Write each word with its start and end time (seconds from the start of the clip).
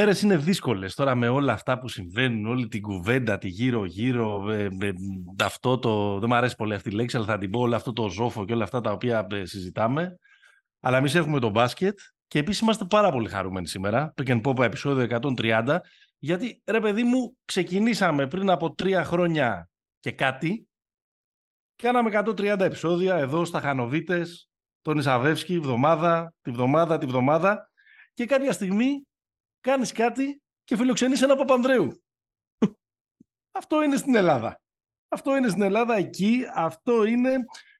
οι 0.00 0.02
μέρες 0.02 0.22
είναι 0.22 0.36
δύσκολες. 0.36 0.94
Τώρα 0.94 1.14
με 1.14 1.28
όλα 1.28 1.52
αυτά 1.52 1.78
που 1.78 1.88
συμβαίνουν, 1.88 2.46
όλη 2.46 2.68
την 2.68 2.82
κουβέντα, 2.82 3.38
τη 3.38 3.48
γύρω-γύρω, 3.48 4.50
ε, 4.50 4.68
αυτό 5.44 5.78
το, 5.78 6.18
δεν 6.18 6.28
μου 6.28 6.34
αρέσει 6.34 6.56
πολύ 6.56 6.74
αυτή 6.74 6.88
η 6.88 6.92
λέξη, 6.92 7.16
αλλά 7.16 7.26
θα 7.26 7.38
την 7.38 7.50
πω 7.50 7.60
όλο 7.60 7.76
αυτό 7.76 7.92
το 7.92 8.08
ζόφο 8.08 8.44
και 8.44 8.52
όλα 8.52 8.64
αυτά 8.64 8.80
τα 8.80 8.92
οποία 8.92 9.26
ε, 9.30 9.44
συζητάμε. 9.44 10.16
Αλλά 10.80 10.96
εμείς 10.96 11.14
έχουμε 11.14 11.40
το 11.40 11.50
μπάσκετ 11.50 11.98
και 12.26 12.38
επίσης 12.38 12.60
είμαστε 12.60 12.84
πάρα 12.84 13.10
πολύ 13.10 13.28
χαρούμενοι 13.28 13.66
σήμερα, 13.66 14.12
το 14.16 14.22
Ken 14.26 14.40
Pop 14.42 14.64
επεισόδιο 14.64 15.20
130, 15.38 15.76
γιατί 16.18 16.62
ρε 16.66 16.80
παιδί 16.80 17.02
μου 17.02 17.36
ξεκινήσαμε 17.44 18.26
πριν 18.26 18.50
από 18.50 18.74
τρία 18.74 19.04
χρόνια 19.04 19.68
και 20.00 20.12
κάτι, 20.12 20.68
κάναμε 21.76 22.10
130 22.12 22.60
επεισόδια 22.60 23.16
εδώ 23.16 23.44
στα 23.44 23.60
Χανοβίτες, 23.60 24.48
τον 24.82 24.98
Ισαβεύσκη, 24.98 25.58
βδομάδα, 25.58 26.34
τη 26.42 26.50
βδομάδα, 26.50 26.98
τη 26.98 27.06
βδομάδα. 27.06 27.70
Και 28.14 28.26
κάποια 28.26 28.52
στιγμή 28.52 29.06
κάνεις 29.60 29.92
κάτι 29.92 30.42
και 30.64 30.76
φιλοξενείς 30.76 31.22
ένα 31.22 31.36
Παπανδρέου. 31.36 32.02
Αυτό 33.50 33.82
είναι 33.82 33.96
στην 33.96 34.14
Ελλάδα. 34.14 34.60
Αυτό 35.08 35.36
είναι 35.36 35.48
στην 35.48 35.62
Ελλάδα 35.62 35.96
εκεί, 35.96 36.44
αυτό 36.54 37.04
είναι, 37.04 37.30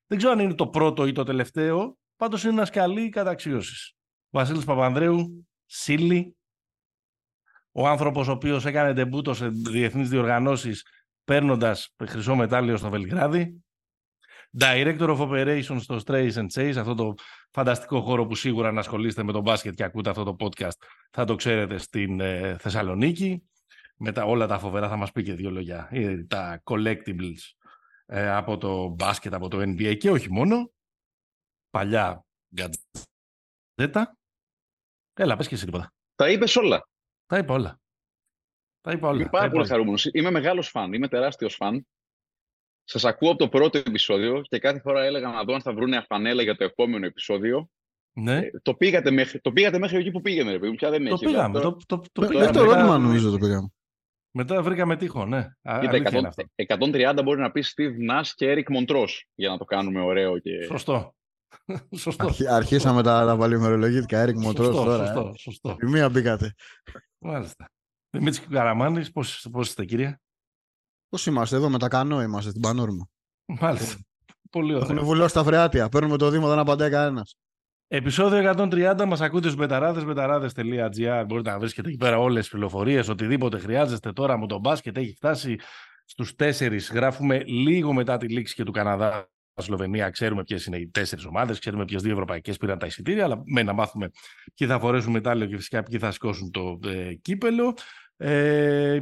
δεν 0.07 0.19
ξέρω 0.19 0.33
αν 0.33 0.39
είναι 0.39 0.55
το 0.55 0.69
πρώτο 0.69 1.07
ή 1.07 1.13
το 1.13 1.25
τελευταίο, 1.25 1.99
πάντως 2.17 2.43
είναι 2.43 2.53
ένας 2.53 2.69
σκαλί 2.69 3.09
καταξίωσης. 3.09 3.95
Βασίλης 4.31 4.65
Παπανδρέου, 4.65 5.49
Σίλι, 5.67 6.37
ο 7.73 7.89
άνθρωπος 7.89 8.29
ο 8.29 8.33
οποίος 8.33 8.67
έκανε 8.67 8.95
τεμπούτο 8.95 9.35
σε 9.35 9.49
διεθνείς 9.49 10.09
διοργανώσεις 10.09 10.87
παίρνοντας 11.25 11.95
χρυσό 12.05 12.35
μετάλλιο 12.35 12.77
στο 12.77 12.91
Βελιγράδι, 12.91 13.65
Director 14.59 15.17
of 15.17 15.19
Operations 15.19 15.81
στο 15.81 16.01
Strays 16.07 16.33
and 16.33 16.47
Chase, 16.55 16.75
αυτό 16.77 16.95
το 16.95 17.15
φανταστικό 17.51 18.01
χώρο 18.01 18.27
που 18.27 18.35
σίγουρα 18.35 18.73
να 18.73 18.81
ασχολείστε 18.81 19.23
με 19.23 19.33
τον 19.33 19.43
μπάσκετ 19.43 19.75
και 19.75 19.85
ακούτε 19.85 20.11
αυτό 20.11 20.25
το 20.25 20.37
podcast 20.41 20.79
θα 21.11 21.25
το 21.25 21.35
ξέρετε 21.35 21.79
στην 21.79 22.21
ε, 22.21 22.57
Θεσσαλονίκη. 22.59 23.45
Με 23.97 24.13
τα, 24.13 24.25
όλα 24.25 24.47
τα 24.47 24.59
φοβερά 24.59 24.89
θα 24.89 24.97
μας 24.97 25.13
πει 25.13 25.23
και 25.23 25.35
δύο 25.35 25.51
λόγια. 25.51 25.89
Ε, 25.91 26.25
τα 26.25 26.63
collectibles 26.65 27.39
ε, 28.07 28.31
από 28.31 28.57
το 28.57 28.89
μπάσκετ, 28.89 29.35
από 29.35 29.49
το 29.49 29.59
NBA 29.61 29.97
και 29.97 30.11
όχι 30.11 30.33
μόνο. 30.33 30.71
Παλιά 31.71 32.25
γκατζέτα. 32.55 34.19
Έλα, 35.15 35.37
πες 35.37 35.49
και 35.49 35.55
εσύ 35.55 35.65
τίποτα. 35.65 35.93
Τα 36.15 36.31
είπες 36.31 36.57
όλα. 36.57 36.89
Τα 37.27 37.39
είπα 37.39 37.55
όλα. 37.55 37.81
Τα 38.81 38.93
είπα 38.93 39.09
όλα. 39.09 39.21
Είμαι 39.21 39.29
πάρα 39.31 39.51
πολύ 39.51 39.67
χαρούμενος. 39.67 40.05
Είμαι 40.13 40.31
μεγάλος 40.31 40.69
φαν. 40.69 40.93
Είμαι 40.93 41.09
τεράστιος 41.09 41.55
φαν. 41.55 41.87
Σας 42.91 43.05
ακούω 43.05 43.31
από 43.31 43.39
το 43.39 43.49
πρώτο 43.49 43.79
επεισόδιο 43.79 44.41
και 44.43 44.59
κάθε 44.59 44.81
φορά 44.81 45.05
έλεγα 45.05 45.29
να 45.29 45.45
δω 45.45 45.55
αν 45.55 45.61
θα 45.61 45.73
βρουν 45.73 45.95
αφανέλα 45.95 46.43
για 46.43 46.57
το 46.57 46.65
επόμενο 46.65 47.07
επεισόδιο. 47.07 47.71
Ναι. 48.13 48.37
Ε, 48.37 48.51
το, 48.63 48.75
πήγατε 48.75 49.11
μέχρι, 49.11 49.41
το 49.41 49.53
πήγατε 49.53 49.79
μέχρι 49.79 49.99
εκεί 49.99 50.11
που 50.11 50.21
πήγαινε, 50.21 50.51
ρε 50.51 50.59
παιδί 50.59 50.75
Πια 50.75 50.91
δεν 50.91 51.05
το 51.05 51.15
έχει. 51.15 51.25
Πήγαμε, 51.25 51.61
το, 51.61 51.77
το, 51.87 52.03
το, 52.13 52.27
πήγαμε. 52.27 52.53
το 52.53 52.61
ερώτημα 52.61 52.99
νομίζω 52.99 53.31
το 53.31 53.39
πήγαμε. 53.39 53.69
Μετά 54.31 54.63
βρήκαμε 54.63 54.97
τείχο, 54.97 55.27
ναι. 55.27 55.49
Κοίτα, 55.81 56.33
100, 56.67 57.15
130 57.17 57.21
μπορεί 57.25 57.41
να 57.41 57.51
πει 57.51 57.65
Steve 57.67 58.11
Nash 58.11 58.29
και 58.35 58.55
Eric 58.57 58.77
Montrose 58.77 59.21
για 59.35 59.49
να 59.49 59.59
το 59.59 59.65
κάνουμε 59.65 60.01
ωραίο. 60.01 60.39
Και... 60.39 60.63
Σωστό. 60.63 61.15
σωστό. 61.97 62.25
Αρχ, 62.27 62.37
αρχίσαμε 62.49 63.03
τα, 63.03 63.27
τα 63.27 63.37
παλιωμερολογητικά 63.37 64.27
Eric 64.27 64.47
Montrose 64.47 64.73
τώρα. 64.73 65.07
Σωστό, 65.07 65.33
ε. 65.35 65.39
σωστό. 65.39 65.77
Η 65.83 65.87
μία 65.87 66.09
μπήκατε. 66.09 66.55
Μάλιστα. 67.19 67.71
Δημήτρης 68.11 68.47
Καραμάνης, 68.47 69.13
πώς, 69.13 69.49
πώς 69.53 69.69
είστε 69.69 69.85
κύριε; 69.85 70.17
Πώς 71.11 71.27
είμαστε 71.27 71.57
εδώ 71.57 71.69
με 71.69 71.79
τα 71.79 71.89
κανό 71.89 72.23
είμαστε 72.23 72.51
στην 72.51 72.63
Πανόρμα. 72.63 73.09
Μάλιστα. 73.45 73.99
Πολύ 74.51 74.75
ωραία. 74.75 74.89
Έχουν 74.91 75.05
βουλώσει 75.05 75.35
τα 75.35 75.45
φρεάτια. 75.45 75.89
Παίρνουμε 75.89 76.17
το 76.17 76.31
Δήμο, 76.31 76.49
δεν 76.49 76.59
απαντάει 76.59 76.91
κανένας. 76.91 77.37
Επισόδιο 77.89 78.55
130 78.57 79.05
μας 79.07 79.21
ακούτε 79.21 79.49
στους 79.49 79.61
μεταράδε, 79.61 80.05
μεταράδε.gr. 80.05 81.25
Μπορείτε 81.27 81.51
να 81.51 81.59
βρίσκετε 81.59 81.89
εκεί 81.89 81.97
πέρα 81.97 82.19
όλες 82.19 82.41
τις 82.41 82.51
πληροφορίες. 82.51 83.09
Οτιδήποτε 83.09 83.59
χρειάζεστε 83.59 84.13
τώρα 84.13 84.39
με 84.39 84.47
τον 84.47 84.61
μπάσκετ 84.61 84.97
έχει 84.97 85.15
φτάσει 85.15 85.57
στους 86.05 86.35
4. 86.39 86.93
Γράφουμε 86.93 87.43
λίγο 87.45 87.93
μετά 87.93 88.17
τη 88.17 88.29
λήξη 88.29 88.55
και 88.55 88.65
του 88.65 88.73
Καναδά. 88.73 89.31
Σλοβενία, 89.55 90.11
ξέρουμε 90.11 90.43
ποιες 90.45 90.67
είναι 90.67 90.77
οι 90.77 90.89
τέσσερις 90.89 91.25
ομάδες, 91.25 91.59
ξέρουμε 91.59 91.85
ποιες 91.85 92.03
δύο 92.03 92.13
ευρωπαϊκές 92.13 92.57
πήραν 92.57 92.79
τα 92.79 92.87
εισιτήρια, 92.87 93.25
αλλά 93.25 93.43
με 93.45 93.63
να 93.63 93.73
μάθουμε 93.73 94.11
ποιοι 94.55 94.69
θα 94.69 94.79
φορέσουν 94.79 95.13
μετάλλιο 95.13 95.47
και 95.47 95.57
φυσικά 95.57 95.83
ποιοι 95.83 95.99
θα 95.99 96.11
σηκώσουν 96.11 96.51
το 96.51 96.79
ε, 96.85 97.15
κύπελο. 97.15 97.75
Ε, 98.17 99.01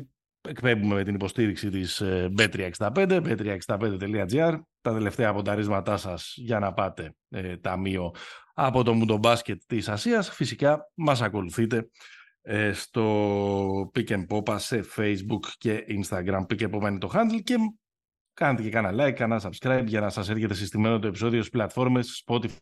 εκπέμπουμε 0.49 0.95
με 0.95 1.05
την 1.05 1.15
υποστήριξη 1.15 1.71
της 1.71 2.03
B365, 2.39 3.11
ε, 3.11 3.21
b365.gr, 3.25 4.61
τα 4.81 4.93
τελευταία 4.93 5.33
πονταρίσματά 5.33 5.97
σας 5.97 6.35
για 6.37 6.59
να 6.59 6.73
πάτε 6.73 7.15
ε, 7.29 7.57
ταμείο 7.57 8.15
από 8.55 8.83
το 8.83 8.95
Μουντομπάσκετ 8.95 9.63
της 9.67 9.89
Ασίας. 9.89 10.31
Φυσικά 10.31 10.91
μας 10.95 11.23
ακολουθείτε 11.23 11.91
ε, 12.43 12.73
στο 12.73 13.91
Pick 13.95 14.09
and 14.09 14.27
Popa 14.27 14.57
σε 14.59 14.85
Facebook 14.97 15.47
και 15.59 15.85
Instagram. 15.89 16.47
Pick 16.47 16.61
and 16.61 16.71
Popa 16.71 16.89
είναι 16.89 16.99
το 16.99 17.11
handle 17.13 17.43
και 17.45 17.57
κάντε 18.35 18.63
και 18.63 18.71
κάνα 18.71 18.93
like, 18.93 19.13
κάνα 19.13 19.43
subscribe 19.43 19.85
για 19.87 20.01
να 20.01 20.11
σας 20.11 20.29
έρχεται 20.29 20.55
συστημένο 20.55 20.99
το 20.99 21.07
επεισόδιο 21.07 21.39
στις 21.39 21.51
πλατφόρμες 21.51 22.25
Spotify, 22.27 22.53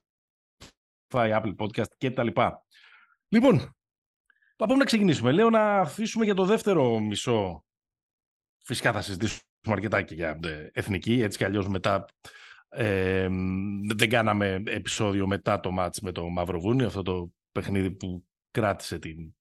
Apple 1.15 1.55
Podcast 1.57 1.91
και 1.97 2.11
τα 2.11 2.23
λοιπά. 2.23 2.63
Λοιπόν, 3.29 3.77
Πάμε 4.57 4.75
να 4.75 4.85
ξεκινήσουμε. 4.85 5.33
Λέω 5.33 5.51
να 5.51 5.79
αφήσουμε 5.79 6.25
για 6.25 6.35
το 6.35 6.45
δεύτερο 6.45 7.01
μισό 7.01 7.66
Φυσικά 8.67 8.93
θα 8.93 9.01
συζητήσουμε 9.01 9.43
αρκετά 9.63 10.03
και 10.03 10.15
για 10.15 10.39
ε, 10.45 10.71
εθνική, 10.73 11.23
έτσι 11.23 11.39
κι 11.39 11.45
αλλιώς 11.45 11.69
μετά 11.69 12.05
ε, 12.69 13.29
δεν 13.95 14.09
κάναμε 14.09 14.63
επεισόδιο 14.67 15.27
μετά 15.27 15.61
το 15.61 15.71
μάτς 15.71 16.01
με 16.01 16.13
το 16.13 16.29
Μαυροβούνιο, 16.29 16.87
αυτό 16.87 17.03
το 17.03 17.31
παιχνίδι 17.53 17.91
που 17.91 18.25
κράτησε 18.51 18.99
την 18.99 19.35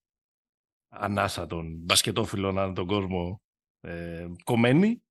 ανάσα 0.90 1.48
των 1.48 1.76
μπασκετόφιλων 1.78 2.60
ανά 2.60 2.74
τον 2.74 2.86
κόσμο 2.86 3.42
ε, 3.82 4.28
κομμένη. 4.44 5.04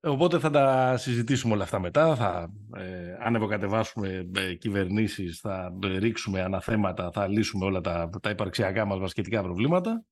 Οπότε 0.00 0.38
θα 0.38 0.50
τα 0.50 0.96
συζητήσουμε 0.96 1.54
όλα 1.54 1.62
αυτά 1.62 1.80
μετά, 1.80 2.16
θα 2.16 2.52
ε, 2.76 3.16
ανεβοκατεβάσουμε 3.20 4.30
ε, 4.34 4.54
κυβερνήσεις, 4.54 5.38
θα 5.38 5.78
ρίξουμε 5.82 6.42
αναθέματα, 6.42 7.10
θα 7.10 7.26
λύσουμε 7.26 7.64
όλα 7.64 7.80
τα, 7.80 8.10
τα 8.22 8.30
υπαρξιακά 8.30 8.84
μας 8.84 8.98
μπασκετικά 8.98 9.42
προβλήματα. 9.42 10.04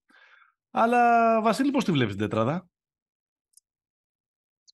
Αλλά 0.71 1.41
Βασίλη, 1.43 1.71
πώς 1.71 1.85
τη 1.85 1.93
βλέπεις 1.93 2.15
την 2.15 2.23
τετράδα; 2.23 2.69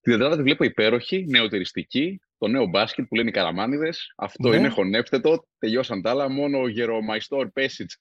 Την 0.03 0.13
τετράδα 0.13 0.37
τη 0.37 0.43
βλέπω 0.43 0.65
υπέροχη, 0.65 1.27
νεοτεριστική, 1.29 2.21
το 2.39 2.49
νέο 2.49 2.67
μπάσκετ 2.67 3.07
που 3.09 3.15
λένε 3.15 3.29
οι 3.29 3.33
Καραμάνιδες. 3.33 4.13
Αυτό 4.17 4.49
ναι. 4.49 4.57
είναι, 4.57 4.69
χωνέψτε 4.69 5.21
το. 5.21 5.47
Τελειώσαν 5.59 6.03
τα 6.03 6.11
άλλα. 6.11 6.29
Μόνο 6.29 6.59
ο 6.59 6.69
Γερομαϊστόρ 6.69 7.51
Πέσιτς 7.51 7.99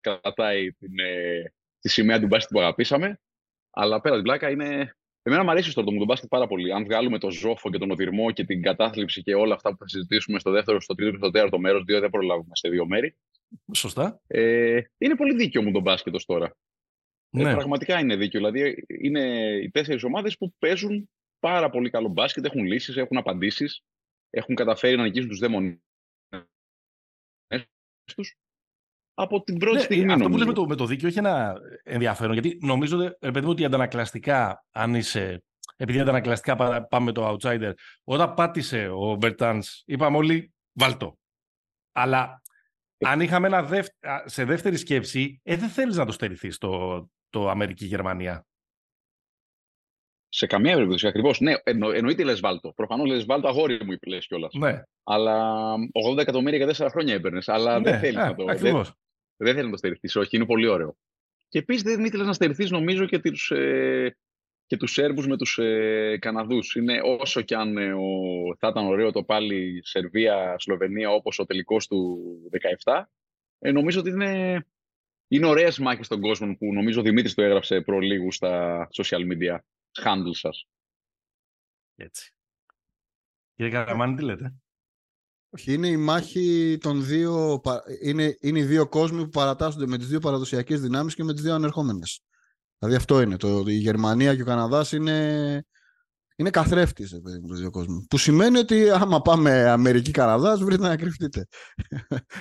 κρατάει 0.00 0.72
την, 0.72 0.98
ε, 0.98 1.52
τη 1.80 1.88
σημαία 1.88 2.20
του 2.20 2.26
μπάσκετ 2.26 2.52
που 2.52 2.60
αγαπήσαμε. 2.60 3.20
Αλλά 3.70 4.00
πέρα 4.00 4.14
την 4.14 4.24
πλάκα 4.24 4.50
είναι. 4.50 4.96
Εμένα 5.22 5.42
μου 5.42 5.50
αρέσει 5.50 5.70
στο 5.70 5.84
το 5.84 6.04
μπάσκετ 6.04 6.28
πάρα 6.28 6.46
πολύ. 6.46 6.72
Αν 6.72 6.84
βγάλουμε 6.84 7.18
το 7.18 7.30
ζόφο 7.30 7.70
και 7.70 7.78
τον 7.78 7.90
οδυρμό 7.90 8.30
και 8.30 8.44
την 8.44 8.62
κατάθλιψη 8.62 9.22
και 9.22 9.34
όλα 9.34 9.54
αυτά 9.54 9.70
που 9.70 9.76
θα 9.78 9.88
συζητήσουμε 9.88 10.38
στο 10.38 10.50
δεύτερο, 10.50 10.80
στο 10.80 10.94
τρίτο 10.94 11.10
και 11.10 11.16
στο 11.16 11.30
τέταρτο 11.30 11.58
μέρος, 11.58 11.82
διότι 11.84 12.00
δεν 12.00 12.10
προλάβουμε 12.10 12.50
σε 12.52 12.68
δύο 12.68 12.86
μέρη. 12.86 13.16
Σωστά. 13.72 14.20
Ε, 14.26 14.80
είναι 14.98 15.16
πολύ 15.16 15.34
δίκαιο 15.34 15.62
μου 15.62 15.72
το 15.72 15.80
μπάσκετ 15.80 16.14
ω 16.14 16.18
τώρα. 17.36 17.48
Ε, 17.48 17.52
ναι. 17.52 17.58
πραγματικά 17.58 17.98
είναι 17.98 18.16
δίκιο. 18.16 18.40
Δηλαδή, 18.40 18.84
είναι 18.86 19.20
οι 19.62 19.70
τέσσερις 19.70 20.02
ομάδες 20.02 20.36
που 20.36 20.54
παίζουν 20.58 21.10
πάρα 21.38 21.70
πολύ 21.70 21.90
καλό 21.90 22.08
μπάσκετ, 22.08 22.44
έχουν 22.44 22.64
λύσεις, 22.64 22.96
έχουν 22.96 23.16
απαντήσεις, 23.16 23.82
έχουν 24.30 24.54
καταφέρει 24.54 24.96
να 24.96 25.02
νικήσουν 25.02 25.28
τους 25.28 25.38
δαίμονε 25.38 25.80
τους 28.14 28.36
από 29.14 29.42
την 29.42 29.58
πρώτη 29.58 29.76
ναι, 29.76 29.82
στιγμή. 29.82 30.12
Αυτό 30.12 30.28
που 30.28 30.36
λέμε 30.36 30.46
με 30.46 30.52
το, 30.52 30.66
με 30.66 30.74
το 30.74 30.86
δίκαιο 30.86 31.08
έχει 31.08 31.18
ένα 31.18 31.54
ενδιαφέρον. 31.82 32.32
Γιατί 32.32 32.58
νομίζω 32.60 33.16
παιδί 33.18 33.46
ότι 33.46 33.64
αντανακλαστικά, 33.64 34.64
αν 34.70 34.94
είσαι. 34.94 35.42
Επειδή 35.76 36.00
αντανακλαστικά 36.00 36.86
πάμε 36.86 37.12
το 37.12 37.28
outsider, 37.30 37.72
όταν 38.04 38.34
πάτησε 38.34 38.88
ο 38.88 39.14
Μπερτάνς, 39.14 39.82
είπαμε 39.86 40.16
όλοι 40.16 40.54
βάλτο. 40.72 41.18
Αλλά 41.92 42.42
ε. 42.96 43.08
αν 43.08 43.20
είχαμε 43.20 43.46
ένα 43.46 43.62
δεύ... 43.62 43.88
σε 44.24 44.44
δεύτερη 44.44 44.76
σκέψη, 44.76 45.40
ε, 45.42 45.56
δεν 45.56 45.68
θέλεις 45.68 45.96
να 45.96 46.06
το 46.06 46.12
στερηθείς 46.12 46.58
το, 46.58 47.02
το 47.36 47.48
Αμερική-Γερμανία. 47.48 48.46
Σε 50.28 50.46
καμία 50.46 50.74
περίπτωση, 50.74 51.06
ακριβώς. 51.06 51.40
Ναι, 51.40 51.54
εννο, 51.62 51.90
εννοείται 51.90 52.24
λε 52.24 52.34
βάλτο. 52.34 52.72
Προφανώς 52.72 53.08
λε 53.08 53.24
βάλτο, 53.24 53.48
αγόρι 53.48 53.84
μου, 53.84 53.92
είπε 53.92 54.18
κιόλας. 54.18 54.54
Ναι. 54.54 54.82
Αλλά 55.04 55.74
80 56.14 56.18
εκατομμύρια 56.18 56.64
για 56.64 56.86
4 56.86 56.90
χρόνια 56.90 57.14
έπαιρνε. 57.14 57.40
Αλλά 57.46 57.78
ναι, 57.78 57.90
δεν 57.90 58.00
θέλεις 58.00 58.14
να 58.14 58.34
το. 58.34 58.44
Δεν, 58.44 58.84
δεν 59.36 59.52
θέλεις 59.52 59.64
να 59.64 59.70
το 59.70 59.76
στερηθείς. 59.76 60.16
Όχι, 60.16 60.36
είναι 60.36 60.46
πολύ 60.46 60.66
ωραίο. 60.66 60.96
Και 61.48 61.58
επίσης 61.58 61.82
δεν 61.82 62.04
ήθελες 62.04 62.26
να 62.26 62.32
στερηθείς, 62.32 62.70
νομίζω, 62.70 63.06
και 63.06 63.18
τους 63.18 63.50
ε, 63.50 64.16
και 64.66 64.76
τους 64.76 64.92
Σέρβους 64.92 65.26
με 65.26 65.36
τους 65.36 65.58
ε, 65.58 66.18
Καναδούς. 66.20 66.74
Είναι 66.74 67.00
όσο 67.02 67.40
κι 67.42 67.54
αν 67.54 67.76
ε, 67.76 67.92
ο, 67.92 68.08
θα 68.58 68.68
ήταν 68.68 68.86
ωραίο 68.86 69.12
το 69.12 69.22
πάλι 69.22 69.80
Σερβία-Σλοβενία 69.84 71.10
όπως 71.10 71.38
ο 71.38 71.46
τελικός 71.46 71.86
του 71.86 72.20
17, 72.84 73.02
ε, 73.58 73.72
νομίζω 73.72 74.00
ότι 74.00 74.10
είναι 74.10 74.64
είναι 75.28 75.46
ωραίες 75.46 75.78
μάχες 75.78 76.06
στον 76.06 76.20
κόσμο 76.20 76.54
που 76.54 76.72
νομίζω 76.72 77.00
ο 77.00 77.02
Δημήτρης 77.02 77.34
το 77.34 77.42
έγραψε 77.42 77.80
προλίγου 77.80 78.32
στα 78.32 78.86
social 78.92 79.20
media 79.20 79.58
handle 80.04 80.30
σας. 80.32 80.66
Έτσι. 81.96 82.34
Κύριε 83.54 83.72
Καραμάνη, 83.72 84.16
τι 84.16 84.22
λέτε; 84.22 84.54
Όχι, 85.50 85.72
είναι 85.72 85.88
η 85.88 85.96
μάχη 85.96 86.78
των 86.80 87.04
δύο. 87.04 87.62
Είναι, 88.02 88.36
είναι 88.40 88.58
οι 88.58 88.64
δύο 88.64 88.88
κόσμοι 88.88 89.22
που 89.22 89.28
παρατάσσονται 89.28 89.86
με 89.86 89.98
τις 89.98 90.08
δύο 90.08 90.20
παραδοσιακές 90.20 90.80
δυνάμεις 90.80 91.14
και 91.14 91.24
με 91.24 91.32
τις 91.32 91.42
δύο 91.42 91.54
ανερχόμενες. 91.54 92.20
Δηλαδή 92.78 92.96
αυτό 92.96 93.20
είναι. 93.20 93.36
Το, 93.36 93.64
η 93.66 93.76
Γερμανία 93.76 94.36
και 94.36 94.42
ο 94.42 94.44
Καναδάς 94.44 94.92
είναι, 94.92 95.66
είναι 96.36 96.50
καθρέφτης 96.50 97.12
με 97.12 97.40
του 97.48 97.54
δύο 97.54 97.70
κόσμου. 97.70 98.06
Που 98.10 98.18
σημαίνει 98.18 98.58
ότι 98.58 98.90
άμα 98.90 99.22
πάμε 99.22 99.50
Αμερική-Καναδά, 99.50 100.56
βρείτε 100.56 100.88
να 100.88 100.96
κρυφτείτε. 100.96 101.46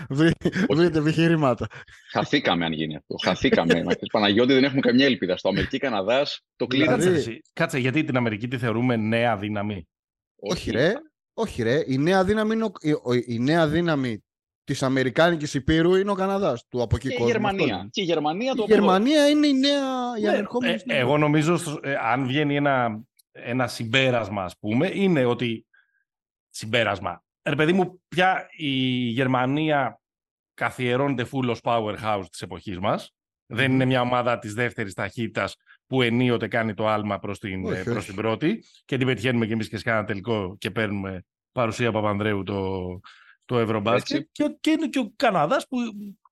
βρείτε 0.69 0.99
επιχειρήματα. 0.99 1.67
Χαθήκαμε 2.11 2.65
αν 2.65 2.71
γίνει 2.71 2.95
αυτό. 2.95 3.15
Χαθήκαμε. 3.23 3.83
Παναγιώτη 4.11 4.53
δεν 4.53 4.63
έχουμε 4.63 4.79
καμιά 4.79 5.05
ελπίδα. 5.05 5.37
Στο 5.37 5.49
Αμερική-Καναδά 5.49 6.27
το 6.55 6.65
κλείνει. 6.65 6.95
Δηλαδή... 6.95 7.41
Κάτσε, 7.53 7.77
γιατί 7.77 8.03
την 8.03 8.17
Αμερική 8.17 8.47
τη 8.47 8.57
θεωρούμε 8.57 8.95
νέα 8.95 9.37
δύναμη; 9.37 9.87
Όχι, 10.35 10.71
ρε. 10.71 10.93
Όχι, 11.33 11.63
ρε. 11.63 11.83
Η 11.87 11.97
νέα 11.97 12.23
δύναμη, 12.23 12.53
είναι 12.53 12.65
ο... 13.03 13.13
η 13.25 13.39
νέα 13.39 13.67
δύναμη 13.67 14.23
της 14.63 14.83
Αμερικάνικης 14.83 15.53
Υπήρου 15.53 15.95
είναι 15.95 16.11
ο 16.11 16.13
Καναδάς. 16.13 16.65
Του 16.67 16.81
από 16.81 16.95
εκεί 16.95 17.07
και, 17.07 17.23
η 17.23 17.25
Γερμανία. 17.25 17.87
και 17.91 18.01
η 18.01 18.03
Γερμανία. 18.03 18.53
Το 18.53 18.65
η 18.67 18.71
Γερμανία 18.73 19.27
είναι 19.27 19.47
η 19.47 19.53
νέα. 19.53 19.81
Ναι, 20.85 20.93
ε, 20.93 20.99
εγώ 20.99 21.17
νομίζω, 21.17 21.59
ε, 21.81 21.95
αν 22.11 22.25
βγαίνει 22.25 22.55
ένα, 22.55 23.05
ένα 23.35 23.67
συμπέρασμα, 23.67 24.43
ας 24.43 24.57
πούμε, 24.57 24.91
είναι 24.93 25.25
ότι. 25.25 25.65
Συμπέρασμα. 26.49 27.23
Ρε 27.43 27.55
παιδί 27.55 27.73
μου, 27.73 28.01
πια 28.07 28.47
η 28.57 28.69
Γερμανία 29.09 30.01
καθιερώνεται 30.53 31.25
full 31.31 31.49
ως 31.49 31.59
powerhouse 31.63 32.25
της 32.29 32.41
εποχής 32.41 32.79
μας. 32.79 33.13
Δεν 33.45 33.71
είναι 33.71 33.85
μια 33.85 34.01
ομάδα 34.01 34.39
της 34.39 34.53
δεύτερης 34.53 34.93
ταχύτητας 34.93 35.55
που 35.87 36.01
ενίοτε 36.01 36.47
κάνει 36.47 36.73
το 36.73 36.87
άλμα 36.87 37.19
προς 37.19 37.39
την, 37.39 37.65
όχι, 37.65 37.83
προς 37.83 38.05
την 38.05 38.15
πρώτη 38.15 38.63
και 38.85 38.97
την 38.97 39.07
πετυχαίνουμε 39.07 39.45
κι 39.45 39.51
εμείς 39.51 39.69
και 39.69 39.77
σε 39.77 39.89
ένα 39.89 40.03
τελικό 40.03 40.55
και 40.57 40.71
παίρνουμε 40.71 41.23
παρουσία 41.51 41.91
Παπανδρέου 41.91 42.43
το, 42.43 42.99
το 43.45 43.59
Ευρωμπάσκετ. 43.59 44.27
Και, 44.31 44.57
και 44.59 44.69
είναι 44.69 44.87
και 44.87 44.99
ο 44.99 45.13
Καναδάς 45.15 45.67
που 45.67 45.77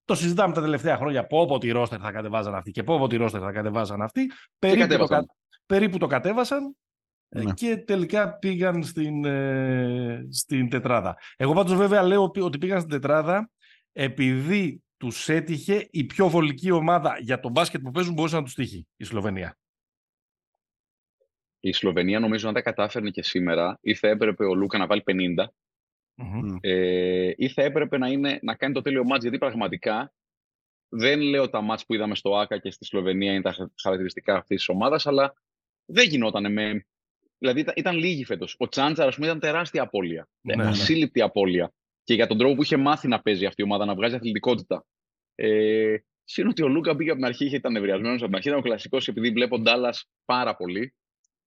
το 0.05 0.15
συζητάμε 0.15 0.53
τα 0.53 0.61
τελευταία 0.61 0.97
χρόνια. 0.97 1.27
Πω 1.27 1.45
πω 1.45 1.57
τη 1.57 1.71
ρόστερ 1.71 1.99
θα 2.01 2.11
κατεβάζαν 2.11 2.55
αυτοί 2.55 2.71
και 2.71 2.83
πω 2.83 2.97
πω 2.97 3.07
τη 3.07 3.15
ρόστερ 3.15 3.41
θα 3.43 3.51
κατεβάζαν 3.51 4.01
αυτοί. 4.01 4.31
Περίπου, 4.59 4.97
το, 4.97 5.25
περίπου 5.65 5.97
το 5.97 6.07
κατέβασαν 6.07 6.63
ε, 6.65 6.69
ναι. 7.33 7.53
και 7.53 7.77
τελικά 7.77 8.37
πήγαν 8.37 8.83
στην, 8.83 9.25
ε, 9.25 10.27
στην 10.29 10.69
τετράδα. 10.69 11.17
Εγώ 11.35 11.53
πάντως 11.53 11.75
βέβαια 11.75 12.03
λέω 12.03 12.31
ότι 12.39 12.57
πήγαν 12.57 12.79
στην 12.79 12.91
τετράδα 12.91 13.49
επειδή 13.91 14.83
τους 14.97 15.29
έτυχε 15.29 15.87
η 15.91 16.03
πιο 16.03 16.29
βολική 16.29 16.71
ομάδα 16.71 17.17
για 17.19 17.39
τον 17.39 17.51
μπάσκετ 17.51 17.81
που 17.81 17.91
παίζουν 17.91 18.13
μπορούσε 18.13 18.35
να 18.35 18.43
τους 18.43 18.53
τύχει 18.53 18.87
η 18.97 19.03
Σλοβενία. 19.03 19.57
Η 21.59 21.71
Σλοβενία 21.71 22.19
νομίζω 22.19 22.47
αν 22.47 22.53
τα 22.53 22.61
κατάφερνε 22.61 23.09
και 23.09 23.23
σήμερα 23.23 23.77
ή 23.81 23.95
θα 23.95 24.07
έπρεπε 24.07 24.45
ο 24.45 24.55
Λούκα 24.55 24.77
να 24.77 24.87
βάλει 24.87 25.03
50 25.05 25.45
mm 26.21 26.57
ε, 26.61 27.33
ή 27.35 27.49
θα 27.49 27.63
έπρεπε 27.63 27.97
να, 27.97 28.07
είναι, 28.07 28.39
να 28.41 28.55
κάνει 28.55 28.73
το 28.73 28.81
τέλειο 28.81 29.03
μάτς 29.03 29.21
γιατί 29.21 29.37
πραγματικά 29.37 30.13
δεν 30.89 31.19
λέω 31.19 31.49
τα 31.49 31.61
μάτς 31.61 31.85
που 31.85 31.93
είδαμε 31.93 32.15
στο 32.15 32.35
ΆΚΑ 32.35 32.57
και 32.57 32.71
στη 32.71 32.85
Σλοβενία 32.85 33.33
είναι 33.33 33.41
τα 33.41 33.71
χαρακτηριστικά 33.81 34.35
αυτής 34.35 34.57
της 34.57 34.69
ομάδας 34.69 35.07
αλλά 35.07 35.33
δεν 35.85 36.07
γινόταν 36.07 36.53
με... 36.53 36.85
Δηλαδή 37.43 37.59
ήταν, 37.59 37.73
ήταν 37.77 37.95
λίγοι 37.95 38.25
φέτος. 38.25 38.55
Ο 38.59 38.67
Τσάντσαρ, 38.67 39.07
ας 39.07 39.15
πούμε, 39.15 39.27
ήταν 39.27 39.39
τεράστια 39.39 39.81
απώλεια. 39.81 40.27
Ναι, 40.41 40.55
ναι. 40.55 40.63
ασύλληπτη 40.63 41.21
απώλεια 41.21 41.73
και 42.03 42.13
για 42.13 42.27
τον 42.27 42.37
τρόπο 42.37 42.55
που 42.55 42.63
είχε 42.63 42.77
μάθει 42.77 43.07
να 43.07 43.21
παίζει 43.21 43.45
αυτή 43.45 43.61
η 43.61 43.63
ομάδα, 43.63 43.85
να 43.85 43.95
βγάζει 43.95 44.15
αθλητικότητα. 44.15 44.85
Ε, 45.35 45.95
Συν 46.23 46.47
ότι 46.47 46.63
ο 46.63 46.67
Λούκα 46.67 46.95
πήγε 46.95 47.09
από 47.09 47.19
την 47.19 47.27
αρχή, 47.27 47.45
ήταν 47.45 47.71
νευριασμένο 47.71 48.15
από 48.15 48.25
την 48.25 48.35
αρχή, 48.35 48.47
ήταν 48.47 48.59
ο 48.59 48.63
κλασικός 48.63 49.07
επειδή 49.07 49.29
βλέπω 49.29 49.59
Ντάλλας 49.59 50.09
πάρα 50.25 50.55
πολύ. 50.55 50.93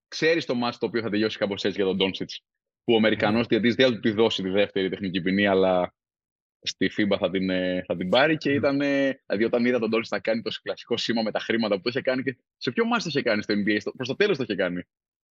Ξέρεις 0.09 0.45
το 0.45 0.55
μάτι 0.55 0.79
το 0.79 0.87
οποίο 0.87 1.03
θα 1.03 1.11
τελειώσει 1.11 1.39
κάπως 1.39 1.65
έτσι 1.65 1.77
για 1.77 1.87
τον 1.87 1.97
Ντόνσιτς. 1.97 2.43
Που 2.85 2.93
ο 2.93 2.97
Αμερικανός 2.97 3.45
mm. 3.45 3.49
διαιτητή 3.49 3.75
δεν 3.75 3.87
θα 3.87 3.95
του 3.95 4.01
τη 4.01 4.11
δώσει 4.11 4.43
τη 4.43 4.49
δεύτερη 4.49 4.89
τεχνική 4.89 5.21
ποινή, 5.21 5.47
αλλά 5.47 5.95
στη 6.63 6.91
FIBA 6.97 7.17
θα 7.19 7.31
την, 7.31 7.51
ε, 7.51 7.83
θα 7.87 7.97
την 7.97 8.09
πάρει. 8.09 8.37
Και 8.37 8.53
ήταν, 8.53 8.79
δηλαδή, 8.79 9.45
όταν 9.45 9.65
είδα 9.65 9.79
τον 9.79 9.89
Ντόνσιτς 9.91 10.11
να 10.11 10.21
κάνει 10.21 10.43
το 10.43 10.51
κλασικό 10.63 10.97
σήμα 10.97 11.23
με 11.23 11.31
τα 11.31 11.39
χρήματα 11.39 11.75
που 11.75 11.83
το 11.83 11.89
είχε 11.89 12.01
κάνει. 12.01 12.23
Και 12.23 12.37
σε 12.57 12.71
ποιο 12.71 12.85
μάτι 12.85 13.03
το 13.03 13.09
είχε 13.09 13.23
κάνει 13.23 13.43
στο 13.43 13.55
NBA, 13.55 13.93
προς 13.97 14.09
το 14.09 14.17
τέλος 14.17 14.37
το 14.37 14.43
είχε 14.43 14.55
κάνει. 14.55 14.83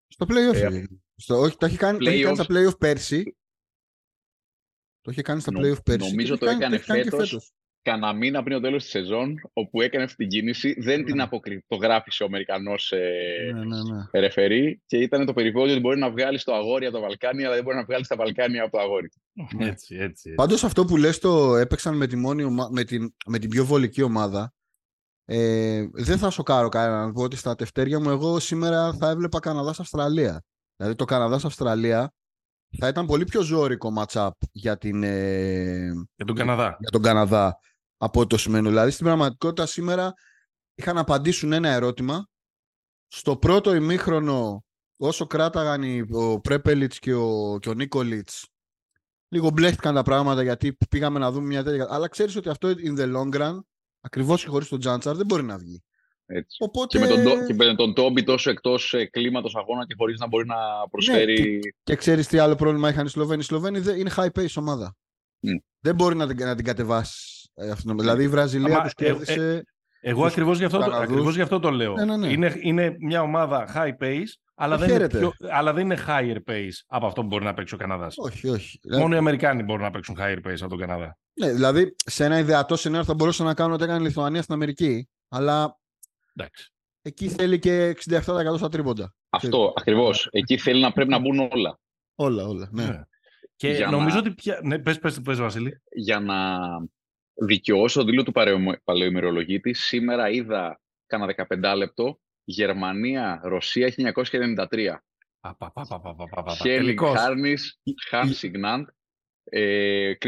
Στο 0.09 0.25
playoff. 0.29 0.73
Ε, 0.73 0.83
στο, 1.15 1.39
όχι, 1.39 1.57
το 1.57 1.65
έχει 1.65 1.77
κάνει, 1.77 1.97
το 1.97 2.05
κάνει 2.05 2.35
στα 2.35 2.45
playoff 2.49 2.77
πέρσι 2.79 3.33
το 5.01 5.11
είχε 5.11 5.21
κάνει 5.21 5.41
στα 5.41 5.51
Νο, 5.51 5.59
playoff 5.59 5.83
πέρσι. 5.83 6.09
Νομίζω 6.09 6.37
το, 6.37 6.49
έκανε 6.49 6.77
φέτος. 6.77 7.51
Κανένα 7.81 8.13
μήνα 8.13 8.43
πριν 8.43 8.55
το 8.55 8.61
τέλος 8.61 8.83
της 8.83 8.91
σεζόν, 8.91 9.35
όπου 9.53 9.81
έκανε 9.81 10.03
αυτή 10.03 10.15
την 10.15 10.27
κίνηση, 10.27 10.75
δεν 10.79 11.05
την 11.05 11.15
ναι. 11.15 11.23
αποκρυπτογράφησε 11.23 12.23
ο 12.23 12.25
Αμερικανός 12.25 12.91
ε, 12.91 13.51
ναι, 13.53 13.61
ναι, 13.61 14.19
ρεφερή 14.19 14.81
και 14.85 14.97
ήταν 14.97 15.25
το 15.25 15.33
περιβόητο 15.33 15.71
ότι 15.71 15.81
μπορεί 15.81 15.99
να 15.99 16.11
βγάλει 16.11 16.37
στο 16.37 16.53
αγόρι 16.53 16.85
από 16.85 16.95
τα 16.95 17.01
Βαλκάνια, 17.01 17.45
αλλά 17.45 17.55
δεν 17.55 17.63
μπορεί 17.63 17.75
να 17.75 17.83
βγάλει 17.83 18.05
στα 18.05 18.15
Βαλκάνια 18.15 18.63
από 18.63 18.71
το 18.71 18.83
αγόρι. 18.83 19.09
Έτσι, 19.35 19.65
έτσι. 19.65 19.95
έτσι. 19.99 20.33
Πάντως 20.33 20.63
αυτό 20.63 20.85
που 20.85 20.97
λες 20.97 21.19
το 21.19 21.55
έπαιξαν 21.55 21.97
με, 21.97 22.07
τη 22.07 22.15
μόνη 22.15 22.45
με, 22.71 22.83
την, 22.83 23.15
με 23.25 23.39
την 23.39 23.49
πιο 23.49 23.65
βολική 23.65 24.01
ομάδα. 24.01 24.53
Ε, 25.31 25.87
δεν 25.91 26.17
θα 26.17 26.29
σοκάρω 26.29 26.69
κανέναν 26.69 27.05
να 27.05 27.11
πω 27.11 27.23
ότι 27.23 27.35
στα 27.35 27.55
τευτέρια 27.55 27.99
μου 27.99 28.09
εγώ 28.09 28.39
σήμερα 28.39 28.93
θα 28.93 29.09
έβλεπα 29.09 29.39
Καναδά-Αυστραλία. 29.39 30.43
Δηλαδή 30.75 30.95
το 30.95 31.05
Καναδά-Αυστραλία 31.05 32.13
θα 32.77 32.87
ήταν 32.87 33.05
πολύ 33.05 33.23
πιο 33.23 33.41
ζώρικο 33.41 33.93
match-up 33.97 34.29
για, 34.51 34.77
την, 34.77 35.03
ε, 35.03 35.91
για, 36.15 36.25
τον 36.25 36.35
Καναδά. 36.35 36.77
για 36.79 36.89
τον 36.89 37.01
Καναδά 37.01 37.59
από 37.97 38.27
το 38.27 38.37
σημαίνει. 38.37 38.67
Δηλαδή 38.67 38.91
στην 38.91 39.05
πραγματικότητα 39.05 39.65
σήμερα 39.65 40.13
είχαν 40.75 40.95
να 40.95 41.01
απαντήσουν 41.01 41.51
ένα 41.51 41.69
ερώτημα. 41.69 42.27
Στο 43.07 43.37
πρώτο 43.37 43.75
ημίχρονο 43.75 44.63
όσο 44.97 45.27
κράταγαν 45.27 46.07
ο 46.11 46.39
Πρέπελιτς 46.39 46.99
και 46.99 47.13
ο, 47.13 47.57
και 47.59 47.69
ο 47.69 47.73
Νίκολιτς 47.73 48.47
λίγο 49.29 49.49
μπλέχτηκαν 49.49 49.95
τα 49.95 50.03
πράγματα 50.03 50.43
γιατί 50.43 50.77
πήγαμε 50.89 51.19
να 51.19 51.31
δούμε 51.31 51.47
μια 51.47 51.63
τέτοια... 51.63 51.87
Αλλά 51.89 52.07
ξέρεις 52.07 52.35
ότι 52.35 52.49
αυτό 52.49 52.69
in 52.69 52.99
the 52.99 53.15
long 53.15 53.33
run 53.33 53.59
ακριβώς 54.01 54.43
και 54.43 54.49
χωρίς 54.49 54.67
τον 54.67 54.79
Τζάντσαρ 54.79 55.15
δεν 55.15 55.25
μπορεί 55.25 55.43
να 55.43 55.57
βγει. 55.57 55.83
Έτσι. 56.25 56.57
Οπότε... 56.59 56.99
Και, 56.99 57.05
με 57.05 57.23
τον, 57.23 57.45
και 57.47 57.53
με 57.53 57.75
τον 57.75 57.93
Τόμπι 57.93 58.23
τόσο 58.23 58.49
εκτός 58.49 58.93
ε, 58.93 59.05
κλίματο 59.05 59.49
αγώνα 59.53 59.85
και 59.85 59.95
χωρίς 59.97 60.19
να 60.19 60.27
μπορεί 60.27 60.45
να 60.47 60.55
προσφέρει. 60.91 61.41
Ναι, 61.41 61.59
και, 61.59 61.73
και 61.83 61.95
ξέρεις 61.95 62.27
τι 62.27 62.37
άλλο 62.37 62.55
πρόβλημα 62.55 62.89
είχαν 62.89 63.05
οι 63.05 63.09
Σλοβαίνοι. 63.09 63.39
Οι 63.39 63.43
Σλοβαίνοι 63.43 63.99
είναι 63.99 64.11
high 64.15 64.31
pace 64.39 64.53
ομάδα. 64.55 64.95
Mm. 65.47 65.61
Δεν 65.79 65.95
μπορεί 65.95 66.15
να, 66.15 66.25
να 66.25 66.55
την 66.55 66.65
κατεβάσεις. 66.65 67.49
Ε, 67.53 67.69
αυτό. 67.69 67.93
Δηλαδή 67.93 68.23
η 68.23 68.27
Βραζιλία 68.27 68.81
τους 68.81 68.93
κέρδισε. 68.93 69.65
Ε, 70.01 70.09
εγώ 70.09 70.25
ακριβώς 70.25 70.57
γι, 70.57 70.63
αυτό, 70.63 70.77
ακριβώς 70.77 71.35
γι' 71.35 71.41
αυτό 71.41 71.59
το 71.59 71.71
λέω. 71.71 71.93
Ναι, 71.93 72.05
ναι, 72.05 72.17
ναι. 72.17 72.31
Είναι, 72.31 72.55
είναι 72.61 72.95
μια 72.99 73.21
ομάδα 73.21 73.73
high 73.75 74.03
pace, 74.03 74.33
αλλά 74.61 74.77
δεν, 74.77 74.89
είναι 74.89 75.07
πιο, 75.09 75.33
αλλά 75.49 75.73
δεν 75.73 75.83
είναι 75.83 75.97
higher 76.07 76.37
pace 76.47 76.73
από 76.87 77.05
αυτό 77.05 77.21
που 77.21 77.27
μπορεί 77.27 77.43
να 77.43 77.53
παίξει 77.53 77.73
ο 77.73 77.77
Καναδάς. 77.77 78.15
Όχι, 78.17 78.49
όχι. 78.49 78.79
Μόνο 78.89 79.15
οι 79.15 79.17
Αμερικάνοι 79.17 79.63
μπορούν 79.63 79.83
να 79.83 79.91
παίξουν 79.91 80.17
higher 80.19 80.37
pace 80.47 80.57
από 80.59 80.69
τον 80.69 80.77
Καναδά. 80.77 81.17
Ναι, 81.33 81.51
δηλαδή 81.51 81.95
σε 82.05 82.25
ένα 82.25 82.39
ιδεατό 82.39 82.75
σενάριο 82.75 83.05
θα 83.05 83.13
μπορούσαν 83.13 83.45
να 83.45 83.53
κάνουν 83.53 83.73
ό,τι 83.73 83.83
έκανε 83.83 83.99
η 83.99 84.05
Λιθουανία 84.05 84.41
στην 84.41 84.53
Αμερική. 84.53 85.09
Αλλά 85.29 85.79
Εντάξει. 86.33 86.73
Εκεί 87.01 87.29
θέλει 87.29 87.59
και 87.59 87.95
67% 88.09 88.21
στα 88.57 88.69
τρίποντα. 88.69 89.13
Αυτό 89.29 89.73
ακριβώς. 89.75 90.27
Εκεί 90.31 90.57
θέλει 90.57 90.81
να 90.81 90.91
πρέπει 90.91 91.09
να 91.09 91.19
μπουν 91.19 91.39
όλα. 91.39 91.79
Όλα, 92.15 92.47
όλα. 92.47 92.69
Ναι. 92.71 92.85
ναι. 92.85 93.01
Και 93.55 93.69
για 93.69 93.89
νομίζω 93.89 94.19
ότι 94.19 94.33
πια. 94.33 94.59
Ναι, 94.63 94.79
πες, 94.79 94.99
πες, 94.99 95.21
πες, 95.21 95.39
Βασίλη. 95.39 95.81
Για 95.91 96.19
να 96.19 96.57
δικαιώσω 97.33 97.99
το 97.99 98.05
δίλο 98.05 98.23
του 98.23 98.31
παλαιομερολογίτη, 98.83 99.73
σήμερα 99.73 100.29
είδα 100.29 100.81
κάνα 101.05 101.35
15 101.49 101.73
λεπτό 101.77 102.19
Γερμανία, 102.49 103.39
Ρωσία 103.43 103.93
1993. 103.95 105.03
Χέλι 106.61 106.97
Χάρνη, 107.15 107.53
Χάν 108.07 108.33
Σιγνάντ. 108.33 108.87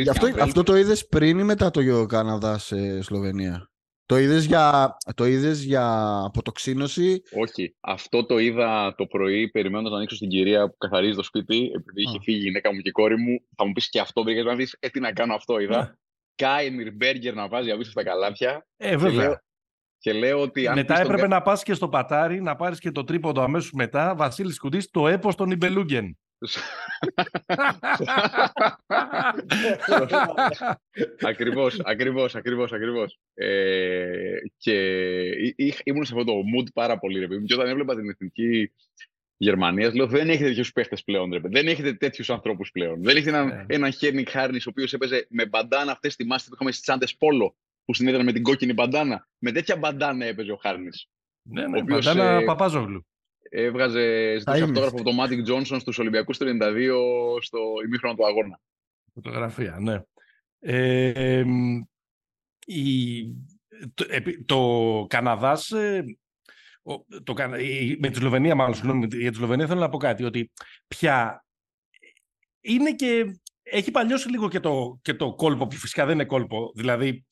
αυτό, 0.10 0.28
αυτό 0.40 0.64
το 0.64 0.76
είδες 0.76 1.08
πριν 1.08 1.40
ή 1.40 1.44
μετά 1.44 1.72
το 1.72 2.06
Καναδά 2.06 2.58
σε 2.58 3.02
Σλοβενία; 3.02 3.72
Το 4.06 4.18
είδες 4.18 4.46
για, 4.46 4.98
το 5.16 5.26
είδες 5.26 5.64
για 5.64 6.18
αποτοξίνωση; 6.26 7.22
Όχι. 7.32 7.76
Αυτό 7.80 8.26
το 8.26 8.38
είδα 8.38 8.96
το 8.98 9.06
πρωί, 9.06 9.50
περιμένοντας 9.50 9.92
να 9.92 9.98
ανοίξω 9.98 10.16
στην 10.16 10.30
κυρία 10.30 10.70
που 10.70 10.78
καθαρίζει 10.78 11.16
το 11.16 11.24
σπίτι, 11.24 11.72
επειδή 11.76 12.02
είχε 12.02 12.20
φύγει 12.22 12.38
η 12.38 12.42
γυναίκα 12.42 12.74
μου 12.74 12.80
και 12.80 12.90
η 12.90 12.92
κόρη 12.92 13.18
μου. 13.18 13.46
Θα 13.56 13.66
μου 13.66 13.72
πεις 13.72 13.90
και 13.90 14.00
αυτό, 14.00 14.24
βρήκες 14.24 14.44
να 14.44 14.56
δεις, 14.56 14.78
ε, 14.80 14.90
τι 14.90 15.00
να 15.00 15.12
κάνω 15.12 15.34
αυτό, 15.34 15.60
είδα. 15.60 15.80
Ναι. 15.80 15.92
Κάιμιρ 16.36 16.92
Μπέργκερ 16.94 17.34
να 17.34 17.48
βάζει 17.48 17.72
απίστευτα 17.72 18.04
καλάθια. 18.04 18.68
Ε, 18.78 18.98
βέβαια. 18.98 19.42
Και 20.02 20.14
λέω, 20.14 20.42
ότι. 20.42 20.68
Αν 20.68 20.76
μετά 20.76 21.00
έπρεπε 21.00 21.28
να 21.28 21.42
πας 21.42 21.64
και 21.64 21.74
στο 21.74 21.90
πατάρι, 21.90 22.42
να 22.42 22.56
πάρεις 22.56 22.80
και 22.80 22.92
το 22.92 23.04
τρίποντο 23.04 23.42
αμέσως 23.42 23.72
μετά. 23.72 24.16
Βασίλης 24.16 24.60
Κουντής, 24.60 24.90
το 24.90 25.08
έπο 25.08 25.36
των 25.36 25.52
Ιμπελούγκεν. 25.52 26.18
ακριβώς, 31.20 31.80
ακριβώς, 31.84 32.36
ακριβώς, 32.36 32.72
ακριβώς. 32.74 33.20
Ε, 33.34 34.36
και 34.58 34.76
ήμουν 35.84 36.06
σε 36.06 36.14
αυτό 36.14 36.24
το 36.24 36.34
mood 36.34 36.68
πάρα 36.74 37.00
πολύ, 37.00 37.20
ρε 37.20 37.28
Και 37.28 37.54
όταν 37.54 37.68
έβλεπα 37.68 37.96
την 37.96 38.10
εθνική 38.10 38.72
Γερμανίας, 39.38 39.94
λέω 39.94 40.08
δεν 40.08 40.30
έχετε 40.30 40.48
τέτοιους 40.48 40.72
παίχτες 40.72 41.04
πλέον, 41.04 41.32
ρε 41.32 41.40
Δεν 41.44 41.68
έχετε 41.68 41.94
τέτοιους 41.94 42.30
ανθρώπους 42.30 42.72
πλέον. 42.72 43.04
Δεν 43.04 43.16
έχετε 43.16 43.38
έναν, 43.38 43.50
yeah. 43.50 43.66
Ναι. 43.68 43.76
έναν 43.76 43.92
Χέρνικ 43.92 44.30
Χάρνης, 44.30 44.66
ο 44.66 44.70
οποίος 44.70 44.94
έπαιζε 44.94 45.26
με 45.30 45.46
μπαντάνα 45.46 45.92
αυτές 45.92 46.16
τη 46.16 46.26
μάστη 46.26 46.50
που 46.50 46.56
είχαμε 46.56 46.72
στις 46.72 46.84
τσάντες 46.84 47.16
Πόλο, 47.16 47.56
που 47.92 47.98
συνέδραν 47.98 48.26
με 48.26 48.32
την 48.32 48.44
κόκκινη 48.44 48.74
μπαντάνα. 48.74 49.28
Με 49.38 49.52
τέτοια 49.52 49.78
μπαντάνα 49.78 50.26
έπαιζε 50.26 50.52
ο 50.52 50.56
Χάρνης. 50.56 51.10
Ναι, 51.42 51.68
ναι, 51.68 51.82
μπαντάνα 51.84 52.24
ε, 52.24 52.44
Παπάζογλου 52.44 53.06
έβγαζε 53.54 54.36
ζητούσε 54.38 54.64
αυτόγραφο 54.64 54.96
από 54.96 55.04
τον 55.04 55.16
Μάτικ 55.16 55.44
Τζόνσον 55.44 55.80
στους 55.80 55.98
Ολυμπιακούς 56.00 56.38
32 56.40 56.52
στο 57.42 57.60
ημίχρονο 57.86 58.16
του 58.16 58.26
αγώνα. 58.26 58.60
Φωτογραφία, 59.14 59.78
ναι. 59.80 60.02
Ε, 60.60 61.44
η, 62.66 63.24
το, 63.94 64.06
το 64.46 65.06
Καναδάς, 65.10 65.72
ε, 65.72 66.04
το, 67.24 67.34
με 68.00 68.10
τη 68.10 68.16
Σλοβενία 68.16 68.56
μάλλον, 68.56 68.74
συγγνώμη, 68.74 69.08
για 69.12 69.32
τη 69.32 69.38
Σλοβενία 69.38 69.68
θέλω 69.68 69.80
να 69.80 69.90
πω 69.90 69.98
κάτι, 69.98 70.24
ότι 70.24 70.52
πια 70.88 71.46
είναι 72.62 72.94
και, 72.94 73.40
έχει 73.64 73.92
παλιώσει 73.92 74.30
λίγο 74.30 74.48
και 74.50 74.60
το, 74.60 75.00
και 75.02 75.14
το 75.14 75.36
κόλπο, 75.36 75.68
που 75.68 75.76
φυσικά 75.76 76.06
δεν 76.06 76.14
είναι 76.14 76.26
κόλπο, 76.26 76.72
δηλαδή 76.76 77.26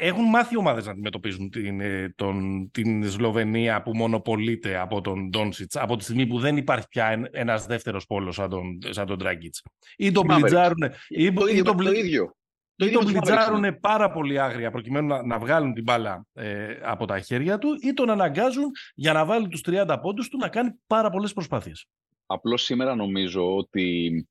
έχουν 0.00 0.24
μάθει 0.24 0.56
ομάδες 0.56 0.84
να 0.84 0.90
αντιμετωπίζουν 0.90 1.50
την, 1.50 1.80
ε, 1.80 2.12
τον, 2.16 2.68
την 2.70 3.10
Σλοβενία 3.10 3.82
που 3.82 3.96
μονοπολείται 3.96 4.78
από 4.78 5.00
τον 5.00 5.28
Ντόνσιτς 5.28 5.76
από 5.76 5.96
τη 5.96 6.04
στιγμή 6.04 6.26
που 6.26 6.38
δεν 6.38 6.56
υπάρχει 6.56 6.88
πια 6.88 7.28
ένας 7.32 7.66
δεύτερος 7.66 8.06
πόλος 8.06 8.34
σαν 8.34 8.50
τον, 8.50 8.78
σαν 8.88 9.06
τον 9.06 9.18
Dragic. 9.22 9.70
Ή 9.96 10.12
τον 10.12 10.26
πλιτζάρουν 10.26 10.90
ή, 11.08 11.32
το, 11.32 11.46
ή, 11.46 11.62
το 11.62 11.74
ίδιο. 11.92 12.34
Ή 12.76 12.90
τον 12.90 13.04
πλιτζάρουν 13.04 13.80
πάρα 13.80 14.10
πολύ 14.10 14.40
άγρια 14.40 14.70
προκειμένου 14.70 15.06
να, 15.06 15.26
να 15.26 15.38
βγάλουν 15.38 15.74
την 15.74 15.82
μπάλα 15.82 16.26
ε, 16.32 16.66
από 16.82 17.06
τα 17.06 17.20
χέρια 17.20 17.58
του 17.58 17.68
ή 17.80 17.92
τον 17.92 18.10
αναγκάζουν 18.10 18.70
για 18.94 19.12
να 19.12 19.24
βάλει 19.24 19.48
τους 19.48 19.60
30 19.66 19.98
πόντους 20.02 20.28
του 20.28 20.38
να 20.38 20.48
κάνει 20.48 20.70
πάρα 20.86 21.10
πολλές 21.10 21.32
προσπάθειες. 21.32 21.86
Απλώς 22.26 22.62
σήμερα 22.62 22.94
νομίζω 22.94 23.56
ότι 23.56 24.28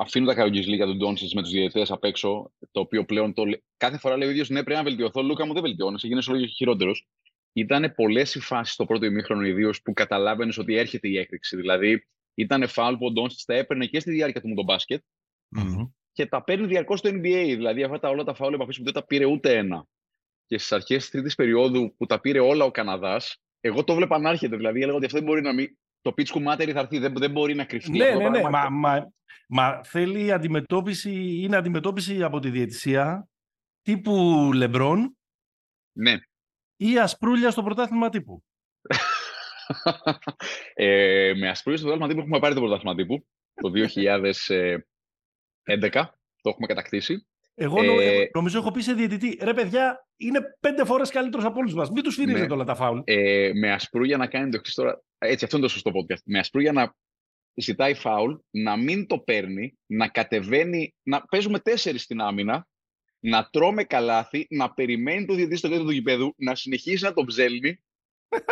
αφήνω 0.00 0.26
τα 0.26 0.34
καρογκιζλί 0.34 0.76
για 0.76 0.86
τον 0.86 0.96
Ντόνσιτ 0.96 1.32
με 1.32 1.42
τους 1.42 1.50
διαιτητές 1.50 1.90
απ' 1.90 2.04
έξω, 2.04 2.52
το 2.70 2.80
οποίο 2.80 3.04
πλέον 3.04 3.32
το... 3.34 3.42
κάθε 3.76 3.98
φορά 3.98 4.16
λέει 4.16 4.28
ο 4.28 4.30
ίδιος 4.30 4.48
ναι, 4.48 4.62
πρέπει 4.62 4.78
να 4.78 4.84
βελτιωθώ. 4.84 5.22
Λούκα 5.22 5.46
μου 5.46 5.52
δεν 5.52 5.62
βελτιώνεσαι, 5.62 6.06
γίνεσαι 6.06 6.30
όλο 6.30 6.40
και 6.40 6.46
χειρότερος. 6.46 7.08
Ήταν 7.52 7.92
πολλές 7.94 8.34
οι 8.34 8.40
φάσεις 8.40 8.74
στο 8.74 8.86
πρώτο 8.86 9.06
ημίχρονο 9.06 9.42
ιδίως 9.42 9.82
που 9.82 9.92
καταλάβαινες 9.92 10.58
ότι 10.58 10.74
έρχεται 10.74 11.08
η 11.08 11.18
έκρηξη. 11.18 11.56
Δηλαδή, 11.56 12.06
ήταν 12.34 12.68
φάουλ 12.68 12.94
που 12.94 13.06
ο 13.06 13.10
Ντόνσιτ 13.10 13.40
τα 13.46 13.54
έπαιρνε 13.54 13.86
και 13.86 14.00
στη 14.00 14.10
διάρκεια 14.10 14.40
του 14.40 14.48
με 14.48 14.54
τον 14.54 14.64
μπασκετ 14.64 15.02
mm-hmm. 15.56 15.90
και 16.12 16.26
τα 16.26 16.44
παίρνει 16.44 16.66
διαρκώς 16.66 16.98
στο 16.98 17.10
NBA. 17.10 17.54
Δηλαδή, 17.56 17.82
αυτά 17.82 17.98
τα, 17.98 18.08
όλα 18.08 18.24
τα 18.24 18.34
φάουλ 18.34 18.54
επαφή 18.54 18.76
που 18.76 18.84
δεν 18.84 18.92
τα 18.92 19.04
πήρε 19.04 19.24
ούτε 19.24 19.56
ένα. 19.56 19.86
Και 20.46 20.58
στις 20.58 20.72
αρχές 20.72 20.98
της 20.98 21.10
τρίτης 21.10 21.34
περίοδου 21.34 21.94
που 21.96 22.06
τα 22.06 22.20
πήρε 22.20 22.40
όλα 22.40 22.64
ο 22.64 22.70
Καναδάς, 22.70 23.36
εγώ 23.60 23.84
το 23.84 23.94
βλέπα 23.94 24.18
να 24.18 24.30
έρχεται. 24.30 24.56
Δηλαδή, 24.56 24.80
έλεγα 24.80 24.96
ότι 24.96 25.06
αυτό 25.06 25.18
δεν 25.18 25.26
μπορεί 25.26 25.42
να 25.42 25.52
μην. 25.52 25.78
Το 26.00 26.10
pitch 26.10 26.28
κουμάτερη 26.28 26.72
θα 26.72 26.80
έρθει, 26.80 26.98
δεν, 26.98 27.14
δεν 27.16 27.30
μπορεί 27.30 27.54
να 27.54 27.64
κρυφτεί. 27.64 27.98
Ναι, 27.98 28.14
ναι, 28.14 28.28
ναι. 28.28 28.42
Μα, 28.42 28.68
μα, 28.70 29.12
Μα 29.52 29.84
θέλει 29.84 30.32
αντιμετώπιση, 30.32 31.40
είναι 31.40 31.56
αντιμετώπιση 31.56 32.22
από 32.22 32.38
τη 32.38 32.50
διαιτησία 32.50 33.28
τύπου 33.82 34.50
Λεμπρόν 34.54 35.16
ναι. 35.92 36.18
ή 36.76 36.98
ασπρούλια 36.98 37.50
στο 37.50 37.62
πρωτάθλημα 37.62 38.08
τύπου. 38.08 38.44
ε, 40.74 41.32
με 41.36 41.48
ασπρούλια 41.48 41.80
στο 41.80 41.88
πρωτάθλημα 41.88 42.08
τύπου 42.08 42.20
έχουμε 42.20 42.38
πάρει 42.38 42.54
το 42.54 42.60
πρωτάθλημα 42.60 42.94
τύπου 42.94 43.26
το 43.54 43.70
2011. 45.70 46.06
Το 46.42 46.48
έχουμε 46.48 46.66
κατακτήσει. 46.66 47.26
Εγώ 47.54 48.00
ε, 48.00 48.30
νομίζω 48.34 48.58
έχω 48.58 48.70
πει 48.70 48.80
σε 48.80 48.92
διαιτητή, 48.92 49.38
ρε 49.42 49.54
παιδιά, 49.54 50.06
είναι 50.16 50.40
πέντε 50.60 50.84
φορές 50.84 51.10
καλύτερος 51.10 51.44
από 51.44 51.58
όλους 51.58 51.74
μας. 51.74 51.90
Μην 51.90 52.02
τους 52.02 52.14
φυρίζετε 52.14 52.46
ναι. 52.46 52.52
όλα 52.52 52.64
τα 52.64 52.74
φάουλ. 52.74 52.98
Ε, 53.04 53.50
με 53.54 53.72
ασπρούλια 53.72 54.16
να 54.16 54.26
κάνει 54.26 54.50
το 54.50 54.56
εξή 54.56 54.74
τώρα. 54.74 55.02
Έτσι, 55.18 55.44
αυτό 55.44 55.56
είναι 55.56 55.66
το 55.66 55.72
σωστό 55.72 55.90
podcast. 55.94 56.22
Με 56.24 56.38
ασπρούλια 56.38 56.72
να 56.72 56.94
ζητάει 57.54 57.94
φάουλ, 57.94 58.34
να 58.50 58.76
μην 58.76 59.06
το 59.06 59.18
παίρνει, 59.18 59.78
να 59.86 60.08
κατεβαίνει, 60.08 60.94
να 61.02 61.22
παίζουμε 61.22 61.58
τέσσερις 61.58 62.02
στην 62.02 62.20
άμυνα, 62.20 62.68
να 63.20 63.48
τρώμε 63.50 63.84
καλάθι, 63.84 64.46
να 64.50 64.72
περιμένει 64.72 65.24
το 65.24 65.34
διαιτητή 65.34 65.56
στο 65.56 65.68
κέντρο 65.68 65.84
του 65.84 65.90
γηπέδου, 65.90 66.34
να 66.36 66.54
συνεχίσει 66.54 67.04
να 67.04 67.12
το 67.12 67.24
ψέλνει, 67.24 67.80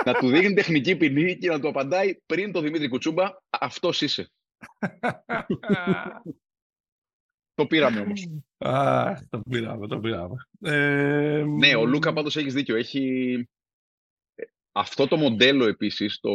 να 0.04 0.14
του 0.14 0.28
δείχνει 0.28 0.54
τεχνική 0.54 0.96
ποινή 0.96 1.38
και 1.38 1.48
να 1.48 1.60
του 1.60 1.68
απαντάει 1.68 2.14
πριν 2.26 2.52
το 2.52 2.60
Δημήτρη 2.60 2.88
Κουτσούμπα, 2.88 3.28
αυτός 3.50 4.02
είσαι. 4.02 4.30
το 7.58 7.66
πήραμε 7.66 8.00
όμως. 8.00 8.28
το 9.30 9.42
πήραμε, 9.50 9.86
το 9.86 9.98
πήραμε. 9.98 10.36
Ε, 10.60 11.44
ναι, 11.46 11.74
ο 11.74 11.84
Λούκα 11.84 12.12
πάντως 12.12 12.36
έχεις 12.36 12.54
δίκιο. 12.54 12.76
Έχει... 12.76 13.34
Ε, 14.34 14.44
αυτό 14.72 15.06
το 15.06 15.16
μοντέλο 15.16 15.66
επίσης, 15.66 16.20
το, 16.20 16.30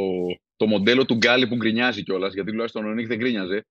το 0.55 0.67
μοντέλο 0.67 1.05
του 1.05 1.15
Γκάλι 1.15 1.47
που 1.47 1.55
γκρινιάζει 1.55 2.03
κιόλας, 2.03 2.33
γιατί 2.33 2.49
τουλάχιστον 2.51 2.85
ο 2.85 2.93
Νίκ 2.93 3.07
δεν 3.07 3.17
γκρίνιαζε. 3.17 3.65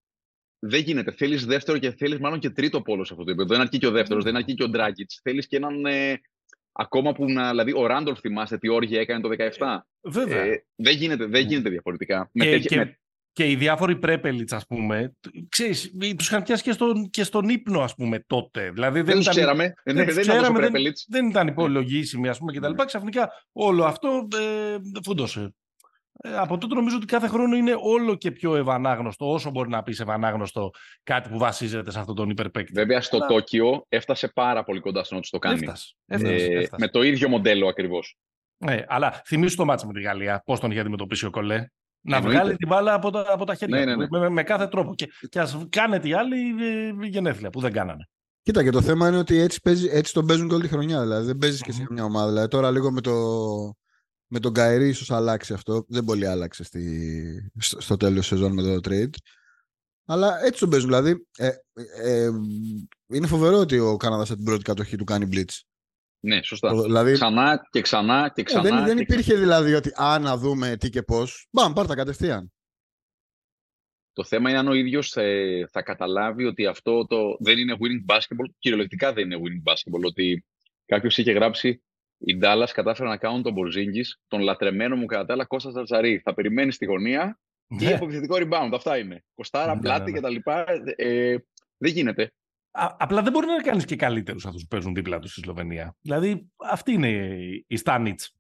Δεν 0.59 0.81
γίνεται. 0.81 1.11
Θέλεις 1.11 1.47
δεύτερο 1.47 1.79
και 1.79 1.91
θέλεις 1.91 2.19
μάλλον 2.19 2.39
και 2.39 2.51
τρίτο 2.51 2.83
πόλο 2.83 3.05
σε 3.05 3.13
αυτό 3.13 3.25
το 3.25 3.31
επίπεδο. 3.31 3.55
Δεν 3.55 3.61
αρκεί 3.61 3.79
και 3.79 3.87
ο 3.87 3.91
δεύτερος, 3.91 4.25
δεν 4.25 4.37
αρκεί 4.37 4.55
και 4.55 4.63
ο 4.63 4.69
Ντράγκητ. 4.69 5.11
Θέλεις 5.23 5.47
και 5.47 5.57
έναν. 5.57 5.87
Ε, 5.87 6.21
ακόμα 6.73 7.13
που 7.13 7.31
να. 7.31 7.51
Δηλαδή, 7.51 7.73
ο 7.73 7.87
Ράντολφ 7.87 8.19
θυμάστε 8.21 8.59
τι 8.59 8.69
όργια 8.69 9.01
έκανε 9.01 9.21
το 9.21 9.29
17. 9.59 9.79
Βέβαια. 10.01 10.43
Ε, 10.43 10.65
δεν, 10.75 10.97
γίνεται, 10.97 11.27
δεν 11.27 11.47
γίνεται 11.47 11.71
διαφορετικά. 11.71 12.31
Και, 12.33 12.51
με, 12.51 12.59
και, 12.59 12.77
με... 12.77 13.01
και 13.33 13.51
οι 13.51 13.57
διάφοροι 13.57 13.97
πρέπελιτς, 13.97 14.53
ας 14.53 14.67
πούμε, 14.67 15.13
ξέρεις, 15.49 15.93
τους 16.17 16.27
είχαν 16.27 16.43
πιάσει 16.43 16.63
και 16.63 16.73
στον, 16.73 17.11
και 17.11 17.25
στον 17.25 17.49
ύπνο, 17.49 17.81
ας 17.81 17.95
πούμε, 17.95 18.25
τότε. 18.27 18.71
Δηλαδή, 18.71 19.01
δεν, 19.01 19.05
δεν 19.05 19.21
ήταν, 19.21 19.35
ξέραμε. 19.35 19.73
Δεν, 19.85 19.95
δεν, 19.97 20.15
δεν, 20.15 20.21
ξέραμε, 20.21 20.69
δεν, 20.69 20.83
δεν 21.09 21.29
ήταν 21.29 21.47
υπολογίσιμοι, 21.47 22.29
ας 22.29 22.39
πούμε, 22.39 22.53
κτλ. 22.53 22.85
Ξαφνικά 22.85 23.31
όλο 23.53 23.85
αυτό 23.85 24.29
ε, 24.37 24.77
φούντωσε. 25.05 25.55
Ε, 26.25 26.37
από 26.37 26.59
τότε 26.59 26.75
νομίζω 26.75 26.97
ότι 26.97 27.07
κάθε 27.07 27.27
χρόνο 27.27 27.57
είναι 27.57 27.75
όλο 27.81 28.15
και 28.15 28.31
πιο 28.31 28.57
ευανάγνωστο, 28.57 29.33
όσο 29.33 29.51
μπορεί 29.51 29.69
να 29.69 29.83
πεις 29.83 30.01
ευανάγνωστο 30.01 30.71
κάτι 31.03 31.29
που 31.29 31.39
βασίζεται 31.39 31.91
σε 31.91 31.99
αυτόν 31.99 32.15
τον 32.15 32.31
υπερπαίκτη. 32.31 32.73
Βέβαια 32.73 33.01
στο 33.01 33.17
Αλλά... 33.17 33.27
Τόκιο 33.27 33.85
έφτασε 33.89 34.29
πάρα 34.29 34.65
πολύ 34.65 34.81
κοντά 34.81 35.05
στο 35.05 35.15
να 35.15 35.21
τους 35.21 35.31
το 35.31 35.39
κάνει. 35.39 35.59
Έφτασε, 35.61 35.95
έφτασε, 36.07 36.45
ε, 36.45 36.67
Με 36.79 36.89
το 36.89 37.03
ίδιο 37.03 37.29
μοντέλο 37.29 37.69
ακριβώς. 37.69 38.17
Ναι, 38.57 38.85
αλλά 38.87 39.23
θυμίσου 39.25 39.57
το 39.57 39.65
μάτσο 39.65 39.87
με 39.87 39.93
τη 39.93 40.01
Γαλλία, 40.01 40.43
πώς 40.45 40.61
τον 40.61 40.71
είχε 40.71 40.81
αντιμετωπίσει 40.81 41.27
ο 41.27 41.31
Κολέ; 41.31 41.67
Να 42.03 42.21
βγάλει 42.21 42.57
την 42.57 42.69
μπάλα 42.69 42.95
από 42.95 43.11
τα, 43.11 43.25
από 43.29 43.45
τα 43.45 43.55
χέρια 43.55 43.79
ναι, 43.79 43.85
ναι, 43.85 43.97
ναι. 43.97 44.19
Με, 44.19 44.29
με, 44.29 44.43
κάθε 44.43 44.67
τρόπο. 44.67 44.95
Και, 44.95 45.09
και 45.29 45.41
ας 45.41 45.67
κάνετε 45.69 46.09
οι 46.09 46.13
άλλοι 46.13 46.37
ε, 46.65 47.07
γενέθλια 47.07 47.51
που 47.51 47.61
δεν 47.61 47.73
κάνανε. 47.73 48.09
Κοίτα, 48.43 48.63
και 48.63 48.71
το 48.71 48.83
θέμα 48.83 49.09
είναι 49.09 49.19
ότι 49.19 49.39
έτσι, 49.39 49.61
παίζει, 49.61 49.89
έτσι 49.91 50.13
τον 50.13 50.27
παίζουν 50.27 50.49
και 50.49 50.55
όλη 50.55 50.63
τη 50.63 50.69
χρονιά. 50.69 51.01
Δηλαδή 51.01 51.27
δεν 51.27 51.37
παίζεις 51.37 51.61
και 51.61 51.73
σε 51.73 51.87
μια 51.91 52.05
ομάδα. 52.05 52.29
Δηλαδή, 52.29 52.49
τώρα 52.49 52.71
λίγο 52.71 52.93
με 52.93 53.01
το, 53.01 53.13
με 54.27 54.41
τον 54.41 54.53
Καϊρή 54.53 54.89
ίσως 54.89 55.11
αλλάξει 55.11 55.53
αυτό. 55.53 55.85
Δεν 55.89 56.05
πολύ 56.05 56.27
άλλαξε 56.27 56.65
στη, 56.65 57.53
στο, 57.59 57.81
στο 57.81 57.97
τέλος 57.97 58.19
της 58.19 58.27
σεζόν 58.27 58.53
με 58.53 58.63
το 58.63 58.91
trade. 58.91 59.15
Αλλά 60.07 60.45
έτσι 60.45 60.61
τον 60.61 60.71
παίζουν. 60.71 60.89
Δηλαδή, 60.89 61.27
ε, 61.37 61.51
ε, 62.03 62.31
είναι 63.07 63.27
φοβερό 63.27 63.59
ότι 63.59 63.79
ο 63.79 63.97
Καναδάς 63.97 64.29
σε 64.29 64.35
την 64.35 64.45
πρώτη 64.45 64.63
κατοχή 64.63 64.97
του 64.97 65.05
κάνει 65.05 65.29
blitz. 65.33 65.61
Ναι, 66.25 66.43
σωστά. 66.43 66.83
Δηλαδή, 66.83 67.13
ξανά 67.13 67.69
και 67.71 67.81
ξανά 67.81 68.33
και 68.35 68.43
ξανά. 68.43 68.69
Ε, 68.69 68.71
δεν, 68.71 68.85
δεν 68.85 68.97
και 68.97 69.03
υπήρχε 69.03 69.35
δηλαδή 69.35 69.75
ότι 69.75 69.93
α, 70.03 70.19
να 70.19 70.37
δούμε 70.37 70.77
τι 70.77 70.91
και 70.91 71.03
πώς. 71.03 71.49
Μπαμ, 71.51 71.73
πάρτα 71.73 71.95
κατευθείαν. 71.95 72.53
Το 74.13 74.25
θέμα 74.25 74.51
είναι 74.51 74.59
αν 74.59 74.69
ο 74.69 74.75
ίδιος 74.75 75.11
θα, 75.11 75.23
θα 75.71 75.83
καταλάβει 75.83 76.45
ότι 76.45 76.67
αυτό 76.67 77.07
το 77.07 77.37
δεν 77.41 77.59
είναι 77.59 77.77
winning 77.81 78.15
basketball. 78.15 78.51
Κυριολεκτικά 78.59 79.13
δεν 79.13 79.31
είναι 79.31 79.37
winning 79.37 79.73
basketball. 79.73 80.05
Ότι 80.05 80.45
κάποιος 80.87 81.19
είχε 81.19 81.33
γράψει 81.33 81.83
οι 82.19 82.37
Ντάλλα 82.37 82.69
κατάφεραν 82.73 83.11
να 83.11 83.17
κάνουν 83.17 83.43
τον 83.43 83.53
Μπορζίνγκη, 83.53 84.05
τον 84.29 84.41
λατρεμένο 84.41 84.97
μου 84.97 85.07
κατά 85.07 85.25
τα 85.25 85.33
άλλα 85.33 85.45
Κώστα 85.45 85.71
Ζαρζαρή. 85.71 86.19
Θα 86.19 86.35
περιμένεις 86.35 86.75
στη 86.75 86.85
γωνία 86.85 87.41
και 87.79 87.85
ναι. 87.85 87.93
επιθετικό 87.93 88.37
rebound. 88.39 88.71
Αυτά 88.73 88.99
είναι. 88.99 89.25
Κοστάρα, 89.35 89.75
ναι, 89.75 89.81
πλάτη 89.81 90.13
ναι, 90.13 90.21
κτλ. 90.21 90.37
Ε, 90.97 91.37
δεν 91.77 91.93
γίνεται. 91.93 92.33
Α, 92.73 92.97
απλά 92.99 93.23
δεν 93.23 93.33
μπορεί 93.33 93.47
να 93.47 93.63
κάνει 93.63 93.83
και 93.83 93.97
καλύτερου 93.97 94.39
αυτού 94.45 94.61
που 94.61 94.67
παίζουν 94.69 94.95
δίπλα 94.95 95.19
τους 95.19 95.31
στη 95.31 95.41
Σλοβενία. 95.41 95.97
Δηλαδή, 96.01 96.51
αυτή 96.57 96.93
είναι 96.93 97.39
η 97.67 97.77
Στάνιτς. 97.77 98.35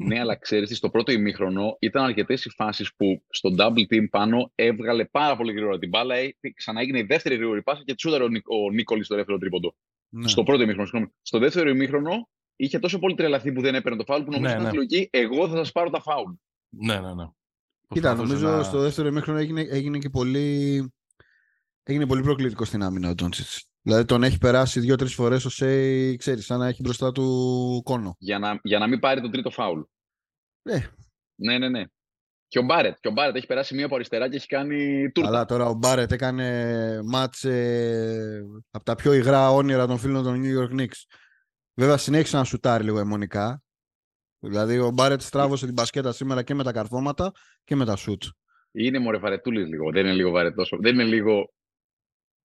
Ναι, 0.00 0.20
αλλά 0.20 0.36
ξέρεις, 0.36 0.76
στο 0.76 0.90
πρώτο 0.90 1.12
ημίχρονο 1.12 1.76
ήταν 1.78 2.04
αρκετές 2.04 2.44
οι 2.44 2.50
φάσεις 2.50 2.94
που 2.94 3.24
στο 3.28 3.54
double 3.58 3.94
team 3.94 4.08
πάνω 4.10 4.52
έβγαλε 4.54 5.04
πάρα 5.04 5.36
πολύ 5.36 5.52
γρήγορα 5.52 5.78
την 5.78 5.88
μπάλα. 5.88 6.14
Ξανά 6.54 6.80
έγινε 6.80 6.98
η 6.98 7.02
δεύτερη 7.02 7.34
γρήγορη 7.34 7.62
πάσα 7.62 7.82
και 7.84 7.94
τσούδαρε 7.94 8.24
ο, 8.24 8.70
Νίκολης 8.72 9.06
στο 9.06 9.14
δεύτερο 9.14 9.38
τρίποντο. 9.38 9.74
Ναι. 10.08 10.28
Στο 10.28 10.42
πρώτο 10.42 10.62
ημίχρονο. 10.62 11.12
Στο 11.22 11.38
δεύτερο 11.38 11.68
ημίχρονο 11.68 12.28
είχε 12.56 12.78
τόσο 12.78 12.98
πολύ 12.98 13.14
τρελαθεί 13.14 13.52
που 13.52 13.60
δεν 13.60 13.74
έπαιρνε 13.74 13.98
το 13.98 14.04
φάουλ 14.04 14.22
που 14.22 14.30
νομίζω 14.30 14.54
ναι, 14.54 14.62
ναι. 14.62 14.72
λογική 14.72 15.08
εγώ 15.12 15.48
θα 15.48 15.56
σας 15.56 15.72
πάρω 15.72 15.90
τα 15.90 16.00
φάουλ. 16.00 16.32
Ναι, 16.68 17.00
ναι, 17.00 17.14
ναι. 17.14 17.24
Κοίτα, 17.88 18.14
νομίζω 18.14 18.48
να... 18.48 18.62
στο 18.62 18.80
δεύτερο 18.80 19.08
ημίχρονο 19.08 19.38
έγινε, 19.38 19.60
έγινε 19.60 19.98
και 19.98 20.08
πολύ. 20.08 20.92
Έγινε 21.90 22.06
πολύ 22.06 22.22
προκλητικό 22.22 22.64
στην 22.64 22.82
άμυνα 22.82 23.10
ο 23.10 23.14
Τζόντσιτ. 23.14 23.46
Δηλαδή 23.82 24.04
τον 24.04 24.22
έχει 24.22 24.38
περάσει 24.38 24.80
δύο-τρεις 24.80 25.14
φορές 25.14 25.44
ο 25.44 25.50
Σέι, 25.50 26.16
ξέρεις, 26.16 26.44
σαν 26.44 26.58
να 26.58 26.66
έχει 26.66 26.82
μπροστά 26.82 27.12
του 27.12 27.82
κόνο. 27.84 28.16
Για 28.18 28.38
να, 28.38 28.60
για 28.62 28.78
να 28.78 28.86
μην 28.86 28.98
πάρει 28.98 29.20
τον 29.20 29.30
τρίτο 29.30 29.50
φάουλ. 29.50 29.80
Ναι. 30.62 30.86
Ναι, 31.34 31.58
ναι, 31.58 31.68
ναι. 31.68 31.84
Και 32.48 32.58
ο 32.58 32.62
Μπάρετ. 32.62 32.96
Και 33.00 33.08
ο 33.08 33.10
Μπάρετ 33.10 33.36
έχει 33.36 33.46
περάσει 33.46 33.74
μία 33.74 33.84
από 33.84 33.94
αριστερά 33.94 34.28
και 34.28 34.36
έχει 34.36 34.46
κάνει 34.46 35.10
τούρτα. 35.10 35.28
Αλλά 35.28 35.44
τώρα 35.44 35.64
ο 35.64 35.74
Μπάρετ 35.74 36.12
έκανε 36.12 37.00
μάτς 37.04 37.44
ε, 37.44 38.44
από 38.70 38.84
τα 38.84 38.94
πιο 38.94 39.12
υγρά 39.12 39.50
όνειρα 39.50 39.86
των 39.86 39.98
φίλων 39.98 40.22
των 40.22 40.42
New 40.44 40.58
York 40.60 40.80
Knicks. 40.80 41.02
Βέβαια 41.74 41.96
συνέχισε 41.96 42.36
να 42.36 42.44
σουτάρει 42.44 42.84
λίγο 42.84 42.98
αιμονικά. 42.98 43.62
Δηλαδή 44.38 44.78
ο 44.78 44.90
Μπάρετ 44.90 45.20
στράβωσε 45.20 45.64
την 45.64 45.74
μπασκέτα 45.74 46.12
σήμερα 46.12 46.42
και 46.42 46.54
με 46.54 46.64
τα 46.64 46.72
καρφώματα 46.72 47.32
και 47.64 47.76
με 47.76 47.84
τα 47.84 47.96
σουτ. 47.96 48.22
Είναι 48.72 48.98
μωρέ 48.98 49.18
βαρετούλης 49.18 49.66
λίγο. 49.66 49.90
Δεν 49.90 50.04
είναι 50.04 50.14
λίγο 50.14 50.30
βαρετός. 50.30 50.72
Δεν 50.80 50.94
είναι 50.94 51.04
λίγο. 51.04 51.52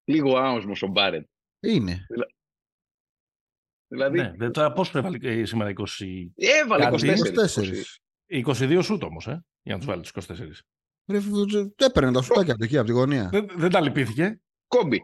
Λίγο 0.03 0.38
άοσμο 0.38 0.74
ο 0.81 0.88
Μπάρετ. 0.88 1.27
Είναι. 1.60 2.07
Δηλαδή. 3.88 4.33
Ναι, 4.38 4.51
τώρα 4.51 4.72
πώς 4.72 4.86
έβαλε 4.93 5.17
ε, 5.22 5.45
σήμερα 5.45 5.74
20. 5.75 5.83
Έβαλε 6.36 6.89
24. 8.29 8.45
22 8.45 8.79
σουτ 8.83 9.03
όμως, 9.03 9.27
ε, 9.27 9.45
για 9.62 9.74
να 9.74 9.77
τους 9.77 9.86
βάλεις 9.88 10.12
του 10.12 10.22
24. 10.22 10.36
Έπαιρνε 11.75 12.12
τα 12.12 12.22
σουτάκια 12.22 12.53
από 12.53 12.63
εκεί, 12.63 12.77
από 12.77 12.88
τη 12.88 12.93
γωνία. 12.93 13.29
Δεν, 13.31 13.48
δεν 13.55 13.69
τα 13.69 13.81
λυπήθηκε. 13.81 14.39
Κόμπι. 14.67 15.01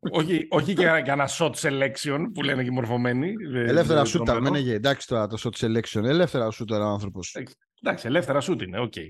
όχι, 0.00 0.46
όχι 0.50 0.74
και 0.74 0.86
ένα 0.86 1.28
shot 1.38 1.52
selection 1.54 2.24
που 2.34 2.42
λένε 2.42 2.62
και 2.62 2.68
οι 2.68 2.72
μορφωμένοι. 2.72 3.34
Ελεύθερα 3.54 4.04
σούτ 4.04 4.24
τα 4.24 4.40
Εντάξει 4.54 5.06
τώρα 5.06 5.26
το 5.26 5.36
shot 5.42 5.64
selection. 5.64 6.04
Ελεύθερα 6.04 6.50
σούτ 6.50 6.70
ο 6.70 6.74
άνθρωπος. 6.74 7.36
Εντάξει, 7.82 8.06
ελεύθερα 8.06 8.40
σούτ 8.40 8.62
είναι, 8.62 8.80
OK. 8.80 8.92
Okay. 8.96 9.08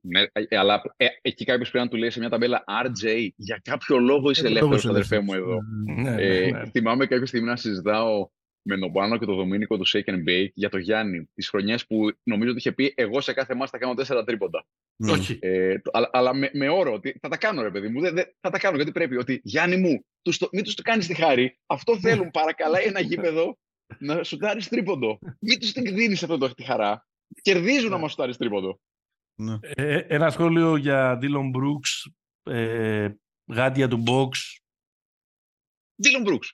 Ναι, 0.00 0.20
ε, 0.32 0.56
αλλά 0.58 0.82
ε, 0.96 1.06
εκεί 1.22 1.44
κάποιος 1.44 1.70
πρέπει 1.70 1.84
να 1.84 1.90
του 1.90 1.96
λέει 1.96 2.10
σε 2.10 2.18
μια 2.18 2.28
ταμπέλα 2.28 2.64
RJ, 2.84 3.28
για 3.36 3.60
κάποιο 3.64 3.98
λόγο 3.98 4.30
είσαι 4.30 4.46
ελεύθερος, 4.46 4.86
αδερφέ 4.86 5.20
μου 5.20 5.34
εδώ. 5.34 5.58
Ναι, 5.96 6.10
ναι, 6.10 6.22
ε, 6.22 6.50
ναι. 6.50 6.70
Θυμάμαι 6.70 7.06
κάποια 7.06 7.26
στιγμή 7.26 7.46
να 7.46 7.56
συζητάω 7.56 8.28
με 8.62 8.78
τον 8.78 8.92
Πάνο 8.92 9.18
και 9.18 9.24
τον 9.24 9.36
Δομήνικο 9.36 9.76
του 9.76 9.88
Shake 9.88 10.10
and 10.10 10.28
Bake 10.28 10.50
για 10.54 10.68
το 10.68 10.78
Γιάννη, 10.78 11.30
τις 11.34 11.48
χρονιές 11.48 11.86
που 11.86 12.12
νομίζω 12.22 12.50
ότι 12.50 12.58
είχε 12.58 12.72
πει 12.72 12.92
Εγώ 12.96 13.20
σε 13.20 13.32
κάθε 13.32 13.54
μάτι 13.54 13.70
θα 13.70 13.78
κάνω 13.78 13.94
τέσσερα 13.94 14.24
τρίποντα. 14.24 14.66
Όχι. 15.08 15.38
Ε, 15.40 15.74
αλλά, 15.92 16.10
αλλά 16.12 16.34
με, 16.34 16.50
με 16.52 16.68
όρο 16.68 16.92
ότι 16.92 17.18
θα 17.20 17.28
τα 17.28 17.36
κάνω, 17.36 17.62
ρε 17.62 17.70
παιδί 17.70 17.88
μου. 17.88 18.00
Δε, 18.00 18.10
δε, 18.10 18.22
θα 18.40 18.50
τα 18.50 18.58
κάνω 18.58 18.76
γιατί 18.76 18.92
πρέπει. 18.92 19.16
Ότι 19.16 19.40
Γιάννη 19.42 19.76
μου, 19.76 20.04
τους 20.22 20.38
το, 20.38 20.48
μην 20.52 20.64
τους 20.64 20.74
το 20.74 20.82
κάνεις 20.82 21.06
τη 21.06 21.14
χάρη. 21.14 21.58
Αυτό 21.66 21.98
θέλουν. 21.98 22.30
Παρακαλάει 22.30 22.84
ένα 22.84 23.00
γήπεδο 23.00 23.58
να 23.98 24.22
σου 24.22 24.36
τάρει 24.36 24.64
τρίποντο. 24.64 25.18
Μην 25.40 25.60
τους 25.60 25.72
την 25.72 25.94
δίνει 25.94 26.12
αυτό 26.12 26.38
το 26.38 26.54
τη 26.54 26.62
χαρά. 26.62 27.06
Κερδίζουν 27.42 27.90
να 27.90 27.98
μα 27.98 28.08
σου 28.08 28.16
τρίποντο. 28.38 28.80
Ναι. 29.34 29.58
Ε, 29.60 29.96
ένα 29.96 30.30
σχόλιο 30.30 30.76
για 30.76 31.18
Dylan 31.22 31.50
Brooks, 31.56 32.12
ε, 32.54 33.08
γάντια 33.52 33.88
του 33.88 34.02
Box. 34.06 34.28
Dylan 36.02 36.28
Brooks. 36.28 36.48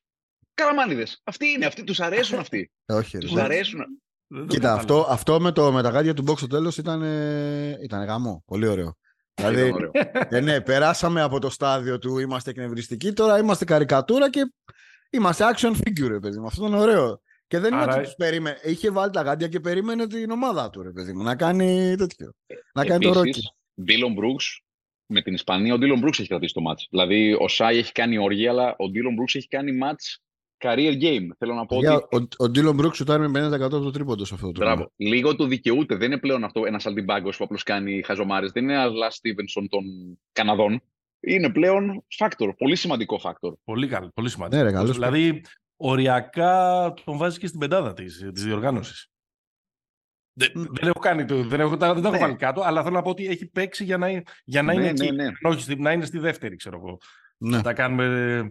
Καραμάνιδες. 0.55 1.21
Αυτοί 1.25 1.47
είναι, 1.47 1.67
αυτοί, 1.67 1.85
τους 1.85 2.01
αρέσουν 2.01 2.39
αυτοί. 2.39 2.71
Ε, 2.87 2.93
όχι. 2.93 3.19
Τους 3.19 3.37
αρέσουν. 3.37 3.85
Κοίτα, 4.47 4.73
αυτό, 4.73 5.07
αυτό 5.09 5.41
με, 5.41 5.53
το, 5.53 5.73
με 5.73 5.83
τα 5.83 5.89
γάντια 5.89 6.15
του 6.15 6.25
Box 6.27 6.37
στο 6.37 6.47
τέλος 6.47 6.77
ήταν, 6.77 7.03
ήταν 7.83 8.05
γαμό. 8.05 8.43
Πολύ 8.47 8.67
ωραίο. 8.67 8.97
Δηλαδή, 9.35 9.73
ε, 10.29 10.41
ναι, 10.41 10.61
περάσαμε 10.61 11.23
από 11.23 11.39
το 11.39 11.51
στάδιο 11.51 11.99
του 11.99 12.19
είμαστε 12.19 12.51
εκνευριστικοί, 12.51 13.13
τώρα 13.13 13.39
είμαστε 13.39 13.65
καρικατούρα 13.65 14.31
και 14.31 14.53
είμαστε 15.11 15.45
action 15.55 15.73
figure, 15.73 16.19
παιδί 16.21 16.39
μου. 16.39 16.47
Αυτό 16.47 16.67
ήταν 16.67 16.79
ωραίο. 16.79 17.21
Και 17.47 17.59
δεν 17.59 17.73
είναι 17.73 17.83
ότι 17.83 18.13
περίμενε. 18.17 18.59
Είχε 18.63 18.91
βάλει 18.91 19.13
τα 19.13 19.23
γάντια 19.23 19.49
και 19.49 19.61
περίμενε 19.61 20.07
την 20.07 20.31
ομάδα 20.31 20.71
του, 20.71 20.83
ρε 20.83 20.91
παιδί 20.91 21.13
μου, 21.13 21.23
να 21.23 21.37
κάνει 21.37 21.95
τέτοιο. 21.97 22.33
να 22.75 22.85
κάνει 22.85 23.05
το 23.05 23.13
Ρόκι. 23.13 23.43
Ντίλον 23.83 24.13
Μπρούξ 24.13 24.61
με 25.07 25.23
την 25.23 25.35
Ισπανία, 25.35 25.75
ο 25.75 25.79
Ντίλον 25.79 25.99
Μπρούξ 25.99 26.19
έχει 26.19 26.29
κρατήσει 26.29 26.55
το 26.55 26.61
ματς. 26.61 26.87
Δηλαδή, 26.91 27.37
ο 27.41 27.49
Σάι 27.49 27.79
έχει 27.79 27.93
κάνει 27.93 28.19
όργια, 28.19 28.51
αλλά 28.51 28.75
ο 28.79 28.89
Ντίλον 28.89 29.15
Μπρούξ 29.15 29.35
έχει 29.35 29.49
κάνει 29.49 29.73
ματς 29.73 30.21
career 30.59 31.03
game. 31.03 31.27
Θέλω 31.39 31.55
να 31.55 31.67
πω 31.67 31.77
ότι... 31.77 31.87
Ο, 31.87 32.29
ο 32.37 32.49
Ντίλον 32.49 32.75
Μπρούξ 32.75 32.99
ήταν 32.99 33.31
με 33.31 33.49
50% 33.67 33.71
του 33.71 33.91
τρίποντο 33.91 34.25
σε 34.25 34.35
αυτό 34.35 34.53
το 34.53 34.61
Μπράβο. 34.61 34.93
Λίγο 34.97 35.37
το 35.37 35.45
δικαιούται. 35.45 35.95
Δεν 35.97 36.11
είναι 36.11 36.21
πλέον 36.21 36.45
αυτό 36.45 36.65
ένα 36.67 36.81
σαλτιμπάγκο 36.85 37.31
που 37.31 37.45
απλώς 37.45 37.63
κάνει 37.63 38.03
χαζομάρες. 38.03 38.53
Δεν 38.53 38.63
είναι 38.63 38.73
ένα 38.73 38.87
Λανς 38.87 39.11
Στίβενσον 39.11 39.69
των 39.69 39.85
Καναδών. 40.33 40.83
Είναι 41.21 41.51
πλέον 41.51 42.05
factor. 42.19 42.51
Πολύ 42.59 42.77
σημαντικό 42.77 43.21
factor. 43.23 43.53
Πολύ, 43.65 43.89
καλό, 43.89 44.11
πολύ 44.15 44.31
σημαντικό. 44.31 44.63
Ναι, 44.63 44.71
ρε, 44.71 44.93
δηλαδή, 44.93 45.43
οριακά 45.77 46.95
τον 47.05 47.17
βάζεις 47.17 47.39
και 47.39 47.47
στην 47.47 47.61
πεντάδα 47.61 47.93
της 47.93 48.31
της 48.33 48.45
διοργάνωσης. 48.45 49.11
Δεν, 50.39 50.51
δεν, 50.55 50.89
έχω 50.89 50.99
κάνει 50.99 51.25
το, 51.25 51.43
δεν 51.43 51.61
έχω, 51.61 51.77
δεν 51.77 52.05
έχω 52.05 52.11
ναι. 52.11 52.19
βάλει 52.19 52.37
κάτω, 52.37 52.63
αλλά 52.63 52.83
θέλω 52.83 52.95
να 52.95 53.03
πω 53.03 53.11
ότι 53.11 53.27
έχει 53.27 53.47
παίξει 53.47 53.85
για 53.85 53.97
να, 53.97 54.23
για 54.45 54.63
να 54.63 54.75
ναι, 54.75 54.81
είναι 54.81 54.93
ναι, 54.93 55.05
εκεί. 55.05 55.15
Ναι. 55.15 55.31
Όχι, 55.43 55.77
να 55.77 55.93
είναι 55.93 56.05
στη 56.05 56.19
δεύτερη, 56.19 56.57
ξέρω 56.57 56.77
εγώ. 56.77 56.99
Ναι. 57.39 57.63
τα 57.63 57.73
κάνουμε 57.73 58.51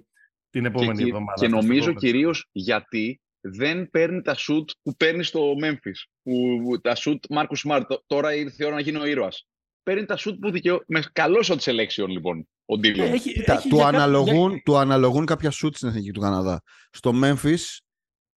την 0.50 0.66
επόμενη 0.66 0.98
και, 0.98 1.04
εβδομάδα. 1.04 1.42
Και 1.42 1.48
νομίζω 1.48 1.94
κυρίως 1.94 2.50
γιατί 2.52 3.22
δεν 3.40 3.90
παίρνει 3.90 4.22
τα 4.22 4.34
σουτ 4.34 4.70
που 4.82 4.96
παίρνει 4.96 5.24
στο 5.24 5.54
Memphis. 5.64 6.10
Που, 6.24 6.60
τα 6.82 6.96
σουτ 6.96 7.24
Μάρκου 7.30 7.56
Σμαρτ. 7.56 7.92
Τώρα 8.06 8.36
ήρθε 8.36 8.64
η 8.64 8.66
ώρα 8.66 8.76
να 8.76 8.82
γίνει 8.82 8.98
ο 8.98 9.06
ήρωας. 9.06 9.48
Παίρνει 9.84 10.06
τα 10.06 10.18
σουτ 10.18 10.40
που 10.40 10.52
δικαιώ. 10.52 10.84
Με 10.88 11.04
καλό 11.12 11.44
shot 11.48 11.58
selection 11.58 12.08
λοιπόν 12.08 12.48
ο 12.66 12.78
Ντίλον. 12.78 13.14
Έχει, 13.14 13.44
έχει 13.46 13.70
του, 13.70 13.84
αναλογούν, 13.84 14.52
για... 14.52 14.62
του 14.66 14.78
αναλογούν 14.78 15.26
κάποια 15.26 15.52
σουτ 15.52 15.76
στην 15.76 15.88
εθνική 15.88 16.12
του 16.12 16.20
Καναδά. 16.20 16.62
Στο 16.90 17.12
Memphis, 17.24 17.78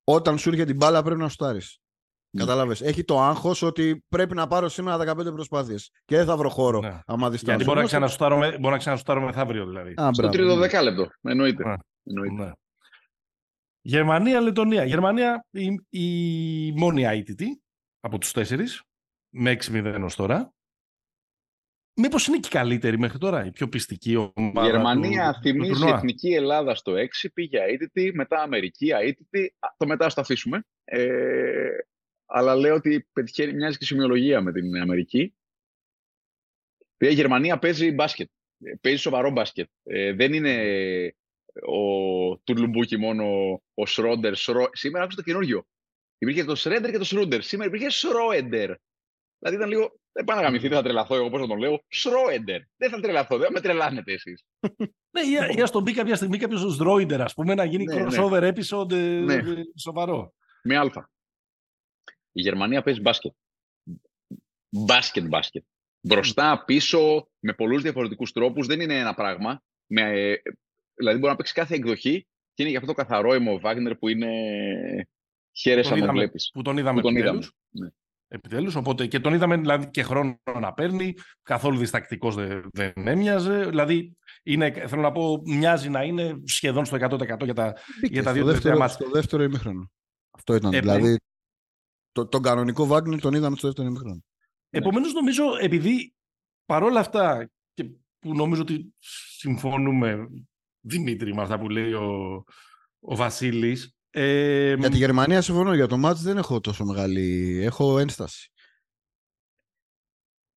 όταν 0.04 0.38
σου 0.38 0.48
έρχεται 0.48 0.66
την 0.66 0.76
μπάλα, 0.76 1.02
πρέπει 1.02 1.20
να 1.20 1.28
σουτάρεις. 1.28 1.78
Mm. 2.36 2.38
Κατάλαβες. 2.38 2.80
Έχει 2.80 3.04
το 3.04 3.20
άγχος 3.20 3.62
ότι 3.62 4.04
πρέπει 4.08 4.34
να 4.34 4.46
πάρω 4.46 4.68
σήμερα 4.68 5.16
15 5.16 5.32
προσπάθειες 5.32 5.90
και 6.04 6.16
δεν 6.16 6.26
θα 6.26 6.36
βρω 6.36 6.48
χώρο. 6.48 6.80
Ναι. 6.80 7.00
Άμα 7.06 7.28
Γιατί 7.28 7.64
μπορεί 7.64 7.80
να 8.60 8.76
ξανασουτάρω 8.76 9.20
μεθαύριο 9.20 9.66
δηλαδή. 9.66 9.94
Α, 10.00 10.10
Στο 10.12 10.28
τρίτο 10.28 10.56
δεκάλεπτο. 10.56 11.08
Εννοείται. 11.20 11.64
Ναι. 11.64 11.74
Εννοείται. 12.04 12.44
Ναι. 12.44 12.52
Γερμανία, 13.80 14.40
Λετωνία. 14.40 14.84
Γερμανία 14.84 15.46
η, 15.50 15.80
η 15.88 16.72
μόνη 16.72 17.02
ITT 17.06 17.42
από 18.00 18.18
τους 18.18 18.32
τέσσερις, 18.32 18.82
με 19.28 19.56
6-0 19.64 20.00
ως 20.04 20.14
τώρα. 20.14 20.52
Μήπως 22.00 22.26
είναι 22.26 22.38
και 22.38 22.48
η 22.48 22.50
καλύτερη 22.50 22.98
μέχρι 22.98 23.18
τώρα, 23.18 23.44
η 23.44 23.50
πιο 23.50 23.68
πιστική 23.68 24.16
ομάδα. 24.16 24.66
Η 24.66 24.70
Γερμανία 24.70 25.32
του, 25.32 25.40
θυμίζει 25.40 25.86
η 25.86 25.88
Εθνική 25.88 26.28
Ελλάδα 26.28 26.74
στο 26.74 26.92
6, 26.92 27.28
πήγε 27.34 27.58
ITT, 27.68 28.10
μετά 28.12 28.42
Αμερική 28.42 28.88
ITT, 29.02 29.46
το 29.76 29.86
μετά 29.86 30.08
στο 30.08 30.20
αφήσουμε. 30.20 30.64
Ε, 30.84 31.68
αλλά 32.26 32.54
λέω 32.54 32.74
ότι 32.74 33.08
πετυχαίνει, 33.12 33.52
μοιάζει 33.52 33.78
και 33.78 33.84
σημειολογία 33.84 34.40
με 34.40 34.52
την 34.52 34.76
Αμερική. 34.76 35.34
Η 36.98 37.12
Γερμανία 37.12 37.58
παίζει 37.58 37.92
μπάσκετ. 37.92 38.28
Παίζει 38.80 39.00
σοβαρό 39.00 39.30
μπάσκετ. 39.30 39.68
Ε, 39.82 40.12
δεν 40.12 40.32
είναι 40.32 40.54
ο 41.66 42.38
Τουρλουμπούκι 42.38 42.96
μόνο 42.96 43.24
ο 43.74 43.86
Σρόντερ. 43.86 44.34
Σήμερα 44.72 45.02
άκουσα 45.04 45.16
το 45.16 45.22
καινούργιο. 45.22 45.66
Υπήρχε 46.18 46.44
το 46.44 46.54
Σρέντερ 46.54 46.90
και 46.90 46.98
το 46.98 47.04
Σρούντερ. 47.04 47.42
Σήμερα 47.42 47.68
υπήρχε 47.68 47.90
Σρόεντερ. 47.90 48.74
Δηλαδή 49.38 49.56
ήταν 49.56 49.68
λίγο. 49.68 50.00
Δεν 50.18 50.26
πάω 50.26 50.36
να 50.36 50.42
γαμηθεί, 50.42 50.68
δεν 50.68 50.76
θα 50.76 50.82
τρελαθώ 50.82 51.14
εγώ 51.14 51.30
πώς 51.30 51.40
θα 51.40 51.46
τον 51.46 51.58
λέω. 51.58 51.84
Σρόεντερ. 51.88 52.60
Δεν 52.76 52.90
θα 52.90 53.00
τρελαθώ, 53.00 53.38
δεν 53.38 53.52
με 53.52 53.60
τρελάνετε 53.60 54.12
εσείς. 54.12 54.44
ναι, 55.10 55.20
ή 55.56 55.60
ας 55.62 55.70
τον 55.70 55.84
πει 55.84 55.92
κάποια 55.92 56.16
στιγμή 56.16 56.38
κάποιος 56.38 56.74
Σρόιντερ, 56.74 57.22
ας 57.22 57.34
πούμε, 57.34 57.54
να 57.54 57.64
γίνει 57.64 57.84
ναι, 57.84 57.94
ναι. 57.94 58.02
crossover 58.04 58.40
ναι. 58.40 58.48
episode 58.48 58.92
ναι. 59.24 59.40
σοβαρό. 59.80 60.34
Με 60.62 60.76
αλφα. 60.76 61.10
Η 62.32 62.40
Γερμανία 62.40 62.82
παίζει 62.82 63.00
μπάσκετ. 63.00 63.32
Μπάσκετ, 64.68 65.26
μπάσκετ. 65.26 65.64
Μπροστά, 66.00 66.64
πίσω, 66.64 67.28
με 67.38 67.52
πολλούς 67.52 67.82
διαφορετικούς 67.82 68.32
τρόπους. 68.32 68.66
Δεν 68.66 68.80
είναι 68.80 68.98
ένα 68.98 69.14
πράγμα. 69.14 69.62
Με 69.86 70.12
Δηλαδή 70.94 71.18
μπορεί 71.18 71.30
να 71.30 71.36
παίξει 71.36 71.54
κάθε 71.54 71.74
εκδοχή 71.74 72.26
και 72.54 72.62
είναι 72.62 72.70
για 72.70 72.78
αυτό 72.78 72.92
το 72.92 73.02
καθαρό 73.02 73.52
ο 73.52 73.58
Βάγνερ 73.58 73.96
που 73.96 74.08
είναι 74.08 74.30
χαίρεσαι 75.52 75.94
να 75.94 76.12
βλέπεις. 76.12 76.50
Που 76.52 76.62
τον 76.62 76.78
είδαμε 76.78 77.00
που 77.00 77.06
τον 77.06 77.16
επιτέλους. 77.16 77.52
Ναι. 77.70 77.88
Επιτέλους. 78.28 78.74
Οπότε 78.74 79.06
και 79.06 79.20
τον 79.20 79.34
είδαμε 79.34 79.56
δηλαδή, 79.56 79.90
και 79.90 80.02
χρόνο 80.02 80.38
να 80.60 80.72
παίρνει, 80.72 81.14
καθόλου 81.42 81.78
διστακτικός 81.78 82.34
δεν, 82.34 82.68
δεν 82.72 82.92
έμοιαζε. 82.94 83.64
Δηλαδή 83.64 84.16
είναι, 84.42 84.70
θέλω 84.86 85.02
να 85.02 85.12
πω, 85.12 85.42
μοιάζει 85.44 85.88
να 85.88 86.02
είναι 86.02 86.40
σχεδόν 86.44 86.84
στο 86.84 86.96
100% 87.00 87.44
για 87.44 87.54
τα, 87.54 87.74
για 88.02 88.22
τα 88.22 88.32
δύο 88.32 88.44
τελευταία 88.44 88.76
μάτια. 88.76 88.94
Στο 88.94 89.10
δεύτερο 89.10 89.42
ημίχρονο. 89.42 89.90
Αυτό 90.30 90.54
ήταν. 90.54 90.72
Ε, 90.72 90.80
δηλαδή, 90.80 91.16
το, 92.12 92.26
τον 92.26 92.42
κανονικό 92.42 92.86
Βάγνερ 92.86 93.20
τον 93.20 93.34
είδαμε 93.34 93.56
στο 93.56 93.66
δεύτερο 93.66 93.88
ημίχρονο. 93.88 94.22
Επομένως 94.70 95.12
νομίζω, 95.12 95.44
επειδή 95.60 96.14
παρόλα 96.66 97.00
αυτά 97.00 97.50
και 97.74 97.90
που 98.18 98.34
νομίζω 98.34 98.62
ότι 98.62 98.94
συμφωνούμε 99.36 100.28
Δημήτρη 100.80 101.34
με 101.34 101.42
αυτά 101.42 101.58
που 101.58 101.68
λέει 101.68 101.92
ο, 101.92 102.44
ο 103.00 103.16
Βασίλης. 103.16 103.97
Ε, 104.10 104.74
για 104.74 104.90
τη 104.90 104.96
Γερμανία 104.96 105.40
συμφωνώ. 105.40 105.74
Για 105.74 105.86
το 105.86 105.96
μάτς 105.96 106.22
δεν 106.22 106.36
έχω 106.36 106.60
τόσο 106.60 106.84
μεγάλη... 106.84 107.58
Έχω 107.62 107.98
ένσταση. 107.98 108.52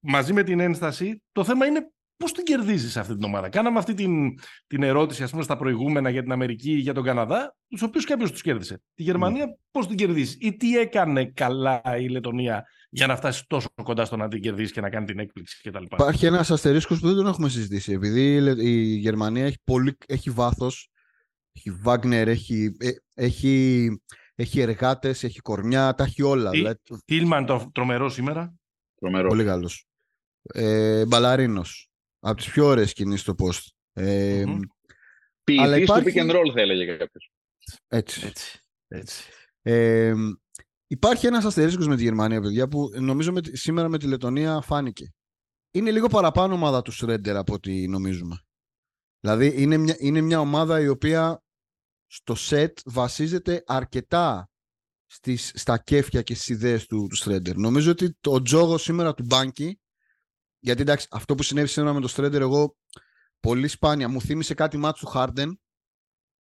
Μαζί 0.00 0.32
με 0.32 0.42
την 0.42 0.60
ένσταση, 0.60 1.22
το 1.32 1.44
θέμα 1.44 1.66
είναι 1.66 1.90
πώς 2.16 2.32
την 2.32 2.44
κερδίζεις 2.44 2.96
αυτή 2.96 3.14
την 3.14 3.24
ομάδα. 3.24 3.48
Κάναμε 3.48 3.78
αυτή 3.78 3.94
την, 3.94 4.38
την 4.66 4.82
ερώτηση, 4.82 5.22
ας 5.22 5.30
πούμε, 5.30 5.42
στα 5.42 5.56
προηγούμενα 5.56 6.10
για 6.10 6.22
την 6.22 6.32
Αμερική 6.32 6.70
ή 6.70 6.78
για 6.78 6.94
τον 6.94 7.04
Καναδά, 7.04 7.56
τους 7.68 7.82
οποίους 7.82 8.04
κάποιος 8.04 8.30
τους 8.30 8.42
κέρδισε. 8.42 8.82
Τη 8.94 9.02
Γερμανία 9.02 9.46
mm. 9.46 9.58
πώς 9.70 9.86
την 9.86 9.96
κερδίζεις 9.96 10.36
ή 10.40 10.56
τι 10.56 10.78
έκανε 10.78 11.24
καλά 11.24 11.82
η 11.98 12.08
Λετωνία 12.08 12.64
για 12.90 13.06
να 13.06 13.16
φτάσεις 13.16 13.44
τόσο 13.46 13.68
κοντά 13.82 14.04
στο 14.04 14.16
να 14.16 14.28
την 14.28 14.40
κερδίσει 14.40 14.72
και 14.72 14.80
να 14.80 14.90
κάνει 14.90 15.06
την 15.06 15.18
έκπληξη 15.18 15.60
κτλ. 15.62 15.84
Υπάρχει 15.84 16.26
ένας 16.26 16.50
αστερίσκος 16.50 17.00
που 17.00 17.06
δεν 17.06 17.16
τον 17.16 17.26
έχουμε 17.26 17.48
συζητήσει. 17.48 17.92
Επειδή 17.92 18.20
η 18.58 18.96
Γερμανία 18.96 19.44
έχει, 19.44 19.58
πολύ, 19.64 19.96
έχει 20.06 20.30
βάθος, 20.30 20.91
έχει 21.52 21.70
Βάγνερ, 21.70 22.28
έχει, 22.28 22.76
ε, 22.78 22.90
έχει, 23.14 23.88
έχει 24.34 24.60
εργάτες, 24.60 25.24
έχει 25.24 25.40
κορμιά, 25.40 25.94
τα 25.94 26.04
έχει 26.04 26.22
όλα. 26.22 26.50
Τι, 26.50 26.62
Τίλμαν 27.04 27.46
το 27.46 27.70
τρομερό 27.74 28.08
σήμερα. 28.08 28.54
Τρομερό. 28.94 29.28
Πολύ 29.28 29.44
καλός. 29.44 29.86
Ε, 30.42 31.06
Μπαλαρίνος. 31.06 31.90
Από 32.20 32.36
τις 32.36 32.50
πιο 32.50 32.66
ωραίες 32.66 32.92
κινήσεις 32.92 33.20
στο 33.20 33.34
post. 33.38 33.66
Ε, 33.92 34.44
mm-hmm. 34.46 34.60
Ποιητής 35.44 35.82
υπάρχει... 35.82 36.12
του 36.12 36.18
pick 36.18 36.22
and 36.22 36.30
roll 36.30 36.52
θα 36.54 36.60
έλεγε 36.60 36.96
κάποιος. 36.96 37.32
Έτσι. 37.88 38.26
έτσι. 38.26 38.60
έτσι. 38.88 39.30
Ε, 39.62 40.14
Υπάρχει 40.92 41.26
ένας 41.26 41.44
αστερίσκος 41.44 41.86
με 41.86 41.96
τη 41.96 42.02
Γερμανία, 42.02 42.40
παιδιά, 42.40 42.68
που 42.68 42.90
νομίζω 42.94 43.32
με, 43.32 43.40
σήμερα 43.52 43.88
με 43.88 43.98
τη 43.98 44.06
Λετωνία 44.06 44.60
φάνηκε. 44.60 45.14
Είναι 45.70 45.90
λίγο 45.90 46.08
παραπάνω 46.08 46.54
ομάδα 46.54 46.82
του 46.82 46.92
Σρέντερ 46.92 47.36
από 47.36 47.52
ό,τι 47.52 47.88
νομίζουμε. 47.88 48.44
Δηλαδή 49.22 49.62
είναι 49.62 49.76
μια, 49.76 49.96
είναι 49.98 50.20
μια 50.20 50.40
ομάδα 50.40 50.80
η 50.80 50.88
οποία 50.88 51.42
στο 52.06 52.34
σετ 52.34 52.78
βασίζεται 52.84 53.62
αρκετά 53.66 54.50
στις, 55.06 55.52
στα 55.54 55.78
κέφια 55.78 56.22
και 56.22 56.34
στις 56.34 56.48
ιδέες 56.48 56.86
του, 56.86 57.06
του 57.08 57.16
Στρέντερ. 57.16 57.56
Νομίζω 57.56 57.90
ότι 57.90 58.16
το 58.20 58.42
τζόγος 58.42 58.82
σήμερα 58.82 59.14
του 59.14 59.24
Μπάνκι, 59.26 59.80
γιατί 60.58 60.80
εντάξει, 60.82 61.06
αυτό 61.10 61.34
που 61.34 61.42
συνέβη 61.42 61.68
σήμερα 61.68 61.92
με 61.92 62.00
το 62.00 62.08
Στρέντερ, 62.08 62.40
εγώ 62.40 62.76
πολύ 63.40 63.68
σπάνια. 63.68 64.08
Μου 64.08 64.20
θύμισε 64.20 64.54
κάτι 64.54 64.76
μάτς 64.76 65.00
του 65.00 65.10
Harden 65.14 65.52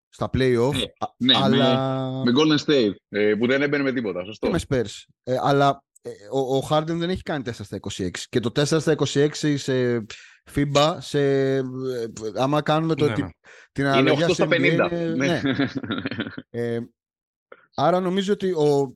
στα 0.08 0.30
play-off. 0.32 0.72
Ναι, 0.72 0.84
ναι 1.16 1.36
αλλά... 1.36 2.10
με, 2.10 2.32
με 2.32 2.40
Golden 2.40 2.64
State, 2.64 2.94
ε, 3.08 3.34
που 3.34 3.46
δεν 3.46 3.62
έμπαινε 3.62 3.82
με 3.82 3.92
τίποτα. 3.92 4.24
Σωστό. 4.24 4.46
Και 4.46 4.52
με 4.52 4.60
Spurs. 4.68 5.04
Ε, 5.22 5.36
αλλά 5.40 5.84
ε, 6.02 6.10
ο, 6.32 6.56
ο 6.56 6.66
Harden 6.70 6.84
δεν 6.86 7.10
έχει 7.10 7.22
κάνει 7.22 7.42
4 7.46 7.50
στα 7.52 7.78
26. 7.92 8.10
Και 8.28 8.40
το 8.40 8.50
4 8.54 8.64
στα 8.64 8.94
26 8.98 9.54
σε 9.56 10.04
FIBA, 10.54 10.96
σε, 11.00 11.20
ε, 11.56 11.64
άμα 12.34 12.62
κάνουμε 12.62 12.94
το, 12.94 13.06
ναι, 13.06 13.14
ναι. 13.16 13.28
την 13.72 13.86
αναλογία... 13.86 14.24
Είναι 14.24 14.26
8 14.26 14.34
στα 14.34 14.46
50. 14.46 14.52
Είναι, 14.52 14.88
ναι. 15.14 15.40
ναι. 15.40 15.40
ε, 16.50 16.80
άρα 17.74 18.00
νομίζω 18.00 18.32
ότι 18.32 18.50
ο, 18.50 18.94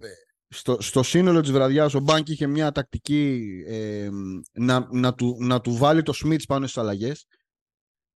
στο, 0.48 0.80
στο 0.80 1.02
σύνολο 1.02 1.40
της 1.40 1.50
βραδιάς 1.50 1.94
ο 1.94 2.00
Μπάνκ 2.00 2.28
είχε 2.28 2.46
μια 2.46 2.72
τακτική 2.72 3.42
ε, 3.66 4.08
να, 4.52 4.88
να, 4.90 5.14
του, 5.14 5.36
να 5.40 5.60
του 5.60 5.76
βάλει 5.76 6.02
το 6.02 6.12
Σμίτς 6.12 6.46
πάνω 6.46 6.66
στις 6.66 6.82
αλλαγές. 6.82 7.26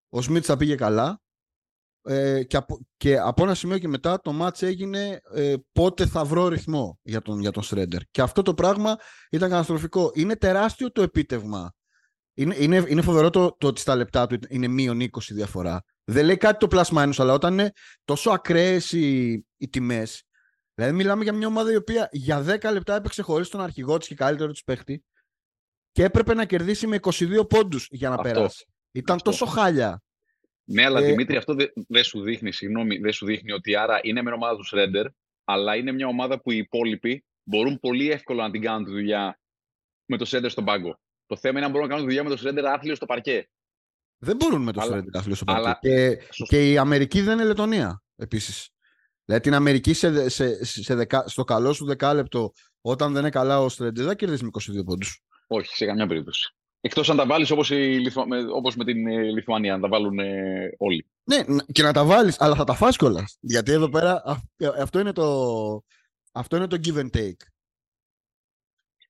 Ο 0.10 0.22
Σμίτς 0.22 0.48
θα 0.48 0.58
πήγε 0.58 0.76
καλά 0.76 1.22
ε, 2.04 2.44
και, 2.44 2.58
από, 2.58 2.80
και 2.98 3.20
από 3.20 3.44
ένα 3.44 3.56
σημείο 3.56 3.78
και 3.78 3.88
μετά 3.88 4.20
το 4.20 4.32
μάτς 4.32 4.62
έγινε 4.62 5.20
ε, 5.34 5.56
πότε 5.72 6.06
θα 6.06 6.26
βρω 6.26 6.48
ρυθμό 6.48 7.00
για 7.02 7.22
τον, 7.22 7.40
για 7.40 7.52
τον 7.52 7.64
Σρέντερ. 7.64 8.02
Και 8.12 8.22
αυτό 8.22 8.42
το 8.42 8.54
πράγμα 8.54 8.98
ήταν 9.30 9.50
καταστροφικό. 9.50 10.12
Είναι 10.14 10.36
τεράστιο 10.36 10.92
το 10.92 11.02
επίτευγμα. 11.02 11.74
Είναι, 12.34 12.56
είναι, 12.58 12.84
είναι 12.88 13.02
φοβερό 13.02 13.30
το, 13.30 13.56
το 13.58 13.68
ότι 13.68 13.80
στα 13.80 13.96
λεπτά 13.96 14.28
του 14.28 14.40
είναι 14.50 14.68
μείον 14.68 15.02
20 15.02 15.08
διαφορά. 15.30 15.84
Δεν 16.04 16.26
λέει 16.26 16.38
κάτι 16.38 16.68
το 16.68 16.78
plus 16.78 16.98
minus, 16.98 17.14
αλλά 17.18 17.34
όταν 17.34 17.54
είναι 17.54 17.72
τόσο 18.04 18.32
ακραίες 18.32 18.92
οι, 18.92 19.32
οι 19.58 19.70
τιμές, 19.70 20.24
δηλαδή 20.74 20.96
μιλάμε 20.96 21.24
για 21.24 21.34
μια 21.34 21.48
ομάδα 21.48 21.72
η 21.72 21.76
οποία 21.76 22.10
για 22.12 22.46
10 22.62 22.72
λεπτά 22.72 22.96
έπαιξε 22.96 23.22
χωρίς 23.22 23.50
τον 23.50 23.62
αρχηγό 23.62 23.98
της 23.98 24.08
και 24.08 24.16
καλύτερο 24.16 24.52
της 24.52 24.64
παίχτη 24.64 25.04
και 25.92 26.04
έπρεπε 26.04 26.34
να 26.34 26.46
κερδίσει 26.46 26.88
με 26.88 27.00
22 27.02 27.50
πόντους 27.50 27.88
για 27.90 28.10
να 28.10 28.18
περάσει. 28.18 28.66
Ήταν 28.92 29.22
τόσο 29.22 29.46
χάλια 29.46 30.02
ναι, 30.66 30.86
αλλά 30.86 31.00
ε... 31.00 31.06
Δημήτρη, 31.06 31.36
αυτό 31.36 31.54
δεν 31.54 31.72
δε 31.88 32.04
σου 32.04 32.22
δείχνει, 32.22 32.52
συγγνώμη, 32.52 32.98
δεν 32.98 33.14
σου 33.14 33.26
δείχνει 33.26 33.52
ότι 33.52 33.76
άρα 33.76 34.00
είναι 34.04 34.22
μια 34.22 34.34
ομάδα 34.34 34.56
του 34.56 34.64
Σρέντερ, 34.64 35.06
αλλά 35.44 35.76
είναι 35.76 35.92
μια 35.92 36.08
ομάδα 36.08 36.42
που 36.42 36.52
οι 36.52 36.58
υπόλοιποι 36.58 37.26
μπορούν 37.44 37.80
πολύ 37.80 38.12
εύκολα 38.12 38.44
να 38.44 38.52
την 38.52 38.62
κάνουν 38.62 38.86
τη 38.86 38.92
δουλειά 38.92 39.40
με 40.06 40.18
το 40.18 40.26
Σρέντερ 40.26 40.52
στον 40.52 40.66
πάγκο. 40.66 41.00
Το 41.34 41.40
θέμα 41.40 41.58
είναι 41.58 41.66
αν 41.66 41.72
μπορούν 41.72 41.88
να 41.88 41.94
κάνουν 41.94 42.08
τη 42.10 42.14
δουλειά 42.14 42.30
με 42.30 42.36
το 42.36 42.42
Σρέντερ 42.42 42.66
άθλιος 42.66 42.98
στο 42.98 43.06
παρκέ. 43.06 43.50
Δεν 44.18 44.36
μπορούν 44.36 44.62
με 44.62 44.72
το 44.72 44.82
Σρέντερ 44.82 45.18
άθλιος 45.18 45.38
στο 45.38 45.46
παρκέ. 45.46 45.62
Αλλά... 45.62 45.78
Και, 45.82 46.18
και 46.48 46.72
η 46.72 46.78
Αμερική 46.78 47.22
δεν 47.22 47.34
είναι 47.34 47.48
Λετωνία 47.48 48.04
επίσης. 48.16 48.70
Δηλαδή 49.26 49.44
την 49.44 49.54
Αμερική 49.54 49.94
σε, 49.94 50.30
σε, 50.30 50.66
σε 50.66 50.96
δεκα, 50.96 51.28
στο 51.28 51.44
καλό 51.44 51.74
σου 51.74 51.86
δεκάλεπτο, 51.86 52.52
όταν 52.82 53.12
δεν 53.12 53.22
είναι 53.22 53.30
καλά 53.30 53.60
ο 53.60 53.70
Στρέντερ, 53.70 54.06
δεν 54.06 54.16
κερδίσει 54.16 54.44
με 54.44 54.50
22 54.80 54.86
πόντους. 54.86 55.24
Όχι, 55.48 55.76
σε 55.76 55.86
καμιά 55.86 56.08
περίπτωση. 56.08 56.56
Εκτός 56.82 57.10
αν 57.10 57.18
τα 57.18 57.26
βάλεις 57.26 57.52
όπως 57.52 57.70
με, 57.70 58.46
όπως 58.54 58.76
με 58.76 58.86
την 58.86 59.08
ε, 59.08 59.22
Λιθουανία, 59.22 59.76
να 59.76 59.82
τα 59.82 59.88
βάλουν 59.88 60.20
ε, 60.20 60.70
όλοι. 60.78 61.08
Ναι, 61.24 61.44
και 61.72 61.84
να 61.84 61.94
τα 61.94 62.06
βάλεις, 62.06 62.42
αλλά 62.42 62.56
θα 62.56 62.64
τα 62.64 62.74
φας 62.74 62.98
κιόλας. 62.98 63.38
Γιατί 63.40 63.72
εδώ 63.72 63.90
πέρα 63.90 64.24
ε, 64.58 64.68
αυτό 64.82 65.00
είναι 65.00 65.12
το, 65.12 65.84
αυτό 66.32 66.56
είναι 66.56 66.68
το 66.68 66.80
give 66.86 66.98
and 66.98 67.10
take. 67.18 67.53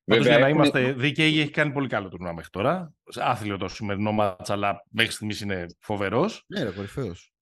Βέβαια, 0.06 0.32
για 0.32 0.40
να 0.40 0.50
είμαστε 0.50 0.94
δίκαιοι, 0.94 1.40
έχει 1.40 1.52
κάνει 1.52 1.72
πολύ 1.72 1.88
καλό 1.88 2.10
τουρνουά 2.10 2.34
μέχρι 2.34 2.50
τώρα. 2.50 2.94
Άθλιο 3.16 3.58
το 3.58 3.68
σημερινό 3.68 4.12
μάτσα, 4.12 4.54
αλλά 4.54 4.86
μέχρι 4.90 5.12
στιγμής 5.12 5.42
είναι 5.42 5.66
φοβερός. 5.80 6.44
Ναι, 6.48 6.64
ρε, 6.64 6.70
κορυφαίος. 6.70 7.34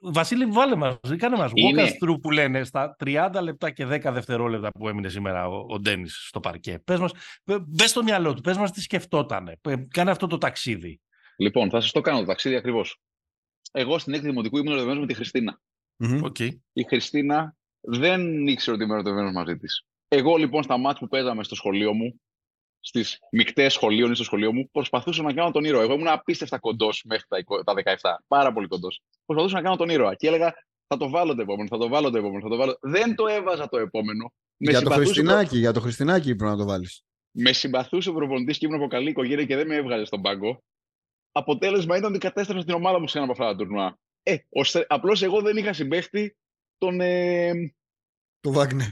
Βασίλη, 0.00 0.46
βάλε 0.46 0.74
μας, 0.74 0.98
κάνε 1.16 1.36
μας 1.36 1.50
είναι... 1.54 1.82
walk 1.82 2.04
through 2.04 2.20
που 2.20 2.30
λένε 2.30 2.64
στα 2.64 2.96
30 3.04 3.38
λεπτά 3.42 3.70
και 3.70 3.86
10 3.86 4.00
δευτερόλεπτα 4.12 4.70
που 4.70 4.88
έμεινε 4.88 5.08
σήμερα 5.08 5.48
ο, 5.48 5.66
ο 5.68 5.78
Ντένις 5.78 6.26
στο 6.28 6.40
παρκέ. 6.40 6.78
Πες 6.84 6.98
μας, 6.98 7.12
μπες 7.44 7.90
στο 7.90 8.02
μυαλό 8.02 8.34
του, 8.34 8.40
πες 8.40 8.56
μας 8.56 8.70
τι 8.70 8.80
σκεφτότανε. 8.80 9.60
Κάνε 9.88 10.10
αυτό 10.10 10.26
το 10.26 10.38
ταξίδι. 10.38 11.00
Λοιπόν, 11.36 11.70
θα 11.70 11.80
σας 11.80 11.92
το 11.92 12.00
κάνω 12.00 12.18
το 12.18 12.24
ταξίδι 12.24 12.56
ακριβώς. 12.56 13.00
Εγώ 13.72 13.98
στην 13.98 14.14
έκτη 14.14 14.26
δημοτικού 14.26 14.56
ήμουν 14.56 14.68
ερωτευμένος 14.68 15.00
με 15.00 15.06
τη 15.06 15.14
Χριστίνα. 15.14 15.60
Mm-hmm. 16.04 16.22
Okay. 16.22 16.48
Η 16.72 16.82
Χριστίνα 16.82 17.56
δεν 17.80 18.46
ήξερε 18.46 18.76
ότι 18.76 18.84
είμαι 18.84 18.94
ερωτευμένος 18.94 19.32
μαζί 19.32 19.56
της. 19.56 19.84
Εγώ 20.08 20.36
λοιπόν 20.36 20.62
στα 20.62 20.76
μάτια 20.76 21.00
που 21.00 21.08
παίζαμε 21.08 21.44
στο 21.44 21.54
σχολείο 21.54 21.92
μου, 21.92 22.20
στις 22.80 23.18
μεικτές 23.30 23.72
σχολείων 23.72 24.10
ή 24.10 24.14
στο 24.14 24.24
σχολείο 24.24 24.52
μου, 24.52 24.70
προσπαθούσα 24.70 25.22
να 25.22 25.32
κάνω 25.32 25.50
τον 25.50 25.64
ήρωα. 25.64 25.82
Εγώ 25.82 25.92
ήμουν 25.92 26.08
απίστευτα 26.08 26.58
κοντός 26.58 27.02
μέχρι 27.04 27.24
τα 27.64 27.74
17. 27.74 27.94
Πάρα 28.26 28.52
πολύ 28.52 28.66
κοντός. 28.66 29.02
Προσπαθούσα 29.26 29.56
να 29.56 29.62
κάνω 29.62 29.76
τον 29.76 29.88
ήρωα 29.88 30.14
και 30.14 30.26
έλεγα 30.26 30.54
θα 30.86 30.96
το 30.96 31.08
βάλω 31.08 31.34
το 31.34 31.40
επόμενο, 31.42 31.68
θα 31.68 31.78
το 31.78 31.88
βάλω 31.88 32.10
το 32.10 32.18
επόμενο, 32.18 32.40
θα 32.40 32.48
το 32.48 32.56
βάλω. 32.56 32.78
Δεν 32.80 33.14
το 33.14 33.26
έβαζα 33.26 33.68
το 33.68 33.78
επόμενο. 33.78 34.32
Για 34.56 34.82
το 34.82 34.90
Χριστινάκι, 34.90 35.58
για 35.58 35.72
το 35.72 35.80
Χριστινάκι 35.80 36.36
πρέπει 36.36 36.50
να 36.50 36.56
το 36.56 36.64
βάλεις. 36.64 37.04
Με 37.30 37.52
συμπαθούσε 37.52 38.08
ο 38.08 38.12
προπονητής 38.12 38.58
και 38.58 38.66
ήμουν 38.66 38.78
από 38.78 38.88
καλή 38.88 39.10
οικογένεια 39.10 39.44
και 39.44 39.56
δεν 39.56 39.66
με 39.66 39.74
έβγαλε 39.76 40.04
στον 40.04 40.22
πάγκο. 40.22 40.62
Αποτέλεσμα 41.32 41.96
ήταν 41.96 42.10
ότι 42.10 42.18
κατέστρεψα 42.18 42.64
την 42.64 42.74
ομάδα 42.74 43.00
μου 43.00 43.08
σε 43.08 43.18
ένα 43.18 43.26
από 43.30 43.42
αυτά 43.42 43.52
τα 43.52 43.56
τουρνουά. 43.56 43.98
Ε, 44.22 44.36
απλώς 44.86 45.22
εγώ 45.22 45.40
δεν 45.40 45.56
είχα 45.56 45.72
συμπαίχτη 45.72 46.36
τον, 46.78 47.00
ε, 47.00 47.52
το 48.40 48.52
Βάγνερ. 48.52 48.86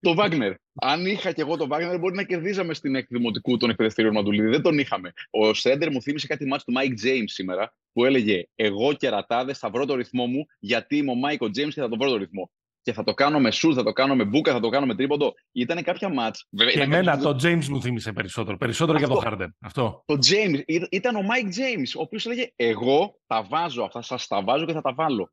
Το 0.00 0.14
Βάγνερ. 0.14 0.52
Αν 0.74 1.06
είχα 1.06 1.32
και 1.32 1.40
εγώ 1.40 1.56
το 1.56 1.66
Βάγνερ, 1.66 1.98
μπορεί 1.98 2.14
να 2.14 2.22
κερδίζαμε 2.22 2.74
στην 2.74 2.94
έκτη 2.94 3.13
δημοτικού 3.13 3.56
των 3.56 3.70
εκπαιδευτήριων 3.70 4.14
Μαντουλίδη. 4.14 4.48
Δεν 4.48 4.62
τον 4.62 4.78
είχαμε. 4.78 5.12
Ο 5.30 5.54
Σρέντερ 5.54 5.92
μου 5.92 6.02
θύμισε 6.02 6.26
κάτι 6.26 6.46
ματς 6.46 6.64
του 6.64 6.72
Μάικ 6.72 6.94
Τζέιμς 6.94 7.24
σήμερα, 7.26 7.74
που 7.92 8.04
έλεγε 8.04 8.42
Εγώ 8.54 8.92
κερατάδες 8.92 9.58
θα 9.58 9.70
βρω 9.70 9.84
το 9.84 9.94
ρυθμό 9.94 10.26
μου, 10.26 10.46
γιατί 10.58 10.96
είμαι 10.96 11.10
ο 11.10 11.14
Μάικ 11.14 11.50
ο 11.50 11.53
Τζέιμς 11.53 11.68
και 11.68 11.80
θα 11.80 11.88
τον 11.88 11.98
βρω 11.98 12.10
το 12.10 12.16
ρυθμό. 12.16 12.50
Και 12.82 12.92
θα 12.92 13.04
το 13.04 13.14
κάνω 13.14 13.40
με 13.40 13.50
σουτ, 13.50 13.72
θα 13.76 13.82
το 13.82 13.92
κάνω 13.92 14.14
με 14.14 14.24
μπούκα, 14.24 14.52
θα 14.52 14.60
το 14.60 14.68
κάνω 14.68 14.86
με 14.86 14.94
τρίποντο. 14.94 15.34
Ήταν 15.52 15.82
κάποια 15.82 16.08
μάτς. 16.08 16.46
Και 16.72 16.80
εμένα 16.80 17.18
το 17.18 17.38
James 17.42 17.64
μου 17.64 17.82
θύμισε 17.82 18.12
περισσότερο. 18.12 18.56
Περισσότερο 18.56 18.98
Αυτό. 18.98 19.12
για 19.12 19.22
το 19.22 19.36
Harden. 19.36 19.48
Αυτό. 19.60 20.02
Το 20.06 20.14
James 20.14 20.84
ήταν 20.90 21.16
ο 21.16 21.20
Mike 21.20 21.46
James, 21.46 21.92
ο 21.96 22.00
οποίος 22.00 22.26
έλεγε 22.26 22.52
Εγώ 22.56 23.18
τα 23.26 23.42
βάζω 23.42 23.82
αυτά, 23.82 24.02
σας 24.02 24.26
τα 24.26 24.42
βάζω 24.42 24.64
και 24.64 24.72
θα 24.72 24.80
τα 24.80 24.94
βάλω. 24.94 25.32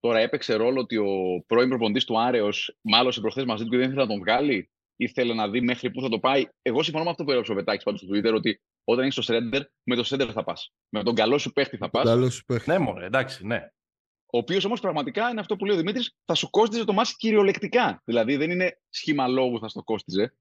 Τώρα 0.00 0.18
έπαιξε 0.18 0.54
ρόλο 0.54 0.80
ότι 0.80 0.96
ο 0.96 1.44
πρώην 1.46 1.68
προποντή 1.68 2.04
του 2.04 2.20
Άρεος 2.20 2.76
μάλωσε 2.80 3.20
προχθές 3.20 3.44
μαζί 3.44 3.64
του 3.64 3.70
και 3.70 3.76
δεν 3.76 3.86
ήθελε 3.86 4.02
να 4.02 4.08
τον 4.08 4.18
βγάλει. 4.18 4.70
Ήθελε 4.96 5.34
να 5.34 5.48
δει 5.48 5.60
μέχρι 5.60 5.90
πού 5.90 6.00
θα 6.00 6.08
το 6.08 6.18
πάει. 6.18 6.44
Εγώ 6.62 6.82
συμφωνώ 6.82 7.04
με 7.04 7.10
αυτό 7.10 7.24
που 7.24 7.30
έγραψε 7.30 7.52
ο 7.52 7.54
Πετάκης 7.54 7.84
πάντως 7.84 8.00
στο 8.00 8.08
Twitter, 8.14 8.34
ότι 8.34 8.60
όταν 8.84 9.04
έχει 9.04 9.14
το 9.14 9.22
Σρέντερ, 9.22 9.62
με 9.82 9.96
το 9.96 10.04
Σρέντερ 10.04 10.30
θα 10.32 10.44
πας. 10.44 10.72
Με 10.88 11.02
τον 11.02 11.14
καλό 11.14 11.38
σου 11.38 11.52
παίχτη 11.52 11.76
θα 11.76 11.90
πας. 11.90 12.04
Καλό 12.04 12.30
σου 12.30 12.44
παίχτη. 12.44 12.70
Ναι, 12.70 12.78
μόνο, 12.78 13.04
εντάξει, 13.04 13.46
ναι. 13.46 13.68
Ο 14.32 14.38
οποίος 14.38 14.64
όμως 14.64 14.80
πραγματικά 14.80 15.28
είναι 15.28 15.40
αυτό 15.40 15.56
που 15.56 15.64
λέει 15.64 15.74
ο 15.76 15.78
Δημήτρης, 15.78 16.16
θα 16.24 16.34
σου 16.34 16.50
κόστιζε 16.50 16.84
το 16.84 16.92
μάτι 16.92 17.14
κυριολεκτικά. 17.16 18.02
Δηλαδή 18.04 18.36
δεν 18.36 18.50
είναι 18.50 18.78
σχήμα 18.88 19.28
λόγου 19.28 19.58
θα 19.58 19.68
στο 19.68 19.82
κόστιζε. 19.82 20.34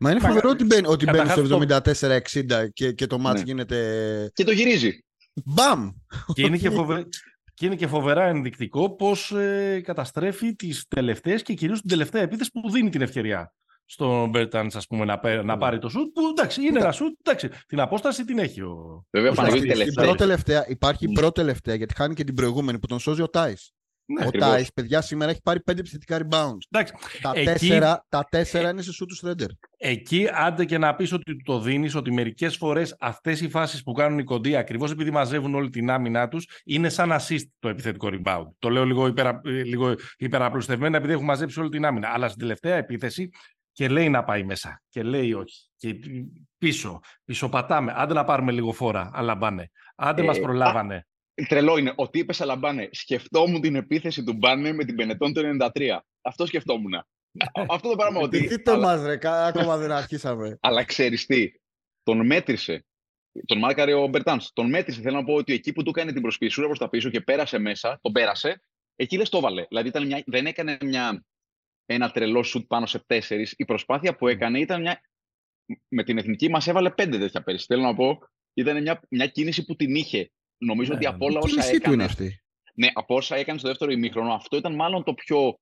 Μα 0.00 0.10
είναι 0.10 0.20
φοβερό 0.20 0.50
ότι 0.50 0.64
μπαίνει, 0.64 0.86
ότι 0.86 1.04
μπαίνει 1.04 1.28
στο 1.28 1.62
74-60 1.68 2.72
και, 2.72 2.92
και 2.92 3.06
το 3.06 3.18
μάτι 3.18 3.38
ναι. 3.38 3.44
γίνεται. 3.44 4.30
Και 4.34 4.44
το 4.44 4.52
γυρίζει. 4.52 5.04
Μπαμ! 5.44 5.90
Και 6.34 6.42
είναι 6.42 6.58
και, 6.58 6.70
φοβε... 6.70 7.06
Και 7.62 7.68
είναι 7.68 7.76
και 7.76 7.86
φοβερά 7.86 8.24
ενδεικτικό 8.24 8.96
πώς 8.96 9.32
ε, 9.32 9.80
καταστρέφει 9.84 10.54
τις 10.54 10.86
τελευταίες 10.88 11.42
και 11.42 11.54
κυρίως 11.54 11.80
την 11.80 11.90
τελευταία 11.90 12.22
επίθεση 12.22 12.50
που 12.50 12.70
δίνει 12.70 12.90
την 12.90 13.02
ευκαιρία 13.02 13.54
στον 13.84 14.28
Μπέρταν 14.28 14.70
να, 14.88 15.20
να 15.22 15.42
ναι. 15.42 15.56
πάρει 15.56 15.78
το 15.78 15.88
σουτ. 15.88 16.12
Που 16.12 16.20
εντάξει, 16.30 16.66
είναι 16.66 16.78
ένα 16.78 16.92
σουτ. 16.92 17.18
Εντάξει, 17.22 17.48
την 17.66 17.80
απόσταση 17.80 18.24
την 18.24 18.38
έχει 18.38 18.60
ο. 18.60 19.04
Βέβαια, 19.10 20.14
τελευταία. 20.14 20.68
Υπάρχει 20.68 21.06
mm. 21.10 21.12
πρώτη-τελευταία 21.14 21.74
γιατί 21.74 21.94
χάνει 21.94 22.14
και 22.14 22.24
την 22.24 22.34
προηγούμενη 22.34 22.78
που 22.78 22.86
τον 22.86 22.98
σώζει 22.98 23.22
ο 23.22 23.28
Τάις. 23.28 23.72
Ναι, 24.04 24.26
ο 24.26 24.30
Τάι, 24.30 24.64
παιδιά, 24.74 25.00
σήμερα 25.00 25.30
έχει 25.30 25.40
πάρει 25.42 25.60
πέντε 25.60 25.80
επιθετικά 25.80 26.18
rebounds. 26.18 26.66
Εντάξει, 26.70 26.94
τα, 27.22 27.32
εκεί... 27.34 27.44
τέσσερα, 27.44 28.04
τα 28.08 28.26
τέσσερα 28.30 28.70
είναι 28.70 28.82
σε 28.82 28.92
σου 28.92 29.06
του 29.06 29.14
Στρέντερ. 29.14 29.48
Εκεί, 29.76 30.28
άντε 30.32 30.64
και 30.64 30.78
να 30.78 30.94
πεις 30.94 31.12
ότι 31.12 31.42
το 31.42 31.60
δίνεις, 31.60 31.94
ότι 31.94 32.12
μερικές 32.12 32.56
φορές 32.56 32.96
αυτές 33.00 33.40
οι 33.40 33.48
φάσεις 33.48 33.82
που 33.82 33.92
κάνουν 33.92 34.18
οι 34.18 34.24
κοντοί, 34.24 34.56
ακριβώς 34.56 34.90
επειδή 34.90 35.10
μαζεύουν 35.10 35.54
όλη 35.54 35.70
την 35.70 35.90
άμυνά 35.90 36.28
τους, 36.28 36.48
είναι 36.64 36.88
σαν 36.88 37.12
assist 37.12 37.42
το 37.58 37.68
επιθετικό 37.68 38.08
rebound. 38.12 38.46
Το 38.58 38.68
λέω 38.68 38.84
λίγο, 38.84 39.06
υπερα, 39.06 39.40
λίγο 39.44 39.94
υπεραπλουστευμένα, 40.16 40.96
επειδή 40.96 41.12
έχουν 41.12 41.24
μαζέψει 41.24 41.60
όλη 41.60 41.68
την 41.68 41.84
άμυνα. 41.84 42.08
Αλλά 42.08 42.28
στην 42.28 42.40
τελευταία 42.40 42.76
επίθεση 42.76 43.30
και 43.72 43.88
λέει 43.88 44.08
να 44.08 44.24
πάει 44.24 44.44
μέσα. 44.44 44.82
Και 44.88 45.02
λέει 45.02 45.32
όχι. 45.32 45.68
Και 45.76 45.94
πίσω. 46.58 47.00
Πίσω 47.24 47.48
πατάμε. 47.48 47.92
Άντε 47.96 48.14
να 48.14 48.24
πάρουμε 48.24 48.52
λίγο 48.52 48.72
φόρα, 48.72 49.10
αλλά 49.12 49.34
μπάνε. 49.34 49.70
Άντε 49.96 50.22
ε, 50.22 50.24
μας 50.24 50.40
προλάβανε. 50.40 51.06
Τρελό 51.34 51.76
είναι. 51.76 51.92
Ότι 51.96 52.18
είπε 52.18 52.34
Αλαμπάνε, 52.38 52.88
σκεφτόμουν 52.92 53.60
την 53.60 53.74
επίθεση 53.74 54.24
του 54.24 54.32
Μπάνε 54.32 54.72
με 54.72 54.84
την 54.84 54.94
Πενετών 54.94 55.32
το 55.32 55.68
93. 55.74 55.98
Αυτό 56.20 56.46
σκεφτόμουν. 56.46 57.04
Αυτό 57.68 57.88
το 57.88 57.96
πράγμα 57.96 58.20
ότι. 58.20 58.46
Τι 58.46 58.62
το 58.62 58.78
μα 58.78 59.06
ρε, 59.06 59.18
ακόμα 59.22 59.76
δεν 59.76 59.90
αρχίσαμε. 59.90 60.58
Αλλά 60.60 60.84
ξέρεις 60.84 61.26
τι, 61.26 61.52
τον 62.02 62.26
μέτρησε. 62.26 62.84
Τον 63.46 63.58
μάρκαρε 63.58 63.94
ο 63.94 64.06
Μπερτάνς. 64.06 64.52
Τον 64.52 64.68
μέτρησε. 64.68 65.00
Θέλω 65.00 65.16
να 65.16 65.24
πω 65.24 65.34
ότι 65.34 65.52
εκεί 65.52 65.72
που 65.72 65.82
του 65.82 65.90
έκανε 65.90 66.12
την 66.12 66.22
προσπίσουρα 66.22 66.66
προς 66.66 66.78
τα 66.78 66.88
πίσω 66.88 67.10
και 67.10 67.20
πέρασε 67.20 67.58
μέσα, 67.58 67.98
τον 68.02 68.12
πέρασε, 68.12 68.62
εκεί 68.96 69.16
λε 69.16 69.22
το 69.22 69.36
έβαλε. 69.36 69.64
Δηλαδή 69.68 69.88
ήταν 69.88 70.06
μια, 70.06 70.22
δεν 70.26 70.46
έκανε 70.46 70.78
μια, 70.82 71.24
ένα 71.86 72.10
τρελό 72.10 72.42
σουτ 72.42 72.66
πάνω 72.66 72.86
σε 72.86 72.98
τέσσερις. 73.06 73.54
Η 73.56 73.64
προσπάθεια 73.64 74.16
που 74.16 74.28
έκανε 74.28 74.58
ήταν 74.58 74.80
μια. 74.80 75.00
Με 75.88 76.04
την 76.04 76.18
εθνική 76.18 76.48
μας 76.48 76.66
έβαλε 76.66 76.90
πέντε 76.90 77.18
τέτοια 77.18 77.42
πέρυσι. 77.42 77.64
Θέλω 77.68 77.82
να 77.82 77.94
πω, 77.94 78.18
ήταν 78.54 78.82
μια, 78.82 79.00
μια 79.08 79.26
κίνηση 79.26 79.64
που 79.64 79.76
την 79.76 79.94
είχε 79.94 80.30
νομίζω 80.64 80.90
ναι, 80.90 80.96
ότι 80.96 81.06
από 81.06 81.24
όλα 81.24 81.38
όσα 81.42 81.64
έκανε. 81.64 81.94
Είναι 81.94 82.04
αυτή; 82.04 82.42
Ναι, 82.74 82.88
από 82.92 83.14
όσα 83.14 83.36
έκανε 83.36 83.58
στο 83.58 83.68
δεύτερο 83.68 83.90
ημίχρονο, 83.90 84.32
αυτό 84.32 84.56
ήταν 84.56 84.74
μάλλον 84.74 85.04
το 85.04 85.14
πιο. 85.14 85.58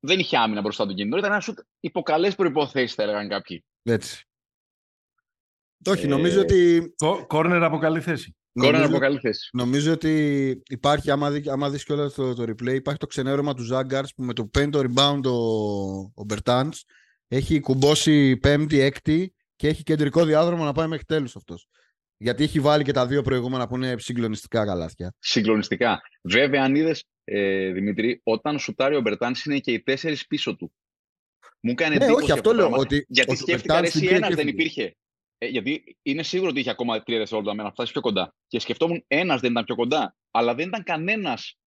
Δεν 0.00 0.18
είχε 0.18 0.36
άμυνα 0.36 0.60
μπροστά 0.60 0.86
του 0.86 0.94
κινητό. 0.94 1.16
Ήταν 1.16 1.30
ένας 1.30 1.44
σουτ 1.44 1.58
υποκαλές 1.80 2.34
προποθέσει, 2.34 2.94
θα 2.94 3.02
έλεγαν 3.02 3.28
κάποιοι. 3.28 3.64
Έτσι. 3.82 4.24
Όχι, 5.84 6.04
ε, 6.04 6.08
νομίζω 6.08 6.40
ότι. 6.40 6.92
Κόρνερ 7.26 7.62
από 7.62 7.78
καλή 7.78 8.00
θέση. 8.00 8.36
Κόρα 8.60 8.84
από 8.84 8.98
καλή 8.98 9.18
θέση. 9.18 9.48
Νομίζω 9.52 9.92
ότι 9.92 10.62
υπάρχει, 10.68 11.10
άμα, 11.10 11.30
δει, 11.30 11.50
άμα 11.50 11.70
δεις 11.70 11.84
και 11.84 11.94
το, 11.94 12.34
το 12.34 12.42
replay, 12.42 12.74
υπάρχει 12.74 12.98
το 12.98 13.06
ξενέρωμα 13.06 13.54
του 13.54 13.62
Ζάγκαρς 13.62 14.14
που 14.14 14.22
με 14.22 14.32
το 14.32 14.46
παίρνει 14.46 14.70
το 14.70 14.80
rebound 14.80 15.20
ο, 15.24 15.36
ο 16.14 16.24
Μπερτάνς 16.26 16.84
έχει 17.28 17.60
κουμπώσει 17.60 18.36
πέμπτη, 18.36 18.80
έκτη 18.80 19.34
και 19.56 19.68
έχει 19.68 19.82
κεντρικό 19.82 20.24
διάδρομο 20.24 20.64
να 20.64 20.72
πάει 20.72 20.86
μέχρι 20.86 21.04
τέλους 21.04 21.36
αυτός. 21.36 21.68
Γιατί 22.22 22.42
έχει 22.42 22.60
βάλει 22.60 22.84
και 22.84 22.92
τα 22.92 23.06
δύο 23.06 23.22
προηγούμενα 23.22 23.68
που 23.68 23.76
είναι 23.76 23.94
συγκλονιστικά 23.98 24.64
καλάθια. 24.64 25.14
Συγκλονιστικά. 25.18 26.00
Βέβαια, 26.22 26.62
αν 26.62 26.74
είδες, 26.74 27.04
ε, 27.24 27.72
Δημήτρη, 27.72 28.20
όταν 28.22 28.58
σουτάρει 28.58 28.96
ο 28.96 29.00
Μπερτάνς 29.00 29.44
είναι 29.44 29.58
και 29.58 29.72
οι 29.72 29.82
τέσσερις 29.82 30.26
πίσω 30.26 30.56
του. 30.56 30.72
Μου 31.60 31.74
κάνει 31.74 31.96
ναι, 31.96 32.10
όχι, 32.12 32.32
αυτό 32.32 32.52
λέω. 32.52 32.70
Ότι, 32.70 33.04
γιατί 33.08 33.30
ότι 33.30 33.40
σκέφτηκα 33.40 33.78
εσύ 33.78 34.06
ένα 34.06 34.28
δεν 34.28 34.48
υπήρχε. 34.48 34.96
Ε, 35.38 35.46
γιατί 35.46 35.96
είναι 36.02 36.22
σίγουρο 36.22 36.50
ότι 36.50 36.60
είχε 36.60 36.70
ακόμα 36.70 37.02
τρία 37.02 37.18
δευτερόλεπτα 37.18 37.62
να 37.62 37.70
φτάσει 37.70 37.92
πιο 37.92 38.00
κοντά. 38.00 38.34
Και 38.46 38.58
σκεφτόμουν 38.58 39.04
ένας 39.06 39.40
δεν 39.40 39.50
ήταν 39.50 39.64
πιο 39.64 39.74
κοντά, 39.74 40.16
αλλά 40.30 40.54
δεν 40.54 40.68
ήταν 40.68 40.82
κανένας. 40.82 41.58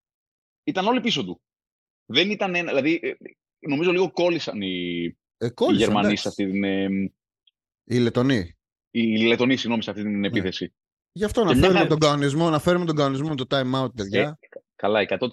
Ήταν 0.64 0.88
όλοι 0.88 1.02
πίσω 1.02 1.26
του. 1.26 1.42
Δεν 2.06 2.30
ήταν 2.32 2.56
ένα. 2.56 2.70
Δηλαδή, 2.70 3.00
ε, 3.04 3.14
νομίζω 3.60 3.92
λίγο 3.92 4.12
κόλλησαν 4.12 4.62
οι, 4.62 5.06
ε, 5.38 5.48
οι 5.70 5.76
Γερμανοί 5.76 6.16
σε 6.16 6.28
αυτή 6.28 6.52
την. 6.52 6.64
Ε, 6.64 6.88
οι 7.84 7.98
Λετωνοί 7.98 8.55
η 9.00 9.26
Λετωνή, 9.26 9.56
συγγνώμη, 9.56 9.84
σε 9.84 9.90
αυτή 9.90 10.02
την 10.02 10.20
ναι. 10.20 10.28
επίθεση. 10.28 10.74
Γι' 11.12 11.24
αυτό 11.24 11.44
να 11.44 11.56
φέρουμε, 11.56 11.86
τον 11.86 12.00
κανονισμό, 12.00 12.50
να 12.50 12.60
φέρουμε 12.60 12.86
τον 12.86 12.96
κανονισμό 12.96 13.36
το 13.36 13.46
time 13.50 13.84
out, 13.84 13.96
παιδιά. 13.96 14.38
Ε, 14.40 14.48
καλά, 14.76 15.06
100%. 15.20 15.28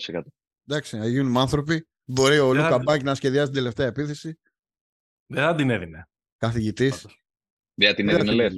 Εντάξει, 0.68 0.96
να 0.96 1.07
γίνουμε 1.07 1.40
άνθρωποι. 1.40 1.87
Μπορεί 2.05 2.38
ο 2.38 2.55
Λούκα 2.55 2.79
Μπάκ 2.79 3.03
να 3.03 3.14
σχεδιάσει 3.14 3.46
την 3.46 3.55
τελευταία 3.55 3.87
επίθεση. 3.87 4.38
Δεν 5.27 5.42
θα 5.42 5.55
την 5.55 5.70
έδινε. 5.70 6.09
Καθηγητής. 6.37 7.07
Δεν 7.75 7.94
την 7.94 8.09
έδινε, 8.09 8.33
λες. 8.33 8.55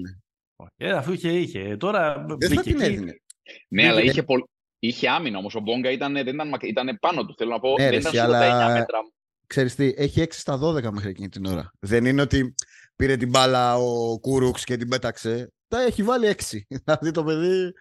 Ε, 0.77 0.91
αφού 0.91 1.13
είχε, 1.13 1.33
είχε. 1.33 1.77
Τώρα 1.77 2.25
δεν 2.39 2.51
θα 2.51 2.63
την 2.63 2.81
έδινε. 2.81 3.21
Ναι, 3.69 3.89
αλλά 3.89 4.03
είχε, 4.03 4.23
πολ... 4.23 4.43
είχε 4.79 5.09
άμυνα 5.09 5.39
όμως. 5.39 5.55
Ο 5.55 5.61
Μπόνγκα 5.61 5.91
ήταν, 5.91 6.13
δεν 6.13 6.27
ήταν, 6.27 6.53
ήταν 6.61 6.99
πάνω 7.01 7.27
του. 7.27 7.35
Θέλω 7.37 7.51
να 7.51 7.59
πω. 7.59 7.75
Ναι, 7.79 7.91
δεν 7.91 7.99
ήταν 7.99 8.19
αλλά... 8.19 8.71
9 8.71 8.73
μέτρα. 8.79 8.99
Ξέρεις 9.47 9.75
τι, 9.75 9.95
έχει 9.97 10.23
6 10.23 10.27
στα 10.31 10.61
12 10.63 10.91
μέχρι 10.91 11.09
εκείνη 11.09 11.29
την 11.29 11.45
ώρα. 11.45 11.71
Δεν 11.79 12.05
είναι 12.05 12.23
ότι 12.23 12.55
πήρε 12.97 13.17
την 13.17 13.29
μπάλα 13.29 13.77
ο 13.77 14.21
Κούρουξ 14.21 14.65
και 14.65 14.77
την 14.77 14.89
πέταξε. 14.89 15.53
Τα 15.69 15.83
έχει 15.83 16.03
βάλει 16.03 16.27
έξι. 16.27 16.67
Δηλαδή 16.85 17.11
το 17.11 17.25
παιδί. 17.25 17.73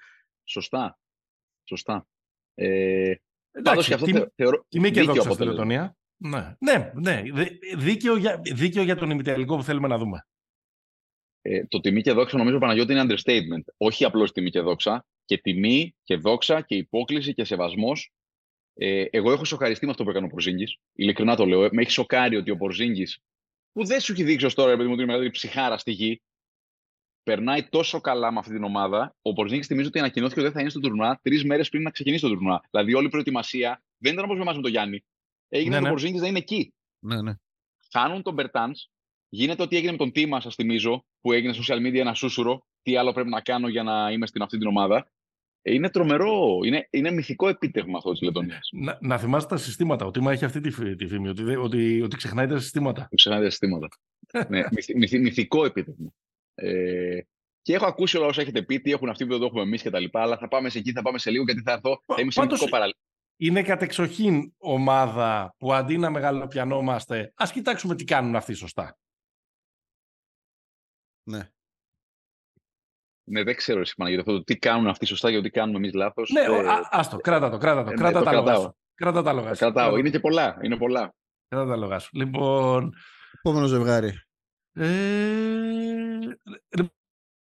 Σωστά. 0.43 0.99
Σωστά. 1.63 2.08
Ε, 2.54 3.13
Εντάξει, 3.56 3.88
και 3.88 3.93
αυτό 3.93 4.06
τι, 4.06 4.23
θεωρώ. 4.36 4.65
Τιμή 4.69 4.91
και 4.91 5.02
δόξα 5.02 5.32
στη 5.32 5.43
Λετωνία. 5.43 5.97
Ναι, 6.17 6.56
ναι, 6.60 6.91
ναι. 6.95 7.21
Δίκαιο, 7.78 8.17
για, 8.17 8.41
δίκαιο 8.54 8.84
για 8.84 8.95
τον 8.95 9.10
ημιτελικό 9.10 9.56
που 9.56 9.63
θέλουμε 9.63 9.88
να 9.88 9.97
δούμε. 9.97 10.28
Ε, 11.41 11.65
το 11.65 11.80
τιμή 11.80 12.02
και 12.02 12.12
δόξα 12.12 12.38
νομίζω 12.38 12.58
Παναγιώτη 12.58 12.93
είναι 12.93 13.06
understatement. 13.08 13.73
Όχι 13.78 14.06
απλώς 14.06 14.32
τιμή 14.32 14.49
και 14.49 14.60
δόξα. 14.60 15.06
Και 15.26 15.38
τιμή 15.38 15.95
και 16.04 16.15
δόξα 16.15 16.62
και 16.62 16.76
υπόκληση 16.76 17.34
και 17.34 17.43
σεβασμός. 17.43 18.12
Ε, 18.73 19.06
εγώ 19.10 19.32
έχω 19.32 19.45
σοκαριστεί 19.45 19.86
με 19.86 19.91
αυτό 19.91 20.04
που 20.04 20.10
έκανε 20.10 20.26
ο 20.26 20.30
Πορζίνγκης. 20.30 20.78
Ειλικρινά 20.93 21.36
το 21.36 21.45
λέω. 21.45 21.69
Με 21.71 21.82
έχει 21.82 21.91
σοκάρει 21.91 22.36
ότι 22.36 22.52
ο 22.52 22.58
Πορζίνγκης 22.58 23.19
που 23.74 23.86
δεν 23.86 24.00
σου 24.00 24.12
έχει 24.12 24.24
δείξει 24.24 24.46
ως 24.46 24.54
τώρα, 24.54 24.72
επειδή 24.72 24.88
μου, 24.88 24.94
ότι 24.94 25.06
μεγαλύτερη 25.06 25.34
ψυχάρα 25.34 25.78
στη 25.78 25.92
γη, 25.92 26.22
περνάει 27.24 27.70
τόσο 27.70 28.02
καλά 28.02 28.32
με 28.32 28.40
αυτή 28.40 28.54
την 28.54 28.64
ομάδα. 28.64 29.16
Ο 29.22 29.34
Πορζίνγκη 29.34 29.64
θυμίζει 29.66 29.88
ότι 29.88 30.00
ανακοινώθηκε 30.00 30.40
ότι 30.40 30.48
δεν 30.48 30.56
θα 30.56 30.62
είναι 30.62 30.70
στο 30.70 30.80
τουρνουά 30.80 31.20
τρεις 31.22 31.44
μέρες 31.44 31.70
πριν 31.70 31.84
να 31.84 31.90
ξεκινήσει 31.90 32.22
το 32.22 32.30
τουρνουά. 32.30 32.62
Δηλαδή, 32.72 32.94
όλη 32.94 33.06
η 33.06 33.10
προετοιμασία 33.10 33.84
δεν 33.98 34.14
ήταν 34.14 34.26
όπως 34.26 34.38
με 34.38 34.42
εμά 34.42 34.54
με 34.54 34.62
τον 34.62 34.72
Γιάννη. 34.72 35.04
Έγινε 35.50 35.76
ναι, 35.76 35.82
ναι. 35.82 35.88
ο 35.88 35.90
Πορζίνγκη 35.90 36.20
να 36.20 36.28
είναι 36.28 36.38
εκεί. 36.38 36.74
Ναι, 37.00 37.22
ναι. 37.22 37.34
Χάνουν 37.92 38.22
τον 38.22 38.34
Μπερτάνς. 38.34 38.88
Γίνεται 39.30 39.64
ό,τι 39.64 39.76
έγινε 39.76 39.92
με 39.92 39.98
τον 39.98 40.12
Τίμας, 40.12 40.44
σας 40.44 40.56
θυμίζω, 40.56 41.06
που 41.22 41.32
έγινε 41.32 41.54
social 41.54 41.78
media 41.78 41.96
ένα 41.96 42.14
σούσουρο. 42.14 42.66
Τι 42.82 42.98
άλλο 42.98 43.12
πρέπει 43.12 43.30
να 43.30 43.42
κάνω 43.42 43.68
για 43.68 43.84
να 43.84 44.12
είμαι 44.12 44.28
στην 44.28 44.42
αυτή 44.42 44.58
την 44.58 44.68
ομάδα. 44.68 45.12
Είναι 45.65 45.89
τρομερό, 45.89 46.60
είναι, 46.63 46.88
είναι 46.89 47.12
μυθικό 47.12 47.47
επίτευγμα 47.47 47.97
αυτό 47.97 48.12
της 48.12 48.21
Λετωνίας. 48.21 48.69
Να, 48.71 48.97
να 49.02 49.17
θυμάστε 49.17 49.56
τα 49.56 49.62
συστήματα. 49.62 50.06
Ο 50.06 50.12
Τίμα 50.12 50.32
έχει 50.32 50.45
αυτή 50.45 50.60
τη, 50.60 50.95
τη 50.95 51.08
φήμη, 51.08 51.28
ότι, 51.28 51.56
ότι, 51.56 52.02
ότι 52.02 52.15
ξεχνάει 52.15 52.47
τα 52.47 52.60
συστήματα. 52.60 53.08
Ξεχνάει 53.15 53.43
τα 53.43 53.49
συστήματα. 53.49 53.88
ναι, 54.47 54.63
μυθ, 54.95 55.12
μυθικό 55.12 55.65
επίτευγμα. 55.65 56.13
Ε, 56.56 57.19
και 57.62 57.73
έχω 57.73 57.86
ακούσει 57.86 58.17
όλα 58.17 58.26
όσα 58.26 58.41
έχετε 58.41 58.62
πει, 58.62 58.82
τι 58.82 58.91
έχουν 58.91 59.10
αυτοί 59.10 59.26
που 59.26 59.32
δεν 59.32 59.39
το 59.39 59.45
έχουμε 59.45 59.62
εμείς 59.62 59.84
κτλ. 59.84 60.06
Αλλά 60.12 60.38
θα 60.38 60.47
πάμε 60.47 60.69
σε 60.69 60.78
εκεί, 60.78 60.91
θα 60.91 61.02
πάμε 61.02 61.17
σε 61.17 61.32
λίγο 61.32 61.43
γιατί 61.43 61.62
θα 61.62 61.71
έρθω. 61.71 62.02
Θα 62.06 62.21
είμαι 62.21 62.32
σημαντικό 62.32 62.69
παραλ... 62.69 62.93
Είναι 63.38 63.63
κατεξοχήν 63.63 64.54
ομάδα 64.58 65.56
που 65.58 65.73
αντί 65.73 65.97
να 65.97 66.10
μεγαλοπιανόμαστε, 66.10 67.34
ας 67.36 67.52
κοιτάξουμε 67.52 67.95
τι 67.95 68.04
κάνουν 68.04 68.36
αυτοί 68.36 68.54
σωστά. 68.54 68.97
Ναι. 71.23 71.49
Ναι, 73.24 73.44
δεν 73.44 73.56
ξέρω 73.56 73.80
εσύ 73.80 73.96
Παναγιώτη, 73.96 74.30
αυτό 74.30 74.44
τι 74.44 74.58
κάνουν 74.58 74.88
αυτοί 74.88 75.06
σωστά 75.06 75.32
και 75.32 75.42
τι 75.42 75.50
κάνουμε 75.50 75.78
εμείς 75.78 75.94
λάθος. 75.94 76.30
Ναι, 76.30 76.42
ε, 76.42 76.64
άστο, 76.90 77.18
κράτα 77.18 77.50
το, 77.50 77.58
κράτα 77.58 77.84
το. 77.84 77.92
Ε, 77.92 77.94
κράτα, 77.94 78.20
ναι, 78.20 78.26
τα 78.26 78.34
λόγα 78.34 78.56
σου. 78.56 78.78
κράτα 78.96 79.22
τα 79.22 79.34
λόγα 79.34 79.54
σου. 79.54 79.60
Κρατάω, 79.60 79.98
είναι 79.98 80.10
και 80.10 80.20
πολλά. 80.20 80.58
Είναι 80.62 80.78
πολλά. 80.78 81.16
Κράτα 81.48 81.70
τα 81.70 81.76
λόγα 81.76 82.00
σου. 82.00 82.10
Λοιπόν. 82.14 82.94
Επόμενο 83.32 83.66
ζευγάρι. 83.66 84.14
Ε... 84.74 84.84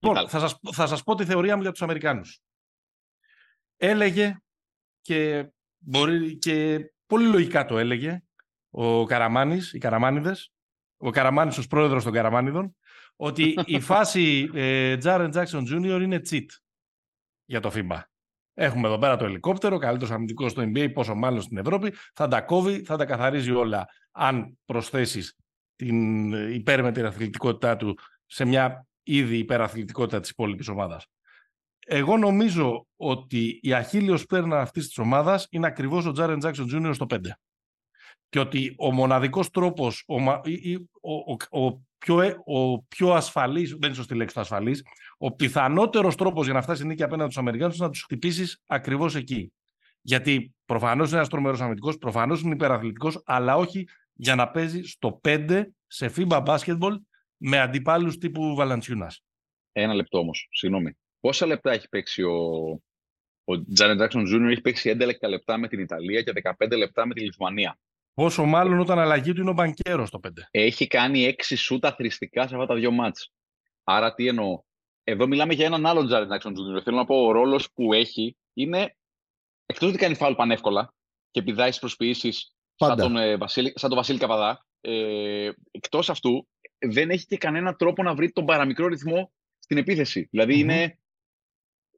Λοιπόν, 0.03 0.29
θα 0.29 0.38
σας, 0.38 0.59
θα 0.73 0.87
σας 0.87 1.03
πω 1.03 1.14
τη 1.14 1.25
θεωρία 1.25 1.57
μου 1.57 1.62
για 1.62 1.71
τους 1.71 1.83
Αμερικάνους. 1.83 2.40
Έλεγε 3.77 4.37
και, 5.01 5.53
μπορεί, 5.79 6.38
και 6.38 6.87
πολύ 7.07 7.27
λογικά 7.27 7.64
το 7.64 7.79
έλεγε 7.79 8.23
ο 8.71 9.05
Καραμάνης, 9.05 9.73
οι 9.73 9.79
Καραμάνιδες, 9.79 10.53
ο 10.97 11.11
Καραμάνης 11.11 11.59
ως 11.59 11.66
πρόεδρος 11.66 12.05
των 12.05 12.12
Καραμάνιδων, 12.12 12.77
ότι 13.16 13.55
η 13.66 13.81
φάση 13.81 14.51
ε, 14.55 14.96
Jaren 15.03 15.33
Jackson 15.33 15.62
Jr. 15.72 16.01
είναι 16.03 16.20
cheat 16.31 16.46
για 17.44 17.61
το 17.61 17.70
FIBA. 17.75 18.01
Έχουμε 18.55 18.87
εδώ 18.87 18.98
πέρα 18.98 19.16
το 19.16 19.25
ελικόπτερο, 19.25 19.79
καλύτερος 19.79 20.14
αμυντικός 20.14 20.51
στο 20.51 20.62
NBA, 20.62 20.92
πόσο 20.92 21.14
μάλλον 21.14 21.42
στην 21.42 21.57
Ευρώπη. 21.57 21.94
Θα 22.14 22.29
τα 22.29 22.40
κόβει, 22.40 22.83
θα 22.85 22.96
τα 22.96 23.05
καθαρίζει 23.05 23.51
όλα. 23.51 23.88
Αν 24.11 24.59
προσθέσεις 24.64 25.37
την 25.77 26.33
υπέρμετρη 26.53 27.03
αθλητικότητά 27.03 27.77
του 27.77 27.98
σε 28.27 28.44
μια 28.44 28.87
ήδη 29.03 29.38
υπεραθλητικότητα 29.38 30.20
της 30.20 30.31
υπόλοιπης 30.31 30.68
ομάδας. 30.68 31.07
Εγώ 31.87 32.16
νομίζω 32.16 32.87
ότι 32.96 33.59
η 33.62 33.72
αχίλιος 33.72 34.27
πέρνα 34.27 34.61
αυτής 34.61 34.87
της 34.87 34.98
ομάδας 34.98 35.46
είναι 35.51 35.66
ακριβώς 35.66 36.07
ο 36.07 36.12
Jaren 36.16 36.40
Jackson 36.40 36.66
Jr. 36.72 36.90
στο 36.94 37.07
5 37.11 37.18
και 38.29 38.38
ότι 38.38 38.75
ο 38.79 38.92
μοναδικός 38.92 39.51
τρόπος, 39.51 40.05
ο, 40.07 40.22
ο, 41.01 41.66
ο, 41.66 41.81
πιο, 42.04 42.20
ε, 42.20 42.36
ο 42.44 42.82
πιο 42.82 43.12
ασφαλής, 43.12 43.70
δεν 43.70 43.80
είναι 43.82 43.94
σωστή 43.94 44.14
λέξη 44.14 44.34
το 44.34 44.40
ασφαλής, 44.40 44.84
ο 45.18 45.32
πιθανότερος 45.32 46.16
τρόπος 46.16 46.44
για 46.44 46.54
να 46.54 46.62
φτάσει 46.62 46.86
νίκη 46.86 47.02
απέναντι 47.02 47.30
στους 47.30 47.42
Αμερικάνους 47.42 47.76
είναι 47.76 47.86
να 47.86 47.92
τους 47.92 48.02
χτυπήσεις 48.02 48.62
ακριβώς 48.66 49.14
εκεί. 49.14 49.52
Γιατί 50.00 50.54
προφανώς 50.64 51.08
είναι 51.08 51.16
ένας 51.16 51.28
τρομερός 51.28 51.60
αμυντικός, 51.60 51.98
προφανώς 51.98 52.40
είναι 52.40 52.54
υπεραθλητικός, 52.54 53.22
αλλά 53.24 53.56
όχι 53.56 53.88
για 54.12 54.34
να 54.34 54.50
παίζει 54.50 54.82
στο 54.82 55.20
5 55.22 55.64
σε 55.86 56.12
FIBA 56.16 56.44
basketball 56.44 56.96
με 57.36 57.58
αντιπάλους 57.58 58.18
τύπου 58.18 58.54
Βαλαντσιούνας. 58.54 59.24
Ένα 59.72 59.94
λεπτό 59.94 60.18
όμως, 60.18 60.48
συγγνώμη. 60.50 60.96
Πόσα 61.20 61.46
λεπτά 61.46 61.72
έχει 61.72 61.88
παίξει 61.88 62.22
ο, 62.22 62.36
ο 63.44 63.64
Τζάνετ 63.72 63.96
Τζάξον 63.96 64.24
Jr. 64.26 64.50
έχει 64.50 64.60
παίξει 64.60 64.96
11 65.00 65.28
λεπτά 65.28 65.58
με 65.58 65.68
την 65.68 65.78
Ιταλία 65.80 66.22
και 66.22 66.32
15 66.60 66.76
λεπτά 66.76 67.06
με 67.06 67.14
τη 67.14 67.20
Λιθουανία. 67.20 67.78
Πόσο 68.14 68.44
μάλλον 68.44 68.79
όταν 68.79 68.98
αλλαγή 68.98 69.33
του 69.33 69.40
είναι 69.40 69.51
ο 69.51 69.53
μπανκέρος 69.53 70.09
στο 70.09 70.20
5. 70.22 70.31
Έχει 70.51 70.87
κάνει 70.87 71.25
έξι 71.25 71.57
σούτα 71.57 71.94
θρηστικά 71.94 72.48
σε 72.48 72.55
αυτά 72.55 72.66
τα 72.66 72.75
δύο 72.75 72.90
μάτς. 72.90 73.33
Άρα 73.85 74.14
τι 74.14 74.27
εννοώ. 74.27 74.62
Εδώ 75.05 75.27
μιλάμε 75.27 75.55
για 75.55 75.66
έναν 75.66 75.87
άλλον 75.87 76.07
Τζάρετ 76.07 76.29
Νάξον 76.29 76.55
Τζούνιο. 76.55 76.83
Θέλω 76.83 76.96
να 76.96 77.05
πω, 77.05 77.25
ο 77.27 77.33
ρόλος 77.33 77.72
που 77.72 77.92
έχει 77.92 78.37
είναι. 78.53 78.96
Εκτός 79.66 79.88
ότι 79.88 79.98
κάνει 79.98 80.14
φάουλ 80.14 80.35
πανεύκολα 80.35 80.94
και 81.31 81.42
πηδάει 81.42 81.68
στις 81.68 81.81
προσποιήσεις 81.81 82.55
σαν, 82.75 82.96
τον, 82.96 83.16
ε, 83.16 83.37
Βασίλη, 83.37 83.72
σαν 83.75 83.88
τον 83.88 83.98
Βασίλη 83.98 84.18
Καπαδά. 84.18 84.66
Ε, 84.81 85.51
Εκτός 85.70 86.11
αυτού, 86.11 86.48
δεν 86.79 87.11
έχει 87.11 87.27
και 87.27 87.37
κανένα 87.37 87.75
τρόπο 87.75 88.03
να 88.03 88.14
βρει 88.14 88.33
τον 88.33 88.44
παραμικρό 88.44 88.87
ρυθμό 88.87 89.33
στην 89.59 89.77
επίθεση. 89.77 90.29
δηλαδη 90.31 90.59
είναι 90.59 90.98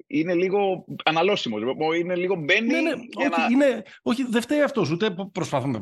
είναι 0.07 0.35
λίγο 0.35 0.85
αναλώσιμος. 1.05 1.63
Είναι 1.99 2.17
λίγο 2.17 2.35
μπαίνει. 2.35 2.67
Ναι, 2.67 2.81
ναι, 2.81 2.91
όχι, 3.15 3.29
να... 3.41 3.47
είναι, 3.51 3.83
όχι, 4.03 4.25
δεν 4.25 4.43
φταίει 4.43 4.63
αυτός. 4.63 4.91
Ούτε 4.91 5.15
προσπαθούμε 5.33 5.81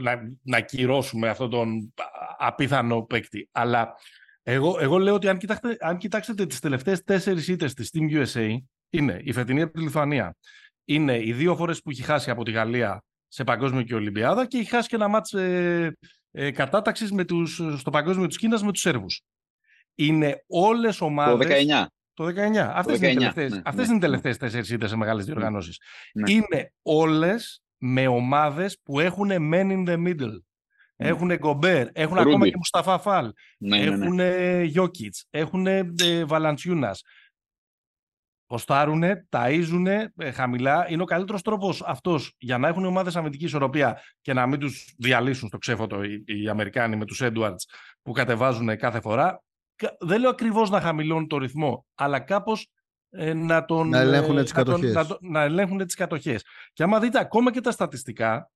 να, 0.00 0.20
να 0.42 0.60
κυρώσουμε 0.60 1.28
αυτόν 1.28 1.50
τον 1.50 1.94
απίθανο 2.38 3.02
παίκτη. 3.02 3.48
Αλλά 3.52 3.94
εγώ, 4.42 4.76
εγώ 4.80 4.98
λέω 4.98 5.14
ότι 5.14 5.28
αν, 5.28 5.38
κοιτάξετε, 5.38 5.76
αν 5.80 5.96
κοιτάξετε 5.96 6.46
τις 6.46 6.60
τελευταίες 6.60 7.04
τέσσερις 7.04 7.48
ήττες 7.48 7.74
της 7.74 7.90
Team 7.94 8.24
USA, 8.24 8.56
είναι 8.90 9.20
η 9.24 9.32
φετινή 9.32 9.62
από 9.62 9.72
τη 9.72 9.80
Λιθουανία. 9.80 10.36
Είναι 10.84 11.24
οι 11.24 11.32
δύο 11.32 11.56
φορές 11.56 11.82
που 11.82 11.90
έχει 11.90 12.02
χάσει 12.02 12.30
από 12.30 12.44
τη 12.44 12.50
Γαλλία 12.50 13.04
σε 13.28 13.44
Παγκόσμιο 13.44 13.82
και 13.82 13.94
Ολυμπιάδα 13.94 14.46
και 14.46 14.58
έχει 14.58 14.68
χάσει 14.68 14.88
και 14.88 14.94
ένα 14.94 15.08
μάτς 15.08 15.32
ε, 15.32 15.96
ε, 16.30 16.50
κατάταξης 16.50 17.12
στο 17.76 17.90
Παγκόσμιο 17.90 18.26
της 18.26 18.36
Κίνας 18.38 18.62
με 18.62 18.72
τους 18.72 18.80
Σέρβους. 18.80 19.22
Είναι 19.94 20.44
όλες 20.46 21.00
ομάδε. 21.00 21.44
Το 21.44 21.50
19. 21.50 21.86
Το 22.20 22.26
19. 22.26 22.56
Αυτές, 22.74 22.98
είναι, 22.98 23.10
οι 23.10 23.14
τελευταίες, 23.14 23.50
ναι, 23.52 23.60
αυτές 23.64 23.86
ναι, 23.86 23.94
είναι 23.94 23.96
οι 23.96 24.00
τελευταίες 24.00 24.38
ναι. 24.38 24.46
τέσσερις 24.46 24.70
ήττες 24.70 24.90
σε 24.90 24.96
μεγάλες 24.96 25.26
ναι. 25.26 25.32
διοργανώσεις. 25.32 25.80
Ναι. 26.12 26.30
Είναι 26.30 26.72
όλες 26.82 27.62
με 27.78 28.06
ομάδες 28.06 28.80
που 28.82 29.00
έχουν 29.00 29.30
men 29.30 29.70
in 29.70 29.88
the 29.88 29.96
middle. 30.06 30.38
Ναι. 30.96 31.08
Έχουν 31.08 31.36
Γκομπέρ, 31.36 31.88
έχουν 31.92 32.16
Ρούμπι. 32.16 32.28
ακόμα 32.28 32.48
και 32.48 32.56
Μουσταφά 32.56 32.98
Φαλ, 32.98 33.32
ναι, 33.58 33.78
έχουν 33.78 34.20
Γιώκητς, 34.64 35.26
έχουν 35.30 35.66
ε, 35.66 35.84
Βαλαντσιούνας. 36.26 37.02
Ποστάρουν, 38.46 39.02
ταΐζουν 39.28 39.86
ε, 40.16 40.30
χαμηλά. 40.30 40.90
Είναι 40.90 41.02
ο 41.02 41.04
καλύτερος 41.04 41.42
τρόπος 41.42 41.82
αυτός 41.82 42.34
για 42.38 42.58
να 42.58 42.68
έχουν 42.68 42.84
ομάδες 42.84 43.16
αμυντική 43.16 43.44
ισορροπία 43.44 44.00
και 44.20 44.32
να 44.32 44.46
μην 44.46 44.58
τους 44.58 44.94
διαλύσουν 44.98 45.48
στο 45.48 45.58
ξέφωτο 45.58 46.02
οι, 46.02 46.24
οι 46.26 46.48
Αμερικάνοι 46.48 46.96
με 46.96 47.04
τους 47.04 47.20
Edwards 47.22 47.62
που 48.02 48.12
κατεβάζουν 48.12 48.76
κάθε 48.76 49.00
φορά. 49.00 49.42
Δεν 50.00 50.20
λέω 50.20 50.30
ακριβώς 50.30 50.70
να 50.70 50.80
χαμηλώνουν 50.80 51.28
το 51.28 51.38
ρυθμό, 51.38 51.86
αλλά 51.94 52.20
κάπως 52.20 52.70
ε, 53.10 53.34
να, 53.34 53.64
τον, 53.64 53.88
να 53.88 53.98
ελέγχουν 53.98 54.38
ε, 54.38 54.42
τις 54.42 54.52
να, 54.54 54.64
τον, 54.64 54.80
να, 54.80 55.06
να 55.20 55.42
ελέγχουν 55.42 55.78
τις 55.78 55.94
κατοχές. 55.94 56.44
Και 56.72 56.82
άμα 56.82 57.00
δείτε 57.00 57.18
ακόμα 57.18 57.50
και 57.52 57.60
τα 57.60 57.70
στατιστικά, 57.70 58.50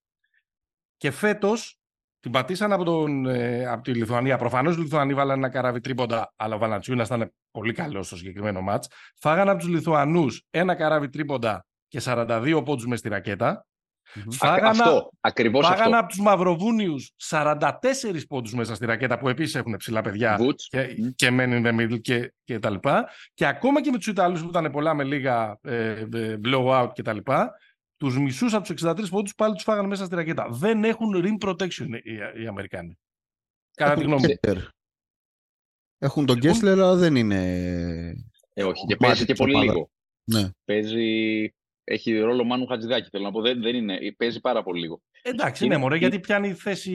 και 0.97 1.11
φέτος 1.11 1.79
την 2.21 2.33
πατήσαν 2.33 2.73
από, 2.73 2.85
τον, 2.85 3.27
ε, 3.27 3.67
από 3.67 3.83
τη 3.83 3.95
Λιθουανία. 3.95 4.39
Προφανώς 4.39 4.77
οι 4.77 4.81
Λιθουανοί 4.81 5.15
βάλανε 5.15 5.39
ένα 5.39 5.49
καράβι 5.49 5.81
τρίποντα, 5.81 6.33
αλλά 6.37 6.55
ο 6.55 6.59
Βαλαντσιούνα 6.59 7.03
ήταν 7.03 7.35
πολύ 7.51 7.73
καλός 7.73 8.07
στο 8.07 8.17
συγκεκριμένο 8.17 8.61
μάτς. 8.61 8.89
Φάγανε 9.21 9.51
από 9.51 9.61
τους 9.61 9.69
Λιθουανούς 9.69 10.43
ένα 10.51 10.75
καράβι 10.75 11.09
τρίποντα 11.09 11.67
και 11.89 12.01
42 12.05 12.63
πόντους 12.65 12.87
μες 12.87 12.99
στη 12.99 13.09
ρακέτα. 13.09 13.67
Mm-hmm. 14.15 14.31
Φάγανε, 14.31 14.69
αυτό, 14.69 15.11
ακριβώς 15.21 15.67
φάγανε 15.67 15.97
από 15.97 16.09
τους 16.09 16.21
Μαυροβούνιους 16.21 17.13
44 17.31 17.61
πόντους 18.29 18.55
μέσα 18.55 18.75
στη 18.75 18.87
ρακέτα, 18.87 19.19
που 19.19 19.29
επίσης 19.29 19.55
έχουν 19.55 19.77
ψηλά 19.77 20.01
παιδιά 20.01 20.39
και, 20.69 20.97
mm. 20.99 21.13
και 21.15 21.29
men 21.31 21.49
in 21.49 21.67
the 21.67 21.81
middle 21.81 22.01
και, 22.01 22.33
και 22.45 22.59
τα 22.59 22.71
λοιπά. 22.71 23.09
Και 23.35 23.47
ακόμα 23.47 23.83
και 23.83 23.91
με 23.91 23.97
τους 23.97 24.07
Ιταλούς 24.07 24.43
που 24.43 24.49
ήταν 24.49 24.71
πολλά 24.71 24.95
με 24.95 25.05
λίγα 25.05 25.59
ε, 25.63 26.07
ε 26.13 26.39
blowout 26.45 26.91
και 26.93 27.03
τα 27.03 27.13
λοιπά, 27.13 27.53
τους 27.97 28.19
μισούς 28.19 28.55
από 28.55 28.75
τους 28.75 28.85
63 28.85 29.09
πόντους 29.11 29.35
πάλι 29.35 29.55
τους 29.55 29.63
φάγανε 29.63 29.89
μέσα 29.89 30.05
στη 30.05 30.15
ρακέτα. 30.15 30.49
Δεν 30.51 30.85
έχουν 30.85 31.13
rim 31.17 31.49
protection 31.49 31.89
οι, 32.03 32.43
οι 32.43 32.47
Αμερικάνοι. 32.47 32.99
Κατά 33.75 33.95
τη 33.95 34.03
γνώμη 34.03 34.27
μου. 34.27 34.63
Έχουν 35.99 36.27
τον 36.27 36.41
Κέσλερ, 36.41 36.73
αλλά 36.73 36.95
δεν 36.95 37.17
είναι. 37.17 37.41
Ε, 38.53 38.65
όχι, 38.65 38.87
και 38.87 38.97
παίζει 38.97 39.25
και 39.25 39.35
πολύ 39.35 39.57
λίγο. 39.57 39.91
Ναι. 40.25 40.51
Παίζει. 40.65 41.49
Έχει 41.85 42.19
ρόλο 42.19 42.45
Μάνου 42.45 42.67
Χατζηδάκη, 42.67 43.09
θέλω 43.11 43.25
να 43.25 43.31
πω. 43.31 43.41
Δεν, 43.41 43.63
δεν 43.63 43.75
είναι. 43.75 43.99
Παίζει 44.17 44.41
πάρα 44.41 44.63
πολύ 44.63 44.81
λίγο. 44.81 45.03
Εντάξει, 45.23 45.65
είναι 45.65 45.77
μωρέ, 45.77 45.97
γιατί 45.97 46.21
πιάνει 46.21 46.53
θέση 46.53 46.91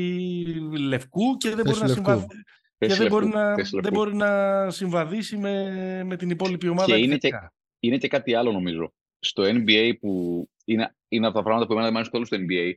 λευκού 0.77 1.37
και 1.37 1.55
δεν 1.55 1.65
μπορεί 1.65 1.79
να 1.79 1.87
συμβαδίσει. 1.87 2.43
Και 2.77 2.93
δεν 2.93 3.07
μπορεί, 3.07 3.27
να, 3.27 3.55
δεν 3.55 3.91
μπορεί 3.93 4.15
να 4.15 4.69
συμβαδίσει 4.69 5.37
με, 5.37 6.03
με 6.03 6.15
την 6.15 6.29
υπόλοιπη 6.29 6.67
ομάδα. 6.67 6.85
Και 6.85 7.01
είναι, 7.01 7.17
και, 7.17 7.29
είναι 7.79 7.97
και 7.97 8.07
κάτι 8.07 8.33
άλλο 8.33 8.51
νομίζω. 8.51 8.93
Στο 9.19 9.43
NBA 9.45 9.93
που 9.99 10.43
είναι, 10.65 10.95
είναι 11.07 11.27
από 11.27 11.35
τα 11.35 11.43
πράγματα 11.43 11.65
που 11.67 11.73
εμένα 11.73 11.91
δεν 11.91 12.11
μου 12.13 12.25
στο 12.25 12.37
NBA. 12.37 12.73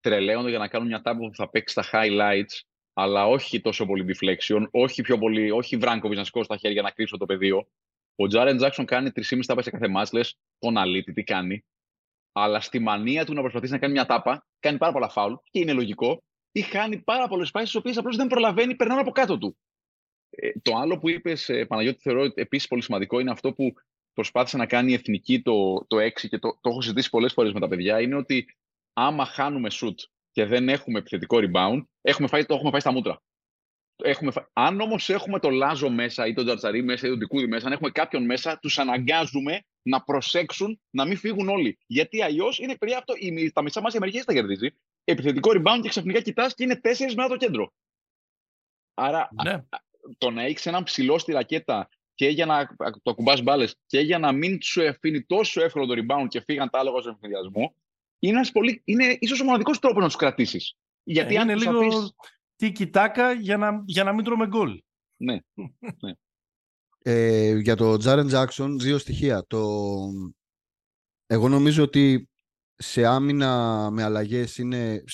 Τρελαίνονται 0.00 0.48
για 0.48 0.58
να 0.58 0.68
κάνουν 0.68 0.88
μια 0.88 1.02
τάμπα 1.02 1.28
που 1.28 1.34
θα 1.34 1.50
παίξει 1.50 1.80
στα 1.80 1.84
highlights, 1.92 2.60
αλλά 2.92 3.26
όχι 3.26 3.60
τόσο 3.60 3.86
πολύ 3.86 4.04
deflection, 4.08 4.66
όχι 4.70 5.02
πιο 5.02 5.18
πολύ, 5.18 5.50
όχι 5.50 5.76
Βράγκοβιτς 5.76 6.18
να 6.18 6.24
σηκώσει 6.24 6.48
τα 6.48 6.56
χέρια 6.56 6.82
να 6.82 6.90
κρύψω 6.90 7.16
το 7.16 7.26
πεδίο. 7.26 7.68
Ο 8.16 8.26
Τζάρεν 8.26 8.56
Τζάξον 8.56 8.84
κάνει 8.84 9.10
3,5 9.14 9.40
τάπα 9.46 9.62
σε 9.62 9.70
κάθε 9.70 9.88
μάτς, 9.88 10.12
λες, 10.12 10.38
τον 10.58 10.76
αλήτη, 10.76 11.12
τι 11.12 11.22
κάνει. 11.22 11.64
Αλλά 12.32 12.60
στη 12.60 12.78
μανία 12.78 13.24
του 13.24 13.34
να 13.34 13.40
προσπαθήσει 13.40 13.72
να 13.72 13.78
κάνει 13.78 13.92
μια 13.92 14.06
τάπα, 14.06 14.46
κάνει 14.60 14.78
πάρα 14.78 14.92
πολλά 14.92 15.08
φάουλ 15.08 15.34
και 15.50 15.60
είναι 15.60 15.72
λογικό, 15.72 16.22
ή 16.52 16.60
χάνει 16.60 16.98
πάρα 16.98 17.28
πολλές 17.28 17.50
φάσεις, 17.50 17.68
τις 17.68 17.78
οποίες 17.78 17.96
απλώς 17.96 18.16
δεν 18.16 18.26
προλαβαίνει, 18.26 18.74
περνάνε 18.74 19.00
από 19.00 19.10
κάτω 19.10 19.38
του. 19.38 19.58
Ε, 20.30 20.50
το 20.62 20.76
άλλο 20.76 20.98
που 20.98 21.08
είπες, 21.08 21.48
ε, 21.48 21.64
Παναγιώτη, 21.64 22.00
θεωρώ 22.00 22.30
επίσης 22.34 22.68
πολύ 22.68 22.82
σημαντικό 22.82 23.20
είναι 23.20 23.30
αυτό 23.30 23.52
που 23.52 23.72
προσπάθησε 24.12 24.56
να 24.56 24.66
κάνει 24.66 24.90
η 24.90 24.94
εθνική 24.94 25.42
το, 25.42 25.84
το 25.86 25.96
6 25.96 26.28
και 26.28 26.38
το, 26.38 26.58
το 26.60 26.68
έχω 26.70 26.80
συζητήσει 26.80 27.10
πολλές 27.10 27.32
φορές 27.32 27.52
με 27.52 27.60
τα 27.60 27.68
παιδιά, 27.68 28.00
είναι 28.00 28.16
ότι 28.16 28.46
άμα 28.92 29.24
χάνουμε 29.24 29.68
shoot 29.72 29.94
και 30.30 30.44
δεν 30.44 30.68
έχουμε 30.68 30.98
επιθετικό 30.98 31.38
rebound, 31.40 31.82
έχουμε 32.00 32.28
φάει, 32.28 32.44
το 32.44 32.54
έχουμε 32.54 32.70
φάει 32.70 32.80
στα 32.80 32.92
μούτρα. 32.92 33.22
Έχουμε 33.96 34.32
Αν 34.52 34.80
όμως 34.80 35.08
έχουμε 35.08 35.38
το 35.38 35.50
Λάζο 35.50 35.90
μέσα 35.90 36.26
ή 36.26 36.32
τον 36.32 36.44
Τζαρτσαρί 36.44 36.82
μέσα 36.82 37.06
ή 37.06 37.10
τον 37.10 37.18
Τικούδη 37.18 37.46
μέσα, 37.46 37.66
αν 37.66 37.72
έχουμε 37.72 37.90
κάποιον 37.90 38.24
μέσα, 38.24 38.58
τους 38.58 38.78
αναγκάζουμε 38.78 39.64
να 39.82 40.02
προσέξουν 40.02 40.80
να 40.90 41.04
μην 41.04 41.16
φύγουν 41.16 41.48
όλοι. 41.48 41.78
Γιατί 41.86 42.22
αλλιώς 42.22 42.58
είναι 42.58 42.76
παιδιά 42.76 42.98
αυτό, 42.98 43.14
η, 43.18 43.52
τα 43.52 43.62
μισά 43.62 43.80
μας 43.80 43.94
η 43.94 43.96
Αμερική 43.96 44.24
τα 44.24 44.32
κερδίζει. 44.32 44.68
Επιθετικό 45.04 45.50
rebound 45.54 45.78
και 45.82 45.88
ξαφνικά 45.88 46.20
κοιτάς 46.20 46.54
και 46.54 46.64
είναι 46.64 46.76
τέσσερις 46.76 47.14
μετά 47.14 47.28
το 47.28 47.36
κέντρο. 47.36 47.72
Άρα 48.94 49.28
ναι. 49.44 49.64
το 50.18 50.30
να 50.30 50.42
έχεις 50.42 50.66
έναν 50.66 50.82
ψηλό 50.82 51.18
στη 51.18 51.32
ρακέτα 51.32 51.88
και 52.14 52.28
για 52.28 52.46
να 52.46 52.66
το 52.76 53.10
ακουμπάς 53.10 53.42
μπάλες 53.42 53.76
και 53.86 54.00
για 54.00 54.18
να 54.18 54.32
μην 54.32 54.62
σου 54.62 54.88
αφήνει 54.88 55.22
τόσο 55.22 55.62
εύκολο 55.62 55.86
το 55.86 55.94
rebound 55.96 56.26
και 56.28 56.40
φύγαν 56.40 56.70
τα 56.70 56.78
άλογα 56.78 57.00
στον 57.00 57.12
εφηδιασμό, 57.12 57.76
είναι, 58.18 58.40
πολύ, 58.52 58.82
είναι 58.84 59.16
ίσως 59.20 59.40
ο 59.40 59.44
μοναδικός 59.44 59.78
τρόπος 59.78 60.02
να 60.02 60.06
τους 60.06 60.16
κρατήσεις. 60.16 60.76
Γιατί 61.02 61.34
ε, 61.34 61.38
αν 61.38 61.48
είναι 61.48 61.58
λίγο 61.58 61.78
αφήσεις... 61.78 62.14
τι 62.56 62.72
κοιτάκα 62.72 63.32
για 63.32 63.56
να, 63.56 63.82
για 63.84 64.04
να 64.04 64.12
μην 64.12 64.24
τρώμε 64.24 64.46
γκολ. 64.46 64.82
Ναι. 65.16 65.38
ναι. 66.02 66.12
Ε, 66.98 67.56
για 67.58 67.76
το 67.76 67.96
Jaren 68.04 68.30
Jackson, 68.30 68.76
δύο 68.78 68.98
στοιχεία. 68.98 69.44
Το... 69.46 69.62
Εγώ 71.26 71.48
νομίζω 71.48 71.82
ότι 71.82 72.28
σε 72.74 73.04
άμυνα 73.04 73.90
με 73.90 74.02
αλλαγές 74.02 74.58
είναι... 74.58 75.04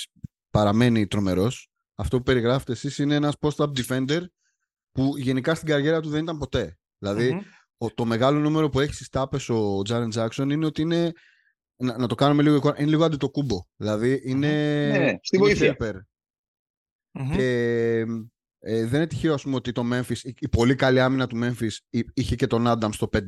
παραμένει 0.50 1.06
τρομερός. 1.06 1.68
Αυτό 1.94 2.16
που 2.16 2.22
περιγράφετε 2.22 2.72
εσείς 2.72 2.98
είναι 2.98 3.14
ένας 3.14 3.34
post-up 3.40 3.72
defender 3.78 4.24
που 4.92 5.14
γενικά 5.16 5.54
στην 5.54 5.68
καριέρα 5.68 6.00
του 6.00 6.08
δεν 6.08 6.22
ήταν 6.22 6.38
ποτέ. 6.38 6.78
δηλαδη 6.98 7.42
το 7.94 8.04
μεγάλο 8.04 8.38
νούμερο 8.38 8.68
που 8.68 8.80
έχει 8.80 8.94
στις 8.94 9.08
τάπες 9.08 9.48
ο 9.48 9.82
Τζάρεν 9.82 10.10
Τζάξον 10.10 10.50
είναι 10.50 10.66
ότι 10.66 10.82
είναι. 10.82 11.12
Να, 11.76 11.98
να, 11.98 12.06
το 12.06 12.14
κάνουμε 12.14 12.42
λίγο 12.42 12.56
εικόνα. 12.56 12.80
Είναι 12.80 12.90
λίγο 12.90 13.04
αντιτοκούμπο. 13.04 13.66
Δηλαδή 13.76 14.20
είναι. 14.24 14.48
Ναι, 14.88 15.14
στη 15.22 15.38
βοήθεια. 15.38 15.76
Και 17.12 18.04
ε, 18.58 18.86
δεν 18.86 18.94
είναι 18.94 19.06
τυχαίο 19.06 19.34
πούμε, 19.42 19.54
ότι 19.54 19.72
το 19.72 19.82
Memphis, 19.92 20.16
η, 20.22 20.34
η 20.38 20.48
πολύ 20.48 20.74
καλή 20.74 21.00
άμυνα 21.00 21.26
του 21.26 21.38
Memphis 21.42 22.00
είχε 22.14 22.34
και 22.34 22.46
τον 22.46 22.66
Άνταμ 22.66 22.90
στο 22.90 23.08
5. 23.16 23.20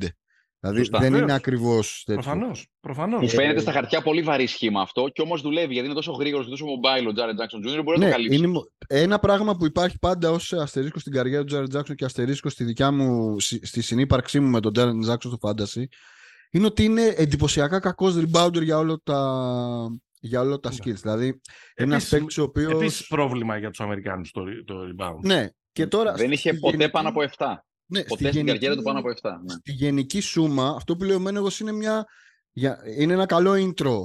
Δηλαδή 0.60 0.78
Σωστά. 0.78 0.98
δεν 0.98 1.14
είναι 1.14 1.32
ακριβώς 1.32 2.02
τέτοιο. 2.06 2.22
Προφανώς. 2.22 2.68
Προφανώς. 2.80 3.20
Μου 3.20 3.28
φαίνεται 3.28 3.60
στα 3.60 3.72
χαρτιά 3.72 4.02
πολύ 4.02 4.22
βαρύ 4.22 4.46
σχήμα 4.46 4.80
αυτό 4.80 5.08
και 5.08 5.22
όμως 5.22 5.40
δουλεύει 5.40 5.72
γιατί 5.72 5.86
είναι 5.86 5.96
τόσο 5.96 6.12
γρήγορος 6.12 6.44
και 6.46 6.50
τόσο 6.50 6.64
mobile 6.64 7.08
ο 7.08 7.12
Τζάρετ 7.12 7.34
Τζάξον 7.34 7.60
Jr. 7.60 7.80
Μπορεί 7.84 7.98
ναι, 7.98 8.04
να 8.04 8.10
το 8.10 8.16
καλύψει. 8.16 8.38
Είναι 8.38 8.60
ένα 8.86 9.18
πράγμα 9.18 9.56
που 9.56 9.66
υπάρχει 9.66 9.98
πάντα 9.98 10.30
ως 10.30 10.52
αστερίσκο 10.52 10.98
στην 10.98 11.12
καριέρα 11.12 11.40
του 11.40 11.46
Τζάρετ 11.46 11.68
Τζάξον 11.68 11.96
και 11.96 12.04
αστερίσκο 12.04 12.48
στη 12.48 12.64
δικιά 12.64 12.90
μου, 12.90 13.40
στη 13.40 13.82
συνύπαρξή 13.82 14.40
μου 14.40 14.48
με 14.48 14.60
τον 14.60 14.72
Τζάρετ 14.72 14.94
Τζάξον 15.00 15.32
στο 15.32 15.48
Fantasy 15.48 15.84
είναι 16.50 16.66
ότι 16.66 16.84
είναι 16.84 17.14
εντυπωσιακά 17.16 17.80
κακός 17.80 18.16
rebounder 18.16 18.62
για 18.62 18.78
όλα 18.78 18.96
τα, 19.04 19.20
για 20.24 20.40
όλα 20.40 20.58
τα 20.58 20.70
ναι. 20.70 20.76
skills. 20.76 21.00
Δηλαδή, 21.00 21.40
ένας 21.74 22.08
παίκτης 22.08 22.38
ο 22.38 22.42
οποίο. 22.42 22.70
Επίσης 22.70 23.06
πρόβλημα 23.06 23.58
για 23.58 23.68
τους 23.68 23.80
Αμερικάνους 23.80 24.30
το, 24.30 24.42
το 24.64 24.74
rebound. 24.88 25.18
Ναι, 25.20 25.48
και 25.72 25.86
τώρα. 25.86 26.12
Δεν 26.12 26.32
είχε 26.32 26.54
ποτέ 26.54 26.88
πάνω 26.88 27.08
από 27.08 27.20
7. 27.36 27.46
Ναι, 27.86 28.02
Ποτέ 28.02 28.14
στην 28.14 28.26
γενική, 28.26 28.52
καριέρα 28.52 28.76
του 28.76 28.82
πάνω 28.82 28.98
από 28.98 29.08
7. 29.08 29.30
Ναι. 29.44 29.52
Στη 29.52 29.72
γενική 29.72 30.20
σούμα, 30.20 30.68
αυτό 30.68 30.96
που 30.96 31.04
λέω 31.04 31.16
εμένα 31.16 31.38
εγώ 31.38 31.48
είναι, 31.60 31.72
μια, 31.72 32.06
είναι 32.98 33.12
ένα 33.12 33.26
καλό 33.26 33.52
intro 33.52 34.02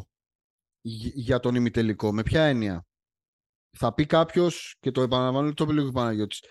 για 1.13 1.39
τον 1.39 1.55
ημιτελικό. 1.55 2.11
Με 2.11 2.23
ποια 2.23 2.43
έννοια; 2.43 2.85
Θα 3.77 3.93
πει 3.93 4.05
κάποιος, 4.05 4.75
και 4.79 4.91
το 4.91 5.01
επαναλαμβάνω, 5.01 5.53
το 5.53 5.63
είπε 5.63 5.73
λίγο 5.73 5.91
Παναγιώτης, 5.91 6.43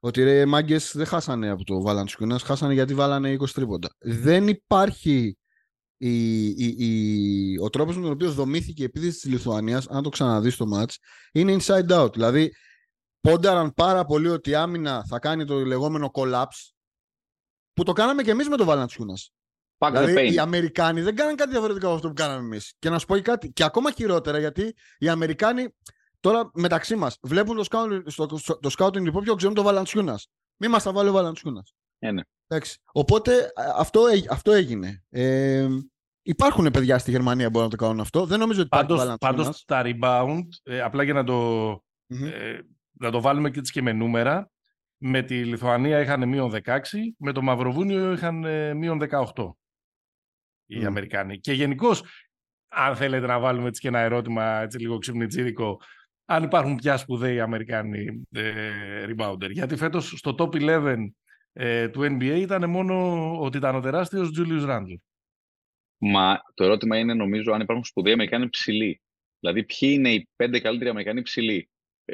ότι 0.00 0.22
ρε 0.22 0.46
μάγκες 0.46 0.92
δεν 0.94 1.06
χάσανε 1.06 1.48
από 1.48 1.64
το 1.64 1.82
Βαλαντσικούνα, 1.82 2.38
χάσανε 2.38 2.72
γιατί 2.72 2.94
βάλανε 2.94 3.36
20 3.40 3.50
τρίποντα. 3.54 3.88
Δεν 3.98 4.48
υπάρχει 4.48 5.36
η, 6.02 6.46
η, 6.46 6.74
η, 6.78 7.58
ο 7.58 7.70
τρόπος 7.70 7.96
με 7.96 8.02
τον 8.02 8.10
οποίο 8.10 8.30
δομήθηκε 8.30 8.82
η 8.82 8.84
επίθεση 8.84 9.20
της 9.20 9.30
Λιθουανίας, 9.30 9.88
αν 9.88 10.02
το 10.02 10.08
ξαναδείς 10.08 10.54
στο 10.54 10.66
match, 10.74 10.94
είναι 11.32 11.56
inside 11.60 11.88
out. 11.88 12.12
Δηλαδή, 12.12 12.52
πόνταραν 13.20 13.74
πάρα 13.74 14.04
πολύ 14.04 14.28
ότι 14.28 14.50
η 14.50 14.54
άμυνα 14.54 15.04
θα 15.08 15.18
κάνει 15.18 15.44
το 15.44 15.64
λεγόμενο 15.64 16.10
collapse 16.14 16.70
που 17.72 17.82
το 17.82 17.92
κάναμε 17.92 18.22
και 18.22 18.30
εμείς 18.30 18.48
με 18.48 18.56
τον 18.56 18.66
Βαλαντσιούνας. 18.66 19.32
Δηλαδή 19.90 20.34
οι 20.34 20.38
Αμερικάνοι 20.38 21.00
δεν 21.00 21.16
κάναν 21.16 21.36
κάτι 21.36 21.50
διαφορετικό 21.50 21.86
από 21.86 21.94
αυτό 21.94 22.08
που 22.08 22.14
κάναμε 22.14 22.44
εμείς. 22.44 22.74
Και 22.78 22.90
να 22.90 22.98
σου 22.98 23.06
πω 23.06 23.16
και 23.16 23.22
κάτι, 23.22 23.52
και 23.52 23.64
ακόμα 23.64 23.92
χειρότερα 23.92 24.38
γιατί 24.38 24.74
οι 24.98 25.08
Αμερικάνοι 25.08 25.68
τώρα 26.20 26.50
μεταξύ 26.54 26.96
μας 26.96 27.16
βλέπουν 27.22 27.56
το 27.56 27.64
scouting, 27.70 28.02
στο, 28.06 28.26
το 28.60 28.70
scouting 28.78 29.06
report 29.08 29.22
και 29.24 29.34
ξέρουν 29.36 29.54
τον 29.54 29.64
Βαλαντσιούνας. 29.64 30.28
Μη 30.56 30.68
μας 30.68 30.82
τα 30.82 30.92
βάλει 30.92 31.08
ο 31.08 31.12
Βαλαντσιούνας. 31.12 31.74
Ε, 32.02 32.10
ναι. 32.10 32.22
Οπότε 32.92 33.52
αυτό, 33.76 34.02
αυτό 34.30 34.52
έγινε. 34.52 35.04
Ε, 35.08 35.68
υπάρχουν 36.22 36.70
παιδιά 36.70 36.98
στη 36.98 37.10
Γερμανία 37.10 37.44
που 37.44 37.50
μπορούν 37.50 37.68
να 37.70 37.76
το 37.76 37.84
κάνουν 37.84 38.00
αυτό. 38.00 38.26
Δεν 38.26 38.38
νομίζω 38.38 38.60
ότι 38.60 38.68
πάντως, 38.68 39.16
πάντως 39.18 39.64
τα 39.64 39.82
rebound, 39.84 40.46
ε, 40.62 40.80
απλά 40.80 41.02
για 41.02 41.14
να 41.14 41.24
το 41.24 41.70
ε, 42.06 42.58
να 42.92 43.10
το 43.10 43.20
βάλουμε 43.20 43.50
και 43.50 43.60
και 43.60 43.82
με 43.82 43.92
νούμερα, 43.92 44.50
με 44.96 45.22
τη 45.22 45.44
Λιθουανία 45.44 46.00
είχαν 46.00 46.28
μείον 46.28 46.52
16, 46.64 46.80
με 47.18 47.32
το 47.32 47.42
Μαυροβούνιο 47.42 48.12
είχαν 48.12 48.44
ε, 48.44 48.74
μείον 48.74 49.00
18 49.34 49.50
οι 50.66 50.84
Αμερικάνοι. 50.84 51.38
Και 51.38 51.52
γενικώς, 51.52 52.04
αν 52.68 52.96
θέλετε 52.96 53.26
να 53.26 53.38
βάλουμε 53.38 53.68
έτσι 53.68 53.80
και 53.80 53.88
ένα 53.88 53.98
ερώτημα 53.98 54.60
έτσι 54.60 54.78
λίγο 54.78 54.98
ξυπνητσίδικο, 54.98 55.80
αν 56.24 56.42
υπάρχουν 56.42 56.76
πια 56.76 56.96
σπουδαίοι 56.96 57.40
Αμερικάνοι 57.40 58.22
ε, 58.30 59.04
rebounder. 59.08 59.50
Γιατί 59.50 59.76
φέτος 59.76 60.14
στο 60.16 60.34
top 60.38 60.50
11 60.54 60.96
ε, 61.62 61.88
του 61.88 62.00
NBA 62.00 62.36
ήταν 62.40 62.70
μόνο 62.70 63.34
ότι 63.40 63.56
ήταν 63.56 63.74
ο 63.74 63.80
τεράστιος 63.80 64.30
Julius 64.38 64.68
Randle. 64.68 64.96
Μα 65.98 66.40
το 66.54 66.64
ερώτημα 66.64 66.98
είναι 66.98 67.14
νομίζω 67.14 67.52
αν 67.52 67.60
υπάρχουν 67.60 67.84
σπουδαίοι 67.84 68.12
Αμερικάνοι 68.12 68.48
ψηλοί. 68.48 69.02
Δηλαδή 69.40 69.64
ποιοι 69.64 69.90
είναι 69.92 70.12
οι 70.12 70.28
πέντε 70.36 70.60
καλύτεροι 70.60 70.90
Αμερικάνοι 70.90 71.22
ψηλοί; 71.22 71.70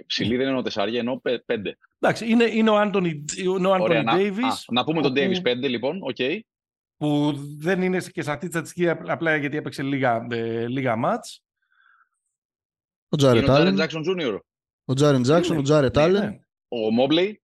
Ψηλοί 0.07 0.37
δεν 0.37 0.47
εννοώ 0.47 0.63
τεσσάρια, 0.63 0.99
εννοώ 0.99 1.21
πέντε. 1.47 1.77
Εντάξει, 1.99 2.31
είναι, 2.31 2.45
είναι 2.45 2.71
ο 2.71 2.77
Άντωνι 2.77 3.25
Ντέιβις. 4.15 4.43
Να, 4.43 4.55
να 4.73 4.85
πούμε 4.85 5.03
τον 5.03 5.13
Ντέιβις 5.13 5.41
πέντε, 5.41 5.69
λοιπόν. 5.69 5.99
OK. 6.03 6.17
Okay. 6.19 6.41
που 6.97 7.33
δεν 7.59 7.83
είναι 7.83 7.99
και 7.99 8.23
σε 8.23 8.31
αυτή 8.31 8.47
τη 8.47 8.53
στατιστική 8.53 8.89
απλά 8.89 9.37
γιατί 9.37 9.57
έπαιξε 9.57 9.83
λίγα, 9.83 10.27
ε, 10.31 10.69
λίγα 10.69 10.97
ματς. 10.97 11.43
Ο 13.09 13.17
Τζάρετ 13.17 13.51
Άλεν. 13.51 13.75
Τζάξον 13.75 14.03
Τζούνιορ. 14.03 14.41
Ο 14.85 14.95
Τζάρετ 14.95 15.21
Τζάξον, 15.21 15.57
ο 15.57 15.63
Τζάρετ 15.63 15.99
Άλεν. 15.99 16.47
Ο 16.69 16.91
Μόμπλεϊ. 16.91 17.43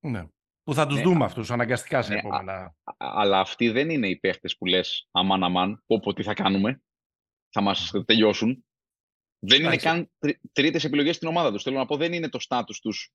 Ναι. 0.00 0.26
Που 0.66 0.74
θα 0.74 0.86
τους 0.86 0.96
ναι. 0.96 1.02
δούμε 1.02 1.24
αυτούς 1.24 1.50
αναγκαστικά 1.50 2.02
σε 2.02 2.12
ναι, 2.12 2.18
επόμενα. 2.18 2.76
αλλά 2.96 3.40
αυτοί 3.40 3.68
δεν 3.68 3.90
είναι 3.90 4.08
οι 4.08 4.16
παίχτες 4.16 4.56
που 4.56 4.66
λες 4.66 5.08
αμάν 5.10 5.44
αμάν, 5.44 5.82
πω 5.86 6.12
τι 6.12 6.22
θα 6.22 6.34
κάνουμε, 6.34 6.82
θα 7.48 7.60
μας 7.60 7.92
τελειώσουν. 8.04 8.64
Δεν 9.38 9.62
είναι 9.62 9.76
καν 9.76 10.10
τρί, 10.18 10.40
τρίτες 10.52 10.84
επιλογές 10.84 11.16
στην 11.16 11.28
ομάδα 11.28 11.52
τους. 11.52 11.62
Θέλω 11.62 11.76
να 11.76 11.86
πω, 11.86 11.96
δεν 11.96 12.12
είναι 12.12 12.28
το 12.28 12.38
στάτους 12.40 12.80
τους. 12.80 13.10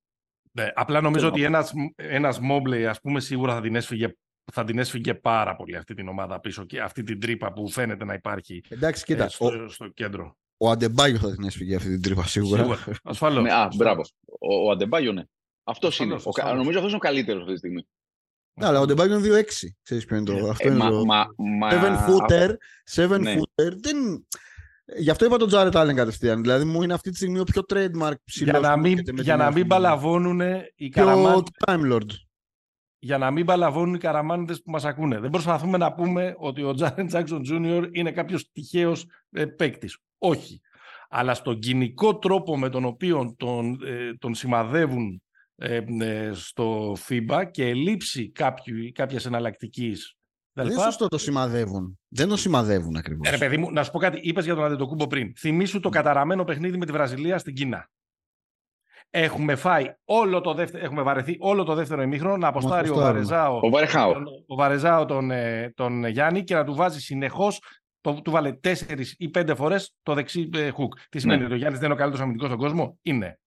Ναι, 0.51 0.71
απλά 0.73 1.01
νομίζω 1.01 1.27
ότι 1.27 1.43
ένας, 1.43 1.73
ένας 1.95 2.39
Μόμπλεϊ, 2.39 2.85
ας 2.85 3.01
πούμε, 3.01 3.19
σίγουρα 3.19 3.53
θα 3.53 3.61
την 3.61 3.75
έσφυγε 3.75 4.15
θα 4.51 4.63
την 4.63 4.79
έσφυγε 4.79 5.13
πάρα 5.13 5.55
πολύ 5.55 5.75
αυτή 5.75 5.93
την 5.93 6.07
ομάδα 6.07 6.39
πίσω 6.39 6.65
και 6.65 6.81
αυτή 6.81 7.03
την 7.03 7.19
τρύπα 7.19 7.53
που 7.53 7.69
φαίνεται 7.69 8.05
να 8.05 8.13
υπάρχει 8.13 8.63
Εντάξει, 8.69 9.03
κοίτα, 9.03 9.23
ε, 9.23 9.27
στο, 9.27 9.69
στο, 9.69 9.87
κέντρο. 9.87 10.37
Ο 10.57 10.69
Αντεμπάγιο 10.69 11.17
θα 11.17 11.31
την 11.31 11.43
έσφυγε 11.43 11.75
αυτή 11.75 11.89
την 11.89 12.01
τρύπα 12.01 12.23
σίγουρα. 12.23 12.63
σίγουρα. 12.63 12.99
Ασφαλώς. 13.03 13.43
Ναι, 13.43 13.53
α, 13.53 13.71
μπράβο. 13.75 14.01
Ο, 14.39 14.67
ο 14.67 14.71
Αντεμπάγιο, 14.71 15.11
ναι. 15.11 15.23
Αυτός 15.71 15.99
είναι. 15.99 16.13
Ο, 16.13 16.53
νομίζω 16.55 16.77
αυτός 16.77 16.87
είναι 16.87 16.95
ο 16.95 16.99
καλύτερος 16.99 17.41
αυτή 17.41 17.53
τη 17.53 17.57
στιγμή. 17.57 17.87
Ναι, 18.53 18.65
αλλά 18.65 18.79
ο 18.79 18.81
Αντεμπάγιο 18.81 19.17
είναι 19.17 19.39
2-6. 19.39 19.43
Ξέρεις 19.83 20.05
ποιο 20.05 20.15
είναι 20.15 20.25
το. 20.25 20.45
Ε, 20.45 20.49
αυτό 20.49 20.67
είναι 20.67 20.89
το... 20.89 21.05
Μα, 21.05 21.25
μα, 21.37 21.69
7 21.69 21.73
footer. 22.07 22.49
7 22.95 23.19
ναι. 23.19 23.35
footer. 23.37 23.71
Δεν... 23.81 24.25
Γι' 24.97 25.09
αυτό 25.09 25.25
είπα 25.25 25.37
τον 25.37 25.47
Τζάρετ 25.47 25.75
Άλεν 25.75 25.95
κατευθείαν. 25.95 26.41
Δηλαδή 26.41 26.65
μου 26.65 26.81
είναι 26.81 26.93
αυτή 26.93 27.09
τη 27.09 27.15
στιγμή 27.15 27.39
ο 27.39 27.43
πιο 27.43 27.61
trademark 27.73 28.13
ψηλός. 28.23 28.59
Για 28.59 28.59
να 28.59 28.77
μην, 28.77 28.99
για 29.13 29.35
να 29.35 29.51
μην 29.51 29.67
παλαβώνουν 29.67 30.41
οι 30.75 30.89
καραμάνιδες. 30.89 31.49
Time 31.67 31.91
Lord. 31.91 32.09
Για 32.99 33.17
να 33.17 33.31
μην 33.31 33.45
παλαβώνουν 33.45 33.93
οι 33.93 33.97
καραμάνιδες 33.97 34.61
που 34.61 34.71
μας 34.71 34.85
ακούνε. 34.85 35.19
Δεν 35.19 35.29
προσπαθούμε 35.29 35.77
να 35.77 35.93
πούμε 35.93 36.35
ότι 36.37 36.63
ο 36.63 36.73
Τζάρετ 36.73 37.07
Τζάξον 37.07 37.41
Τζούνιορ 37.41 37.89
είναι 37.91 38.11
κάποιος 38.11 38.51
τυχαίος 38.51 39.05
ε, 39.31 39.45
παίκτης. 39.45 39.97
Όχι. 40.17 40.61
Αλλά 41.09 41.33
στον 41.33 41.59
κοινικό 41.59 42.17
τρόπο 42.17 42.57
με 42.57 42.69
τον 42.69 42.85
οποίο 42.85 43.35
τον, 43.37 43.79
ε, 43.85 44.13
τον 44.13 44.35
σημαδεύουν 44.35 45.09
ε, 45.09 45.15
ε, 45.15 45.17
στο 46.33 46.97
FIBA 47.07 47.43
και 47.51 47.67
ελλείψη 47.67 48.31
κάποιας 48.93 49.25
εναλλακτικής 49.25 50.15
δεν 50.53 50.65
είναι 50.65 50.81
σωστό 50.81 51.07
το 51.07 51.17
σημαδεύουν. 51.17 51.99
Δεν 52.07 52.27
το 52.27 52.37
σημαδεύουν 52.37 52.95
ακριβώς. 52.95 53.31
Ε, 53.31 53.37
παιδί 53.37 53.57
μου, 53.57 53.71
να 53.71 53.83
σου 53.83 53.91
πω 53.91 53.99
κάτι. 53.99 54.19
Είπες 54.21 54.45
για 54.45 54.55
τον 54.55 54.63
Αντετοκούμπο 54.63 55.07
πριν. 55.07 55.33
Θυμήσου 55.37 55.79
το 55.79 55.89
καταραμένο 55.89 56.43
παιχνίδι 56.43 56.77
με 56.77 56.85
τη 56.85 56.91
Βραζιλία 56.91 57.37
στην 57.37 57.53
Κίνα. 57.53 57.89
Έχουμε 59.09 59.55
φάει 59.55 59.85
όλο 60.05 60.41
το 60.41 60.53
δεύτερο, 60.53 60.85
έχουμε 60.85 61.01
βαρεθεί 61.01 61.35
όλο 61.39 61.63
το 61.63 61.73
δεύτερο 61.73 62.01
ημίχρονο 62.01 62.37
να 62.37 62.47
αποστάρει 62.47 62.89
ο 62.89 62.95
Βαρεζάο, 62.95 63.57
ο 63.57 63.69
τον, 64.13 64.25
ο 64.47 64.55
Βαρεζάο 64.55 65.05
τον, 65.05 65.31
ε, 65.31 65.71
τον 65.75 66.05
Γιάννη 66.05 66.43
και 66.43 66.55
να 66.55 66.63
του 66.63 66.75
βάζει 66.75 66.99
συνεχώς. 66.99 67.61
Το, 68.01 68.21
του 68.21 68.31
βάλε 68.31 68.51
τέσσερις 68.51 69.15
ή 69.17 69.29
πέντε 69.29 69.55
φορές 69.55 69.95
το 70.03 70.13
δεξί 70.13 70.49
ε, 70.53 70.69
χουκ. 70.69 70.93
Τι 71.09 71.19
σημαίνει 71.19 71.39
ναι. 71.39 71.45
ότι 71.45 71.53
ο 71.53 71.57
Γιάννης 71.57 71.79
δεν 71.79 71.89
είναι 71.89 71.97
ο 71.97 72.01
καλύτερος 72.01 72.25
αμυντικός 72.25 72.47
στον 72.47 72.59
κόσμο; 72.59 72.97
Είναι. 73.01 73.39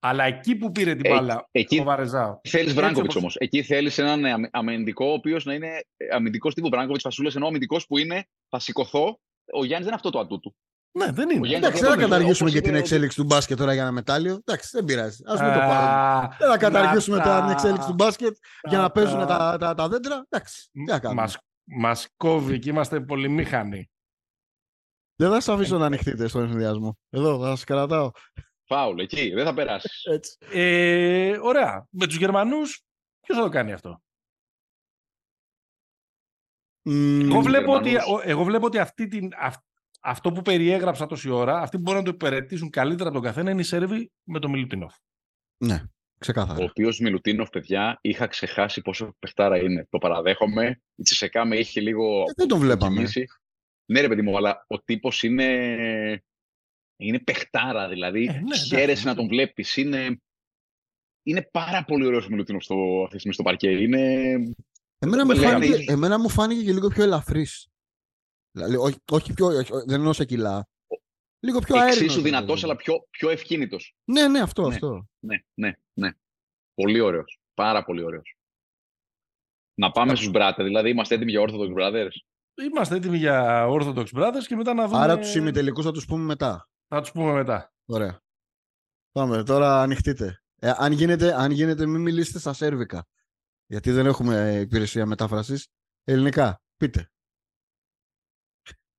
Αλλά 0.00 0.24
εκεί 0.24 0.56
που 0.56 0.72
πήρε 0.72 0.94
την 0.94 1.10
μπάλα 1.10 1.48
εκεί, 1.50 1.78
ο 1.78 1.82
Βαρεζάο. 1.82 2.40
Θέλεις 2.48 2.74
Βράγκοβιτς 2.74 3.16
όμως. 3.16 3.36
Εκεί 3.36 3.62
θέλεις 3.62 3.98
έναν 3.98 4.48
αμυντικό, 4.50 5.06
ο 5.06 5.12
οποίος 5.12 5.44
να 5.44 5.54
είναι 5.54 5.70
αμυντικός 6.12 6.54
τύπου 6.54 6.68
Βράγκοβιτς 6.68 7.02
φασούλε, 7.02 7.30
ενώ 7.34 7.46
αμυντικός 7.46 7.86
που 7.86 7.98
είναι 7.98 8.24
θα 8.48 8.58
σηκωθώ. 8.58 9.20
Ο 9.52 9.64
Γιάννης 9.64 9.68
δεν 9.68 9.86
είναι 9.86 9.94
αυτό 9.94 10.10
το 10.10 10.18
ατού 10.18 10.40
του. 10.40 10.56
Ναι, 10.98 11.10
δεν 11.10 11.30
είναι. 11.30 11.56
Εντάξει, 11.56 11.80
δεν 11.82 11.90
θα 11.90 11.96
καταργήσουμε 11.96 12.50
και 12.50 12.60
την 12.60 12.74
εξέλιξη 12.74 13.16
του 13.16 13.24
μπάσκετ 13.24 13.58
τώρα 13.58 13.72
για 13.72 13.82
ένα 13.82 13.92
μετάλλιο. 13.92 14.40
Εντάξει, 14.44 14.70
δεν 14.72 14.84
πειράζει. 14.84 15.22
Α 15.24 15.32
μην 15.32 15.52
το 15.52 15.58
πάρουμε. 15.58 16.36
Δεν 16.38 16.50
θα 16.50 16.58
καταργήσουμε 16.58 17.16
τώρα 17.16 17.40
την 17.40 17.50
εξέλιξη 17.50 17.86
του 17.86 17.94
μπάσκετ 17.94 18.36
για 18.68 18.78
να 18.78 18.90
παίζουν 18.90 19.26
τα 19.26 19.88
δέντρα. 19.88 20.26
Εντάξει, 20.28 20.70
Μα 21.64 21.96
κόβει 22.16 22.58
και 22.58 22.70
είμαστε 22.70 23.00
πολυμήχανοι. 23.00 23.90
Δεν 25.16 25.28
θα 25.28 25.40
σας 25.40 25.54
αφήσω 25.54 25.78
να 25.78 25.86
ανοιχτείτε 25.86 26.28
στον 26.28 26.42
ενθουσιασμό. 26.42 26.98
Εδώ 27.10 27.40
θα 27.40 27.48
σας 27.48 27.64
κρατάω. 27.64 28.10
Φάουλ, 28.68 28.98
εκεί, 28.98 29.30
δεν 29.30 29.44
θα 29.44 29.54
περάσεις. 29.54 30.04
Ε, 30.52 31.38
ωραία. 31.42 31.86
Με 31.90 32.06
τους 32.06 32.16
Γερμανούς, 32.16 32.82
ποιος 33.20 33.38
θα 33.38 33.44
το 33.44 33.50
κάνει 33.50 33.72
αυτό; 33.72 34.02
Mm, 36.90 37.20
εγώ, 37.22 37.40
βλέπω 37.40 37.74
ότι, 37.74 37.96
εγώ 38.22 38.44
βλέπω 38.44 38.66
ότι 38.66 38.78
αυτή 38.78 39.08
την, 39.08 39.30
αυτό 40.00 40.32
που 40.32 40.42
περιέγραψα 40.42 41.06
τόση 41.06 41.30
ώρα, 41.30 41.60
αυτοί 41.60 41.76
που 41.76 41.82
μπορούν 41.82 41.98
να 42.00 42.04
το 42.04 42.12
υπηρετήσουν 42.14 42.70
καλύτερα 42.70 43.08
από 43.08 43.18
τον 43.18 43.26
καθένα 43.26 43.50
είναι 43.50 43.60
οι 43.60 43.64
Σέρβοι 43.64 44.10
με 44.24 44.38
τον 44.38 44.50
Μιλουτίνοφ. 44.50 44.94
Ναι, 45.64 45.82
ξεκάθαρα. 46.18 46.60
Ο 46.60 46.64
οποίος 46.64 46.98
Μιλουτίνοφ, 46.98 47.48
παιδιά, 47.48 47.98
είχα 48.00 48.26
ξεχάσει 48.26 48.80
πόσο 48.80 49.16
παιχτάρα 49.18 49.58
είναι. 49.58 49.86
Το 49.90 49.98
παραδέχομαι. 49.98 50.82
Η 50.94 51.02
Τσισεκά 51.02 51.44
με 51.44 51.56
είχε 51.56 51.80
λίγο. 51.80 52.20
Ε, 52.20 52.32
δεν 52.36 52.48
τον 52.48 52.58
βλέπαμε. 52.58 53.08
Ναι, 53.84 54.00
ρε 54.00 54.08
παιδί 54.08 54.22
μου, 54.22 54.36
αλλά 54.36 54.64
ο 54.66 54.82
τύπος 54.82 55.22
είναι 55.22 56.24
είναι 56.98 57.18
παιχτάρα, 57.18 57.88
δηλαδή. 57.88 58.24
Ε, 58.24 58.40
ναι, 58.40 58.56
χαίρεσαι 58.56 59.06
να 59.06 59.14
τον 59.14 59.28
βλέπεις. 59.28 59.76
Είναι, 59.76 60.20
είναι 61.22 61.48
πάρα 61.52 61.84
πολύ 61.84 62.06
ωραίος 62.06 62.26
ο 62.26 62.28
Μιλουτίνος 62.30 62.64
στο, 62.64 62.74
αυτή 63.02 63.10
τη 63.10 63.18
στιγμή 63.18 63.34
στο 63.34 63.42
παρκέ. 63.42 63.70
Είναι... 63.70 64.32
Εμένα, 64.98 65.24
μου 65.24 65.36
φάνηκε, 65.36 65.92
εμένα 65.92 66.18
μου 66.18 66.28
φάνηκε 66.28 66.62
και 66.64 66.72
λίγο 66.72 66.88
πιο 66.88 67.02
ελαφρύς. 67.02 67.68
Δηλαδή, 68.50 68.76
όχι, 68.76 68.96
όχι 69.10 69.32
πιο, 69.32 69.46
όχι, 69.46 69.72
δεν 69.72 69.94
εννοώ 69.94 70.12
σε 70.12 70.24
κιλά. 70.24 70.68
Λίγο 71.40 71.58
πιο 71.58 71.76
αέρινος. 71.76 72.00
Εξίσου 72.00 72.22
δυνατός, 72.22 72.60
δηλαδή. 72.60 72.64
αλλά 72.64 72.76
πιο, 72.76 73.06
πιο 73.10 73.30
ευκίνητος. 73.30 73.94
Ναι, 74.04 74.28
ναι, 74.28 74.40
αυτό, 74.40 74.68
ναι, 74.68 74.74
αυτό. 74.74 75.08
Ναι, 75.18 75.36
ναι, 75.54 75.72
ναι. 75.92 76.10
Πολύ 76.74 77.00
ωραίος. 77.00 77.38
Πάρα 77.54 77.84
πολύ 77.84 78.02
ωραίος. 78.02 78.36
Να 79.74 79.90
πάμε 79.90 80.14
στους 80.14 80.30
μπράτε, 80.30 80.62
δηλαδή 80.62 80.90
είμαστε 80.90 81.14
έτοιμοι 81.14 81.30
για 81.30 81.40
Orthodox 81.40 81.74
Brothers; 81.78 82.14
Είμαστε 82.62 82.96
έτοιμοι 82.96 83.16
για 83.16 83.66
Orthodox 83.68 84.06
Brothers 84.14 84.44
και 84.46 84.56
μετά 84.56 84.74
να 84.74 84.86
δούμε. 84.86 85.02
Άρα 85.02 85.18
τους 85.18 85.34
ημιτελικούς 85.34 85.84
θα 85.84 85.92
τους 85.92 86.04
πούμε 86.04 86.24
μετά. 86.24 86.68
Θα 86.88 87.00
τους 87.00 87.12
πούμε 87.12 87.32
μετά. 87.32 87.72
Ωραία. 87.86 88.20
Πάμε, 89.12 89.42
τώρα 89.42 89.82
ανοιχτείτε. 89.82 90.42
Ε, 90.60 90.72
αν, 90.76 90.92
γίνεται, 90.92 91.34
αν 91.34 91.50
γίνεται, 91.50 91.86
μην 91.86 92.00
μιλήσετε 92.00 92.38
στα 92.38 92.52
σέρβικα. 92.52 93.06
Γιατί 93.66 93.90
δεν 93.90 94.06
έχουμε 94.06 94.58
υπηρεσία 94.60 95.06
μετάφρασης. 95.06 95.68
Ελληνικά. 96.04 96.62
Πείτε. 96.76 97.10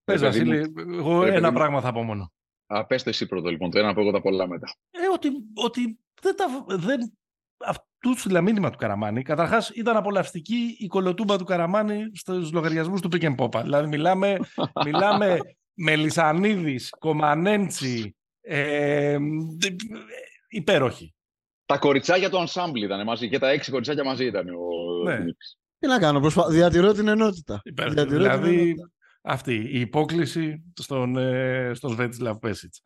Πες, 0.03 0.21
Βασίλη, 0.21 0.73
εγώ 0.77 1.23
ένα 1.23 1.53
πράγμα 1.53 1.81
θα 1.81 1.91
πω 1.91 2.03
μόνο. 2.03 2.31
Α, 2.65 2.85
πες 2.85 3.03
το 3.03 3.09
εσύ 3.09 3.25
πρώτο, 3.25 3.49
λοιπόν. 3.49 3.69
Το 3.69 3.79
ένα 3.79 3.89
από 3.89 4.01
εγώ 4.01 4.11
τα 4.11 4.21
πολλά 4.21 4.47
μετά. 4.47 4.75
Ε, 4.89 5.07
ότι, 5.13 5.29
ότι 5.53 5.99
δεν 6.21 6.35
τα, 6.35 6.65
δεν, 6.67 7.17
αυτού 7.57 8.13
του 8.23 8.43
μήνυμα 8.43 8.69
του 8.69 8.77
Καραμάνη. 8.77 9.21
Καταρχάς, 9.21 9.69
ήταν 9.69 9.97
απολαυστική 9.97 10.75
η 10.79 10.87
κολοτούμπα 10.87 11.37
του 11.37 11.45
Καραμάνη 11.45 12.15
στους 12.15 12.51
λογαριασμούς 12.51 13.01
του 13.01 13.09
Pick 13.11 13.35
Popa. 13.35 13.61
Δηλαδή, 13.63 13.87
μιλάμε, 13.87 14.39
μιλάμε 14.85 15.39
Μελισανίδης, 15.82 16.89
Κομανέντσι, 16.99 18.15
ε, 18.41 19.17
υπέροχη. 20.49 21.13
Τα 21.65 21.77
κοριτσάκια 21.77 22.30
του 22.30 22.45
ensemble 22.47 22.82
ήταν 22.84 23.03
μαζί 23.03 23.30
και 23.30 23.39
τα 23.39 23.49
έξι 23.49 23.71
κοριτσάκια 23.71 24.03
μαζί 24.03 24.25
ήταν 24.25 24.47
ο 24.49 25.03
ναι. 25.03 25.25
Τι 25.80 25.88
να 25.88 25.99
κάνω, 25.99 26.19
προσπα... 26.19 26.49
διατηρώ 26.49 26.91
την 26.91 27.07
ενότητα. 27.07 27.61
Διατηρώ 27.63 28.05
δηλαδή 28.05 28.49
την 28.49 28.59
ενότητα. 28.59 28.91
αυτή 29.21 29.53
η 29.53 29.80
υπόκληση 29.80 30.63
στον, 30.73 31.17
ε, 31.17 31.71
στον 31.73 31.91
Σβέτισλαβ 31.91 32.38
Πέσιτς. 32.38 32.82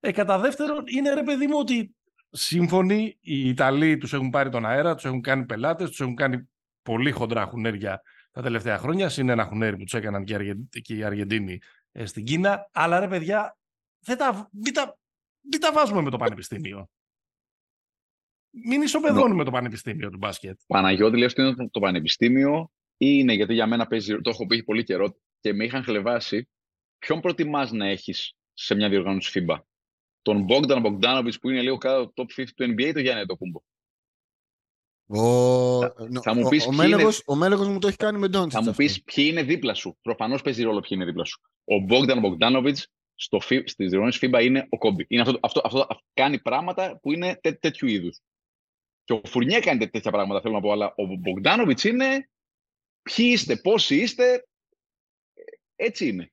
Ε, 0.00 0.12
κατά 0.12 0.38
δεύτερον, 0.38 0.84
είναι 0.86 1.14
ρε 1.14 1.22
παιδί 1.22 1.46
μου 1.46 1.56
ότι 1.58 1.94
σύμφωνοι 2.30 3.18
οι 3.20 3.48
Ιταλοί 3.48 3.96
τους 3.96 4.12
έχουν 4.12 4.30
πάρει 4.30 4.50
τον 4.50 4.66
αέρα, 4.66 4.94
τους 4.94 5.04
έχουν 5.04 5.20
κάνει 5.20 5.44
πελάτες, 5.44 5.88
τους 5.88 6.00
έχουν 6.00 6.14
κάνει 6.14 6.48
πολύ 6.82 7.10
χοντρά 7.10 7.44
χουνέρια 7.44 8.02
τα 8.30 8.42
τελευταία 8.42 8.78
χρόνια. 8.78 9.10
Είναι 9.18 9.32
ένα 9.32 9.44
χουνέρι 9.44 9.76
που 9.76 9.84
τους 9.84 9.94
έκαναν 9.94 10.24
και 10.24 10.94
οι 10.94 11.04
Αργεντίνοι 11.04 11.52
ε, 11.52 11.58
στην 12.04 12.24
Κίνα. 12.24 12.68
Αλλά 12.72 13.00
ρε 13.00 13.08
παιδιά, 13.08 13.58
δεν 14.04 14.16
τα, 14.16 14.48
μην, 14.52 14.72
τα, 14.72 14.98
μην 15.50 15.60
τα 15.60 15.72
βάζουμε 15.72 16.02
με 16.02 16.10
το 16.10 16.16
πανεπιστήμιο. 16.16 16.90
Μην 18.50 18.82
ισοπεδώνουμε 18.82 19.42
no. 19.42 19.44
το 19.44 19.50
πανεπιστήμιο 19.50 20.10
του 20.10 20.16
μπάσκετ. 20.16 20.60
Παναγιώτη, 20.66 21.16
λες 21.16 21.32
ότι 21.32 21.42
είναι 21.42 21.68
το 21.68 21.80
πανεπιστήμιο 21.80 22.70
ή 22.96 23.06
είναι 23.18 23.32
γιατί 23.32 23.54
για 23.54 23.66
μένα 23.66 23.86
παίζει, 23.86 24.20
το 24.20 24.30
έχω 24.30 24.46
πει 24.46 24.62
πολύ 24.62 24.84
καιρό 24.84 25.16
και 25.40 25.52
με 25.52 25.64
είχαν 25.64 25.82
χλεβάσει. 25.82 26.48
Ποιον 26.98 27.20
προτιμάς 27.20 27.72
να 27.72 27.86
έχεις 27.86 28.34
σε 28.52 28.74
μια 28.74 28.88
διοργάνωση 28.88 29.44
FIBA. 29.46 29.58
Τον 30.22 30.46
Bogdan 30.48 30.84
Bogdanovic 30.84 31.32
που 31.40 31.50
είναι 31.50 31.62
λίγο 31.62 31.78
κάτω 31.78 32.12
το 32.14 32.24
top 32.28 32.40
50 32.40 32.44
του 32.56 32.64
NBA 32.64 32.80
ή 32.80 32.92
το 32.92 33.00
Γιάννη 33.00 33.26
Τοκούμπο. 33.26 33.60
Ο, 35.06 35.80
θα, 36.22 36.34
μου 36.34 36.48
πεις 36.48 36.66
ο, 36.66 36.68
ο, 37.26 37.34
Μέλεγος, 37.34 37.68
μου 37.68 37.78
το 37.78 37.88
έχει 37.88 37.96
κάνει 37.96 38.18
με 38.18 38.28
Ντόντσιτς. 38.28 38.64
Θα 38.64 38.70
μου 38.70 38.76
πεις 38.76 39.02
ποιοι 39.02 39.26
είναι 39.30 39.42
δίπλα 39.42 39.74
σου. 39.74 39.98
Προφανώς 40.02 40.42
παίζει 40.42 40.62
ρόλο 40.62 40.80
ποιοι 40.80 40.90
είναι 40.92 41.04
δίπλα 41.04 41.24
σου. 41.24 41.40
Ο 41.64 41.78
Μπόγκταν 41.78 42.20
Μπογκδάνοβιτς 42.20 42.88
στις 43.64 43.88
διοργανώσεις 43.90 44.20
FIBA 44.24 44.40
είναι 44.42 44.66
ο 44.68 44.78
Κόμπι. 44.78 45.04
Είναι 45.08 45.22
αυτό, 45.22 45.38
αυτό, 45.42 45.60
αυτό, 45.64 45.78
αυτό, 45.80 46.04
κάνει 46.14 46.40
πράγματα 46.40 46.98
που 47.02 47.12
είναι 47.12 47.38
τέ, 47.40 47.52
τέτοιου 47.52 47.88
είδους. 47.88 48.20
Και 49.04 49.12
ο 49.12 49.20
Φουρνιέ 49.24 49.60
κάνει 49.60 49.88
τέτοια 49.88 50.10
πράγματα, 50.10 50.40
θέλω 50.40 50.54
να 50.54 50.60
πω, 50.60 50.72
αλλά 50.72 50.94
ο 50.96 51.04
Μπογκδάνοβιτς 51.04 51.84
είναι 51.84 52.30
ποιοι 53.02 53.30
είστε, 53.32 53.56
πόσοι 53.56 53.96
είστε, 53.96 54.46
έτσι 55.76 56.08
είναι. 56.08 56.32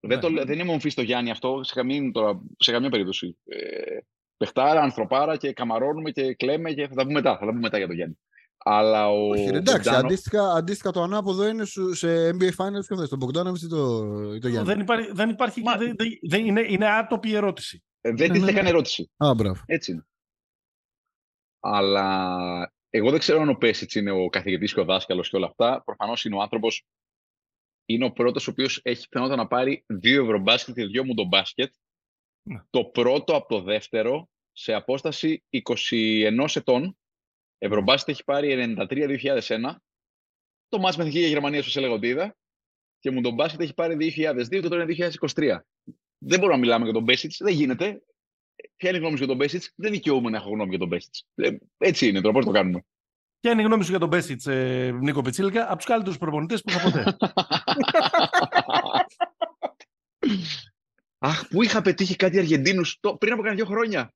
Δεν, 0.00 0.20
το, 0.20 0.28
ναι. 0.28 0.44
δεν 0.44 0.58
είμαι 0.58 0.72
ομφή 0.72 0.88
στο 0.88 1.02
Γιάννη 1.02 1.30
αυτό 1.30 1.60
σε 1.62 1.74
καμία, 1.74 2.10
τώρα, 2.12 2.42
σε 2.58 2.72
καμία 2.72 2.90
περίπτωση. 2.90 3.38
Ε, 3.44 3.98
παιχτάρα, 4.36 4.80
ανθρωπάρα 4.80 5.36
και 5.36 5.52
καμαρώνουμε 5.52 6.10
και 6.10 6.34
κλαίμε 6.34 6.72
και 6.72 6.88
θα 6.88 6.94
τα 6.94 7.02
πούμε 7.02 7.12
μετά. 7.12 7.32
Θα 7.32 7.38
τα 7.38 7.46
πούμε 7.46 7.60
μετά 7.60 7.78
για 7.78 7.86
τον 7.86 7.96
Γιάννη. 7.96 8.18
Αλλά 8.68 9.08
ο. 9.08 9.28
Όχι, 9.28 9.42
εντάξει, 9.42 9.88
αντίστοιχα, 9.88 10.52
αντίστοιχα 10.52 10.90
το 10.90 11.02
ανάποδο 11.02 11.46
είναι 11.48 11.64
σε 11.92 12.28
NBA 12.28 12.50
Finals 12.56 12.86
και 12.86 12.94
αυτό. 12.94 13.08
Τον 13.08 13.18
Μπογκδάνοβιτ 13.18 13.62
ή 13.62 13.68
το, 13.68 13.98
το 14.38 14.48
Γιάννη; 14.48 14.68
Δεν 14.68 14.80
υπάρχει, 14.80 15.12
δεν 15.12 15.30
υπάρχει 15.30 15.62
Μα... 15.62 15.76
δεν, 15.76 15.94
δεν, 16.28 16.46
είναι, 16.46 16.60
είναι 16.68 16.86
άτοπη 16.86 17.34
ερώτηση. 17.34 17.84
Ε, 18.00 18.12
δεν 18.12 18.30
ναι, 18.30 18.38
ναι, 18.38 18.60
ναι. 18.60 18.68
ερώτηση. 18.68 19.10
Α, 19.16 19.34
μπράβο. 19.34 19.62
Έτσι 19.66 19.92
είναι. 19.92 20.06
Αλλά 21.60 22.72
εγώ 22.90 23.10
δεν 23.10 23.18
ξέρω 23.18 23.40
αν 23.40 23.48
ο 23.48 23.54
Πέσιτς 23.54 23.94
είναι 23.94 24.10
ο 24.10 24.28
καθηγητής 24.28 24.74
και 24.74 24.80
ο 24.80 24.84
δάσκαλος 24.84 25.30
και 25.30 25.36
όλα 25.36 25.46
αυτά. 25.46 25.82
Προφανώς 25.84 26.24
είναι 26.24 26.36
ο 26.36 26.40
άνθρωπο. 26.40 26.68
Είναι 27.84 28.04
ο 28.04 28.12
πρώτος 28.12 28.48
ο 28.48 28.50
οποίος 28.50 28.80
έχει 28.82 29.08
πιθανότητα 29.08 29.42
να 29.42 29.48
πάρει 29.48 29.84
δύο 29.86 30.22
ευρωμπάσκετ 30.22 30.74
και 30.74 30.84
δύο 30.84 31.04
μου 31.04 31.14
τον 31.14 31.26
μπάσκετ. 31.26 31.72
Ναι. 32.48 32.60
Το 32.70 32.84
πρώτο 32.84 33.36
από 33.36 33.48
το 33.48 33.60
δεύτερο 33.60 34.28
σε 34.52 34.72
απόσταση 34.72 35.44
21 35.50 36.46
ετών. 36.54 36.98
Ευρωμπάσκετ 37.58 38.08
έχει 38.08 38.24
πάρει 38.24 38.74
93-2001. 38.78 39.74
Το 40.68 40.78
μάτς 40.78 40.96
με 40.96 41.04
την 41.04 41.12
Γερμανίας, 41.12 41.66
σα 41.66 41.78
έλεγα 41.78 41.94
ότι 41.94 42.06
είδα. 42.06 42.36
Και 42.98 43.10
μου 43.10 43.20
τον 43.20 43.34
μπάσκετ 43.34 43.60
έχει 43.60 43.74
πάρει 43.74 43.96
2002 43.96 44.48
και 44.48 44.68
τώρα 44.68 44.82
είναι 44.82 45.10
2023. 45.34 45.58
Δεν 46.18 46.38
μπορούμε 46.38 46.52
να 46.52 46.58
μιλάμε 46.58 46.84
για 46.84 46.92
τον 46.92 47.02
Μπέσιτς. 47.02 47.36
Δεν 47.38 47.54
γίνεται. 47.54 48.02
Ποια 48.76 48.88
είναι 48.88 48.98
η 48.98 49.00
γνώμη 49.00 49.16
σου 49.16 49.18
για 49.18 49.26
τον 49.26 49.36
Μπέσιτς, 49.36 49.72
δεν 49.76 49.90
δικαιούμαι 49.90 50.30
να 50.30 50.36
έχω 50.36 50.50
γνώμη 50.50 50.68
για 50.68 50.78
τον 50.78 50.88
Μπέσιτς. 50.88 51.26
Ε, 51.34 51.50
έτσι 51.78 52.08
είναι 52.08 52.20
τώρα, 52.20 52.34
πώς 52.34 52.44
το 52.44 52.50
κάνουμε; 52.50 52.84
Ποια 53.40 53.52
είναι 53.52 53.62
η 53.62 53.64
γνώμη 53.64 53.84
σου 53.84 53.90
για 53.90 53.98
τον 53.98 54.08
Μπέσιτς, 54.08 54.46
ε, 54.46 54.90
Νίκο 55.00 55.22
Πιτσίλικα, 55.22 55.66
από 55.66 55.76
τους 55.76 55.86
καλύτερους 55.86 56.18
προπονητές 56.18 56.62
που 56.62 56.70
είχα 56.70 56.82
ποτέ. 56.82 57.16
Αχ, 61.18 61.48
πού 61.48 61.62
είχα 61.62 61.82
πετύχει 61.82 62.16
κάτι 62.16 62.38
Αργεντίνους 62.38 62.98
πριν 63.18 63.32
από 63.32 63.42
κανένα 63.42 63.54
δύο 63.54 63.64
χρόνια; 63.64 64.14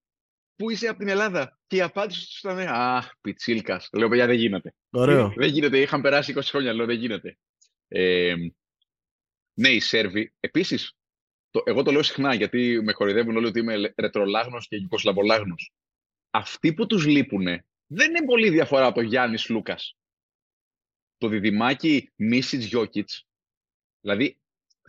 Πού 0.57 0.71
είσαι 0.71 0.89
από 0.89 0.99
την 0.99 1.09
Ελλάδα; 1.09 1.59
Και 1.67 1.77
η 1.77 1.81
απάντηση 1.81 2.27
τους 2.27 2.39
ήταν 2.39 2.59
Αχ, 2.69 3.11
Πιτσίλκα. 3.21 3.83
Λέω, 3.93 4.09
παιδιά, 4.09 4.27
δεν 4.27 4.37
γίνεται. 4.37 4.75
Ωραίο. 4.91 5.33
Δεν 5.37 5.49
γίνεται. 5.49 5.81
Είχαν 5.81 6.01
περάσει 6.01 6.33
20 6.37 6.41
χρόνια. 6.43 6.73
Λέω, 6.73 6.87
δεν 6.87 6.97
γίνεται. 6.97 7.39
Ε, 7.89 8.35
ναι, 9.55 9.69
οι 9.69 9.81
Σέρβοι. 9.81 10.35
Επίσης, 10.41 10.93
το, 11.51 11.63
εγώ 11.65 11.83
το 11.83 11.91
λέω 11.91 12.03
συχνά 12.03 12.35
γιατί 12.35 12.81
με 12.83 12.93
κοροϊδεύουν 12.93 13.37
όλοι 13.37 13.47
ότι 13.47 13.59
είμαι 13.59 13.95
ρετρολάγνος 13.97 14.69
και 14.69 14.77
γιουκοσλαβολάγνος. 14.77 15.73
Αυτοί 16.31 16.75
που 16.75 16.87
τους 16.87 17.07
λείπουν 17.07 17.47
δεν 17.87 18.09
είναι 18.09 18.25
πολύ 18.25 18.51
διαφορά 18.51 18.87
από 18.87 18.95
το 18.95 19.01
Γιάννης 19.01 19.49
Λούκας. 19.49 19.97
Το 21.17 21.29
διδυμάκι 21.29 22.13
Μίσιτς 22.17 22.65
Γιώκητς. 22.65 23.27
Δηλαδή, 24.01 24.41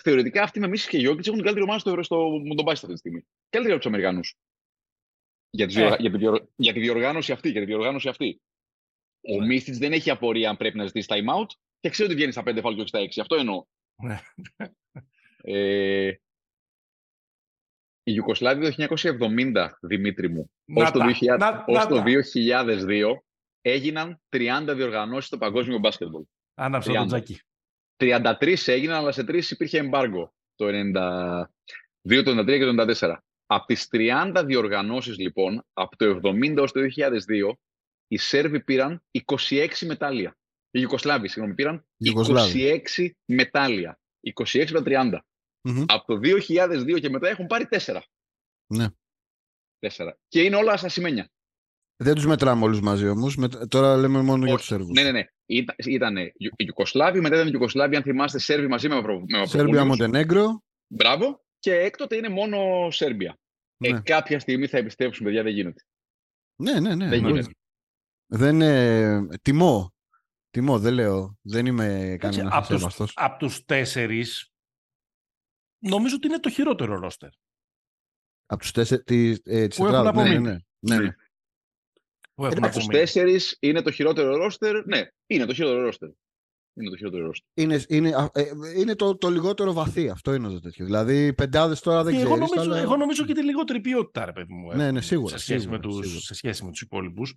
θεωρητικά 0.04 0.44
αυτοί 0.44 0.60
με 0.60 0.68
Μίσιτς 0.68 0.90
και 0.90 0.98
Γιώκητς 0.98 1.28
έχουν 1.28 1.38
την 1.38 1.46
καλύτερη 1.46 1.70
ομάδα 1.70 1.80
στο, 1.80 2.04
στο 2.04 2.42
Μοντομπάι 2.46 2.74
αυτή 2.74 2.88
τη 2.88 2.98
στιγμή. 2.98 3.26
Καλύτερη 3.50 3.76
από 3.76 3.84
τους 3.84 3.92
Αμερικανούς. 3.92 4.38
Για, 5.50 5.68
τις, 5.68 5.76
ε. 5.76 5.96
για, 6.00 6.12
τη 6.12 6.18
για 6.56 6.74
τη 6.74 6.80
διοργάνωση 6.80 7.32
αυτή. 7.32 7.50
Για 7.50 7.62
τη 7.62 7.68
διοργάνωση 7.68 8.10
αυτή. 8.10 8.42
Ο 9.22 9.40
ναι. 9.40 9.46
Μίσιτς 9.46 9.78
δεν 9.78 9.92
έχει 9.92 10.10
απορία 10.10 10.50
αν 10.50 10.58
πρέπει 10.58 10.78
να 10.78 10.86
ζητήσει 10.86 11.08
time 11.10 11.40
out 11.40 11.48
και 11.80 11.90
ξέρει 11.90 12.08
ότι 12.08 12.18
βγαίνει 12.18 12.32
στα 12.32 12.44
5 12.46 12.60
φάλ 12.62 12.76
και 12.76 12.86
στα 12.86 13.00
6. 13.00 13.08
Αυτό 13.22 13.36
εννοώ. 13.36 13.66
Ναι. 14.04 14.20
ε, 15.42 16.14
η 18.04 18.14
Ιουκοσλάβη 18.16 18.76
το 18.76 18.96
1970, 19.20 19.70
Δημήτρη 19.82 20.30
μου, 20.30 20.52
ως 20.76 20.92
το, 20.92 21.00
2000, 21.68 21.88
το 21.90 22.04
2002 22.06 23.14
έγιναν 23.62 24.22
30 24.30 24.40
διοργανώσεις 24.76 25.28
στο 25.28 25.38
παγκόσμιο 25.38 25.80
μπάσκετμπολ. 25.80 26.24
Άναψε 26.54 26.92
το 26.92 27.06
τζάκι. 27.06 27.42
33 28.02 28.68
έγιναν, 28.68 28.98
αλλά 28.98 29.12
σε 29.12 29.24
τρεις 29.24 29.52
υπήρχε 29.52 29.78
εμπάργκο 29.78 30.34
το 30.56 30.66
92, 30.68 32.24
το 32.24 32.40
93 32.40 32.46
και 32.46 32.66
το 32.66 32.74
94. 33.00 33.18
Από 33.46 33.66
τις 33.66 33.88
30 33.92 34.44
διοργανώσεις, 34.46 35.18
λοιπόν, 35.18 35.64
από 35.74 35.96
το 35.98 36.20
70 36.24 36.58
ως 36.58 36.72
το 36.72 36.80
2002, 36.82 37.54
οι 38.08 38.18
Σέρβοι 38.18 38.64
πήραν 38.64 39.04
26 39.28 39.68
μετάλλια. 39.86 40.38
Οι 40.72 40.80
Ιουκοσλάβοι, 40.82 41.28
συγγνώμη, 41.28 41.56
πήραν 41.56 41.86
26 41.98 43.10
μετάλλια. 43.26 44.00
26 44.36 44.72
με 44.72 44.82
30. 44.86 45.20
Mm-hmm. 45.70 45.86
Από 45.88 46.06
το 46.06 46.20
2002 46.24 47.00
και 47.00 47.10
μετά 47.10 47.30
έχουν 47.30 47.48
πάρει 47.48 47.66
τέσσερα. 47.66 48.06
Ναι. 48.74 48.88
Τέσσερα. 49.80 50.18
Και 50.28 50.42
είναι 50.42 50.56
όλα 50.56 50.78
στα 50.78 50.90
σημαίνια. 50.90 51.32
Δεν 51.96 52.16
τους 52.16 52.26
μετράμε 52.26 52.64
όλους 52.64 52.82
μαζί 52.82 53.08
όμως. 53.08 53.38
Τώρα 53.68 53.98
λέμε 53.98 54.22
μόνο 54.22 54.42
Όχι. 54.42 54.48
για 54.48 54.58
τους 54.58 54.66
Σέρβους. 54.66 54.90
Ναι, 54.90 55.04
ναι, 55.04 55.12
ναι. 55.12 55.26
Ήταν, 55.52 55.76
ήταν 55.78 56.32
Ιουκοσλάβοι, 56.56 57.20
μετά 57.20 57.36
ήταν 57.36 57.54
Ιουκοσλάβοι, 57.54 57.96
αν 57.96 58.04
θυμάστε, 58.04 58.40
Σέρβοι 58.40 58.68
μαζί 58.68 58.90
με, 58.90 59.02
προ, 59.02 59.24
με 59.28 59.46
Σέρβια, 59.46 59.86
Μοντενέγκρο. 59.86 60.64
Μπράβο. 60.88 61.44
Και 61.60 61.74
έκτοτε 61.76 62.16
είναι 62.16 62.30
μόνο 62.30 62.88
Σέρβια. 62.92 63.40
Ε, 63.78 63.92
ναι. 63.92 63.98
Ε, 63.98 64.02
κάποια 64.02 64.40
στιγμή 64.40 64.68
θα 64.68 64.78
επιστρέψουν, 64.78 65.26
παιδιά, 65.26 65.44
δεν 65.44 65.54
γίνεται. 65.54 65.86
Ναι, 66.56 66.80
ναι, 66.80 66.96
ναι. 66.96 67.08
Δεν 67.08 67.26
γίνεται. 67.26 67.52
Δεν 68.26 68.56
είναι... 68.56 69.28
Τιμώ. 69.42 69.94
Τιμώ, 70.50 70.80
δεν 70.80 70.94
λέω. 70.94 71.38
Δεν 71.42 71.66
είμαι 71.66 72.16
κανένα 72.20 72.50
Από 72.56 72.78
Από 73.14 73.38
τους 73.38 73.66
τέσσερις, 73.66 74.52
νομίζω 75.78 76.16
ότι 76.16 76.28
είναι 76.28 76.40
το 76.40 76.50
χειρότερο 76.50 77.00
ρόστερ. 77.00 77.30
Από 78.46 78.62
τους 78.62 78.72
τέσσερις 78.72 79.04
τη, 79.04 79.36
ε, 79.44 79.68
που 79.76 79.86
έχουν 79.86 80.08
απομείνει. 80.08 80.66
Ναι, 80.80 81.00
ναι, 81.00 81.16
ναι. 82.36 82.48
ναι. 82.48 82.68
Από 82.68 82.76
τους 82.76 82.86
τέσσερις 82.86 83.58
είναι 83.60 83.82
το 83.82 83.92
χειρότερο 83.92 84.36
ρόστερ. 84.36 84.86
Ναι, 84.86 85.08
είναι 85.28 85.46
το 85.46 85.54
χειρότερο 85.54 85.82
ρόστερ. 85.82 86.10
Είναι 86.74 86.90
το 86.90 86.98
χειρότερο 86.98 87.26
ρόστερ. 87.26 87.48
Είναι, 87.54 87.84
είναι, 87.88 88.30
ε, 88.34 88.44
είναι 88.78 88.96
το, 88.96 89.18
το 89.18 89.30
λιγότερο 89.30 89.74
βαθύ. 89.74 90.10
Αυτό 90.10 90.34
είναι 90.34 90.48
το 90.48 90.60
τέτοιο. 90.60 90.86
Δηλαδή, 90.86 91.34
πεντάδες 91.34 91.80
τώρα 91.80 92.04
δεν 92.04 92.16
ξέρω. 92.16 92.28
Εγώ, 92.28 92.38
νομίζω, 92.38 92.62
αλλά... 92.62 92.78
εγώ 92.78 92.96
νομίζω 92.96 93.26
και 93.26 93.34
τη 93.34 93.44
λιγότερη 93.44 93.80
ποιότητα, 93.80 94.26
ρε 94.26 94.32
παιδί 94.32 94.54
μου. 94.54 94.76
Ναι, 94.76 94.92
ναι, 94.92 95.02
σίγουρα. 95.02 95.38
Σε 95.38 95.44
σχέση, 95.44 95.60
σίγουρα, 95.60 95.78
με, 95.78 95.88
τους, 95.88 96.06
σίγουρα. 96.06 96.22
σε 96.22 96.34
σχέση 96.34 96.64
με 96.64 96.72
τους 96.72 96.82
υπόλοιπους. 96.82 97.36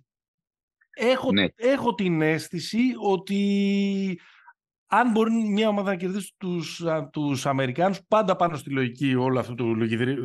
Έχω, 0.97 1.31
ναι. 1.31 1.45
έχω 1.55 1.93
την 1.93 2.21
αίσθηση 2.21 2.81
ότι 3.01 4.19
αν 4.87 5.11
μπορεί 5.11 5.31
μια 5.31 5.67
ομάδα 5.67 5.89
να 5.89 5.95
κερδίσει 5.95 6.33
τους, 6.37 6.83
τους 7.11 7.45
Αμερικάνους 7.45 7.99
πάντα 8.07 8.35
πάνω 8.35 8.57
στη 8.57 8.69
λογική 8.69 9.15
όλου 9.15 9.39
αυτού 9.39 9.55
του 9.55 9.75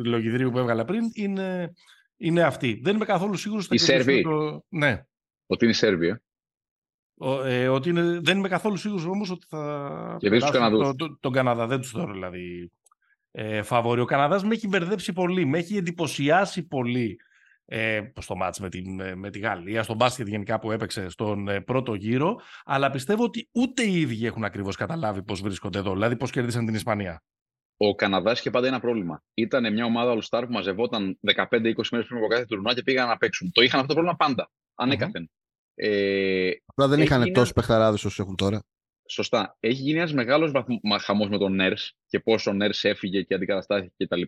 λογιδρίου, 0.03 0.49
που 0.51 0.57
έβγαλα 0.57 0.85
πριν 0.85 1.03
είναι, 1.13 1.73
είναι 2.21 2.41
αυτή. 2.41 2.79
Δεν 2.83 2.95
είμαι 2.95 3.05
καθόλου 3.05 3.35
σίγουρος 3.35 3.65
ότι 3.65 3.77
θα 3.77 3.85
κερδίσει 3.85 4.21
το... 4.21 4.63
Ναι. 4.69 5.03
Ότι 5.45 5.63
είναι 5.63 5.73
η 5.73 5.77
Σέρβια. 5.77 6.21
ε, 7.45 7.67
ότι 7.67 7.89
είναι, 7.89 8.19
δεν 8.19 8.37
είμαι 8.37 8.47
καθόλου 8.47 8.77
σίγουρος 8.77 9.05
όμως 9.05 9.29
ότι 9.29 9.45
θα 9.49 10.15
κερδίσει 10.19 10.51
το, 10.51 10.95
το, 10.95 11.17
τον 11.19 11.31
Καναδά. 11.31 11.67
Δεν 11.67 11.79
τους 11.79 11.91
θεωρώ 11.91 12.13
δηλαδή 12.13 12.71
ε, 13.31 13.61
φαβορή. 13.61 14.01
Ο 14.01 14.05
Καναδάς 14.05 14.43
με 14.43 14.53
έχει 14.53 14.67
μπερδέψει 14.67 15.13
πολύ, 15.13 15.45
με 15.45 15.57
έχει 15.57 15.77
εντυπωσιάσει 15.77 16.67
πολύ 16.67 17.17
ε, 17.65 18.01
στο 18.19 18.35
μάτς 18.35 18.59
με 18.59 18.69
τη, 18.69 18.81
με 19.15 19.29
τη 19.29 19.39
Γαλλία, 19.39 19.83
στον 19.83 19.95
μπάσκετ 19.95 20.27
γενικά 20.27 20.59
που 20.59 20.71
έπαιξε 20.71 21.09
στον 21.09 21.47
ε, 21.47 21.61
πρώτο 21.61 21.93
γύρο, 21.93 22.39
αλλά 22.63 22.89
πιστεύω 22.89 23.23
ότι 23.23 23.49
ούτε 23.51 23.83
οι 23.83 23.99
ίδιοι 23.99 24.25
έχουν 24.25 24.43
ακριβώς 24.43 24.75
καταλάβει 24.75 25.23
πώς 25.23 25.41
βρίσκονται 25.41 25.79
εδώ, 25.79 25.93
δηλαδή 25.93 26.15
πώς 26.15 26.31
κέρδισαν 26.31 26.65
την 26.65 26.75
Ισπανία. 26.75 27.23
Ο 27.83 27.95
Καναδάς 27.95 28.39
είχε 28.39 28.49
πάντα 28.49 28.67
ένα 28.67 28.79
πρόβλημα. 28.79 29.23
Ήταν 29.33 29.73
μια 29.73 29.85
ομάδα 29.85 30.13
All 30.15 30.21
Star 30.29 30.43
που 30.45 30.51
μαζευόταν 30.51 31.19
15-20 31.35 31.47
μέρες 31.91 32.07
πριν 32.07 32.17
από 32.17 32.27
κάθε 32.27 32.45
τουρνουά 32.45 32.73
και 32.73 32.81
πήγαν 32.81 33.07
να 33.07 33.17
παίξουν. 33.17 33.51
Το 33.51 33.61
είχαν 33.61 33.79
αυτό 33.79 33.93
το 33.93 34.01
πρόβλημα 34.01 34.17
πάντα. 34.17 34.51
Ανέκαθεν. 34.75 35.29
Mm-hmm. 35.29 35.83
Ε, 35.83 36.51
Απλά 36.65 36.87
δεν 36.87 37.01
είχαν 37.01 37.21
γίνει... 37.21 37.33
τόσους 37.33 37.53
παιχταράδες 37.53 38.05
όσο 38.05 38.21
έχουν 38.21 38.35
τώρα. 38.35 38.63
Σωστά. 39.09 39.57
Έχει 39.59 39.81
γίνει 39.81 39.97
ένας 39.97 40.13
μεγάλος 40.13 40.51
χαμός 41.01 41.29
με 41.29 41.37
τον 41.37 41.55
Νέρς 41.55 41.93
και 42.07 42.19
πόσο 42.19 42.51
ο 42.51 42.53
Νέρς 42.53 42.83
έφυγε 42.83 43.21
και 43.21 43.33
αντικαταστάθηκε 43.33 44.05
κτλ. 44.05 44.21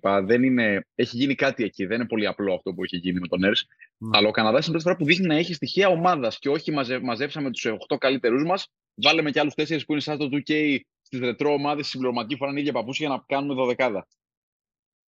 Έχει 0.95 1.17
γίνει 1.17 1.35
κάτι 1.35 1.63
εκεί. 1.63 1.85
Δεν 1.85 1.99
είναι 1.99 2.07
πολύ 2.07 2.27
απλό 2.27 2.53
αυτό 2.53 2.73
που 2.73 2.83
έχει 2.83 2.97
γίνει 2.97 3.19
με 3.19 3.27
τον 3.27 3.39
Νέρς. 3.39 3.65
Mm. 3.65 4.09
Αλλά 4.11 4.27
ο 4.27 4.31
Καναδάς 4.31 4.67
είναι 4.67 4.77
η 4.77 4.81
πρώτη 4.81 4.83
φορά 4.83 4.95
που 4.95 5.05
δείχνει 5.05 5.27
να 5.27 5.35
έχει 5.35 5.53
στοιχεία 5.53 5.87
ομάδας 5.87 6.39
και 6.39 6.49
όχι 6.49 6.71
μαζε... 6.71 6.99
μαζέψαμε 6.99 7.51
τους 7.51 7.65
8 7.89 7.97
καλύτερους 7.97 8.43
μας. 8.43 8.67
Βάλαμε 8.95 9.31
και 9.31 9.39
άλλους 9.39 9.53
4 9.55 9.79
που 9.85 9.91
είναι 9.91 10.01
σαν 10.01 10.17
το 10.17 10.29
2K 10.31 10.77
στις 11.13 11.25
ρετρό 11.25 11.53
ομάδε 11.53 11.83
συμπληρωματική 11.83 12.35
φορά 12.35 12.59
ίδια 12.59 12.71
παπούσια 12.71 13.07
για 13.07 13.15
να 13.15 13.23
κάνουμε 13.27 13.53
δωδεκάδα. 13.53 14.07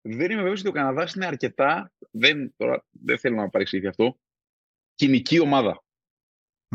Δεν 0.01 0.31
είμαι 0.31 0.41
βέβαιος 0.41 0.59
ότι 0.59 0.69
ο 0.69 0.71
Καναδάς 0.71 1.13
είναι 1.13 1.25
αρκετά. 1.25 1.91
Δεν, 2.11 2.53
τώρα, 2.57 2.85
δεν 2.89 3.19
θέλω 3.19 3.35
να 3.35 3.49
παρεξηγηθεί 3.49 3.87
αυτό. 3.87 4.19
Κοινική 4.95 5.39
ομάδα. 5.39 5.83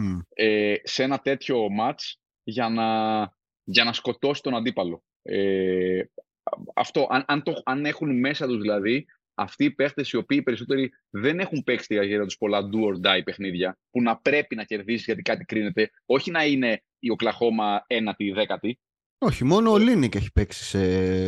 Mm. 0.00 0.18
Ε, 0.28 0.74
σε 0.82 1.02
ένα 1.02 1.18
τέτοιο 1.18 1.66
match 1.80 2.14
για 2.42 2.68
να, 2.68 3.20
για 3.64 3.84
να 3.84 3.92
σκοτώσει 3.92 4.42
τον 4.42 4.54
αντίπαλο. 4.54 5.02
Ε, 5.22 6.02
αυτό, 6.74 7.06
αν, 7.10 7.24
αν, 7.26 7.42
το, 7.42 7.62
αν 7.64 7.84
έχουν 7.84 8.18
μέσα 8.18 8.46
τους 8.46 8.60
δηλαδή 8.60 9.06
αυτοί 9.34 9.64
οι 9.64 9.70
παίχτες 9.70 10.10
οι 10.10 10.16
οποίοι 10.16 10.42
περισσότεροι 10.42 10.92
δεν 11.10 11.38
έχουν 11.38 11.62
παίξει 11.64 11.86
τη 11.86 11.94
καριέρα 11.94 12.24
τους 12.24 12.36
πολλά 12.36 12.68
do 12.72 12.78
or 12.78 13.06
die 13.06 13.24
παιχνίδια 13.24 13.78
που 13.90 14.02
να 14.02 14.16
πρέπει 14.16 14.54
να 14.54 14.64
κερδίσεις 14.64 15.04
γιατί 15.04 15.22
κάτι 15.22 15.44
κρίνεται, 15.44 15.90
όχι 16.06 16.30
να 16.30 16.44
είναι 16.44 16.82
η 16.98 17.10
Οκλαχώμα 17.10 17.84
ένατη 17.86 18.24
ή 18.24 18.32
δέκατη. 18.32 18.78
Όχι, 19.22 19.44
μόνο 19.44 19.70
ο 19.70 19.78
Ολίνικ 19.78 20.14
έχει 20.14 20.32
παίξει 20.32 20.64
σε, 20.64 20.78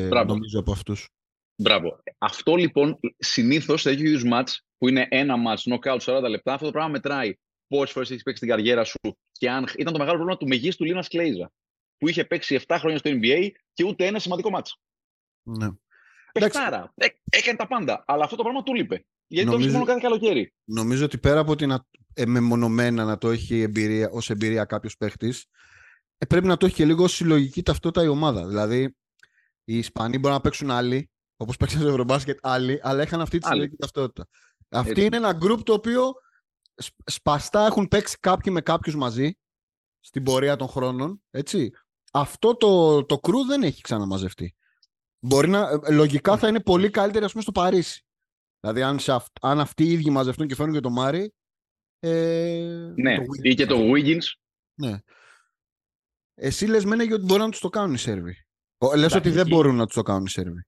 Μπράβο. 0.07 0.32
νομίζω 0.32 0.61
από 0.61 0.72
αυτούς. 0.72 1.09
Μπράβο. 1.57 2.03
Αυτό 2.18 2.55
λοιπόν 2.55 2.99
συνήθως 3.18 3.80
σε 3.80 3.88
τέτοιου 3.88 4.07
είδου 4.07 4.28
μάτ 4.28 4.49
που 4.78 4.88
είναι 4.88 5.07
ένα 5.11 5.36
ματς, 5.37 5.59
knockout 5.64 5.99
40 5.99 6.28
λεπτά, 6.28 6.53
αυτό 6.53 6.66
το 6.66 6.72
πράγμα 6.72 6.90
μετράει 6.90 7.34
πόσες 7.68 7.93
φορές 7.93 8.11
έχεις 8.11 8.22
παίξει 8.22 8.40
την 8.40 8.51
καριέρα 8.51 8.84
σου 8.84 8.99
και 9.32 9.51
αν 9.51 9.66
ήταν 9.76 9.93
το 9.93 9.99
μεγάλο 9.99 10.16
πρόβλημα 10.16 10.36
του 10.36 10.49
μεγίστου 10.49 10.84
Λίνας 10.84 11.09
Κλέιζα, 11.09 11.53
που 11.99 12.09
είχε 12.09 12.24
παίξει 12.24 12.61
7 12.66 12.76
χρόνια 12.78 12.99
στο 12.99 13.11
NBA 13.11 13.51
και 13.72 13.84
ούτε 13.84 14.07
ένα 14.07 14.18
σημαντικό 14.18 14.51
μάτσο. 14.51 14.76
Ναι. 15.43 15.68
Πεχτάρα. 16.32 16.93
Ε, 16.95 17.07
έκανε 17.28 17.57
τα 17.57 17.66
πάντα. 17.66 18.05
Αλλά 18.07 18.24
αυτό 18.24 18.36
το 18.36 18.43
πράγμα 18.43 18.62
του 18.62 18.74
λείπε. 18.74 19.05
Γιατί 19.26 19.49
νομίζω, 19.49 19.66
το 19.68 19.72
μόνο 19.72 19.84
κάθε 19.84 20.01
καλοκαίρι. 20.03 20.53
Νομίζω 20.64 21.05
ότι 21.05 21.18
πέρα 21.18 21.40
από 21.40 21.57
την 21.57 21.70
ε, 22.14 22.26
μεμονωμένα 22.26 23.05
να 23.05 23.18
το 23.18 23.30
έχει 23.30 23.61
εμπειρία, 23.61 24.11
ως 24.11 24.30
εμπειρία 24.30 24.64
κάποιος 24.64 24.97
παίχτης, 24.97 25.40
ε, 25.40 25.47
πρέπει 26.29 26.47
να 26.47 26.57
το 26.57 26.66
έχει 26.66 26.75
και 26.75 26.85
λίγο 26.85 27.09
συλλογική 27.09 27.62
ταυτότητα 27.62 28.05
η 28.05 28.09
ομάδα. 28.09 28.47
Δηλαδή, 28.47 28.97
οι 29.64 29.79
Ισπανοί 29.79 30.18
μπορούν 30.18 30.37
να 30.37 30.43
παίξουν 30.43 30.70
άλλοι, 30.70 31.11
όπως 31.37 31.57
παίξαν 31.57 31.81
στο 31.81 31.89
Ευρωμπάσκετ 31.89 32.39
άλλοι, 32.43 32.81
αλλά 32.83 33.03
είχαν 33.03 33.20
αυτή 33.20 33.39
τη 33.39 33.47
συλλογική 33.47 33.77
ταυτότητα. 33.77 34.29
Αυτή 34.68 35.05
είναι 35.05 35.16
ένα 35.16 35.33
γκρουπ 35.33 35.62
το 35.62 35.73
οποίο 35.73 36.12
σπαστά 37.07 37.66
έχουν 37.66 37.89
παίξει 37.89 38.18
κάποιοι 38.20 38.53
με 38.55 38.61
κάποιους 38.61 38.97
μαζί 38.97 39.33
στην 40.01 40.23
πορεία 40.23 40.57
των 40.57 40.68
χρόνων. 40.68 41.23
Έτσι. 41.31 41.70
Αυτό 42.12 42.57
το, 42.57 43.05
το 43.05 43.18
κρού 43.18 43.45
δεν 43.45 43.62
έχει 43.62 43.81
ξαναμαζευτεί. 43.81 44.55
Μπορεί 45.18 45.49
να, 45.49 45.68
ε, 45.68 45.93
λογικά 45.93 46.37
θα 46.37 46.49
είναι 46.49 46.61
πολύ 46.61 46.91
καλύτερη 46.91 47.25
ας 47.25 47.31
πούμε, 47.31 47.43
στο 47.43 47.53
Παρίσι. 47.53 48.05
Δηλαδή, 48.61 48.83
αν, 48.83 48.99
αν 49.41 49.61
αυτοί 49.61 49.85
οι 49.85 49.93
ίδιοι 49.93 50.11
μαζευτούν 50.11 50.47
και 50.47 50.55
φέρνουν 50.55 50.75
και 50.75 50.81
το 50.81 50.91
Μάρι. 50.91 51.35
Ε, 51.99 52.93
ναι, 52.95 53.16
το 53.16 53.25
ή 53.43 53.55
και 53.55 53.66
το 53.66 53.77
Wiggins. 53.79 54.25
Ναι. 54.75 54.99
Εσύ 56.35 56.66
λες 56.66 56.85
μένε 56.85 57.03
ότι 57.03 57.24
μπορούν 57.24 57.45
να 57.45 57.51
τους 57.51 57.61
το 57.61 57.68
κάνουν 57.68 57.95
οι 57.95 57.99
Σέρβοι. 57.99 58.35
Λες 58.97 59.14
ότι 59.14 59.30
δεν 59.30 59.47
μπορούν 59.47 59.76
να 59.76 59.85
τους 59.87 59.95
το 59.95 60.03
κάνουν 60.03 60.24
οι 60.24 60.28
Σέρβοι. 60.28 60.66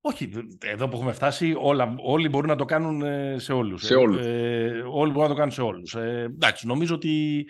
Όχι, 0.00 0.30
εδώ 0.58 0.88
που 0.88 0.96
έχουμε 0.96 1.12
φτάσει 1.12 1.54
όλα, 1.58 1.94
όλοι 1.98 2.28
μπορούν 2.28 2.48
να 2.48 2.56
το 2.56 2.64
κάνουν 2.64 3.02
ε, 3.02 3.38
σε 3.38 3.52
όλους. 3.52 3.82
Σε 3.82 3.94
όλους. 3.94 4.26
Ε, 4.26 4.84
όλοι 4.90 5.10
μπορούν 5.10 5.28
να 5.28 5.34
το 5.34 5.34
κάνουν 5.34 5.52
σε 5.52 5.62
όλους. 5.62 5.94
Ε, 5.94 6.22
εντάξει, 6.34 6.66
νομίζω 6.66 6.94
ότι 6.94 7.46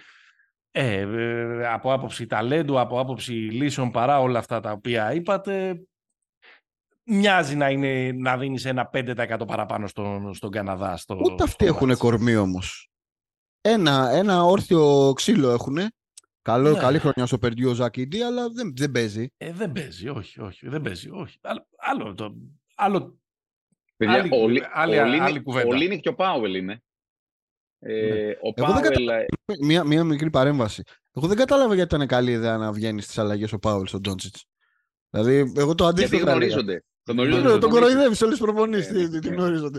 ε, 0.70 1.01
ε, 1.01 1.66
από 1.66 1.93
άποψη 1.93 2.26
ταλέντου, 2.26 2.80
από 2.80 3.01
άποψη 3.01 3.32
λύσεων 3.32 3.91
παρά 3.91 4.20
όλα 4.20 4.39
αυτά 4.39 4.61
τα 4.61 4.72
οποία 4.72 5.14
είπατε, 5.14 5.82
μοιάζει 7.05 7.57
να, 7.57 7.70
είναι, 7.70 8.12
να 8.12 8.39
δίνεις 8.39 8.64
ένα 8.64 8.91
5% 8.93 9.43
παραπάνω 9.47 9.87
στον, 9.87 10.35
στον 10.35 10.51
Καναδά. 10.51 10.97
Στο, 10.97 11.18
Ούτε 11.24 11.43
αυτοί 11.43 11.66
έχουν 11.66 11.97
κορμί 11.97 12.37
όμως. 12.37 12.91
Ένα, 13.61 14.11
ένα 14.11 14.45
όρθιο 14.45 15.12
ξύλο 15.14 15.51
έχουν. 15.51 15.78
Καλό, 16.45 16.70
ναι. 16.70 16.78
Καλή 16.78 16.99
χρονιά 16.99 17.26
στο 17.26 17.38
Περντιού 17.38 17.70
ο 17.70 17.74
Ζακίντι, 17.74 18.22
αλλά 18.22 18.51
δεν, 18.51 18.72
δεν 18.76 18.90
παίζει. 18.90 19.28
Ε, 19.36 19.53
δεν 19.53 19.72
παίζει, 19.72 20.09
όχι, 20.09 20.40
όχι, 20.40 20.68
δεν 20.68 20.82
παίζει, 20.82 21.11
όχι. 21.11 21.38
Άλλο, 21.76 22.14
το, 22.14 22.34
άλλο 22.74 23.18
Παιδιά, 23.97 24.14
άλλη, 24.14 24.28
ο, 24.32 24.66
άλλη, 24.72 24.99
ο, 24.99 25.22
άλλη, 25.22 25.40
κουβέντα. 25.40 25.68
Ο 25.68 25.72
Ολίνικ 25.72 26.01
και 26.01 26.09
ο 26.09 26.14
Πάουελ 26.14 26.55
είναι. 26.55 26.82
Ε, 27.78 28.07
ναι. 28.07 28.36
Ο 28.42 28.53
Πάουελ... 28.53 28.82
Κατα... 28.82 29.14
Ε, 29.14 29.26
μία, 29.61 29.84
μία 29.84 30.05
μικρή 30.05 30.30
παρέμβαση. 30.30 30.82
Εγώ 31.12 31.26
δεν 31.26 31.36
κατάλαβα 31.36 31.74
γιατί 31.74 31.95
ήταν 31.95 32.09
καλή 32.09 32.30
ιδέα 32.30 32.57
να 32.57 32.72
βγαίνει 32.72 33.01
στις 33.01 33.18
αλλαγές 33.18 33.53
ο 33.53 33.59
Πάουελ 33.59 33.86
στον 33.86 34.03
Ντόντσιτς. 34.03 34.35
Δηλαδή, 35.11 35.53
εγώ 35.57 35.74
το 35.74 35.86
αντίθετο. 35.86 36.16
Γιατί 36.16 36.30
γνωρίζονται. 36.30 36.84
Τον, 37.03 37.16
τον, 37.16 37.61
τον 37.61 37.70
κοροϊδεύεις 37.70 38.22
όλες 38.22 38.38
τις 38.38 38.45
προπονήσεις. 38.45 39.14
Ε, 39.14 39.18
τι 39.18 39.28
γνωρίζονται. 39.28 39.78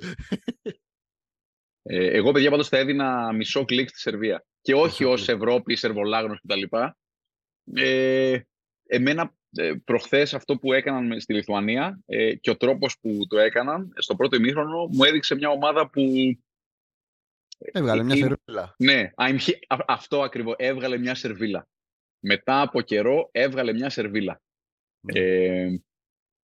Ε, 1.88 2.06
εγώ, 2.06 2.32
παιδιά, 2.32 2.50
πάντως 2.50 2.68
θα 2.68 2.78
έδινα 2.78 3.34
μισό 3.34 3.66
κλικ 3.66 3.90
στη 3.90 4.00
Σερβία. 4.00 4.46
Και 4.62 4.74
όχι 4.74 5.04
ως 5.04 5.28
Ευρώπη, 5.28 5.76
Σερβολάγνος 5.76 6.42
κτλ. 6.42 6.64
Ε, 7.74 8.40
εμένα 8.88 9.34
ε, 9.58 9.74
προχθές 9.86 10.34
αυτό 10.34 10.58
που 10.58 10.74
έκαναν 10.74 11.20
στη 11.20 11.34
Λιθουανία 11.34 12.00
ε, 12.06 12.36
και 12.36 12.50
ο 12.50 12.58
τρόπος 12.58 13.00
που 13.00 13.28
το 13.28 13.38
έκαναν 13.38 13.94
στο 13.96 14.16
πρώτο 14.16 14.36
ημίχρονο 14.36 14.88
μου 14.92 15.04
έδειξε 15.04 15.36
μια 15.36 15.50
ομάδα 15.50 15.90
που... 15.90 16.02
Έβγαλε 17.58 18.04
μια 18.04 18.16
σερβίλα. 18.16 18.76
Ναι, 18.78 19.12
αυτό 19.88 20.22
ακριβώς. 20.22 20.56
Έβγαλε 20.58 20.98
μια 20.98 21.16
σερβίλα. 21.16 21.68
Μετά 22.20 22.62
από 22.62 22.82
καιρό 22.82 23.30
έβγαλε 23.32 23.74
μια 23.74 23.90
σερβίλα. 23.90 24.42
Ναι. 25.00 25.20
Ε, 25.20 25.82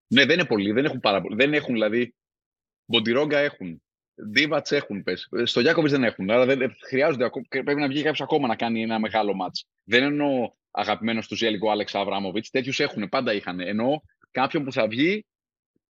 ναι, 0.07 0.25
δεν 0.25 0.39
είναι 0.39 0.45
πολύ. 0.45 0.73
Δεν 0.73 0.85
έχουν 0.85 1.01
πάρα 1.01 1.21
πολύ. 1.21 1.35
Δεν 1.37 1.55
έχουν 1.55 1.75
δηλαδή. 1.75 2.15
Μποντιρόγκα 2.85 3.39
έχουν. 3.39 3.83
Δίβατ 4.27 4.73
έχουν 4.73 5.03
πες. 5.03 5.29
Στο 5.43 5.61
Γιάκοβιτς 5.61 5.93
δεν 5.93 6.05
έχουν. 6.05 6.31
Άρα 6.31 6.47
δεν, 6.47 6.77
χρειάζονται, 6.89 7.31
πρέπει 7.49 7.81
να 7.81 7.89
βγει 7.89 7.99
κάποιος 7.99 8.21
ακόμα 8.21 8.47
να 8.47 8.57
κάνει 8.57 8.83
ένα 8.83 8.99
μεγάλο 8.99 9.35
μάτς. 9.35 9.67
Δεν 9.85 10.03
εννοώ 10.03 10.53
αγαπημένος 10.71 11.29
του 11.29 11.37
Ζέλικο 11.37 11.71
Άλεξ 11.71 11.95
Αβράμοβιτς. 11.95 12.51
Τέτοιους 12.51 12.81
έχουν, 12.81 13.09
πάντα 13.09 13.35
είχαν. 13.35 13.61
Ενώ 13.61 14.03
κάποιον 14.31 14.65
που 14.65 14.73
θα 14.73 14.89
βγει. 14.89 15.27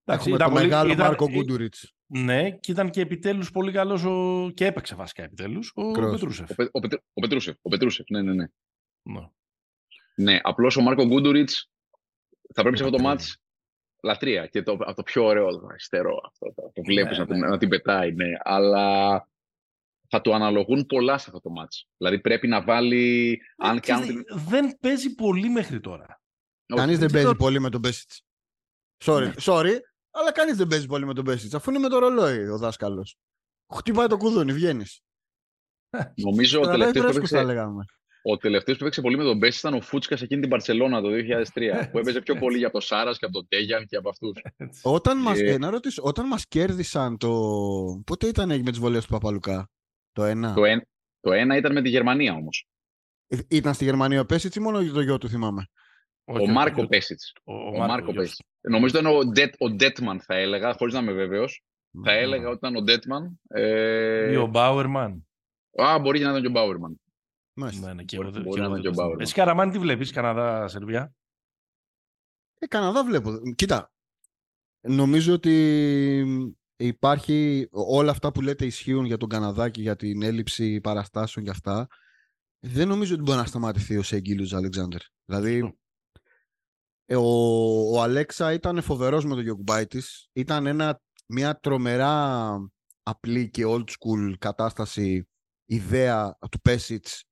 Έχουμε 0.04 0.36
το 0.36 0.50
μεγάλο 0.50 0.92
ήταν, 0.92 1.06
Μάρκο 1.06 1.28
Γκούντουριτς. 1.30 1.94
Ναι, 2.06 2.50
και 2.50 2.72
ήταν 2.72 2.90
και 2.90 3.00
επιτέλους 3.00 3.50
πολύ 3.50 3.72
καλός 3.72 4.04
ο... 4.04 4.50
και 4.54 4.66
έπαιξε 4.66 4.94
βασικά 4.94 5.22
επιτέλους 5.22 5.72
ο 5.74 5.90
Πετρούσεφ. 5.90 6.50
Ο, 6.50 6.62
ο, 6.62 6.80
ο, 7.12 7.20
Πετρούσεφ, 7.20 7.56
ο 7.62 7.68
Πετρούσεφ, 7.68 8.06
ναι, 8.10 8.22
ναι, 8.22 8.32
ναι. 8.32 8.44
Ναι, 9.02 9.20
ναι 10.14 10.40
απλώς 10.42 10.76
ο 10.76 10.80
Μάρκο 10.80 11.06
Γκούντουριτς 11.06 11.70
θα 12.54 12.62
πρέπει 12.62 12.76
σε 12.76 12.84
αυτό 12.84 12.96
το 12.96 13.02
μάτς 13.02 13.39
λατρεία 14.02 14.46
και 14.46 14.62
το, 14.62 14.76
το 14.96 15.02
πιο 15.02 15.24
ωραίο 15.24 15.60
το 15.60 15.66
αριστερό 15.66 16.20
αυτό, 16.26 16.52
το, 16.54 16.70
το 16.74 16.82
βλέπεις 16.82 17.18
ναι, 17.18 17.24
να, 17.24 17.36
ναι. 17.36 17.48
να, 17.48 17.58
την 17.58 17.68
πετάει, 17.68 18.12
ναι. 18.12 18.32
Αλλά 18.38 19.28
θα 20.08 20.20
του 20.20 20.34
αναλογούν 20.34 20.86
πολλά 20.86 21.18
σε 21.18 21.24
αυτό 21.26 21.40
το 21.40 21.50
μάτς. 21.50 21.88
Δηλαδή 21.96 22.20
πρέπει 22.20 22.48
να 22.48 22.62
βάλει... 22.62 23.32
Ε, 23.56 23.68
αν 23.68 23.80
κάνει... 23.80 24.14
Δεν 24.48 24.78
παίζει 24.80 25.14
πολύ 25.14 25.48
μέχρι 25.48 25.80
τώρα. 25.80 26.20
Κανείς 26.66 26.98
δεν 26.98 27.10
παίζει 27.10 27.34
πολύ 27.34 27.60
με 27.60 27.70
τον 27.70 27.80
Μπέσιτς. 27.80 28.24
Sorry, 29.04 29.22
ναι. 29.22 29.32
sorry, 29.40 29.78
αλλά 30.10 30.32
κανείς 30.32 30.56
δεν 30.56 30.66
παίζει 30.66 30.86
πολύ 30.86 31.06
με 31.06 31.14
τον 31.14 31.24
Μπέσιτς. 31.24 31.54
Αφού 31.54 31.70
είναι 31.70 31.78
με 31.78 31.88
το 31.88 31.98
ρολόι 31.98 32.48
ο 32.48 32.58
δάσκαλος. 32.58 33.18
Χτυπάει 33.74 34.06
το 34.06 34.16
κουδούνι, 34.16 34.52
βγαίνεις. 34.52 35.02
Νομίζω 36.14 36.60
ότι 36.60 36.70
τελευταίο 36.70 37.12
ο 38.22 38.36
τελευταίος 38.36 38.76
που 38.76 38.82
έπαιξε 38.82 39.00
πολύ 39.00 39.16
με 39.16 39.24
τον 39.24 39.36
Μπέση 39.36 39.58
ήταν 39.58 39.74
ο 39.74 39.80
Φούτσκα 39.80 40.16
εκείνη 40.20 40.40
την 40.40 40.50
Παρσελώνα 40.50 41.00
το 41.00 41.08
2003. 41.08 41.12
που 41.90 41.98
έπαιζε 41.98 42.20
πιο 42.20 42.36
πολύ 42.36 42.58
για 42.58 42.70
τον 42.70 42.80
Σάρας 42.80 43.18
και 43.18 43.24
από 43.24 43.34
τον 43.34 43.48
Τέγιαν 43.48 43.86
και 43.86 43.96
από 43.96 44.08
αυτούς. 44.08 44.42
Όταν 44.82 45.18
μα 45.22 45.32
ε, 45.36 45.58
όταν 46.00 46.26
μας 46.26 46.46
κέρδισαν 46.48 47.18
το. 47.18 47.30
Πότε 48.06 48.26
ήταν 48.26 48.48
με 48.48 48.70
τις 48.70 48.78
βολές 48.78 49.04
του 49.04 49.12
Παπαλουκά, 49.12 49.70
Το 50.12 50.24
ένα. 50.24 50.54
Το, 50.54 50.64
εν, 50.64 50.82
το 51.20 51.32
ένα 51.32 51.56
ήταν 51.56 51.72
με 51.72 51.82
τη 51.82 51.88
Γερμανία 51.88 52.34
όμως. 52.34 52.66
Ε, 53.26 53.38
ήταν 53.48 53.74
στη 53.74 53.84
Γερμανία 53.84 54.20
ο 54.20 54.24
Πέσιτς 54.24 54.56
ή 54.56 54.60
μόνο 54.60 54.92
το 54.92 55.00
γιο 55.00 55.18
του 55.18 55.28
θυμάμαι; 55.28 55.66
Ο, 56.24 56.50
Μάρκο 56.50 56.86
Πέσιτς. 56.86 57.32
Ο, 57.44 57.86
Μάρκο 57.86 58.12
Πέσιτς. 58.12 58.38
Νομίζω 58.60 58.98
ήταν 58.98 59.16
ο, 59.16 59.24
Ντέτ, 59.24 59.54
ο 59.58 59.70
Ντέτμαν 59.70 60.20
θα 60.20 60.34
έλεγα, 60.34 60.74
χωρίς 60.74 60.94
να 60.94 61.00
είμαι 61.00 61.12
βέβαιος. 61.12 61.62
Θα 62.04 62.12
έλεγα 62.12 62.46
ότι 62.48 62.56
ήταν 62.56 62.76
ο 62.76 62.82
Ντέτμαν. 62.82 63.40
Ε... 63.48 64.32
Ή 64.32 64.36
ο 64.36 64.46
Μπάουερμαν. 64.46 65.26
Α, 65.82 65.98
μπορεί 65.98 66.20
να 66.20 66.30
ήταν 66.30 66.40
και 66.40 66.46
ο 66.46 66.50
Μπάουερμαν. 66.50 66.99
Μάλιστα. 67.60 67.86
Ναι, 67.86 67.92
ναι, 67.94 68.02
και 68.02 68.16
εγώ, 68.16 68.30
Μπορεί 68.30 68.60
να 68.60 68.80
και 68.80 68.88
ο 68.88 69.16
Εσύ 69.18 69.34
Καραμάνι 69.34 69.72
τι 69.72 69.78
βλέπεις, 69.78 70.10
Καναδά, 70.10 70.68
Σερβία; 70.68 71.14
Ε, 72.58 72.66
Καναδά 72.66 73.04
βλέπω. 73.04 73.32
Κοίτα, 73.54 73.92
νομίζω 74.80 75.32
ότι 75.32 76.48
υπάρχει 76.76 77.68
όλα 77.70 78.10
αυτά 78.10 78.32
που 78.32 78.40
λέτε 78.40 78.64
ισχύουν 78.64 79.04
για 79.04 79.16
τον 79.16 79.28
Καναδά 79.28 79.70
και 79.70 79.80
για 79.80 79.96
την 79.96 80.22
έλλειψη 80.22 80.80
παραστάσεων 80.80 81.44
και 81.44 81.50
αυτά. 81.50 81.86
Δεν 82.66 82.88
νομίζω 82.88 83.14
ότι 83.14 83.22
μπορεί 83.22 83.38
να 83.38 83.44
σταματηθεί 83.44 83.96
ο 83.96 84.02
Σεγγίλους 84.02 84.52
Αλεξάνδρ. 84.52 85.00
Δηλαδή, 85.24 85.78
ε, 87.04 87.16
ο, 87.16 87.22
ο 87.92 88.02
Αλέξα 88.02 88.52
ήταν 88.52 88.82
φοβερός 88.82 89.24
με 89.24 89.34
τον 89.34 89.42
Γιωκουμπάιτης. 89.42 90.28
Ήταν 90.32 90.66
ένα, 90.66 91.00
μια 91.26 91.58
τρομερά 91.58 92.56
απλή 93.02 93.50
και 93.50 93.64
old 93.66 93.84
school 93.84 94.34
κατάσταση 94.38 95.28
ιδέα 95.64 96.38
του 96.50 96.60
Πέσιτς 96.60 97.29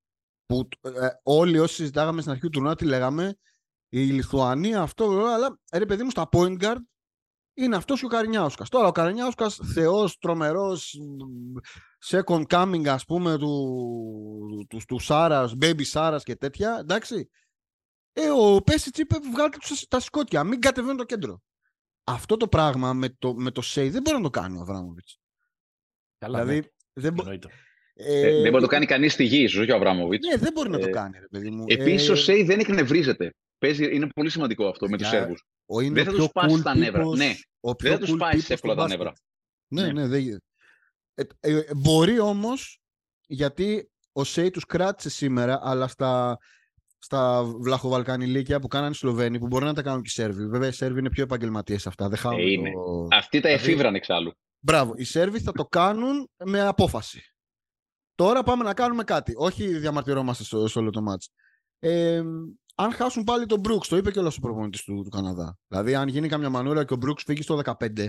που 0.48 0.68
ε, 0.80 1.08
όλοι 1.22 1.58
όσοι 1.58 1.74
συζητάγαμε 1.74 2.20
στην 2.20 2.30
αρχή 2.30 2.42
του 2.42 2.50
τουρνουά 2.50 2.74
τι 2.74 2.84
λέγαμε, 2.84 3.38
η 3.88 4.04
Λιθουανία 4.04 4.80
αυτό, 4.80 5.24
αλλά 5.24 5.58
ρε 5.72 5.86
παιδί 5.86 6.02
μου 6.02 6.10
στα 6.10 6.28
point 6.32 6.62
guard 6.62 6.78
είναι 7.54 7.76
αυτός 7.76 8.00
και 8.00 8.06
ο 8.06 8.08
Καρινιάουσκα. 8.08 8.64
Τώρα 8.68 8.86
ο 8.86 8.92
Καρινιάουσκα, 8.92 9.50
θεός, 9.50 10.18
τρομερός, 10.18 10.96
second 12.06 12.42
coming, 12.46 12.86
ας 12.86 13.04
πούμε, 13.04 13.38
του, 13.38 14.66
του, 14.68 14.80
του 14.86 14.98
Σάρας, 14.98 15.54
baby 15.60 15.84
Σάρας 15.84 16.22
και 16.22 16.36
τέτοια. 16.36 16.76
Εντάξει. 16.80 17.30
Ε, 18.12 18.30
ο 18.30 18.62
Πέσιτς 18.62 18.98
είπε: 18.98 19.16
Βγάλτε 19.32 19.58
τους 19.60 19.86
τα 19.88 20.00
σκότια, 20.00 20.44
μην 20.44 20.60
κατεβαίνουν 20.60 20.96
το 20.96 21.04
κέντρο. 21.04 21.42
Αυτό 22.04 22.36
το 22.36 22.48
πράγμα 22.48 22.92
με 22.92 23.08
το, 23.08 23.34
με 23.34 23.50
το 23.50 23.60
Σέι 23.60 23.90
δεν 23.90 24.02
μπορεί 24.02 24.16
να 24.16 24.22
το 24.22 24.30
κάνει 24.30 24.58
ο 24.58 24.60
Αβράμοβιτς. 24.60 25.20
Δηλαδή, 26.18 26.54
ναι. 26.54 26.66
δεν 26.92 27.12
μπορεί. 27.12 27.38
Ε, 28.00 28.20
ε, 28.20 28.30
δεν 28.30 28.40
μπορεί 28.40 28.54
να 28.54 28.60
το 28.60 28.66
κάνει 28.66 28.86
κανείς 28.86 29.12
στη 29.12 29.24
γη, 29.24 29.44
όχι 29.44 29.72
ο 29.72 29.74
Αβράμοβιτ. 29.74 30.24
Ναι, 30.24 30.36
δεν 30.36 30.52
μπορεί 30.52 30.70
να 30.70 30.78
το 30.78 30.88
ε, 30.88 30.90
κάνει, 30.90 31.18
παιδί 31.30 31.50
μου. 31.50 31.64
Επίσης, 31.66 32.08
ο 32.08 32.16
Σέι 32.16 32.42
δεν 32.42 32.58
εκνευρίζεται. 32.58 33.34
Παίζει, 33.58 33.94
είναι 33.94 34.06
πολύ 34.14 34.30
σημαντικό 34.30 34.66
αυτό 34.66 34.88
με 34.88 34.98
τους 34.98 35.08
Σέρβους. 35.08 35.44
Δεν 35.66 36.04
θα 36.04 36.12
τους 36.12 36.28
πάει 36.32 36.48
στα 36.48 36.76
νεύρα. 36.76 37.04
Ναι, 37.04 37.34
δεν 37.78 37.92
θα 37.92 37.98
τους 37.98 38.16
πάει 38.16 38.40
εύκολα 38.48 38.74
τα 38.74 38.88
νεύρα. 38.88 39.12
Ναι, 39.68 39.92
ναι, 39.92 40.06
ναι 40.06 40.18
μπορεί 41.76 42.20
όμως 42.20 42.80
γιατί 43.26 43.90
ο 44.12 44.24
Σέι 44.24 44.50
τους 44.50 44.64
κράτησε 44.64 45.10
σήμερα, 45.10 45.60
αλλά 45.62 45.88
στα, 45.88 46.38
στα 46.98 47.44
βλαχοβαλκανιλίκια 47.44 48.60
που 48.60 48.68
κάνανε 48.68 48.90
οι 48.90 48.94
Σλοβαίνοι, 48.94 49.38
που 49.38 49.46
μπορεί 49.46 49.64
να 49.64 49.74
τα 49.74 49.82
κάνουν 49.82 50.02
και 50.02 50.08
οι 50.08 50.12
Σέρβοι. 50.12 50.46
Βέβαια, 50.46 50.68
οι 50.68 50.72
Σέρβοι 50.72 50.98
είναι 50.98 51.10
πιο 51.10 51.22
επαγγελματίες 51.22 51.86
αυτά. 51.86 52.08
Δεν 52.08 52.32
ε, 52.32 52.50
είναι. 52.50 52.70
Το... 52.70 53.06
Αυτοί 53.10 53.40
τα 53.40 53.48
δηλαδή- 53.48 53.66
εφήβραν 53.66 53.94
εξάλλου. 53.94 54.32
Μπράβο. 54.60 54.92
Οι 54.96 55.04
Σέρβοι 55.04 55.40
θα 55.40 55.52
το 55.52 55.64
κάνουν 55.64 56.30
με 56.44 56.60
απόφαση. 56.60 57.22
Τώρα 58.18 58.42
πάμε 58.42 58.64
να 58.64 58.74
κάνουμε 58.74 59.04
κάτι. 59.04 59.32
Όχι 59.36 59.78
διαμαρτυρόμαστε 59.78 60.44
στο, 60.44 60.66
στο 60.66 60.80
όλο 60.80 60.90
το 60.90 61.02
μάτς. 61.02 61.30
Ε, 61.78 62.22
αν 62.74 62.92
χάσουν 62.92 63.24
πάλι 63.24 63.46
τον 63.46 63.60
Brooks, 63.64 63.86
το 63.88 63.96
είπε 63.96 64.10
και 64.10 64.18
όλος 64.18 64.36
ο 64.36 64.40
προπονητής 64.40 64.84
του, 64.84 65.02
του 65.02 65.08
Καναδά. 65.08 65.58
Δηλαδή, 65.68 65.94
αν 65.94 66.08
γίνει 66.08 66.28
καμιά 66.28 66.50
μανούρα 66.50 66.84
και 66.84 66.94
ο 66.94 66.96
Brooks 67.00 67.20
φύγει 67.26 67.42
στο 67.42 67.60
15, 67.64 68.08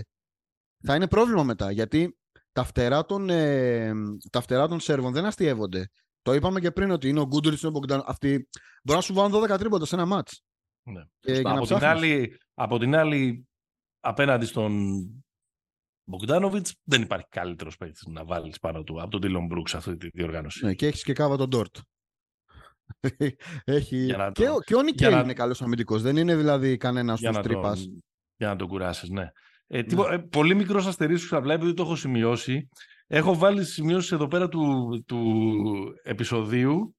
θα 0.82 0.94
είναι 0.94 1.08
πρόβλημα 1.08 1.42
μετά. 1.42 1.70
Γιατί 1.70 2.18
τα 2.52 2.64
φτερά 2.64 3.04
των, 3.04 3.30
ε, 3.30 3.92
τα 4.30 4.40
φτερά 4.40 4.68
των 4.68 4.80
Σέρβων 4.80 5.12
δεν 5.12 5.24
αστείευονται. 5.24 5.90
Το 6.22 6.34
είπαμε 6.34 6.60
και 6.60 6.70
πριν 6.70 6.90
ότι 6.90 7.08
είναι 7.08 7.20
ο 7.20 7.26
Γκούντουριτ, 7.26 7.64
ο 7.64 7.70
Μπογκδάν. 7.70 8.02
Αυτοί 8.06 8.48
μπορεί 8.82 8.98
να 8.98 9.04
σου 9.04 9.14
βάλουν 9.14 9.32
12 9.32 9.58
τρίποτα 9.58 9.86
σε 9.86 9.94
ένα 9.94 10.06
μάτ. 10.06 10.28
Ναι. 10.82 11.02
από, 11.42 11.66
την 11.66 11.84
άλλη, 11.84 12.38
από 12.54 12.78
την 12.78 12.94
άλλη, 12.94 13.48
απέναντι 14.00 14.46
στον 14.46 14.72
Μπογκδάνοβιτ, 16.10 16.66
δεν 16.84 17.02
υπάρχει 17.02 17.26
καλύτερος 17.28 17.76
παίκτης 17.76 18.02
να 18.06 18.24
βάλεις 18.24 18.58
πάνω 18.58 18.82
του 18.82 19.00
από 19.00 19.10
τον 19.10 19.20
Τίλον 19.20 19.46
Μπρούξ 19.46 19.74
αυτή 19.74 19.96
τη 19.96 20.08
διοργάνωση. 20.08 20.64
Ναι, 20.64 20.74
και 20.74 20.86
έχεις 20.86 21.02
και 21.02 21.12
κάβα 21.12 21.36
τον 21.36 21.48
Ντόρτ. 21.48 21.76
έχει... 23.64 24.14
και, 24.32 24.48
ο, 24.48 24.60
και 24.64 24.74
ο 24.74 24.82
Νικέλ 24.82 25.12
να... 25.12 25.20
είναι 25.20 25.32
καλός 25.32 25.62
αμυντικός. 25.62 26.02
Δεν 26.02 26.16
είναι 26.16 26.36
δηλαδή 26.36 26.76
κανένας 26.76 27.20
του 27.20 27.40
τρύπας. 27.42 27.86
Για 28.36 28.48
να 28.48 28.56
τον 28.56 28.68
κουράσεις, 28.68 29.08
ναι. 29.08 29.28
Ε, 29.66 29.82
ναι. 29.82 30.14
ε, 30.14 30.18
πολύ 30.18 30.54
μικρός 30.54 30.86
αστερίσκος 30.86 31.28
θα 31.28 31.40
βλέπει 31.40 31.64
ότι 31.64 31.74
το 31.74 31.82
έχω 31.82 31.96
σημειώσει. 31.96 32.68
Έχω 33.06 33.36
βάλει 33.36 33.64
σημειώσεις 33.64 34.12
εδώ 34.12 34.26
πέρα 34.26 34.48
του, 34.48 34.88
του 35.06 35.44
επεισοδίου 36.02 36.96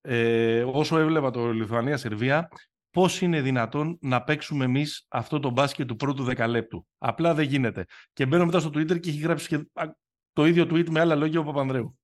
ε, 0.00 0.62
όσο 0.62 0.98
έβλεπα 0.98 1.30
το 1.30 1.52
Λιθουανία-Σερβία 1.52 2.48
πώς 2.90 3.20
είναι 3.20 3.40
δυνατόν 3.40 3.98
να 4.00 4.22
παίξουμε 4.22 4.64
εμείς 4.64 5.06
αυτό 5.08 5.40
το 5.40 5.50
μπάσκετ 5.50 5.86
του 5.86 5.96
πρώτου 5.96 6.24
δεκαλέπτου. 6.24 6.86
Απλά 6.98 7.34
δεν 7.34 7.44
γίνεται. 7.44 7.84
Και 8.12 8.26
μπαίνω 8.26 8.44
μετά 8.44 8.60
στο 8.60 8.68
Twitter 8.68 9.00
και 9.00 9.10
έχει 9.10 9.18
γράψει 9.18 9.48
και 9.48 9.66
το 10.32 10.46
ίδιο 10.46 10.64
tweet 10.64 10.88
με 10.88 11.00
άλλα 11.00 11.14
λόγια 11.14 11.40
ο 11.40 11.44
Παπανδρέου. 11.44 11.98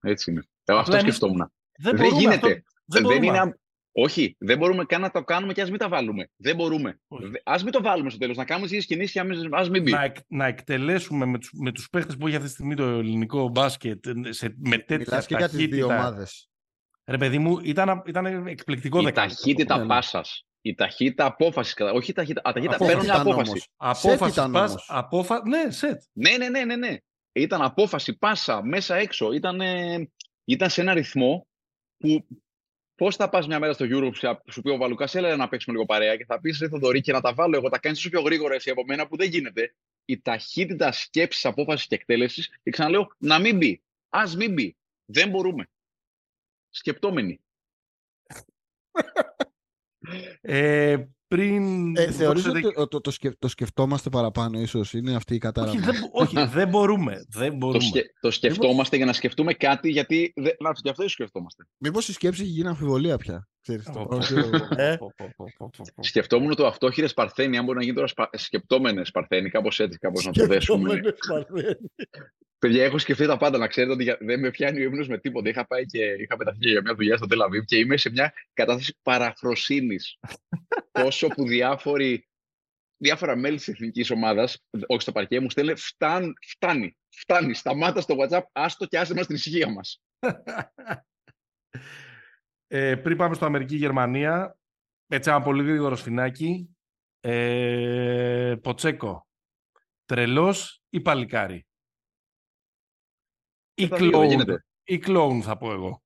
Έτσι 0.00 0.30
είναι. 0.30 0.42
Εγώ 0.64 0.78
αυτό 0.78 0.98
σκεφτόμουν. 0.98 1.52
Δεν, 1.78 1.96
δεν 1.96 2.14
γίνεται. 2.14 2.64
δεν, 2.84 3.06
δεν 3.06 3.22
είναι, 3.22 3.58
όχι, 4.00 4.36
δεν 4.38 4.58
μπορούμε 4.58 4.84
καν 4.84 5.00
να 5.00 5.10
το 5.10 5.24
κάνουμε 5.24 5.52
και 5.52 5.62
ας 5.62 5.70
μην 5.70 5.78
τα 5.78 5.88
βάλουμε. 5.88 6.30
Δεν 6.36 6.56
μπορούμε. 6.56 7.00
Α 7.44 7.56
μην 7.62 7.72
το 7.72 7.82
βάλουμε 7.82 8.10
στο 8.10 8.18
τέλος. 8.18 8.36
Να 8.36 8.44
κάνουμε 8.44 8.68
τι 8.68 8.78
κινήσει 8.78 9.12
και 9.12 9.20
ας 9.50 9.70
μην 9.70 9.82
μπει. 9.82 9.90
Να, 9.90 10.12
να 10.28 10.46
εκτελέσουμε 10.46 11.26
με 11.26 11.38
του 11.38 11.48
με 11.52 11.72
τους 11.72 11.88
παίχτες 11.88 12.16
που 12.16 12.26
έχει 12.26 12.36
αυτή 12.36 12.48
τη 12.48 12.54
στιγμή 12.54 12.74
το 12.74 12.84
ελληνικό 12.84 13.48
μπάσκετ 13.48 14.06
σε, 14.28 14.54
με 14.58 14.78
τέτοια 14.78 14.96
Μιλάς 14.98 15.26
και 15.26 15.34
για 15.38 15.48
τις 15.48 15.66
δύο 15.66 15.86
ομάδες. 15.86 16.47
Ρε 17.08 17.16
παιδί 17.16 17.38
μου, 17.38 17.58
ήταν, 17.62 18.02
ήταν 18.06 18.46
εκπληκτικό 18.46 19.00
Η 19.00 19.12
ταχύτητα 19.12 19.76
ναι, 19.76 19.82
ναι. 19.82 19.88
πάσας. 19.88 20.46
Η 20.60 20.74
ταχύτητα 20.74 21.24
απόφασης. 21.24 21.74
Όχι 21.92 22.10
η 22.10 22.14
ταχύτητα. 22.14 22.48
Α, 22.48 22.52
ταχύτητα 22.52 22.78
παίρνουν 22.78 23.04
μια 23.04 23.20
απόφαση. 23.20 23.62
Απόφαση 23.76 24.50
πα. 24.50 24.82
Απόφα... 24.86 25.42
Ναι, 25.48 25.70
σετ. 25.70 26.02
Ναι, 26.12 26.36
ναι, 26.36 26.48
ναι, 26.48 26.64
ναι, 26.64 26.76
ναι. 26.76 26.96
Ήταν 27.32 27.62
απόφαση, 27.62 28.18
πάσα, 28.18 28.64
μέσα 28.64 28.96
έξω. 28.96 29.32
Ήταν, 29.32 29.60
ήταν 30.44 30.70
σε 30.70 30.80
ένα 30.80 30.94
ρυθμό 30.94 31.46
που 31.98 32.26
Πώς 32.98 33.16
θα 33.16 33.28
πας 33.28 33.46
μια 33.46 33.58
μέρα 33.58 33.72
στο 33.72 33.86
Europe, 33.88 34.34
σου 34.50 34.60
πει 34.60 34.70
ο 34.70 34.76
Βαλουκάς, 34.76 35.14
έλα 35.14 35.36
να 35.36 35.48
παίξουμε 35.48 35.74
λίγο 35.74 35.86
παρέα 35.86 36.16
και 36.16 36.24
θα 36.24 36.40
πεις 36.40 36.58
Ρε 36.58 36.68
Θοδωρή 36.68 37.00
και 37.00 37.12
να 37.12 37.20
τα 37.20 37.34
βάλω 37.34 37.56
εγώ. 37.56 37.68
Τα 37.68 37.78
κάνεις 37.78 37.98
όσο 37.98 38.08
πιο 38.08 38.20
γρήγορα 38.20 38.54
εσύ 38.54 38.70
από 38.70 38.84
μένα 38.84 39.06
που 39.06 39.16
δεν 39.16 39.28
γίνεται. 39.28 39.74
Η 40.04 40.20
ταχύτητα 40.20 40.92
σκέψης, 40.92 41.44
απόφασης 41.44 41.86
και 41.86 41.94
εκτέλεσης, 41.94 42.48
και 42.62 42.70
ξαναλέω 42.70 43.08
να 43.18 43.38
μην 43.38 43.56
μπει. 43.56 43.82
Α 44.08 44.22
μην 44.36 44.52
μπει. 44.52 44.76
Δεν 45.04 45.28
μπορούμε. 45.28 45.68
Σκεπτόμενοι. 46.78 47.40
ε, 50.40 51.04
πριν... 51.28 51.96
Ε, 51.96 52.10
θεωρείς 52.10 52.46
ότι 52.46 52.60
το, 52.88 53.00
το, 53.00 53.00
το, 53.38 53.48
σκεφτόμαστε 53.48 54.10
παραπάνω 54.10 54.60
ίσως, 54.60 54.92
είναι 54.92 55.14
αυτή 55.14 55.34
η 55.34 55.38
κατάρα. 55.38 55.70
Όχι, 55.70 55.78
δεν, 55.78 55.94
όχι, 56.12 56.44
δεν 56.46 56.68
μπορούμε. 56.68 57.24
Δεν 57.28 57.56
μπορούμε. 57.56 57.78
Το, 57.78 57.84
σκε, 57.84 58.02
το 58.20 58.30
σκεφτόμαστε 58.30 58.96
για 58.96 59.06
να 59.06 59.12
σκεφτούμε 59.12 59.54
κάτι, 59.54 59.90
γιατί 59.90 60.32
δεν, 60.36 60.52
να, 60.58 60.72
γι' 60.82 60.88
αυτό 60.88 61.08
σκεφτόμαστε. 61.08 61.64
Μήπως 61.78 62.08
η 62.08 62.12
σκέψη 62.12 62.42
έχει 62.42 62.50
γίνει 62.50 62.68
αμφιβολία 62.68 63.16
πια. 63.16 63.48
Ξέρεις, 63.60 63.84
το 63.84 64.20
ε; 64.76 64.96
Σκεφτόμουν 66.00 66.54
το 66.54 66.66
αυτόχειρες 66.66 67.14
Παρθένη, 67.14 67.56
αν 67.56 67.64
μπορεί 67.64 67.78
να 67.78 67.84
γίνει 67.84 67.96
τώρα 67.96 68.30
σκεπτόμενες 68.32 69.10
Παρθένη, 69.10 69.50
κάπως 69.50 69.80
έτσι, 69.80 69.98
κάπως 69.98 70.24
να 70.24 70.32
το 70.32 70.46
δέσουμε. 70.46 71.00
Παιδιά, 72.58 72.84
έχω 72.84 72.98
σκεφτεί 72.98 73.26
τα 73.26 73.36
πάντα. 73.36 73.58
Να 73.58 73.66
ξέρετε 73.66 73.92
ότι 73.92 74.24
δεν 74.24 74.40
με 74.40 74.50
πιάνει 74.50 74.80
ο 74.80 74.82
ύπνο 74.82 75.04
με 75.08 75.18
τίποτα. 75.18 75.48
Είχα 75.48 75.66
πάει 75.66 75.86
και 75.86 76.04
είχα 76.04 76.36
πεταχθεί 76.36 76.68
για 76.68 76.80
μια 76.80 76.94
δουλειά 76.94 77.16
στο 77.16 77.26
Τελαβίβ 77.26 77.64
και 77.64 77.76
είμαι 77.76 77.96
σε 77.96 78.10
μια 78.10 78.32
κατάσταση 78.52 78.96
παραφροσύνη. 79.02 79.96
Τόσο 81.20 81.34
που 81.34 81.46
διάφοροι, 81.46 82.28
διάφορα 82.96 83.36
μέλη 83.36 83.56
της 83.56 83.68
εθνικής 83.68 84.10
ομάδας, 84.10 84.64
όχι 84.86 85.00
στο 85.00 85.12
παρκέ, 85.12 85.40
μου 85.40 85.50
στέλνουν 85.50 85.76
φτάνει, 85.76 86.32
φτάνει, 86.40 86.96
φτάνει. 87.08 87.54
Σταμάτα 87.54 88.00
στο 88.00 88.16
WhatsApp, 88.18 88.42
άστο 88.52 88.86
και 88.86 88.98
άσε 88.98 89.14
μας 89.14 89.26
την 89.26 89.34
ησυχία 89.34 89.68
μας. 89.68 90.02
ε, 92.66 92.96
πριν 92.96 93.16
πάμε 93.16 93.34
στο 93.34 93.44
Αμερική-Γερμανία, 93.44 94.58
έτσι 95.06 95.30
ένα 95.30 95.42
πολύ 95.42 95.62
γρήγορο 95.62 95.96
σφινάκι. 95.96 96.76
Ε, 97.20 98.56
Ποτσέκο. 98.62 99.26
Τρελός 100.04 100.82
ή 100.88 101.00
παλικάρι; 101.00 101.66
Ή 103.74 103.88
κλόουν, 103.88 104.62
ή 104.84 104.98
κλόουν 104.98 105.42
θα 105.42 105.56
πω 105.56 105.72
εγώ. 105.72 106.02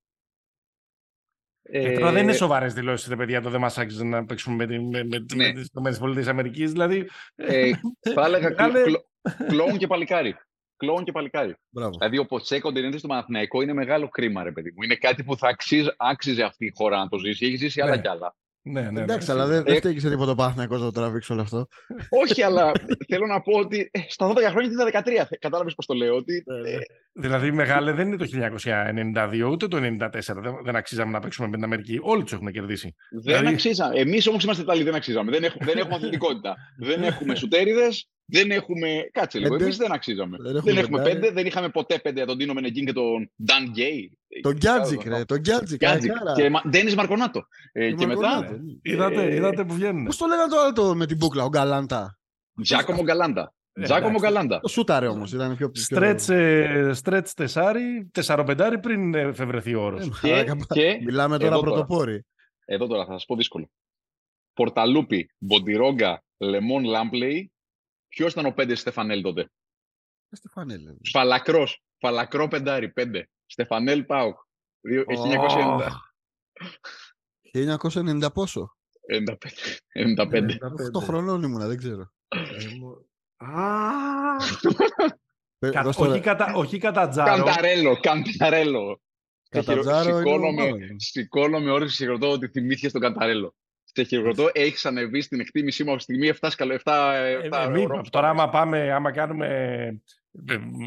Ε, 1.74 1.92
ε, 1.92 1.98
τώρα 1.98 2.12
δεν 2.12 2.22
είναι 2.22 2.32
σοβαρές 2.32 2.74
δηλώσεις, 2.74 3.08
ρε 3.08 3.16
παιδιά, 3.16 3.40
το 3.40 3.50
δεν 3.50 3.60
μα 3.60 3.66
άξιζε 3.66 4.04
να 4.04 4.24
παίξουμε 4.24 4.66
με, 4.66 4.78
με, 4.78 5.04
με, 5.04 5.24
ναι. 5.34 5.52
με 5.80 5.92
τι 5.92 6.20
ΗΠΑ. 6.20 6.42
Δηλαδή. 6.52 7.08
Ε, 7.34 7.70
θα 8.14 8.24
έλεγα 8.24 8.54
κλόουν 9.48 9.78
και 9.78 9.86
παλικάρι. 9.86 10.36
Κλόουν 10.76 11.04
και 11.04 11.12
παλικάρι. 11.12 11.54
Μπράβο. 11.68 11.90
Δηλαδή, 11.98 12.18
ο 12.18 12.26
Ποτσέκο 12.26 12.72
την 12.72 12.90
του 12.90 13.06
Παναθηναϊκό 13.06 13.62
είναι 13.62 13.72
μεγάλο 13.72 14.08
κρίμα, 14.08 14.42
ρε 14.42 14.52
παιδί 14.52 14.72
μου. 14.76 14.82
Είναι 14.82 14.94
κάτι 14.94 15.24
που 15.24 15.36
θα 15.36 15.48
αξίζει, 15.48 15.88
άξιζε 15.96 16.42
αυτή 16.42 16.66
η 16.66 16.72
χώρα 16.74 16.98
να 16.98 17.08
το 17.08 17.18
ζήσει. 17.18 17.46
Έχει 17.46 17.56
ζήσει 17.56 17.80
άλλα 17.80 17.96
ναι. 17.96 18.00
κι 18.00 18.08
άλλα. 18.08 18.34
Ναι, 18.64 18.80
ναι, 18.80 18.90
ναι. 18.90 19.00
Εντάξει, 19.00 19.30
αλλά 19.30 19.46
δεν, 19.46 19.62
δεν 19.62 19.76
φταίει 19.76 19.98
σε 19.98 20.10
τίποτα 20.10 20.34
Παναθηναϊκός 20.34 20.78
να 20.80 20.84
το 20.84 20.92
τραβήξει 20.92 21.32
όλο 21.32 21.40
αυτό. 21.40 21.68
Όχι, 22.24 22.42
αλλά 22.42 22.72
θέλω 23.08 23.26
να 23.26 23.40
πω 23.40 23.58
ότι 23.58 23.90
ε, 23.92 24.00
στα 24.08 24.32
12 24.32 24.34
χρόνια 24.50 24.70
ήταν 24.70 25.02
13. 25.04 25.36
Κατάλαβες 25.38 25.74
πώ 25.74 25.86
το 25.86 25.94
λέω. 25.94 26.14
Ότι, 26.14 26.44
ναι, 26.46 26.60
ναι. 26.60 26.70
ε... 26.70 26.78
Δηλαδή, 27.12 27.50
μεγάλε 27.50 27.92
δεν 27.92 28.06
είναι 28.06 28.16
το 28.16 28.26
1992 29.44 29.50
ούτε 29.50 29.68
το 29.68 29.76
1994. 29.76 30.10
Δεν, 30.20 30.54
δεν 30.64 30.76
αξίζαμε 30.76 31.12
να 31.12 31.20
παίξουμε 31.20 31.48
με 31.48 31.54
την 31.54 31.64
Αμερική. 31.64 31.98
Όλοι 32.02 32.22
τους 32.22 32.32
έχουν 32.32 32.52
κερδίσει. 32.52 32.94
Δεν 33.10 33.22
δηλαδή... 33.22 33.46
αξίζαμε. 33.46 33.98
Εμείς 33.98 34.26
όμως 34.26 34.44
είμαστε 34.44 34.62
Ιταλοί, 34.62 34.82
δεν 34.82 34.94
αξίζαμε. 34.94 35.30
Δεν 35.30 35.44
έχουμε, 35.44 35.64
δεν 35.64 35.78
έχουμε 35.78 35.94
αθλητικότητα. 35.94 36.56
δεν 36.88 37.02
έχουμε 37.02 37.34
σουτέρηδες. 37.34 38.08
Δεν 38.32 38.50
έχουμε. 38.50 39.08
Κάτσε 39.12 39.38
λίγο. 39.38 39.54
Εμείς 39.54 39.76
δεν 39.76 39.92
αξίζαμε. 39.92 40.36
Δεν, 40.40 40.60
δεν 40.62 40.76
έχουμε 40.76 41.02
πέντε. 41.02 41.30
Δεν 41.30 41.46
είχαμε 41.46 41.68
ποτέ 41.68 41.98
πέντε 41.98 42.16
για 42.16 42.26
τον 42.26 42.38
Τίνο 42.38 42.52
Μενεγκίν 42.52 42.84
και 42.84 42.92
τον 42.92 43.30
Νταν 43.44 43.68
Γκέι. 43.70 44.18
Τον 44.42 44.52
Γκιάτζικ, 44.52 45.04
ρε. 45.04 45.24
Τον 45.24 45.38
Γκιάτζικ. 45.38 45.80
Και 46.36 46.50
Ντένις 46.68 46.94
Μαρκονάτο. 46.94 47.46
Ε, 47.72 47.92
και 47.92 48.06
μετά. 48.06 48.60
Είδατε, 48.82 49.22
ε, 49.22 49.34
είδατε 49.34 49.64
που 49.64 49.74
βγαίνουν. 49.74 50.04
Πώς 50.04 50.16
το 50.16 50.26
λέγανε 50.26 50.50
τώρα 50.50 50.72
το 50.72 50.94
με 50.94 51.06
την 51.06 51.16
μπουκλα, 51.16 51.44
ο 51.44 51.48
Γκαλάντα; 51.48 52.18
Τζάκομο 52.62 53.02
Γκαλάντα. 53.02 53.54
Τζάκομο 53.82 54.18
Γκαλάντα. 54.18 54.60
Το 54.60 54.68
σούταρε 54.68 55.06
όμως. 55.06 55.32
Ήταν 55.32 55.56
πιο 55.56 55.70
Στρέτ 56.92 57.28
τεσάρι, 57.36 58.08
τεσσαροπεντάρι 58.12 58.78
πριν 58.78 59.14
εφευρεθεί 59.14 59.74
ο 59.74 59.82
όρος. 59.82 60.10
Μιλάμε 61.04 61.38
τώρα 61.38 61.58
πρωτοπόροι. 61.58 62.26
Εδώ 62.64 62.86
τώρα 62.86 63.04
θα 63.04 63.12
σας 63.12 63.24
πω 63.24 63.36
δύσκολο. 63.36 63.70
Πορταλούπι, 64.52 65.30
Μποντιρόγκα, 65.38 66.22
Λεμόν 66.36 66.84
Λάμπλεϊ. 66.84 67.51
Ποιος 68.14 68.32
ήταν 68.32 68.46
ο 68.46 68.52
πέντε 68.52 68.74
Στεφανέλ 68.74 69.22
τότε; 69.22 69.50
Στεφανέλ. 70.30 70.82
Φαλακρός. 71.12 71.82
Φαλακρό 71.98 72.48
πεντάρι, 72.48 72.88
πέντε. 72.92 73.28
Στεφανέλ 73.46 74.04
Πάουκ. 74.04 74.38
1990. 74.80 75.88
1990 77.52 78.32
πόσο; 78.32 78.76
95. 79.08 79.34
95. 79.92 80.58
8 80.94 81.02
χρονών 81.02 81.42
ήμουνα, 81.42 81.66
δεν 81.66 81.76
ξέρω. 81.76 82.12
όχι, 85.96 86.20
κατά, 86.20 86.52
όχι 86.54 86.78
κατά 86.78 87.08
τζάρο. 87.08 87.44
Κανταρέλο, 87.44 88.00
κανταρέλο. 88.00 89.00
Σηκώνομαι, 89.52 90.72
σηκώνομαι 90.96 91.70
όρεξη 91.70 91.96
και 91.96 92.10
ρωτώ 92.10 92.30
ότι 92.30 92.48
θυμήθηκες 92.48 92.92
τον 92.92 93.00
Κανταρέλο. 93.00 93.54
Σε 93.92 94.02
χειροκροτώ, 94.02 94.50
έχεις 94.52 94.86
ανεβεί 94.86 95.20
στην 95.20 95.40
εκτίμησή 95.40 95.84
μου 95.84 95.88
από 95.88 95.98
τη 95.98 96.02
στιγμή 96.02 96.32
7 96.40 96.48
σκαλό. 96.50 96.78
7, 96.84 96.92
7 97.50 98.02
τώρα, 98.10 98.28
άμα, 98.28 98.48
πάμε, 98.48 98.92
άμα 98.92 99.12
κάνουμε 99.12 99.48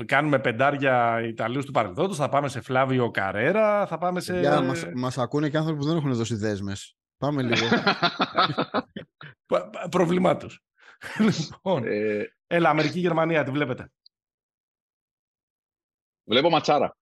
κάνουμε 0.05 0.39
πεντάρια 0.39 1.21
Ιταλίου 1.27 1.63
του 1.63 1.71
παρελθόντος, 1.71 2.17
θα 2.17 2.29
πάμε 2.29 2.47
σε 2.47 2.61
Φλάβιο 2.61 3.11
Καρέρα, 3.11 3.87
θα 3.87 3.97
πάμε 3.97 4.19
σε... 4.19 4.39
Για, 4.39 4.61
μας, 4.61 4.85
μας 4.95 5.17
ακούνε 5.17 5.49
και 5.49 5.57
άνθρωποι 5.57 5.79
που 5.79 5.85
δεν 5.85 5.97
έχουν 5.97 6.13
δώσει 6.13 6.35
δέσμες. 6.35 6.95
Πάμε 7.17 7.41
λίγο. 7.41 7.67
Προβλημά 9.89 10.37
του. 10.37 10.49
λοιπόν, 11.39 11.83
ε... 11.85 12.33
έλα, 12.47 12.69
Αμερική-Γερμανία, 12.69 13.43
τη 13.43 13.51
βλέπετε. 13.51 13.91
Βλέπω 16.23 16.49
ματσάρα. 16.49 16.97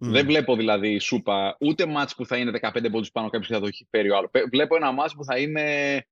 Δεν 0.00 0.26
βλέπω 0.26 0.56
δηλαδή 0.56 0.98
σούπα, 0.98 1.56
ούτε 1.60 1.86
μάτς 1.86 2.14
που 2.14 2.26
θα 2.26 2.36
είναι 2.36 2.58
15 2.62 2.90
πόντους 2.90 3.10
πάνω 3.10 3.28
κάποιος 3.28 3.48
θα 3.48 3.60
το 3.60 3.66
έχει 3.66 3.86
φέρει 3.90 4.10
ο 4.10 4.16
άλλος. 4.16 4.30
Βλέπω 4.50 4.76
ένα 4.76 4.92
μάτς 4.92 5.14
που 5.14 5.24
θα 5.24 5.38
είναι 5.38 6.06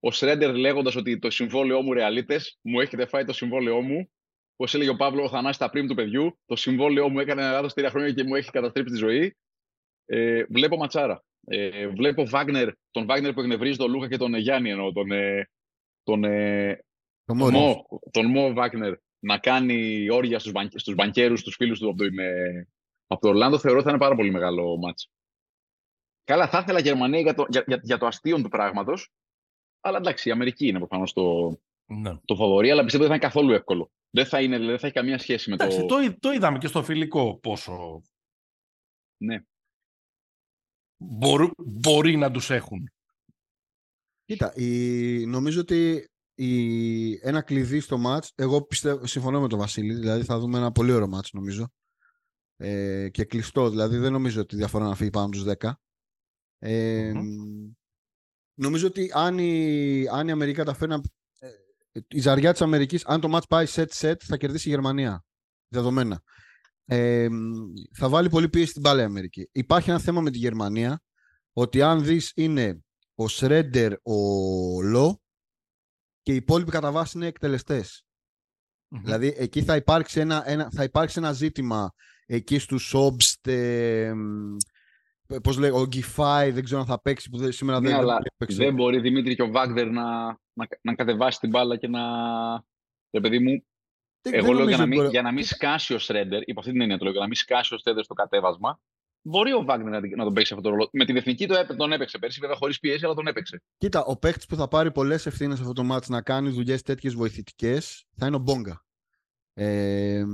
ο 0.00 0.10
Σρέντερ 0.10 0.54
λέγοντας 0.54 0.96
ότι 0.96 1.18
το 1.18 1.30
συμβόλαιό 1.30 1.82
μου 1.82 1.92
ρεαλίτες, 1.92 2.58
μου 2.62 2.80
έχετε 2.80 3.06
φάει 3.06 3.24
το 3.24 3.32
συμβόλαιό 3.32 3.80
μου 3.80 4.10
Όπως 4.56 4.74
έλεγε 4.74 4.90
ο 4.90 4.96
Παύλο, 4.96 5.22
ο 5.22 5.28
Θανάσης 5.28 5.56
τα 5.56 5.70
πριν 5.70 5.88
του 5.88 5.94
παιδιού, 5.94 6.38
το 6.46 6.56
συμβόλαιό 6.56 7.08
μου 7.08 7.18
έκανε 7.18 7.42
ένα 7.42 7.50
λάθος 7.50 7.74
τρία 7.74 7.90
χρόνια 7.90 8.12
και 8.12 8.24
μου 8.24 8.34
έχει 8.34 8.50
καταστρέψει 8.50 8.92
τη 8.92 8.98
ζωή. 8.98 9.36
Ε, 10.06 10.44
βλέπω 10.44 10.76
ματσάρα. 10.76 11.24
Ε, 11.46 11.88
βλέπω 11.88 12.26
Βάγνερ, 12.26 12.68
τον 12.90 13.06
Βάγνερ 13.06 13.32
που 13.32 13.40
εκνευρίζει 13.40 13.78
τον 13.78 13.90
Λούκα 13.90 14.08
και 14.08 14.16
τον 14.16 14.34
Γιάννη 14.34 14.70
εννοώ. 14.70 14.92
Τον, 14.92 15.10
ε, 15.10 15.50
τον, 16.02 16.24
ε, 16.24 16.84
τον, 17.24 17.36
Μο, 17.36 17.86
τον 18.10 18.26
Μο 18.26 18.52
Βάγνερ. 18.52 18.94
να 19.18 19.38
κάνει 19.38 20.10
όρια 20.10 20.38
στους, 20.38 20.52
μπαν, 20.52 20.70
στους 20.74 20.94
μπανκέρους, 20.94 21.40
στους 21.40 21.54
φίλους 21.54 21.78
του 21.78 21.88
από 21.88 21.98
το, 21.98 22.04
από 23.12 23.20
το 23.20 23.28
Ορλάντο, 23.28 23.58
θεωρώ 23.58 23.76
ότι 23.76 23.86
θα 23.86 23.90
είναι 23.90 24.00
πάρα 24.00 24.14
πολύ 24.14 24.30
μεγάλο 24.30 24.76
μάτς. 24.76 25.10
Καλά, 26.24 26.48
θα 26.48 26.58
ήθελα 26.58 26.80
Γερμανία 26.80 27.20
για 27.20 27.34
το, 27.34 27.46
για, 27.48 27.64
για, 27.66 27.80
για 27.82 27.98
το 27.98 28.06
αστείο 28.06 28.42
του 28.42 28.48
πράγματος. 28.48 29.12
Αλλά 29.80 29.98
εντάξει, 29.98 30.28
η 30.28 30.32
Αμερική 30.32 30.66
είναι 30.66 30.78
προφανώς 30.78 31.12
το, 31.12 31.58
ναι. 31.86 32.18
το 32.24 32.36
φαβορή, 32.36 32.70
αλλά 32.70 32.82
πιστεύω 32.82 33.04
ότι 33.04 33.12
θα 33.12 33.18
είναι 33.18 33.26
καθόλου 33.26 33.52
εύκολο. 33.52 33.90
Δεν 34.10 34.26
θα, 34.26 34.42
είναι, 34.42 34.58
δεν 34.58 34.78
θα 34.78 34.86
έχει 34.86 34.96
καμία 34.96 35.18
σχέση 35.18 35.48
με 35.48 35.54
εντάξει, 35.54 35.78
το... 35.78 35.86
το. 35.86 36.18
Το 36.18 36.32
είδαμε 36.32 36.58
και 36.58 36.66
στο 36.66 36.82
φιλικό 36.82 37.38
πόσο. 37.38 38.02
Ναι. 39.16 39.44
Μπορεί, 40.96 41.50
μπορεί 41.56 42.16
να 42.16 42.30
τους 42.30 42.50
έχουν. 42.50 42.90
Κοίτα, 44.24 44.52
η, 44.54 45.26
νομίζω 45.26 45.60
ότι 45.60 46.10
η, 46.34 47.28
ένα 47.28 47.42
κλειδί 47.42 47.80
στο 47.80 47.98
μάτς, 47.98 48.32
εγώ 48.34 48.62
πιστεύω, 48.62 49.06
συμφωνώ 49.06 49.40
με 49.40 49.48
τον 49.48 49.58
Βασίλη, 49.58 49.94
δηλαδή 49.94 50.24
θα 50.24 50.38
δούμε 50.38 50.58
ένα 50.58 50.72
πολύ 50.72 50.92
ωραίο 50.92 51.08
μάτς 51.08 51.32
νομίζω. 51.32 51.68
Ε, 52.62 53.08
και 53.08 53.24
κλειστό, 53.24 53.70
δηλαδή 53.70 53.96
δεν 53.96 54.12
νομίζω 54.12 54.40
ότι 54.40 54.56
διαφορά 54.56 54.84
να 54.84 54.94
φύγει 54.94 55.10
πάνω 55.10 55.28
τους 55.28 55.44
10. 55.58 55.72
Ε, 56.58 57.12
Νομίζω 58.54 58.86
ότι 58.86 59.10
αν 59.14 59.38
η, 59.38 60.08
αν 60.08 60.28
η 60.28 60.30
Αμερική 60.30 60.56
καταφέρει 60.56 60.90
να... 60.90 61.00
Ε, 61.38 62.00
η 62.08 62.20
ζαριά 62.20 62.52
της 62.52 62.60
Αμερικής, 62.60 63.04
αν 63.04 63.20
το 63.20 63.28
μάτς 63.28 63.46
πάει 63.46 63.66
set-set, 63.68 64.14
θα 64.20 64.36
κερδίσει 64.36 64.68
η 64.68 64.70
Γερμανία. 64.70 65.24
Δεδομένα. 65.68 66.22
Ε, 66.84 67.28
θα 67.92 68.08
βάλει 68.08 68.28
πολύ 68.28 68.48
πίεση 68.48 68.70
στην 68.70 68.82
πάλι 68.82 69.02
Αμερική. 69.02 69.48
Υπάρχει 69.52 69.90
ένα 69.90 69.98
θέμα 69.98 70.20
με 70.20 70.30
τη 70.30 70.38
Γερμανία, 70.38 71.02
ότι 71.52 71.82
αν 71.82 72.04
δεις 72.04 72.32
είναι 72.34 72.84
ο 73.14 73.28
Σρέντερ, 73.28 73.92
ο 73.92 74.16
Λό 74.82 75.22
και 76.22 76.32
οι 76.32 76.36
υπόλοιποι 76.36 76.70
κατά 76.70 76.92
βάση 76.92 77.18
είναι 77.18 77.32
Δηλαδή 78.88 79.34
εκεί 79.36 79.62
θα 79.62 79.76
υπάρξει 79.76 80.20
ένα, 80.20 80.50
ένα, 80.50 80.70
θα 80.70 80.82
υπάρξει 80.82 81.18
ένα 81.18 81.32
ζήτημα 81.32 81.92
εκεί 82.30 82.58
στους 82.58 82.94
Όμπστ, 82.94 83.46
ε, 83.46 84.12
πώς 85.42 85.58
λέει, 85.58 85.70
ο 85.70 85.86
Γκιφάι, 85.86 86.50
δεν 86.50 86.64
ξέρω 86.64 86.80
αν 86.80 86.86
θα 86.86 87.00
παίξει 87.00 87.30
που 87.30 87.52
σήμερα 87.52 87.80
ναι, 87.80 87.88
δεν 87.88 87.98
αλλά 87.98 88.22
Δεν 88.38 88.74
μπορεί 88.74 89.00
Δημήτρη 89.00 89.34
και 89.34 89.42
ο 89.42 89.50
Βάγδερ 89.50 89.90
να, 89.90 90.26
να, 90.52 90.68
να 90.82 90.94
κατεβάσει 90.94 91.38
την 91.38 91.48
μπάλα 91.48 91.76
και 91.76 91.88
να... 91.88 92.00
Ρε 93.10 93.20
παιδί 93.20 93.38
μου, 93.38 93.64
δεν, 94.22 94.34
εγώ 94.34 94.46
δεν 94.46 94.54
λέω 94.54 94.68
για 94.68 94.76
να, 94.76 94.86
μην, 94.86 95.08
για 95.08 95.22
να 95.22 95.32
μην 95.32 95.44
σκάσει 95.44 95.94
ο 95.94 95.98
Σρέντερ, 95.98 96.40
υπό 96.44 96.60
αυτή 96.60 96.72
την 96.72 96.80
έννοια 96.80 96.98
το 96.98 97.04
λέω, 97.04 97.12
για 97.12 97.22
να 97.22 97.26
μην 97.26 97.36
σκάσει 97.36 97.74
ο 97.74 97.78
Σρέντερ 97.78 98.04
στο 98.04 98.14
κατέβασμα, 98.14 98.80
μπορεί 99.22 99.52
ο 99.52 99.64
Βάγνερ 99.64 100.00
να, 100.00 100.16
να 100.16 100.24
τον 100.24 100.32
παίξει 100.32 100.52
αυτό 100.52 100.64
το 100.64 100.70
ρόλο. 100.70 100.88
Με 100.92 101.04
την 101.04 101.16
εθνική 101.16 101.46
το 101.46 101.54
έπαι, 101.54 101.74
τον 101.74 101.92
έπαιξε 101.92 102.18
πέρσι, 102.18 102.40
βέβαια 102.40 102.56
χωρίς 102.56 102.78
πίεση, 102.78 103.04
αλλά 103.04 103.14
τον 103.14 103.26
έπαιξε. 103.26 103.62
Κοίτα, 103.78 104.04
ο 104.04 104.16
παίκτης 104.16 104.46
που 104.46 104.56
θα 104.56 104.68
πάρει 104.68 104.92
πολλές 104.92 105.26
ευθύνες 105.26 105.56
σε 105.56 105.62
αυτό 105.62 105.74
το 105.74 105.82
μάτι 105.82 106.10
να 106.10 106.22
κάνει 106.22 106.50
δουλειές 106.50 106.82
τέτοιες 106.82 107.14
βοηθητικές 107.14 108.04
θα 108.16 108.26
είναι 108.26 108.36
ο 108.36 108.38
Μπόγκα. 108.38 108.84
Ε, 109.52 110.24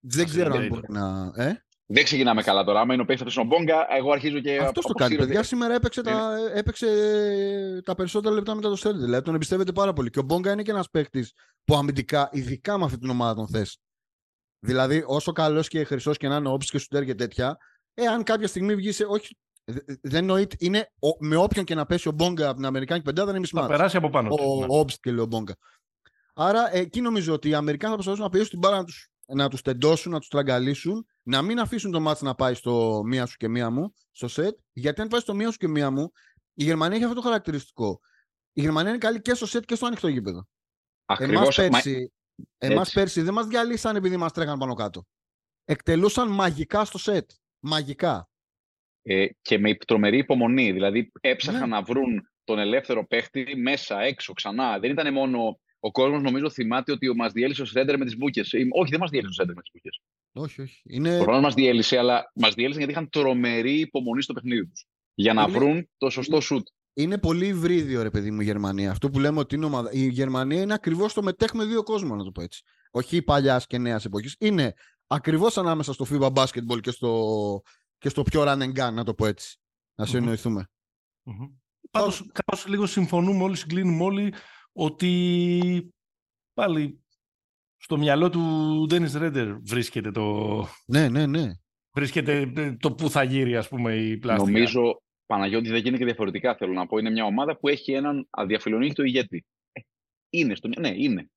δεν 0.00 0.26
ξέρω 0.26 0.54
αν 0.54 0.66
μπορεί 0.66 0.86
να. 0.88 1.32
Ε; 1.34 1.64
Δεν 1.86 2.04
ξεκινάμε 2.04 2.42
καλά 2.42 2.64
τώρα. 2.64 2.80
Άμα 2.80 2.92
είναι 2.92 3.02
ο 3.02 3.04
παίκτη 3.04 3.40
ο 3.40 3.44
Μπόγκα, 3.44 3.86
εγώ 3.96 4.12
αρχίζω 4.12 4.40
και. 4.40 4.56
Αυτός 4.56 4.84
το 4.84 4.92
κάνει. 4.92 5.16
Παιδιά 5.16 5.42
σήμερα 5.42 5.74
έπαιξε, 5.74 6.02
τα, 6.02 6.38
έπαιξε 6.54 6.88
τα 7.84 7.94
περισσότερα 7.94 8.34
λεπτά 8.34 8.54
μετά 8.54 8.68
το 8.68 8.76
Στέρντερ. 8.76 9.04
Δηλαδή 9.04 9.24
τον 9.24 9.34
εμπιστεύεται 9.34 9.72
πάρα 9.72 9.92
πολύ. 9.92 10.10
Και 10.10 10.18
ο 10.18 10.22
Μπόγκα 10.22 10.52
είναι 10.52 10.62
και 10.62 10.70
ένας 10.70 10.90
παίκτης 10.90 11.32
που 11.64 11.76
αμυντικά, 11.76 12.28
ειδικά 12.32 12.78
με 12.78 12.84
αυτή 12.84 12.98
την 12.98 13.10
ομάδα 13.10 13.34
τον 13.34 13.48
θες. 13.48 13.78
Δηλαδή, 14.60 15.04
όσο 15.06 15.32
καλός 15.32 15.68
και 15.68 15.84
χρυσός 15.84 16.16
και 16.16 16.28
να 16.28 16.36
είναι 16.36 16.48
όψη 16.48 16.70
και 16.70 16.78
σουτέρ 16.78 17.04
και 17.04 17.14
τέτοια, 17.14 17.56
εάν 17.94 18.22
κάποια 18.22 18.46
στιγμή 18.46 18.74
βγει 18.74 18.92
σε. 18.92 19.04
Όχι, 19.04 19.36
δεν 20.00 20.24
νοείται. 20.24 20.56
Είναι 20.58 20.92
με 21.18 21.36
όποιον 21.36 21.64
και 21.64 21.74
να 21.74 21.86
πέσει 21.86 22.08
ο 22.08 22.12
Μπόγκα 22.12 22.46
από 22.46 22.56
την 22.56 22.66
Αμερικάνικη 22.66 23.06
πεντάδα 23.06 23.30
είναι 23.30 23.38
μισμάτο. 23.38 23.66
Θα 23.66 23.72
περάσει 23.72 23.96
από 23.96 24.10
πάνω. 24.10 24.34
Ο, 24.34 24.78
ο 24.78 24.78
ναι. 24.78 24.84
και 25.00 25.10
λέει 25.10 25.24
ο 25.24 25.26
Μπόγκα. 25.26 25.56
Άρα 26.34 26.74
εκεί 26.74 27.00
νομίζω 27.00 27.32
ότι 27.32 27.48
οι 27.48 27.54
Αμερικάνοι 27.54 27.94
θα 27.94 27.94
προσπαθήσουν 27.94 28.24
να 28.24 28.30
πιέσουν 28.30 28.50
την 28.50 28.58
μπάλα 28.58 28.76
να 28.76 28.84
τους 28.84 29.08
να 29.34 29.48
τους 29.48 29.62
τεντώσουν, 29.62 30.12
να 30.12 30.18
τους 30.18 30.28
τραγκαλίσουν, 30.28 31.06
να 31.22 31.42
μην 31.42 31.58
αφήσουν 31.58 31.90
το 31.90 32.00
μάτς 32.00 32.20
να 32.20 32.34
πάει 32.34 32.54
στο 32.54 33.02
μία 33.04 33.26
σου 33.26 33.36
και 33.36 33.48
μία 33.48 33.70
μου, 33.70 33.94
στο 34.10 34.28
σετ, 34.28 34.58
γιατί 34.72 35.00
αν 35.00 35.08
πάει 35.08 35.20
στο 35.20 35.34
μία 35.34 35.50
σου 35.50 35.58
και 35.58 35.68
μία 35.68 35.90
μου, 35.90 36.12
η 36.54 36.64
Γερμανία 36.64 36.96
έχει 36.96 37.04
αυτό 37.04 37.16
το 37.16 37.22
χαρακτηριστικό. 37.22 38.00
Η 38.52 38.60
Γερμανία 38.60 38.90
είναι 38.90 38.98
καλή 38.98 39.20
και 39.20 39.34
στο 39.34 39.46
σετ 39.46 39.64
και 39.64 39.74
στο 39.74 39.86
ανοιχτό 39.86 40.08
γήπεδο. 40.08 40.48
Ακριβώς. 41.04 41.58
Εμάς 41.58 41.82
πέρσι, 41.82 42.12
εμάς 42.58 42.92
πέρσι 42.92 43.22
δεν 43.22 43.34
μας 43.34 43.46
διαλύσαν 43.46 43.96
επειδή 43.96 44.16
μας 44.16 44.32
τρέχαν 44.32 44.58
πάνω 44.58 44.74
κάτω. 44.74 45.06
Εκτελούσαν 45.64 46.28
μαγικά 46.28 46.84
στο 46.84 46.98
σετ. 46.98 47.30
Μαγικά. 47.58 48.28
Ε, 49.02 49.26
και 49.42 49.58
με 49.58 49.74
τρομερή 49.74 50.18
υπομονή. 50.18 50.72
Δηλαδή 50.72 51.10
έψαχναν 51.20 51.68
ναι. 51.68 51.76
να 51.76 51.82
βρουν 51.82 52.30
τον 52.44 52.58
ελεύθερο 52.58 53.06
παίχτη 53.06 53.56
μέσα, 53.56 54.00
έξω, 54.00 54.32
ξανά. 54.32 54.78
Δεν 54.78 54.90
ήταν 54.90 55.12
μόνο 55.12 55.58
ο 55.80 55.90
κόσμος 55.90 56.22
νομίζω 56.22 56.50
θυμάται 56.50 56.92
ότι 56.92 57.14
μας 57.14 57.32
διέλυσε 57.32 57.62
ο 57.62 57.64
Σρέντερ 57.64 57.98
με 57.98 58.04
τις 58.04 58.16
μπουκές. 58.16 58.52
Ε, 58.52 58.58
όχι, 58.70 58.90
δεν 58.90 59.00
μας 59.00 59.10
διέλυσε 59.10 59.30
ο 59.30 59.34
Σρέντερ 59.34 59.54
με 59.54 59.62
τις 59.62 59.70
μπουκές. 59.72 60.00
Όχι, 60.32 60.62
όχι. 60.62 60.80
Είναι... 60.84 61.16
Προφανώ 61.16 61.40
μας 61.40 61.54
διέλυσε, 61.54 61.98
αλλά 61.98 62.32
μας 62.34 62.54
διέλυσε 62.54 62.78
γιατί 62.78 62.92
είχαν 62.92 63.08
τρομερή 63.08 63.80
υπομονή 63.80 64.22
στο 64.22 64.32
παιχνίδι 64.32 64.66
τους. 64.66 64.86
Για 65.14 65.34
να 65.34 65.42
είναι... 65.42 65.58
βρουν 65.58 65.88
το 65.96 66.10
σωστό 66.10 66.40
σουτ. 66.40 66.66
Είναι 66.94 67.18
πολύ 67.18 67.46
υβρίδιο, 67.46 68.02
ρε 68.02 68.10
παιδί 68.10 68.30
μου, 68.30 68.40
η 68.40 68.44
Γερμανία. 68.44 68.90
Αυτό 68.90 69.10
που 69.10 69.18
λέμε 69.18 69.38
ότι 69.38 69.54
είναι 69.54 69.64
ομάδα. 69.64 69.92
Η 69.92 70.08
Γερμανία 70.08 70.62
είναι 70.62 70.74
ακριβώς 70.74 71.12
το 71.12 71.22
μετέχουμε 71.22 71.64
δύο 71.64 71.82
κόσμο, 71.82 72.16
να 72.16 72.24
το 72.24 72.30
πω 72.30 72.42
έτσι. 72.42 72.62
Όχι 72.90 73.22
παλιά 73.22 73.62
και 73.66 73.78
νέας 73.78 74.04
εποχής. 74.04 74.36
Είναι 74.38 74.72
ακριβώς 75.06 75.58
ανάμεσα 75.58 75.92
στο 75.92 76.06
FIBA 76.10 76.32
basketball 76.32 76.80
και 76.80 76.90
στο, 76.90 77.62
και 77.98 78.08
στο 78.08 78.22
πιο 78.22 78.44
run 78.46 78.58
and 78.58 78.72
gun, 78.72 78.92
να 78.92 79.04
το 79.04 79.14
πω 79.14 79.26
έτσι. 79.26 79.58
Να 79.94 80.06
συνοηθούμε. 80.06 80.68
Mm-hmm. 81.24 81.52
Πάντως, 81.90 82.30
κάπως 82.32 82.66
λίγο 82.66 82.86
συμφωνούμε 82.86 83.42
όλοι, 83.42 83.56
συγκλίνουμε 83.56 84.04
όλοι 84.04 84.34
ότι 84.78 85.92
πάλι 86.54 87.02
στο 87.76 87.98
μυαλό 87.98 88.30
του 88.30 88.84
Ντένις 88.88 89.14
Ρέντερ 89.14 89.54
βρίσκεται 89.60 90.10
το... 90.10 90.66
Ναι, 90.86 91.08
ναι, 91.08 91.26
ναι. 91.26 91.52
Βρίσκεται 91.92 92.52
το 92.80 92.92
που 92.92 93.10
θα 93.10 93.22
γύρει, 93.22 93.56
ας 93.56 93.68
πούμε, 93.68 93.94
η 93.94 94.16
πλάστικα. 94.16 94.50
Νομίζω, 94.50 95.02
Παναγιώτη, 95.26 95.68
δεν 95.68 95.78
γίνεται 95.78 95.98
και 95.98 96.04
διαφορετικά, 96.04 96.56
θέλω 96.56 96.72
να 96.72 96.86
πω. 96.86 96.98
Είναι 96.98 97.10
μια 97.10 97.24
ομάδα 97.24 97.56
που 97.56 97.68
έχει 97.68 97.92
έναν 97.92 98.26
αδιαφιλονίκητο 98.30 99.02
ηγέτη. 99.02 99.46
Ε, 99.72 99.80
είναι 100.30 100.54
στο 100.54 100.68
Ναι, 100.68 100.88
είναι. 100.88 101.28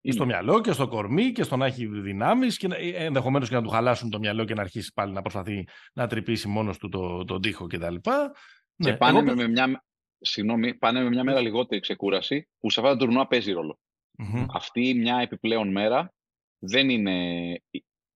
Είναι. 0.00 0.14
Στο 0.14 0.26
μυαλό 0.26 0.60
και 0.60 0.72
στο 0.72 0.88
κορμί 0.88 1.32
και 1.32 1.42
στο 1.42 1.56
να 1.56 1.66
έχει 1.66 1.86
δυνάμεις 1.86 2.56
και 2.56 2.68
ε, 2.70 3.04
ενδεχομένως 3.04 3.48
και 3.48 3.54
να 3.54 3.62
του 3.62 3.68
χαλάσουν 3.68 4.10
το 4.10 4.18
μυαλό 4.18 4.44
και 4.44 4.54
να 4.54 4.62
αρχίσει 4.62 4.92
πάλι 4.92 5.12
να 5.12 5.20
προσπαθεί 5.20 5.66
να 5.92 6.06
τρυπήσει 6.06 6.48
μόνος 6.48 6.78
του 6.78 6.88
τον 6.88 7.26
το 7.26 7.40
τοίχο 7.40 7.66
κτλ. 7.66 7.94
Και, 7.94 8.90
ναι, 8.90 8.96
πάνε 8.96 9.18
εγώ... 9.18 9.34
με 9.34 9.48
μια, 9.48 9.84
συγγνώμη, 10.24 10.74
πάνε 10.74 11.02
με 11.02 11.08
μια 11.08 11.24
μέρα 11.24 11.40
λιγότερη 11.40 11.80
ξεκούραση, 11.80 12.48
που 12.58 12.70
σε 12.70 12.80
αυτά 12.80 12.92
τα 12.92 12.98
τουρνουά 12.98 13.26
παίζει 13.26 13.52
ρόλο. 13.52 13.78
Mm-hmm. 14.18 14.46
Αυτή 14.48 14.94
μια 14.94 15.18
επιπλέον 15.18 15.70
μέρα 15.70 16.14
δεν 16.58 16.88
είναι... 16.88 17.16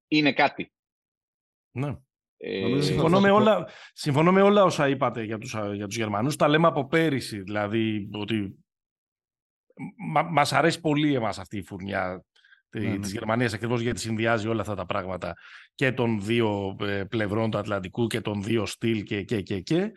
είναι 0.09 0.33
κάτι. 0.33 0.73
Ναι. 1.71 1.97
Ε... 2.37 2.81
Συμφωνώ, 2.81 3.21
με 3.21 3.31
όλα, 3.31 3.69
συμφωνώ 3.93 4.33
με 4.33 4.43
όλα 4.43 4.65
όσα 4.65 4.89
είπατε 4.89 5.23
για 5.23 5.39
τους, 5.39 5.57
για 5.75 5.87
τους 5.87 5.97
Γερμανούς. 5.97 6.37
Τα 6.37 6.49
λέμε 6.49 6.67
από 6.67 6.87
πέρυσι, 6.87 7.41
δηλαδή 7.41 8.09
ότι 8.13 8.65
μα, 10.13 10.23
μας 10.23 10.53
αρέσει 10.53 10.81
πολύ 10.81 11.15
εμάς 11.15 11.39
αυτή 11.39 11.57
η 11.57 11.63
φουρνιά 11.63 12.25
ναι, 12.71 12.89
ναι. 12.89 12.99
της 12.99 13.13
Γερμανίας 13.13 13.53
ακριβώς 13.53 13.81
γιατί 13.81 14.01
συνδυάζει 14.01 14.49
όλα 14.49 14.61
αυτά 14.61 14.75
τα 14.75 14.87
πράγματα 14.87 15.35
και 15.75 15.93
των 15.93 16.21
δύο 16.21 16.77
ε, 16.81 17.05
πλευρών 17.05 17.51
του 17.51 17.59
Ατλαντικού 17.59 18.07
και 18.07 18.21
των 18.21 18.43
δύο 18.43 18.67
στυλ 18.67 19.03
και 19.03 19.23
και 19.23 19.41
και 19.41 19.61
και 19.61 19.93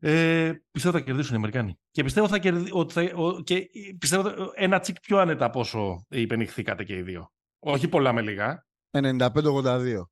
ε, 0.00 0.52
πιστεύω 0.70 0.98
θα 0.98 1.04
κερδίσουν 1.04 1.34
οι 1.34 1.36
Αμερικάνοι. 1.36 1.78
Και 1.90 2.02
πιστεύω, 2.02 2.28
θα 2.28 2.38
κερδί, 2.38 2.70
ότι 2.72 2.92
θα, 2.92 3.10
και 3.44 3.68
πιστεύω 3.98 4.52
ένα 4.54 4.80
τσικ 4.80 5.00
πιο 5.00 5.18
άνετα 5.18 5.44
από 5.44 5.60
όσο 5.60 6.06
υπαινιχθήκατε 6.08 6.84
και 6.84 6.96
οι 6.96 7.02
δύο. 7.02 7.32
Όχι 7.58 7.88
πολλά 7.88 8.12
με 8.12 8.22
λίγα. 8.22 8.66
95-82. 8.90 10.02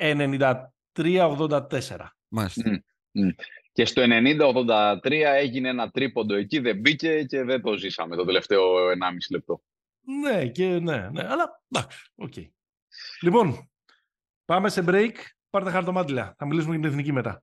93-84. 0.00 0.62
Μάλιστα. 2.28 2.82
Και 3.72 3.84
στο 3.84 4.02
90-83 4.06 5.10
έγινε 5.10 5.68
ένα 5.68 5.90
τρίποντο 5.90 6.34
εκεί, 6.34 6.58
δεν 6.58 6.78
μπήκε 6.78 7.24
και 7.24 7.42
δεν 7.42 7.62
το 7.62 7.76
ζήσαμε 7.76 8.16
το 8.16 8.24
τελευταίο 8.24 8.88
1,5 8.88 8.92
λεπτό. 9.30 9.62
Ναι, 10.00 10.46
και 10.46 10.66
ναι, 10.66 11.08
ναι. 11.12 11.26
Αλλά 11.28 11.62
εντάξει, 11.68 12.10
OK. 12.14 12.32
Okay. 12.36 12.48
Λοιπόν, 13.20 13.70
πάμε 14.44 14.68
σε 14.68 14.84
break. 14.86 15.12
Πάρτε 15.50 15.70
χαρτομάτιλα. 15.70 16.34
Θα 16.38 16.46
μιλήσουμε 16.46 16.74
για 16.74 16.82
την 16.82 16.90
εθνική 16.90 17.12
μετά. 17.12 17.42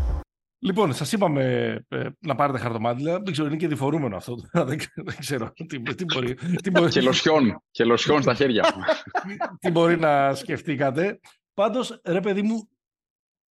Λοιπόν, 0.63 0.93
σας 0.93 1.11
είπαμε 1.11 1.43
ε, 1.87 2.07
να 2.19 2.35
πάρετε 2.35 2.57
χαρτομάτιλα. 2.57 3.19
Δεν 3.19 3.31
ξέρω, 3.31 3.47
είναι 3.47 3.57
και 3.57 3.67
διφορούμενο 3.67 4.15
αυτό. 4.15 4.35
δεν, 4.65 4.79
ξέρω 5.19 5.51
τι, 5.51 5.65
τι 5.65 6.05
μπορεί. 6.05 6.33
Τι 6.35 6.69
μπορεί... 6.69 6.91
και 6.91 7.01
λοσιόν, 7.01 7.63
και 7.71 7.83
λοσιόν 7.83 8.21
στα 8.21 8.33
χέρια 8.33 8.73
μου. 8.75 8.83
τι 9.59 9.71
μπορεί 9.71 9.99
να 9.99 10.35
σκεφτήκατε. 10.35 11.19
Πάντως, 11.53 12.01
ρε 12.05 12.19
παιδί 12.19 12.41
μου, 12.41 12.69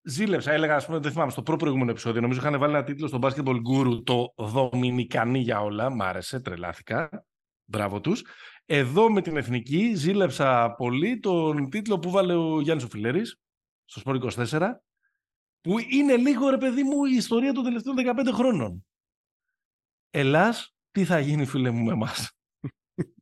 ζήλεψα. 0.03 0.53
Έλεγα, 0.53 0.75
ας 0.77 0.87
πούμε, 0.87 0.99
δεν 0.99 1.13
θυμάμαι, 1.13 1.31
στο 1.31 1.43
προ-προηγούμενο 1.43 1.91
επεισόδιο. 1.91 2.21
Νομίζω 2.21 2.41
είχαν 2.41 2.59
βάλει 2.59 2.75
ένα 2.75 2.85
τίτλο 2.85 3.07
στο 3.07 3.19
Basketball 3.23 3.57
Guru 3.71 4.05
το 4.05 4.33
Δομινικανή 4.37 5.39
για 5.39 5.61
όλα. 5.61 5.91
Μ' 5.91 6.03
άρεσε, 6.03 6.41
τρελάθηκα. 6.41 7.27
Μπράβο 7.65 8.01
τους. 8.01 8.25
Εδώ 8.65 9.11
με 9.11 9.21
την 9.21 9.37
εθνική 9.37 9.95
ζήλεψα 9.95 10.75
πολύ 10.75 11.19
τον 11.19 11.71
τίτλο 11.71 11.99
που 11.99 12.11
έβαλε 12.11 12.35
ο 12.35 12.61
Γιάννης 12.61 12.85
ο 12.85 12.89
Φιλέρης 12.89 13.23
στο 13.85 14.01
Sport 14.01 14.19
24 14.51 14.61
που 15.61 15.79
είναι 15.79 16.17
λίγο 16.17 16.51
ρε 16.51 16.59
παιδί 16.59 16.83
μου 16.83 17.05
η 17.05 17.15
ιστορία 17.15 17.53
των 17.53 17.65
τελευταίων 17.65 17.97
15 17.99 18.33
χρόνων. 18.33 18.87
Ελλάς, 20.11 20.75
τι 20.91 21.05
θα 21.05 21.19
γίνει 21.19 21.47
φίλε 21.47 21.71
μου 21.71 21.85
με 21.85 21.93
εμάς; 21.93 22.33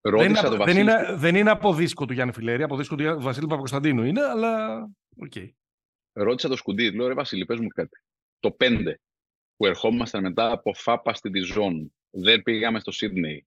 δεν, 0.00 0.28
είναι, 0.28 0.40
το 0.40 0.64
δεν, 0.64 0.76
είναι, 0.76 1.14
δεν 1.16 1.34
είναι 1.34 1.50
από 1.50 1.74
δίσκο 1.74 2.06
του 2.06 2.12
Γιάννη 2.12 2.32
Φιλέρη, 2.32 2.62
από 2.62 2.76
δίσκο 2.76 2.96
του 2.96 3.20
Βασίλη 3.20 3.46
Παπακωνσταντίνου 3.46 4.04
είναι, 4.04 4.22
αλλά 4.22 4.82
OK. 5.16 5.32
Okay. 5.34 5.48
Ρώτησα 6.12 6.48
το 6.48 6.56
Σκουντή, 6.56 6.90
λέω 6.90 7.08
ρε 7.08 7.14
Βασίλη, 7.14 7.44
πες 7.44 7.60
μου 7.60 7.68
κάτι. 7.68 8.02
Το 8.38 8.56
5 8.58 8.94
που 9.56 9.66
ερχόμασταν 9.66 10.22
μετά 10.22 10.50
από 10.50 10.74
φάπα 10.74 11.14
στη 11.14 11.28
Διζόν, 11.28 11.94
δεν 12.10 12.42
πήγαμε 12.42 12.80
στο 12.80 12.90
Σίδνεϊ, 12.90 13.46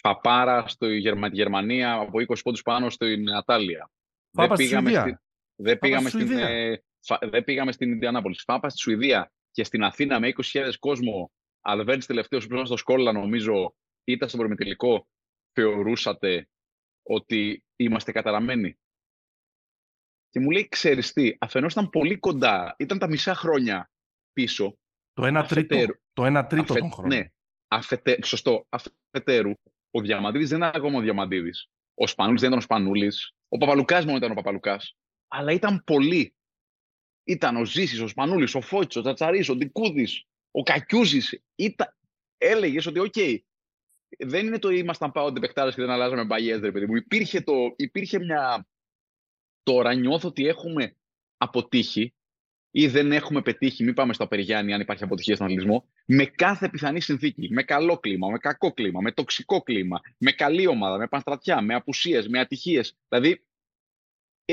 φαπάρα 0.00 0.68
στη 0.68 0.96
Γερμανία 1.32 1.92
από 1.94 2.18
20 2.18 2.34
πόντους 2.42 2.62
πάνω 2.62 2.90
στην 2.90 3.30
Ατάλια. 3.30 3.90
Φάπα 4.30 4.54
δεν 4.54 4.66
πήγαμε 4.66 4.90
στη, 4.90 5.18
δεν 5.62 5.78
πήγαμε, 5.78 6.08
στην, 6.08 6.38
ε, 6.38 6.82
δεν 7.20 7.44
πήγαμε 7.44 7.72
στην 7.72 7.90
Ινδιανάπολη. 7.90 8.36
Πάμε 8.46 8.68
στη 8.68 8.78
Σουηδία 8.78 9.32
και 9.50 9.64
στην 9.64 9.82
Αθήνα 9.82 10.20
με 10.20 10.32
20.000 10.36 10.72
κόσμο. 10.78 11.32
Αλβέρτ 11.60 12.04
τελευταίος 12.04 12.46
που 12.46 12.64
στο 12.64 12.76
Σκόλλα, 12.76 13.12
νομίζω, 13.12 13.74
ήταν 14.04 14.28
στο 14.28 14.38
προμετελικό. 14.38 15.08
Θεωρούσατε 15.52 16.48
ότι 17.02 17.64
είμαστε 17.76 18.12
καταραμένοι; 18.12 18.78
Και 20.28 20.40
μου 20.40 20.50
λέει, 20.50 20.68
ξέρεις 20.68 21.12
τι, 21.12 21.36
αφενός 21.38 21.72
ήταν 21.72 21.90
πολύ 21.90 22.18
κοντά, 22.18 22.74
ήταν 22.78 22.98
τα 22.98 23.08
μισά 23.08 23.34
χρόνια 23.34 23.90
πίσω. 24.32 24.78
Το 25.12 25.26
1 25.26 25.44
τρίτο, 25.48 25.86
το 26.12 26.24
ένα 26.24 26.46
τρίτο 26.46 26.72
αφε, 26.72 26.80
των 26.80 26.92
χρόνων. 26.92 27.16
Ναι, 27.16 27.26
αφετε, 27.68 28.18
σωστό. 28.24 28.66
Αφετέρου, 28.68 29.52
ο 29.90 30.00
Διαμαντίδης 30.00 30.48
δεν 30.48 30.58
ήταν 30.58 30.72
ακόμα 30.74 30.98
ο 30.98 31.00
Διαμαντίδης. 31.00 31.68
Ο 31.94 32.06
Σπανούλης 32.06 32.40
δεν 32.40 32.48
ήταν 32.48 32.60
ο 32.60 32.64
Σπανούλης. 32.64 33.34
Ο 33.48 33.56
Παπαλουκάς 33.58 34.04
μόνο 34.04 34.16
ήταν 34.16 34.30
ο 34.30 34.34
Παπαλουκάς 34.34 34.96
αλλά 35.30 35.52
ήταν 35.52 35.84
πολλοί. 35.84 36.34
Ήταν 37.24 37.56
ο 37.56 37.64
Ζήσης, 37.64 38.00
ο 38.00 38.06
Σπανούλης, 38.06 38.54
ο 38.54 38.60
Φώτης, 38.60 38.96
ο 38.96 39.00
Τσαρτσαρής, 39.00 39.48
ο 39.48 39.56
Ντικούδης, 39.56 40.24
ο 40.50 40.62
Κακιούζης. 40.62 41.42
Ήταν... 41.54 41.96
Έλεγες 42.38 42.86
ότι, 42.86 42.98
OK, 42.98 43.12
okay, 43.16 43.38
δεν 44.18 44.46
είναι 44.46 44.58
το 44.58 44.70
ήμασταν 44.70 45.12
πάω 45.12 45.32
παιχτάρες 45.32 45.74
και 45.74 45.80
δεν 45.80 45.90
αλλάζαμε 45.90 46.24
μπαγιές, 46.24 46.60
ρε 46.60 46.72
παιδί 46.72 46.86
μου. 46.86 46.96
Υπήρχε, 46.96 47.40
το, 47.40 47.52
υπήρχε 47.76 48.18
μια... 48.18 48.68
Τώρα 49.62 49.94
νιώθω 49.94 50.28
ότι 50.28 50.46
έχουμε 50.46 50.96
αποτύχει 51.36 52.14
ή 52.70 52.86
δεν 52.86 53.12
έχουμε 53.12 53.42
πετύχει, 53.42 53.84
μην 53.84 53.94
πάμε 53.94 54.12
στο 54.12 54.24
Απεριγιάννη 54.24 54.72
αν 54.72 54.80
υπάρχει 54.80 55.04
αποτυχία 55.04 55.34
στον 55.34 55.46
αθλητισμό, 55.46 55.88
με 56.06 56.24
κάθε 56.24 56.68
πιθανή 56.68 57.00
συνθήκη. 57.00 57.48
Με 57.52 57.62
καλό 57.62 57.98
κλίμα, 57.98 58.30
με 58.30 58.38
κακό 58.38 58.72
κλίμα, 58.72 59.00
με 59.00 59.12
τοξικό 59.12 59.62
κλίμα, 59.62 60.00
με 60.18 60.32
καλή 60.32 60.66
ομάδα, 60.66 60.98
με 60.98 61.08
πανστρατιά, 61.08 61.60
με 61.60 61.74
απουσίες, 61.74 62.28
με 62.28 62.38
ατυχίες. 62.38 62.96
Δηλαδή, 63.08 63.44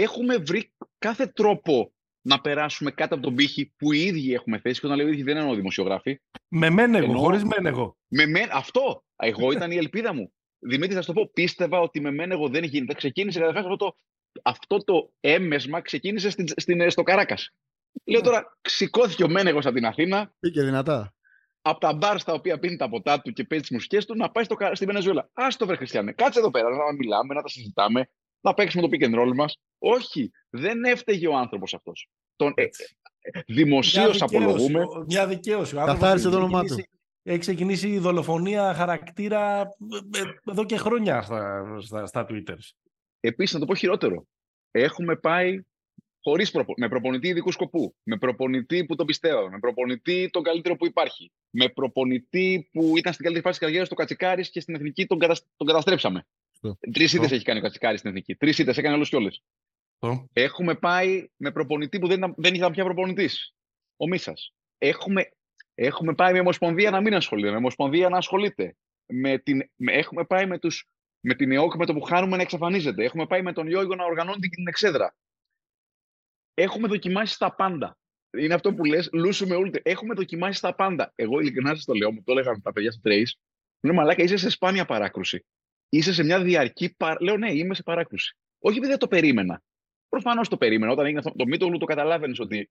έχουμε 0.02 0.38
βρει 0.38 0.74
κάθε 0.98 1.28
τρόπο 1.28 1.92
να 2.22 2.42
περάσουμε 2.42 2.92
κάτω 2.92 3.16
από 3.16 3.24
τον 3.24 3.36
πύχη 3.36 3.74
που 3.78 3.92
οι 3.92 4.02
ίδιοι 4.02 4.34
έχουμε 4.34 4.60
θέσει. 4.60 4.80
Και 4.80 4.86
όταν 4.86 4.98
λέω 4.98 5.08
ίδιοι 5.08 5.24
δεν 5.24 5.38
εννοώ 5.38 5.56
δημοσιογράφοι. 5.56 6.22
Με 6.48 6.70
μένεγο, 6.70 7.06
Ενώ... 7.06 7.20
χωρίς 7.20 7.44
μένεγο. 7.44 7.98
Με 8.08 8.26
μεν... 8.26 8.50
Αυτό. 8.52 9.04
Εγώ 9.16 9.52
ήταν 9.52 9.72
η 9.72 9.76
ελπίδα 9.76 10.14
μου. 10.14 10.32
Δημήτρη, 10.60 10.96
θα 10.96 11.02
σου 11.02 11.14
το 11.14 11.22
πω. 11.22 11.30
Πίστευα 11.34 11.80
ότι 11.80 12.02
με 12.02 12.12
μένεγο 12.12 12.50
δεν 12.50 12.64
γίνεται. 12.64 12.94
Ξεκίνησε 12.94 13.40
καταρχάς 13.40 13.64
αυτό 13.64 13.76
το, 13.76 13.96
αυτό 14.44 14.78
το 14.78 15.14
έμεσμα 15.20 15.82
ξεκίνησε 15.82 16.30
στην, 16.30 16.48
στην, 16.56 16.90
στο 16.90 17.04
Καράκας. 17.04 17.52
Λέω 18.06 18.22
τώρα, 18.22 18.58
σηκώθηκε 18.62 19.24
ο 19.24 19.30
Μένεγο 19.30 19.60
από 19.60 19.72
την 19.72 19.86
Αθήνα. 19.86 20.34
Πήγε 20.40 20.64
δυνατά. 20.64 21.14
Από 21.62 21.80
τα 21.80 21.94
μπαρ 21.94 22.20
στα 22.20 22.34
οποία 22.34 22.60
πίνει 22.60 22.76
τα 22.76 22.90
ποτά 22.90 23.22
του 23.22 23.32
και 23.32 23.44
παίζει 23.44 23.64
τις 23.64 23.74
μουσικές 23.74 24.06
του 24.06 24.16
να 24.16 24.32
πάει 24.32 24.44
στο, 24.44 24.56
στη 24.72 24.86
Βενεζουέλα. 24.86 25.30
Α 25.34 25.48
το 25.58 25.66
βρε 25.66 25.76
Χριστιανέ, 25.76 26.12
κάτσε 26.12 26.40
εδώ 26.40 26.52
πέρα 26.52 26.70
να 26.70 26.94
μιλάμε, 26.94 27.34
να 27.34 27.42
τα 27.42 27.48
συζητάμε, 27.48 28.10
να 28.42 28.54
παίξουμε 28.54 28.88
το 28.88 28.90
pick 28.92 29.04
and 29.04 29.20
roll 29.20 29.34
μας. 29.36 29.58
Όχι, 29.78 30.32
δεν 30.50 30.84
έφταιγε 30.84 31.28
ο 31.28 31.38
άνθρωπος 31.38 31.74
αυτός. 31.74 32.08
Τον 32.36 32.54
ε, 32.56 32.66
δημοσίως 33.48 34.22
απολογούμε. 34.22 34.84
Μια 35.08 35.28
δικαίωση. 35.28 35.76
Καθάρισε 35.76 36.30
το 36.30 36.38
όνομά 36.38 36.64
του. 36.64 36.76
Έχει 37.24 37.40
ξεκινήσει 37.40 37.88
η 37.88 37.98
δολοφονία 37.98 38.74
χαρακτήρα 38.74 39.60
ε, 39.62 40.20
ε, 40.20 40.52
εδώ 40.52 40.66
και 40.66 40.78
χρόνια 40.78 41.22
στα, 41.22 41.66
στα, 41.82 42.06
στα 42.06 42.26
Twitter. 42.30 42.58
Επίσης, 43.20 43.54
να 43.54 43.60
το 43.60 43.66
πω 43.66 43.76
χειρότερο. 43.76 44.28
Έχουμε 44.72 45.16
πάει 45.16 45.62
χωρίς 46.22 46.52
προπο... 46.52 46.74
με 46.78 46.90
προπονητή 46.90 47.28
ειδικού 47.28 47.52
σκοπού, 47.52 47.96
με 48.04 48.18
προπονητή 48.18 48.86
που 48.86 48.96
τον 48.96 49.06
πιστεύω, 49.06 49.50
με 49.50 49.60
προπονητή 49.60 50.30
τον 50.32 50.44
καλύτερο 50.44 50.76
που 50.76 50.86
υπάρχει, 50.86 51.32
με 51.50 51.70
προπονητή 51.70 52.70
που 52.72 52.98
ήταν 52.98 53.14
στην 53.14 53.26
καλύτερη 53.26 53.46
φάση 53.46 53.60
της 53.60 53.68
καριέρας 53.68 53.90
του 53.90 53.96
Κατσικάρης 53.96 54.50
και 54.50 54.60
στην 54.60 54.76
εθνική 54.76 55.06
τον, 55.06 55.20
κατα... 55.20 55.36
τον 55.58 55.68
καταστρέψαμε. 55.68 56.26
Τρεις 56.92 57.14
ήττες 57.14 57.32
έχει 57.32 57.44
κάνει 57.44 57.60
ο 57.60 57.62
Κατσικάρης 57.62 58.00
στην 58.00 58.12
εθνική. 58.12 58.36
Τρεις 58.36 58.58
ήττες 58.58 58.78
έκανε 58.78 58.96
όλε 58.96 59.06
και 59.06 59.16
όλες. 59.16 59.44
Έχουμε 60.34 60.76
πάει 60.76 61.28
με 61.36 61.52
προπονητή 61.52 62.00
που 62.00 62.08
δεν, 62.08 62.34
δεν 62.38 62.54
ήταν 62.54 62.72
πια 62.72 62.84
προπονητής. 62.84 63.56
Ο 63.98 64.08
Μίσας. 64.08 64.54
Έχουμε, 64.78 65.30
έχουμε 65.74 66.14
πάει 66.14 66.34
με 66.34 66.40
ομοσπονδία 66.40 66.92
να 66.92 67.02
μην 67.02 67.16
ασχολείται, 67.16 67.50
με 67.50 67.58
ομοσπονδία 67.58 68.10
να 68.10 68.18
ασχολείται. 68.18 68.76
Με 69.06 69.38
την, 69.38 69.70
με, 69.76 69.92
έχουμε 69.92 70.26
πάει 70.26 70.46
με, 70.46 70.60
τους, 70.60 70.88
με 71.20 71.36
την 71.36 71.52
ΕΟΚ 71.52 71.76
με 71.76 71.86
το 71.86 71.94
που 71.94 72.02
χάνουμε 72.02 72.36
να 72.36 72.42
εξαφανίζεται. 72.42 73.04
Έχουμε 73.04 73.28
πάει 73.28 73.42
με 73.42 73.54
τον 73.54 73.68
Γιώργο 73.68 73.96
να 73.96 74.06
οργανώνει 74.06 74.40
την 74.40 74.68
εξέδρα. 74.68 75.16
Έχουμε 76.54 76.88
δοκιμάσει 76.88 77.40
τα 77.40 77.56
πάντα. 77.56 77.98
Είναι 78.38 78.54
αυτό 78.54 78.74
που 78.74 78.86
λες, 78.86 79.10
λούσουμε 79.14 79.56
όλοι. 79.56 79.72
Έχουμε 79.84 80.14
δοκιμάσει 80.14 80.62
τα 80.62 80.76
πάντα. 80.76 81.12
Εγώ 81.16 81.40
ειλικρινά 81.40 81.76
σας 81.76 81.86
το 81.86 81.94
λέω, 81.94 82.12
μου 82.12 82.24
το 82.24 82.32
έλεγαν 82.32 82.62
τα 82.62 82.72
παιδιά 82.72 82.92
στο 82.92 83.02
Trace. 83.04 83.32
Μου 83.80 83.94
μαλάκα, 83.94 84.24
είσαι 84.24 84.38
σε 84.38 84.50
σπάνια 84.50 84.86
παράκρουση. 84.86 85.46
Είσαι 85.90 86.14
σε 86.14 86.24
μια 86.24 86.42
διαρκή. 86.42 86.96
Πα... 86.96 87.18
Λέω 87.20 87.38
ναι, 87.38 87.54
είμαι 87.54 87.76
σε 87.76 87.84
παράκρουση. 87.84 88.38
Όχι 88.60 88.78
επειδή 88.78 88.92
δεν 88.92 89.00
το 89.00 89.08
περίμενα. 89.08 89.62
Προφανώς 90.10 90.50
το 90.50 90.58
περίμενα. 90.58 90.92
Όταν 90.92 91.06
έγινε 91.06 91.20
αυτό 91.20 91.36
το 91.36 91.46
Μήτογλου, 91.46 91.78
το 91.78 91.86
καταλάβαινες 91.86 92.40
ότι. 92.40 92.70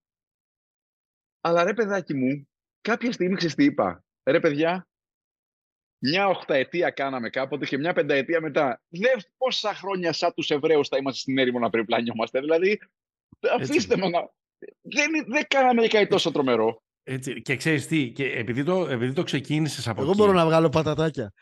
Αλλά 1.40 1.64
ρε 1.64 1.74
παιδάκι 1.74 2.14
μου, 2.14 2.48
κάποια 2.80 3.12
στιγμή 3.12 3.34
ξέρεις 3.34 3.54
τι 3.54 3.64
είπα. 3.64 4.04
Ρε 4.24 4.40
παιδιά, 4.40 4.88
μια 5.98 6.28
οχταετία 6.28 6.90
κάναμε 6.90 7.30
κάποτε 7.30 7.66
και 7.66 7.78
μια 7.78 7.92
πενταετία 7.92 8.40
μετά. 8.40 8.82
Δε 8.88 9.08
πόσα 9.36 9.74
χρόνια 9.74 10.12
σαν 10.12 10.34
τους 10.34 10.50
Εβραίους 10.50 10.88
θα 10.88 10.96
είμαστε 10.96 11.20
στην 11.20 11.38
έρημο 11.38 11.58
να 11.58 11.70
περιπλανιόμαστε. 11.70 12.40
Δηλαδή, 12.40 12.80
αφήστε 13.50 13.96
με 13.96 14.08
να. 14.08 14.30
Δεν, 14.80 15.10
δεν 15.26 15.44
κάναμε 15.48 15.86
κάτι 15.86 16.06
τόσο 16.06 16.30
τρομερό. 16.32 16.82
Έτσι. 17.02 17.42
Και 17.42 17.56
ξέρεις 17.56 17.86
τι, 17.86 18.10
και 18.10 18.24
επειδή 18.24 18.64
το, 18.64 18.86
επειδή 18.86 19.12
το 19.12 19.22
ξεκίνησες 19.22 19.88
από 19.88 20.00
Εγώ 20.00 20.10
εκεί. 20.10 20.20
Εγώ 20.20 20.26
μπορώ 20.28 20.38
να 20.38 20.46
βγάλω 20.46 20.68
πατατάκια. 20.68 21.32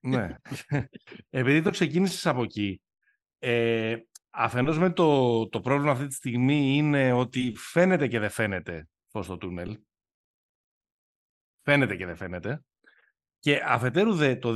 Ναι. 0.00 0.34
επειδή 1.30 1.62
το 1.62 1.70
ξεκίνησες 1.70 2.26
από 2.26 2.42
εκεί. 2.42 2.80
Ε, 3.38 3.96
Αφενός 4.30 4.78
με 4.78 4.90
το, 4.90 5.48
το 5.48 5.60
πρόβλημα 5.60 5.92
αυτή 5.92 6.06
τη 6.06 6.14
στιγμή 6.14 6.76
είναι 6.76 7.12
ότι 7.12 7.52
φαίνεται 7.56 8.06
και 8.06 8.18
δεν 8.18 8.30
φαίνεται 8.30 8.88
φως 9.08 9.24
στο 9.24 9.36
τούνελ. 9.36 9.78
Φαίνεται 11.62 11.96
και 11.96 12.06
δεν 12.06 12.16
φαίνεται. 12.16 12.62
Και 13.38 13.62
αφετέρου 13.64 14.14
δε, 14.14 14.36
το 14.36 14.54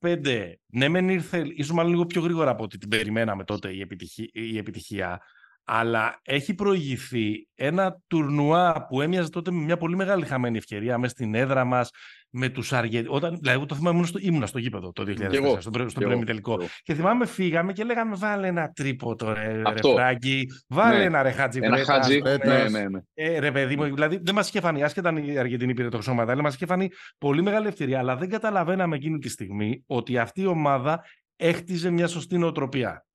2005, 0.00 0.52
ναι 0.66 0.88
μεν 0.88 1.08
ήρθε, 1.08 1.38
ίσως 1.54 1.72
μάλλον 1.72 1.90
λίγο 1.90 2.06
πιο 2.06 2.20
γρήγορα 2.20 2.50
από 2.50 2.62
ό,τι 2.62 2.78
την 2.78 2.88
περιμέναμε 2.88 3.44
τότε 3.44 3.72
η, 3.72 3.80
επιτυχία, 3.80 4.28
η 4.32 4.58
επιτυχία, 4.58 5.22
αλλά 5.64 6.20
έχει 6.22 6.54
προηγηθεί 6.54 7.48
ένα 7.54 8.00
τουρνουά 8.06 8.86
που 8.86 9.00
έμοιαζε 9.00 9.30
τότε 9.30 9.50
με 9.50 9.60
μια 9.60 9.76
πολύ 9.76 9.96
μεγάλη 9.96 10.26
χαμένη 10.26 10.56
ευκαιρία 10.56 10.98
μέσα 10.98 11.14
στην 11.14 11.34
έδρα 11.34 11.64
μας, 11.64 11.90
με 12.36 12.48
τους 12.48 12.72
Αργεντίνους. 12.72 13.16
Όταν, 13.16 13.36
δηλαδή, 13.40 13.56
εγώ 13.56 13.66
το 13.66 13.74
θυμάμαι, 13.74 13.96
ήμουν 13.96 14.06
στο, 14.06 14.18
ήμουνα 14.22 14.46
στο 14.46 14.58
γήπεδο 14.58 14.92
το 14.92 15.04
2004, 15.06 15.56
στο, 15.60 15.88
στο 15.88 16.00
πρώιμη 16.00 16.24
τελικό. 16.24 16.60
Και 16.82 16.94
θυμάμαι, 16.94 17.26
φύγαμε 17.26 17.72
και 17.72 17.84
λέγαμε, 17.84 18.16
βάλε 18.16 18.46
ένα 18.46 18.72
τρίπο 18.74 19.16
ρε, 19.22 19.62
Αυτό. 19.64 19.88
ρε 19.88 19.94
Φράγκη, 19.94 20.46
βάλε 20.68 20.98
ναι. 20.98 21.04
ένα 21.04 21.22
ρε 21.22 21.30
Χάτζι 21.30 21.60
Ένα 21.62 21.84
Χάτζι, 21.84 22.20
ναι, 22.20 22.68
ναι, 22.68 22.88
ναι. 22.88 23.00
Ε, 23.14 23.38
ρε 23.38 23.52
παιδί 23.52 23.76
μου, 23.76 23.84
δηλαδή 23.84 24.18
δεν 24.22 24.34
μας 24.34 24.48
είχε 24.48 24.60
φανεί, 24.60 24.82
άσχετα 24.82 25.22
η 25.24 25.38
Αργεντινή 25.38 25.74
πήρε 25.74 25.88
το 25.88 25.96
χρυσό 25.96 26.14
αλλά 26.18 26.42
μας 26.42 26.54
είχε 26.54 26.66
φανεί 26.66 26.90
πολύ 27.18 27.42
μεγάλη 27.42 27.66
ευκαιρία, 27.66 27.98
αλλά 27.98 28.16
δεν 28.16 28.28
καταλαβαίναμε 28.28 28.96
εκείνη 28.96 29.18
τη 29.18 29.28
στιγμή 29.28 29.82
ότι 29.86 30.18
αυτή 30.18 30.40
η 30.40 30.46
ομάδα 30.46 31.04
έχτιζε 31.36 31.90
μια 31.90 32.06
σωστή 32.06 32.38
νοοτροπία. 32.38 33.06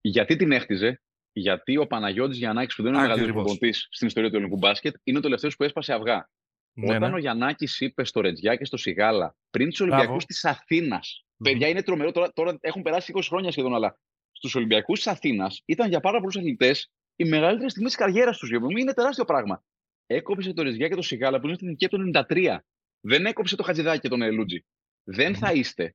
Γιατί 0.00 0.36
την 0.36 0.52
έχτιζε, 0.52 1.00
γιατί 1.32 1.76
ο 1.76 1.86
Παναγιώτης 1.86 2.38
Γιαννάκης, 2.38 2.74
που 2.74 2.82
δεν 2.82 2.92
είναι 2.92 3.00
ο 3.00 3.02
μεγαλύτερος 3.02 3.34
προπονητή 3.34 3.72
στην 3.72 4.06
ιστορία 4.06 4.30
του 4.30 4.36
ελληνικού 4.36 4.58
μπάσκετ, 4.58 4.94
είναι 5.02 5.18
ο 5.18 5.20
τελευταίος 5.20 5.56
που 5.56 5.64
έσπασε 5.64 5.92
αυγά. 5.92 6.28
Ναι, 6.76 6.96
Όταν 6.96 7.10
ναι. 7.10 7.16
ο 7.16 7.18
Γιαννάκης 7.18 7.80
είπε 7.80 8.04
στο 8.04 8.20
Ρετζιά 8.20 8.56
και 8.56 8.64
στο 8.64 8.76
Σιγάλα 8.76 9.36
πριν 9.50 9.68
τους 9.68 9.80
Ολυμπιακούς 9.80 10.24
της 10.24 10.44
Αθήνας. 10.44 11.24
Mm. 11.24 11.44
Παιδιά, 11.44 11.68
είναι 11.68 11.82
τρομερό. 11.82 12.12
Τώρα, 12.12 12.32
τώρα 12.32 12.56
έχουν 12.60 12.82
περάσει 12.82 13.12
20 13.14 13.20
χρόνια 13.28 13.50
σχεδόν, 13.50 13.74
αλλά 13.74 13.98
στους 14.32 14.54
Ολυμπιακούς 14.54 15.02
της 15.02 15.12
Αθήνας 15.12 15.62
ήταν 15.64 15.88
για 15.88 16.00
πάρα 16.00 16.18
πολλούς 16.18 16.36
αθλητές 16.36 16.92
η 17.16 17.24
μεγαλύτερη 17.24 17.70
στιγμή 17.70 17.88
της 17.88 17.96
καριέρας 17.96 18.38
τους. 18.38 18.48
Για 18.48 18.60
είναι 18.78 18.92
τεράστιο 18.92 19.24
πράγμα. 19.24 19.64
έκοψε 20.06 20.52
το 20.52 20.62
Ριζιά 20.62 20.88
και 20.88 20.94
το 20.94 21.02
Σιγάλα 21.02 21.40
που 21.40 21.46
είναι 21.46 21.54
στην 21.54 21.66
ηλικία 21.66 21.88
του 21.88 22.10
93. 22.28 22.56
Δεν 23.00 23.26
έκοψε 23.26 23.56
το 23.56 23.62
Χατζηδάκι 23.62 24.00
και 24.00 24.08
τον 24.08 24.22
Ελούτζι. 24.22 24.64
Δεν 25.02 25.36
θα 25.36 25.52
είστε. 25.52 25.94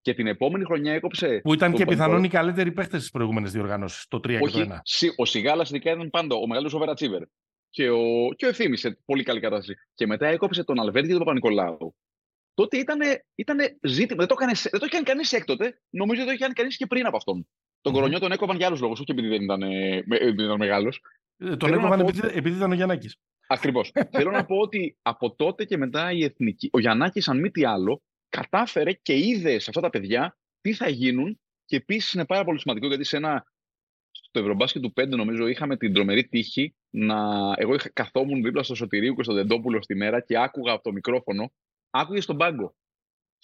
Και 0.00 0.14
την 0.14 0.26
επόμενη 0.26 0.64
χρονιά 0.64 0.92
έκοψε. 0.92 1.40
Που 1.42 1.54
ήταν 1.54 1.72
και 1.72 1.84
πιθανόν 1.84 2.24
οι 2.24 2.28
καλύτεροι 2.28 2.72
παίχτες 2.72 3.02
στι 3.02 3.10
προηγούμενε 3.10 3.48
διοργανώσει, 3.48 4.08
το 4.08 4.16
3 4.16 4.38
Όχι, 4.40 4.58
και 4.58 4.64
το 4.64 4.74
1. 4.74 5.08
Ο 5.16 5.24
Σιγάλας 5.24 5.70
ειδικά 5.70 5.90
ήταν 5.90 6.10
πάντα 6.10 6.34
ο 6.34 6.46
μεγαλύτερος 6.46 6.82
overachiver. 6.82 7.22
Και 7.70 7.90
ο, 7.90 8.28
και 8.36 8.46
ο 8.46 8.48
Ευθύμη 8.48 8.76
σε 8.76 8.98
πολύ 9.04 9.22
καλή 9.22 9.40
κατάσταση. 9.40 9.74
Και 9.94 10.06
μετά 10.06 10.26
έκοψε 10.26 10.64
τον 10.64 10.80
Αλβέρτη 10.80 11.08
και 11.08 11.14
τον 11.14 11.22
Παπα-Νικολάου. 11.22 11.94
Τότε 12.54 12.76
ήταν 12.76 13.00
ήτανε 13.34 13.78
ζήτημα. 13.82 14.18
Δεν 14.18 14.28
το, 14.28 14.34
έκανε, 14.38 14.52
δεν 14.62 14.80
το 14.80 14.86
είχε 14.86 14.94
κάνει 14.94 15.04
κανείς 15.04 15.32
έκτοτε. 15.32 15.80
Νομίζω 15.90 16.20
ότι 16.20 16.30
το 16.30 16.34
είχε 16.34 16.42
κάνει 16.42 16.54
κανείς 16.54 16.76
και 16.76 16.86
πριν 16.86 17.06
από 17.06 17.16
αυτόν. 17.16 17.48
Τον 17.80 17.92
mm-hmm. 17.92 17.94
κορονιό 17.94 18.18
τον 18.18 18.32
έκοβαν 18.32 18.56
για 18.56 18.66
άλλους 18.66 18.80
λόγους, 18.80 19.00
όχι 19.00 19.10
επειδή 19.10 19.28
δεν 19.28 19.42
ήταν, 19.42 19.62
ήταν 20.38 20.56
μεγάλος. 20.58 21.00
Ε, 21.36 21.56
τον 21.56 21.72
έκοβαν 21.72 22.00
επειδή, 22.00 22.20
επειδή 22.32 22.56
ήταν 22.56 22.70
ο 22.70 22.74
Γιαννάκης. 22.74 23.16
Ακριβώς. 23.46 23.92
Θέλω 24.16 24.30
να 24.30 24.44
πω 24.44 24.56
ότι 24.56 24.96
από 25.02 25.34
τότε 25.34 25.64
και 25.64 25.76
μετά 25.76 26.12
η 26.12 26.24
εθνική. 26.24 26.68
Ο 26.72 26.78
Γιαννάκης, 26.78 27.28
αν 27.28 27.38
μη 27.38 27.50
τι 27.50 27.64
άλλο, 27.64 28.02
κατάφερε 28.28 28.92
και 28.92 29.18
είδε 29.18 29.58
σε 29.58 29.66
αυτά 29.68 29.80
τα 29.80 29.90
παιδιά 29.90 30.38
τι 30.60 30.72
θα 30.72 30.88
γίνουν. 30.88 31.40
Και 31.64 31.76
επίσης 31.76 32.12
είναι 32.12 32.26
πάρα 32.26 32.44
πολύ 32.44 32.60
σημαντικό 32.60 32.86
γιατί 32.86 33.04
σε 33.04 33.16
ένα. 33.16 33.44
Στο 34.10 34.40
Ευρωμπάσκετ 34.40 34.82
του 34.82 34.92
5, 35.00 35.08
νομίζω, 35.08 35.46
είχαμε 35.46 35.76
την 35.76 35.92
τρομερή 35.92 36.28
τύχη 36.28 36.74
να. 36.90 37.52
Εγώ 37.56 37.74
είχα, 37.74 37.90
καθόμουν 37.92 38.42
δίπλα 38.42 38.62
στο 38.62 38.74
Σωτηρίου 38.74 39.14
και 39.14 39.22
στον 39.22 39.34
Δεντόπουλο 39.34 39.82
στη 39.82 39.94
μέρα 39.94 40.20
και 40.20 40.38
άκουγα 40.38 40.72
από 40.72 40.82
το 40.82 40.92
μικρόφωνο. 40.92 41.52
Άκουγες 41.90 42.24
στον 42.24 42.36
πάγκο. 42.36 42.74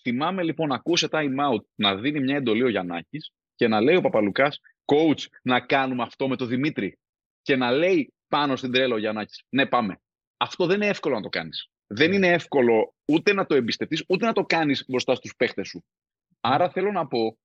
Θυμάμαι 0.02 0.42
λοιπόν 0.42 0.68
να 0.68 0.74
ακούσε 0.74 1.08
time 1.10 1.52
out 1.52 1.60
να 1.74 1.96
δίνει 1.96 2.20
μια 2.20 2.36
εντολή 2.36 2.62
ο 2.62 2.68
Γιαννάκης 2.68 3.32
και 3.54 3.68
να 3.68 3.80
λέει 3.80 3.96
ο 3.96 4.00
Παπαλουκάς, 4.00 4.60
coach, 4.84 5.26
να 5.42 5.60
κάνουμε 5.60 6.02
αυτό 6.02 6.28
με 6.28 6.36
τον 6.36 6.48
Δημήτρη. 6.48 6.98
Και 7.42 7.56
να 7.56 7.70
λέει 7.70 8.14
πάνω 8.28 8.56
στην 8.56 8.72
τρέλα 8.72 8.94
ο 8.94 8.98
Γιαννάκης, 8.98 9.42
ναι, 9.48 9.66
πάμε. 9.66 10.00
Αυτό 10.36 10.66
δεν 10.66 10.76
είναι 10.76 10.86
εύκολο 10.86 11.14
να 11.14 11.22
το 11.22 11.28
κάνεις. 11.28 11.68
Δεν 11.86 12.12
είναι 12.12 12.28
εύκολο 12.28 12.94
ούτε 13.12 13.32
να 13.32 13.46
το 13.46 13.54
εμπιστευτείς, 13.54 14.04
ούτε 14.08 14.26
να 14.26 14.32
το 14.32 14.44
κάνεις 14.44 14.84
μπροστά 14.88 15.14
στους 15.14 15.36
παίχτες 15.36 15.68
σου. 15.68 15.84
Άρα 16.40 16.70
θέλω 16.70 16.92
να 16.92 17.06
πω 17.06 17.38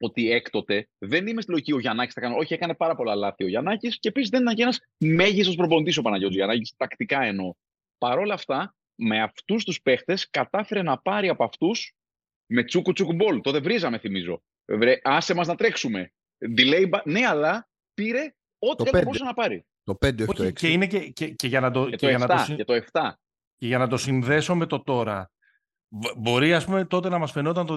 ότι 0.00 0.30
έκτοτε 0.30 0.88
δεν 0.98 1.26
είμαι 1.26 1.40
στη 1.40 1.50
λογική 1.50 1.72
ο 1.72 1.78
Γιαννάκης 1.78 2.14
θα 2.14 2.20
κάνω. 2.20 2.36
Όχι, 2.36 2.54
έκανε 2.54 2.74
πάρα 2.74 2.94
πολλά 2.94 3.14
λάθη 3.14 3.44
ο 3.44 3.48
Γιαννάκης 3.48 3.98
και 3.98 4.08
επίσης 4.08 4.30
δεν 4.30 4.42
ήταν 4.42 4.54
και 4.54 4.62
ένας 4.62 4.80
μέγιστος 4.98 5.54
προπονητής 5.54 5.96
ο 5.96 6.02
Παναγιώτης 6.02 6.36
Γιαννάκης, 6.36 6.74
τακτικά 6.76 7.22
εννοώ. 7.22 7.52
Παρ' 7.98 8.18
όλα 8.18 8.34
αυτά, 8.34 8.76
με 8.94 9.22
αυτούς 9.22 9.64
τους 9.64 9.80
παίχτες 9.82 10.30
κατάφερε 10.30 10.82
να 10.82 10.98
πάρει 10.98 11.28
από 11.28 11.44
αυτούς 11.44 11.92
με 12.46 12.64
τσούκου 12.64 12.92
τσούκου 12.92 13.12
μπολ. 13.12 13.40
Το 13.40 13.50
δεν 13.50 13.62
βρίζαμε, 13.62 13.98
θυμίζω. 13.98 14.42
Βρε, 14.64 14.98
άσε 15.02 15.34
μας 15.34 15.46
να 15.46 15.54
τρέξουμε. 15.54 16.12
Delay, 16.56 16.88
ναι, 17.04 17.26
αλλά 17.26 17.68
πήρε 17.94 18.34
ό,τι 18.58 18.90
μπορούσε 18.90 19.24
να 19.24 19.34
πάρει. 19.34 19.66
Το 19.84 19.98
5, 20.06 20.20
όχι 20.20 20.34
το 20.34 20.44
6. 20.44 20.52
Και, 20.52 20.68
είναι 20.68 20.86
και, 20.86 20.98
και, 20.98 21.28
και 21.28 21.46
για 21.46 21.60
να 21.60 21.70
το, 21.70 21.88
και, 21.88 21.96
και, 21.96 22.06
το 22.06 22.14
7, 22.14 22.18
να 22.18 22.46
το, 22.46 22.54
και 22.54 22.64
το 22.64 22.74
7. 22.92 23.10
Και 23.56 23.66
για 23.66 23.78
να 23.78 23.88
το 23.88 23.96
συνδέσω 23.96 24.54
με 24.54 24.66
το 24.66 24.82
τώρα, 24.82 25.30
μπορεί 26.16 26.54
ας 26.54 26.64
πούμε 26.64 26.84
τότε 26.84 27.08
να 27.08 27.18
μας 27.18 27.32
φαινόταν 27.32 27.66
το 27.66 27.76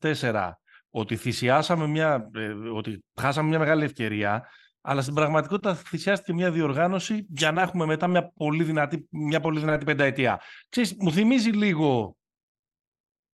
2004 0.00 0.52
ότι 0.94 1.16
θυσιάσαμε 1.16 1.86
μια, 1.86 2.30
ε, 2.34 2.48
ότι 2.52 3.04
χάσαμε 3.20 3.48
μια 3.48 3.58
μεγάλη 3.58 3.84
ευκαιρία, 3.84 4.48
αλλά 4.80 5.02
στην 5.02 5.14
πραγματικότητα 5.14 5.74
θυσιάστηκε 5.74 6.32
μια 6.32 6.50
διοργάνωση 6.50 7.26
για 7.28 7.52
να 7.52 7.62
έχουμε 7.62 7.86
μετά 7.86 8.06
μια 8.06 8.32
πολύ 8.32 8.64
δυνατή, 8.64 9.06
μια 9.10 9.40
πολύ 9.40 9.60
δυνατή 9.60 9.84
πενταετία. 9.84 10.40
Ξέρεις, 10.68 10.94
μου 10.98 11.12
θυμίζει 11.12 11.50
λίγο 11.50 12.16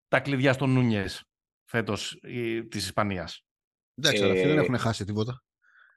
τα 0.09 0.20
κλειδιά 0.20 0.52
στον 0.52 0.70
Νούνιες 0.70 1.24
φέτος 1.64 2.20
της 2.68 2.84
Ισπανίας. 2.84 3.44
Εντάξει, 3.94 4.22
αλλά 4.22 4.32
αυτοί 4.32 4.46
δεν 4.46 4.59
έχουν 4.59 4.78
χάσει 4.78 5.04
τίποτα. 5.04 5.42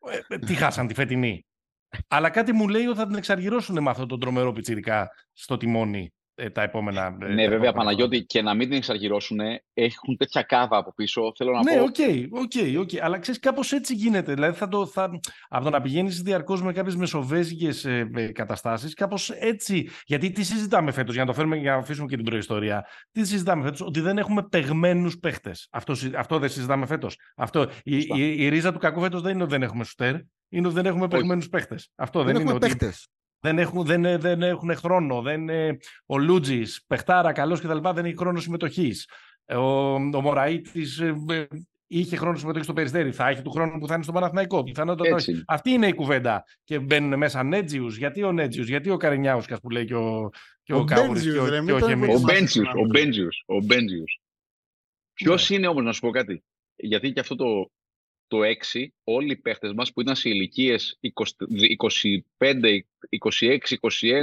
Ε, 0.09 0.35
ε, 0.35 0.37
τι 0.37 0.53
χάσαν 0.53 0.87
τη 0.87 0.93
φετινή. 0.93 1.45
Αλλά 2.07 2.29
κάτι 2.29 2.53
μου 2.53 2.67
λέει 2.67 2.85
ότι 2.85 2.97
θα 2.97 3.07
την 3.07 3.15
εξαργυρώσουν 3.15 3.81
με 3.81 3.89
αυτόν 3.89 4.07
τον 4.07 4.19
τρομερό 4.19 4.51
πιτσιρικά 4.51 5.09
στο 5.33 5.57
τιμόνι 5.57 5.99
ε, 5.99 6.07
τα 6.53 6.61
επόμενα. 6.61 7.17
Ε, 7.21 7.25
ναι, 7.25 7.33
βέβαια, 7.33 7.45
επόμενα 7.45 7.71
Παναγιώτη, 7.71 8.23
και 8.25 8.41
να 8.41 8.53
μην 8.53 8.67
την 8.67 8.77
εξαργυρώσουν, 8.77 9.39
έχουν 9.73 10.17
τέτοια 10.17 10.41
κάβα 10.41 10.77
από 10.77 10.93
πίσω. 10.93 11.31
Θέλω 11.37 11.51
να 11.51 11.63
ναι, 11.63 11.77
πω. 11.77 11.83
OK, 11.83 11.95
OK, 12.41 12.79
OK. 12.79 13.03
Αλλά 13.03 13.19
ξέρεις, 13.19 13.39
κάπως 13.39 13.71
έτσι 13.71 13.93
γίνεται. 13.93 14.33
Δηλαδή, 14.33 14.57
θα 14.57 14.67
το, 14.67 14.85
θα, 14.85 15.19
από 15.49 15.63
το 15.63 15.69
να 15.69 15.81
πηγαίνεις 15.81 16.21
διαρκώς 16.21 16.61
με 16.61 16.73
κάποιες 16.73 16.95
μεσοβέζικες 16.95 17.85
ε, 17.85 18.31
καταστάσεις, 18.33 18.93
κάπως 18.93 19.29
έτσι. 19.29 19.89
Γιατί 20.05 20.31
τι 20.31 20.43
συζητάμε 20.43 20.91
φέτος, 20.91 21.13
για 21.13 21.23
να 21.23 21.29
το 21.29 21.35
φέρουμε 21.35 21.57
και 21.57 21.69
να 21.69 21.75
αφήσουμε 21.75 22.07
και 22.07 22.15
την 22.15 22.25
προϊστορία. 22.25 22.87
Τι 23.11 23.25
συζητάμε 23.25 23.63
φέτος, 23.63 23.81
ότι 23.81 23.99
δεν 23.99 24.17
έχουμε 24.17 24.43
παιγμένους 24.43 25.09
παίχτες. 25.21 25.67
Αυτό, 25.71 25.93
αυτό 26.15 26.39
δεν 26.39 26.49
συζητάμε 26.49 26.85
φέτος. 26.85 27.17
Η, 27.83 27.97
η, 27.97 28.43
η, 28.43 28.49
ρίζα 28.49 28.71
του 28.71 28.79
κακού 28.79 29.01
φέτος 29.01 29.21
δεν 29.21 29.33
είναι 29.33 29.43
ότι 29.43 29.51
δεν 29.51 29.63
έχουμε 29.63 29.83
σουτέρ, 29.83 30.15
είναι 30.49 30.67
ότι 30.67 30.75
δεν 30.75 30.85
έχουμε 30.85 31.07
παιγμένου 31.07 31.43
παίχτες. 31.43 31.91
Αυτό 31.95 32.23
δεν, 32.23 32.33
δεν 32.33 32.41
είναι 32.41 32.53
ότι. 32.53 32.89
Δεν 33.41 33.59
έχουν, 33.59 33.85
δεν, 33.85 34.19
δεν 34.19 34.41
έχουν 34.41 34.75
χρόνο. 34.75 35.21
Δεν, 35.21 35.49
ο 36.05 36.17
Λούτζης, 36.17 36.83
παιχτάρα, 36.87 37.31
καλός 37.31 37.61
κτλ. 37.61 37.89
δεν 37.93 38.05
έχει 38.05 38.17
χρόνο 38.17 38.39
συμμετοχής. 38.39 39.09
Ο, 39.45 39.93
ο 39.93 40.21
Μωραήτης 40.21 40.99
ε, 40.99 41.47
είχε 41.87 42.15
χρόνο 42.15 42.37
συμμετοχής 42.37 42.65
στο 42.65 42.73
Περιστέρι. 42.73 43.11
Θα 43.11 43.27
έχει 43.27 43.41
του 43.41 43.51
χρόνου 43.51 43.79
που 43.79 43.87
θα 43.87 43.93
είναι 43.93 44.03
στο 44.03 44.11
Παναθηναϊκό. 44.11 44.63
Πιθανότατα 44.63 45.15
όχι. 45.15 45.43
Αυτή 45.47 45.69
είναι 45.69 45.87
η 45.87 45.93
κουβέντα. 45.93 46.43
Και 46.63 46.79
μπαίνουν 46.79 47.17
μέσα 47.17 47.43
Νέτζιους. 47.43 47.97
Γιατί 47.97 48.23
ο 48.23 48.31
Νέτζιους, 48.31 48.67
γιατί 48.67 48.89
ο 48.89 48.97
Καρενιάουσκα 48.97 49.59
που 49.59 49.69
λέει 49.69 49.85
και 49.85 49.95
ο, 49.95 50.29
και 50.63 50.73
ο, 50.73 50.77
ο 50.77 50.83
Κάουρη. 50.83 51.37
Ο 51.37 52.19
Μπέντζιου. 52.19 52.65
Ο 53.45 53.59
Μπέντζιου. 53.65 54.03
Ποιο 55.13 55.33
ναι. 55.33 55.55
είναι 55.55 55.67
όμως, 55.67 55.83
να 55.83 55.91
σου 55.91 55.99
πω 55.99 56.09
κάτι. 56.09 56.43
Γιατί 56.75 57.11
και 57.11 57.19
αυτό 57.19 57.35
το, 57.35 57.71
το 58.31 58.39
6 58.71 58.85
όλοι 59.03 59.31
οι 59.31 59.35
παίχτες 59.35 59.73
μας 59.73 59.93
που 59.93 60.01
ήταν 60.01 60.15
σε 60.15 60.29
ηλικίες 60.29 60.99
25, 62.37 62.79
26, 63.39 63.57
21, 63.79 64.17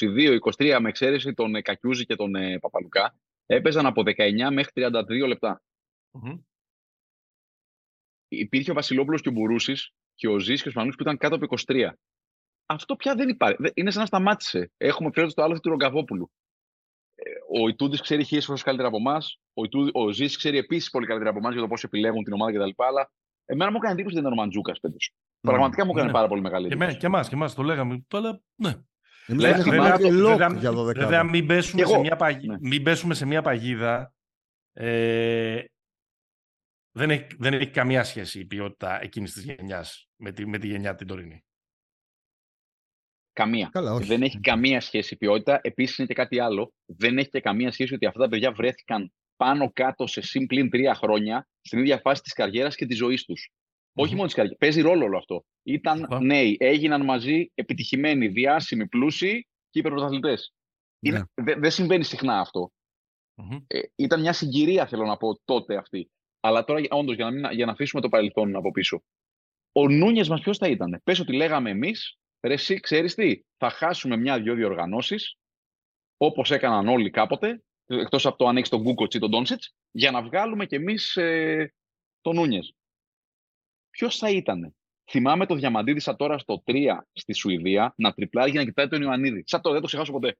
22, 0.00 0.38
23 0.58 0.78
με 0.80 0.88
εξαίρεση 0.88 1.34
τον 1.34 1.62
Κακιούζη 1.62 2.04
και 2.04 2.16
τον 2.16 2.34
ε, 2.34 2.58
Παπαλουκά 2.58 3.16
έπαιζαν 3.46 3.86
από 3.86 4.02
19 4.06 4.48
μέχρι 4.52 4.70
32 4.74 5.26
λεπτα 5.26 5.62
mm-hmm. 6.12 6.38
Υπήρχε 8.28 8.70
ο 8.70 8.74
Βασιλόπουλος 8.74 9.20
και 9.20 9.28
ο 9.28 9.32
Μπουρούσης 9.32 9.92
και 10.14 10.28
ο 10.28 10.38
Ζής 10.38 10.62
και 10.62 10.68
ο 10.68 10.70
Σπανούς 10.70 10.94
που 10.96 11.02
ήταν 11.02 11.16
κάτω 11.16 11.34
από 11.34 11.46
23. 11.66 11.90
Αυτό 12.66 12.96
πια 12.96 13.14
δεν 13.14 13.28
υπάρχει. 13.28 13.56
Είναι 13.74 13.90
σαν 13.90 14.00
να 14.00 14.06
σταμάτησε. 14.06 14.72
Έχουμε 14.76 15.10
φέρει 15.12 15.30
στο 15.30 15.42
άλλο 15.42 15.60
του 15.60 15.70
Ρογκαβόπουλου. 15.70 16.30
Ε, 17.14 17.30
ο 17.62 17.68
Ιτούδη 17.68 18.00
ξέρει 18.00 18.24
χίλιες 18.24 18.44
φορές 18.44 18.62
καλύτερα 18.62 18.88
από 18.88 18.96
εμάς. 18.96 19.40
Ο, 19.54 19.62
ο 19.92 20.10
Ζή 20.10 20.26
ξέρει 20.26 20.58
επίσης 20.58 20.90
πολύ 20.90 21.06
καλύτερα 21.06 21.30
από 21.30 21.38
εμάς 21.38 21.52
για 21.52 21.62
το 21.62 21.68
πώς 21.68 21.84
επιλέγουν 21.84 22.24
την 22.24 22.32
ομάδα 22.32 22.52
κτλ. 22.52 22.82
Αλλά 22.82 23.10
Εμένα 23.44 23.70
μου 23.70 23.76
έκανε 23.76 23.92
εντύπωση 23.92 24.16
ότι 24.16 24.26
ήταν 24.26 24.38
ο 24.38 24.42
Μαντζούκα 24.42 24.72
φέτο. 24.80 24.96
Ναι, 25.40 25.50
Πραγματικά 25.50 25.84
μου 25.84 25.90
έκανε 25.90 26.06
ναι. 26.06 26.12
πάρα 26.12 26.28
πολύ 26.28 26.40
μεγάλη 26.40 26.66
εντύπωση. 26.66 26.96
Και 26.96 27.06
εμάς, 27.06 27.28
και 27.28 27.34
εμάς 27.34 27.54
το 27.54 27.62
λέγαμε. 27.62 28.04
Αλλά 28.10 28.40
ναι. 28.54 28.72
Βέβαια, 30.94 31.22
μην 31.22 31.46
πέσουμε, 31.46 31.84
σε 31.84 31.98
μια, 31.98 32.16
παγίδα, 32.16 32.52
ναι. 32.52 32.68
μην 32.68 32.82
πέσουμε 32.82 33.14
σε 33.14 33.26
μια 33.26 33.42
παγίδα. 33.42 34.14
Ε, 34.72 35.64
δεν, 36.96 37.10
έχει, 37.10 37.26
δεν 37.38 37.54
έχει 37.54 37.70
καμία 37.70 38.04
σχέση 38.04 38.40
η 38.40 38.44
ποιότητα 38.44 39.02
εκείνης 39.02 39.32
της 39.32 39.44
γενιάς 39.44 40.08
με 40.16 40.32
τη, 40.32 40.46
με 40.46 40.58
τη 40.58 40.66
γενιά 40.66 40.94
την 40.94 41.06
τωρινή. 41.06 41.44
Καμία. 43.32 43.70
Δεν 44.00 44.22
έχει 44.22 44.40
καμία 44.40 44.80
σχέση 44.80 45.14
η 45.14 45.16
ποιότητα. 45.16 45.60
Επίσης 45.62 45.98
είναι 45.98 46.06
και 46.06 46.14
κάτι 46.14 46.40
άλλο. 46.40 46.72
Δεν 46.84 47.18
έχει 47.18 47.28
και 47.28 47.40
καμία 47.40 47.72
σχέση 47.72 47.94
ότι 47.94 48.06
αυτά 48.06 48.20
τα 48.20 48.28
παιδιά 48.28 48.52
βρέθηκαν 48.52 49.12
πάνω 49.36 49.72
κάτω 49.72 50.06
σε 50.06 50.20
συμπλήν 50.20 50.70
τρία 50.70 50.94
χρόνια 50.94 51.48
στην 51.60 51.78
ίδια 51.78 51.98
φάση 51.98 52.22
της 52.22 52.32
καριέρας 52.32 52.76
και 52.76 52.86
της 52.86 52.96
ζωής 52.96 53.24
τους. 53.24 53.52
Όχι 53.94 54.14
μόνο 54.14 54.24
της 54.24 54.34
καριέρας. 54.34 54.58
Παίζει 54.58 54.80
ρόλο 54.80 55.04
όλο 55.04 55.16
αυτό. 55.16 55.44
Ήταν 55.62 56.08
νέοι, 56.20 56.56
έγιναν 56.60 57.04
μαζί 57.04 57.50
επιτυχημένοι, 57.54 58.28
διάσημοι, 58.28 58.88
πλούσιοι 58.88 59.46
και 59.70 59.78
υπερπρωταθλητέ. 59.78 60.36
Ναι. 60.98 61.22
Δεν 61.34 61.70
συμβαίνει 61.70 62.04
συχνά 62.04 62.46
Ε, 63.66 63.80
ήταν 63.96 64.20
μια 64.20 64.32
συγκυρία, 64.32 64.86
θέλω 64.86 65.04
να 65.04 65.16
πω, 65.16 65.40
τότε 65.44 65.76
αυτή. 65.76 66.10
Αλλά 66.40 66.64
τώρα, 66.64 66.80
όντως, 66.90 67.14
για, 67.14 67.30
να 67.30 67.52
για 67.52 67.66
να 67.66 67.72
αφήσουμε 67.72 68.02
το 68.02 68.08
παρελθόν 68.08 68.56
από 68.56 68.70
πίσω. 68.70 69.02
Ο 69.72 69.88
Νούνιες 69.88 70.28
μας 70.28 70.40
ποιος 70.40 70.58
θα 70.58 70.68
ήταν; 70.68 71.00
Πες 71.04 71.20
ότι 71.20 71.32
λέγαμε 71.32 71.70
εμείς, 71.70 72.18
ρε, 72.40 72.52
εσύ 72.52 72.80
ξέρεις 72.80 73.14
τι, 73.14 73.40
θα 73.56 73.70
χάσουμε 73.70 74.16
μια-δυο 74.16 74.54
διοργανώσεις, 74.54 75.36
όπως 76.16 76.50
έκαναν 76.50 76.88
όλοι 76.88 77.10
κάποτε, 77.10 77.62
εκτός 77.86 78.26
από 78.26 78.36
το 78.36 78.46
ανοίξει 78.46 78.70
τον 78.70 78.80
Γκούκοτ 78.80 79.14
ή 79.14 79.18
τον 79.18 79.30
Ντόνσιτ, 79.30 79.62
για 79.90 80.10
να 80.10 80.22
βγάλουμε 80.22 80.66
κι 80.66 80.74
εμείς 80.74 81.16
ε, 81.16 81.74
τον 82.20 82.34
Νούνιες. 82.34 82.74
Ποιος 83.90 84.18
θα 84.18 84.30
ήταν. 84.30 84.74
Θυμάμαι 85.10 85.46
το 85.46 85.54
Διαμαντίδη 85.54 86.16
τώρα 86.16 86.38
στο 86.38 86.62
3 86.66 86.98
στη 87.12 87.32
Σουηδία 87.32 87.94
να 87.96 88.12
τριπλάρει 88.12 88.50
για 88.50 88.60
να 88.60 88.66
κοιτάει 88.66 88.88
τον 88.88 89.02
Ιωαννίδη. 89.02 89.42
Σαν 89.46 89.60
το 89.60 89.70
δεν 89.70 89.80
το 89.80 89.86
ξεχάσω 89.86 90.12
ποτέ. 90.12 90.38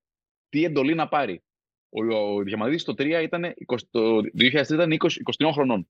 Τι 0.49 0.65
εντολή 0.65 0.95
να 0.95 1.09
πάρει. 1.09 1.43
Ο, 1.89 2.15
ο 2.15 2.43
Διαμαντίδης 2.43 2.83
στο 2.83 2.93
3 2.93 3.21
ήταν, 3.23 3.55
20, 3.67 3.79
το 3.91 4.17
2003 4.17 4.71
ήταν 4.71 4.91
20, 4.91 5.09
23 5.39 5.51
χρονών. 5.53 5.89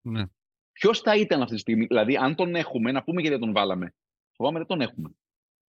Ναι. 0.00 0.24
Ποιος 0.72 1.00
θα 1.00 1.16
ήταν 1.16 1.42
αυτή 1.42 1.54
τη 1.54 1.60
στιγμή, 1.60 1.86
δηλαδή, 1.86 2.16
αν 2.16 2.34
τον 2.34 2.54
έχουμε, 2.54 2.92
να 2.92 3.02
πούμε 3.02 3.20
γιατί 3.20 3.38
τον 3.38 3.52
βάλαμε. 3.52 3.94
Φοβάμαι 4.32 4.58
δεν 4.58 4.66
τον 4.66 4.80
έχουμε. 4.80 5.10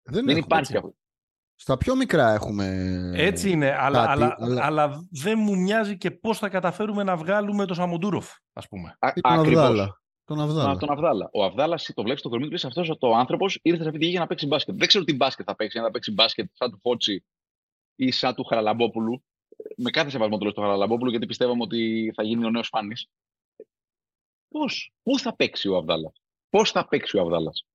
Δεν, 0.03 0.25
δεν 0.25 0.37
υπάρχει 0.37 0.77
αυτό. 0.77 0.95
Στα 1.55 1.77
πιο 1.77 1.95
μικρά 1.95 2.33
έχουμε. 2.33 2.65
Έτσι 3.15 3.49
είναι, 3.49 3.75
αλλά, 3.79 4.09
αλλά, 4.09 4.37
αλλά... 4.39 5.07
δεν 5.11 5.39
μου 5.39 5.57
μοιάζει 5.57 5.97
και 5.97 6.11
πώς 6.11 6.37
θα 6.37 6.49
καταφέρουμε 6.49 7.03
να 7.03 7.17
βγάλουμε 7.17 7.65
το 7.65 7.73
Σαμοντούροφ, 7.73 8.33
ας 8.53 8.67
πούμε. 8.67 8.97
Ακριβώς. 8.99 9.99
Τον 10.25 10.39
Αβδάλα. 10.39 10.77
τον 10.77 10.91
Αβδάλα. 10.91 11.29
Ο 11.33 11.43
Αβδάλας 11.43 11.91
το 11.93 12.03
βλέπεις 12.03 12.21
το 12.21 12.29
κορμί 12.29 12.47
του 12.47 12.67
αυτός 12.67 12.97
ο 12.99 13.15
άνθρωπος 13.15 13.59
ήρθε 13.61 13.81
σε 13.81 13.87
αυτή 13.87 13.99
τη 13.99 14.05
γη 14.05 14.11
για 14.11 14.19
να 14.19 14.27
παίξει 14.27 14.47
μπάσκετ. 14.47 14.75
Δεν 14.77 14.87
ξέρω 14.87 15.03
τι 15.03 15.15
μπάσκετ 15.15 15.45
θα 15.49 15.55
παίξει, 15.55 15.77
αν 15.77 15.83
θα 15.83 15.91
παίξει 15.91 16.11
μπάσκετ 16.11 16.49
σαν 16.53 16.71
του 16.71 16.79
Φώτσι 16.81 17.25
ή 17.95 18.11
σαν 18.11 18.35
του 18.35 18.43
Χαραλαμπόπουλου. 18.43 19.23
Με 19.77 19.89
κάθε 19.89 20.09
σεβασμό 20.09 20.37
το 20.37 20.43
λέω 20.43 20.51
στο 20.51 20.61
Χαραλαμπόπουλου, 20.61 21.09
γιατί 21.09 21.25
πιστεύαμε 21.25 21.61
ότι 21.61 22.11
θα 22.15 22.23
γίνει 22.23 22.45
ο 22.45 22.49
νέος 22.49 22.67
Φάνης. 22.67 23.07
Πώς, 24.47 24.93
πού 25.03 25.19
θα 25.19 25.35
παίξει 25.35 25.67
ο 25.67 25.77
Αβδάλας, 25.77 26.13
πώς 26.49 26.71
θα 26.71 26.87
παίξει 26.87 27.17
ο 27.17 27.21
Αβδάλας; 27.21 27.65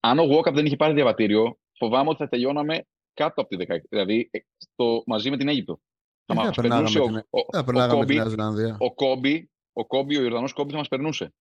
Αν 0.00 0.18
ο 0.18 0.24
Γουόκαπ 0.24 0.54
δεν 0.54 0.66
είχε 0.66 0.76
πάρει 0.76 0.94
διαβατήριο, 0.94 1.58
φοβάμαι 1.78 2.08
ότι 2.08 2.18
θα 2.18 2.28
τελειώναμε 2.28 2.86
κάτω 3.12 3.40
από 3.40 3.50
τη 3.50 3.56
δεκαετία. 3.56 3.88
Δηλαδή 3.90 4.30
στο, 4.56 5.02
μαζί 5.06 5.30
με 5.30 5.36
την 5.36 5.48
Αίγυπτο. 5.48 5.80
Θα 6.24 6.34
μας 6.34 6.56
περνούσε 6.56 6.98
ο, 6.98 7.04
ο, 7.04 7.38
ο, 7.38 7.44
ο, 8.78 8.94
Κόμπι, 8.94 9.50
ο 9.72 9.86
Κόμπι, 9.86 10.16
ο 10.16 10.22
Ιορδανός 10.22 10.52
Κόμπι 10.52 10.70
θα 10.70 10.76
μας 10.76 10.88
περνούσε. 10.88 11.32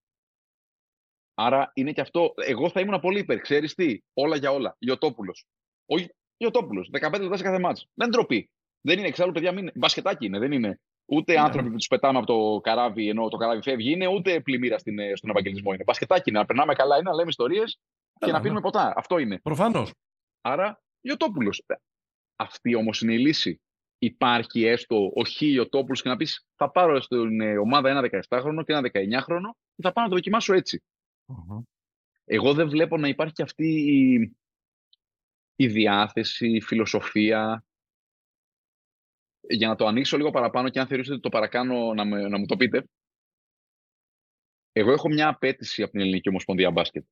Άρα 1.33 1.71
είναι 1.73 1.91
και 1.91 2.01
αυτό. 2.01 2.33
Εγώ 2.35 2.69
θα 2.69 2.79
ήμουν 2.79 2.99
πολύ 2.99 3.19
υπέρ. 3.19 3.39
Ξέρεις 3.39 3.73
τι, 3.73 3.99
όλα 4.13 4.35
για 4.35 4.51
όλα. 4.51 4.75
Ιωτόπουλο. 4.79 5.33
Όχι 5.85 6.09
Ιωτόπουλο. 6.37 6.89
15 6.91 7.19
λεπτά 7.21 7.37
σε 7.37 7.43
κάθε 7.43 7.59
μάτσο. 7.59 7.87
Δεν 7.93 8.09
ντροπή. 8.09 8.49
Δεν 8.81 8.97
είναι 8.97 9.07
εξάλλου, 9.07 9.31
παιδιά, 9.31 9.51
μην... 9.51 9.71
μπασκετάκι 9.75 10.25
είναι. 10.25 10.39
Δεν 10.39 10.51
είναι 10.51 10.79
ούτε 11.05 11.33
ναι. 11.33 11.39
άνθρωποι 11.39 11.69
που 11.69 11.75
τους 11.75 11.87
πετάμε 11.87 12.17
από 12.17 12.27
το 12.27 12.59
καράβι 12.61 13.09
ενώ 13.09 13.27
το 13.27 13.37
καράβι 13.37 13.61
φεύγει. 13.61 13.91
Είναι 13.91 14.07
ούτε 14.07 14.41
πλημμύρα 14.41 14.77
στην, 14.77 14.97
στον 15.15 15.29
Ευαγγελισμό. 15.29 15.73
Είναι 15.73 15.83
μπασκετάκι 15.83 16.29
είναι. 16.29 16.39
Να 16.39 16.45
περνάμε 16.45 16.73
καλά, 16.73 16.95
είναι 16.95 17.09
να 17.09 17.15
λέμε 17.15 17.29
ιστορίες 17.29 17.79
και 18.19 18.31
να 18.31 18.41
πίνουμε 18.41 18.61
ποτά. 18.61 18.93
Αυτό 18.95 19.17
είναι. 19.17 19.39
Προφανώς. 19.39 19.91
Άρα 20.47 20.81
Ιωτόπουλος. 21.01 21.65
Αυτή 22.35 22.75
όμως 22.75 23.01
είναι 23.01 23.13
η 23.13 23.19
λύση. 23.19 23.61
Υπάρχει 23.97 24.65
έστω 24.65 25.11
ο 25.15 25.23
Χ 25.23 25.41
Ιωτόπουλος 25.41 26.01
και 26.01 26.09
να 26.09 26.15
πεις 26.15 26.47
θα 26.55 26.71
πάρω 26.71 27.01
στην 27.01 27.41
ε, 27.41 27.57
ομάδα 27.57 27.89
ένα 27.89 28.09
17χρονο 28.29 28.63
και 28.65 28.73
ένα 28.73 28.89
19χρονο 28.93 29.51
και 29.75 29.81
θα 29.81 29.91
πάω 29.91 30.03
να 30.03 30.09
το 30.09 30.15
δοκιμάσω 30.15 30.53
Εγώ 32.23 32.53
δεν 32.53 32.69
βλέπω 32.69 32.97
να 32.97 33.07
υπάρχει 33.07 33.33
και 33.33 33.43
αυτή 33.43 33.67
η, 33.67 34.35
η 35.55 35.67
διάθεση, 35.67 36.55
η 36.55 36.61
φιλοσοφία. 36.61 37.65
Για 39.49 39.67
να 39.67 39.75
το 39.75 39.85
ανοίξω 39.85 40.17
λίγο 40.17 40.29
παραπάνω 40.29 40.69
και 40.69 40.79
αν 40.79 40.87
θεωρείτε 40.87 41.11
ότι 41.11 41.21
το 41.21 41.29
παρακάνω 41.29 41.93
να, 41.93 42.05
με, 42.05 42.27
να 42.27 42.37
μου 42.37 42.45
το 42.45 42.55
πείτε. 42.55 42.87
Εγώ 44.71 44.91
έχω 44.91 45.07
μια 45.07 45.27
απέτηση 45.27 45.81
από 45.81 45.91
την 45.91 46.01
Ελληνική 46.01 46.29
Ομοσπονδία 46.29 46.71
Μπάσκετ 46.71 47.05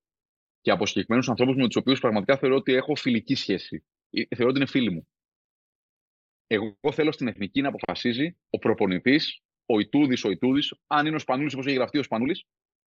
και 0.66 0.72
από 0.72 0.86
συγκεκριμένους 0.86 1.30
ανθρώπους 1.30 1.56
με 1.56 1.66
τους 1.68 1.76
οποίους 1.76 2.00
πραγματικά 2.00 2.38
θεωρώ 2.38 2.56
ότι 2.56 2.74
έχω 2.74 2.96
φιλική 2.96 3.36
σχέση. 3.36 3.84
Ε, 4.10 4.36
θεωρώ 4.36 4.50
ότι 4.50 4.60
είναι 4.60 4.70
φίλοι 4.70 4.92
μου. 4.92 5.08
Εγώ 6.48 6.92
θέλω 6.92 7.12
στην 7.12 7.28
εθνική 7.28 7.62
να 7.62 7.68
αποφασίζει 7.68 8.38
ο 8.50 8.58
προπονητής, 8.58 9.42
ο 9.66 9.80
Ιτούδης, 9.80 10.24
ο 10.24 10.30
Ιτούδης, 10.30 10.74
αν 10.88 11.06
είναι 11.06 11.16
ο 11.16 11.20
Σπανούλης 11.20 11.54
όπω 11.54 11.62
έχει 11.62 11.74
γραφτεί 11.78 11.98
ο 11.98 12.04
Σπανούλης, 12.04 12.44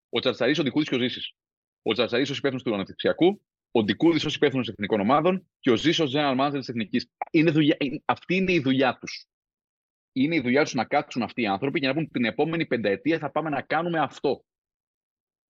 ο 0.09 0.19
Τσαρτσαρή, 0.19 0.59
ο 0.59 0.63
Ντικούδης 0.63 0.89
και 0.89 0.95
ο 0.95 0.99
Ζήσης. 0.99 1.33
Ο 1.81 1.93
Τσαρτσαρή 1.93 2.23
ω 2.23 2.33
υπεύθυνο 2.37 2.61
του 2.63 2.73
αναπτυξιακού, 2.73 3.41
ο 3.71 3.83
Ντικούδης 3.83 4.25
ω 4.25 4.29
υπεύθυνο 4.33 4.63
εθνικών 4.67 4.99
ομάδων 4.99 5.47
και 5.59 5.71
ο 5.71 5.75
Ζήση 5.75 6.01
ως 6.01 6.13
general 6.15 6.39
manager 6.39 6.57
της 6.57 6.69
εθνικής. 6.69 7.11
Αυτή 8.05 8.35
είναι 8.35 8.51
η 8.51 8.59
δουλειά 8.59 8.97
τους. 8.97 9.27
Είναι 10.11 10.35
η 10.35 10.39
δουλειά 10.39 10.63
τους 10.63 10.73
να 10.73 10.85
κάτσουν 10.85 11.21
αυτοί 11.21 11.41
οι 11.41 11.47
άνθρωποι 11.47 11.79
και 11.79 11.87
να 11.87 11.93
πούν 11.93 12.11
την 12.11 12.25
επόμενη 12.25 12.65
πενταετία 12.65 13.19
θα 13.19 13.31
πάμε 13.31 13.49
να 13.49 13.61
κάνουμε 13.61 13.99
αυτό. 13.99 14.43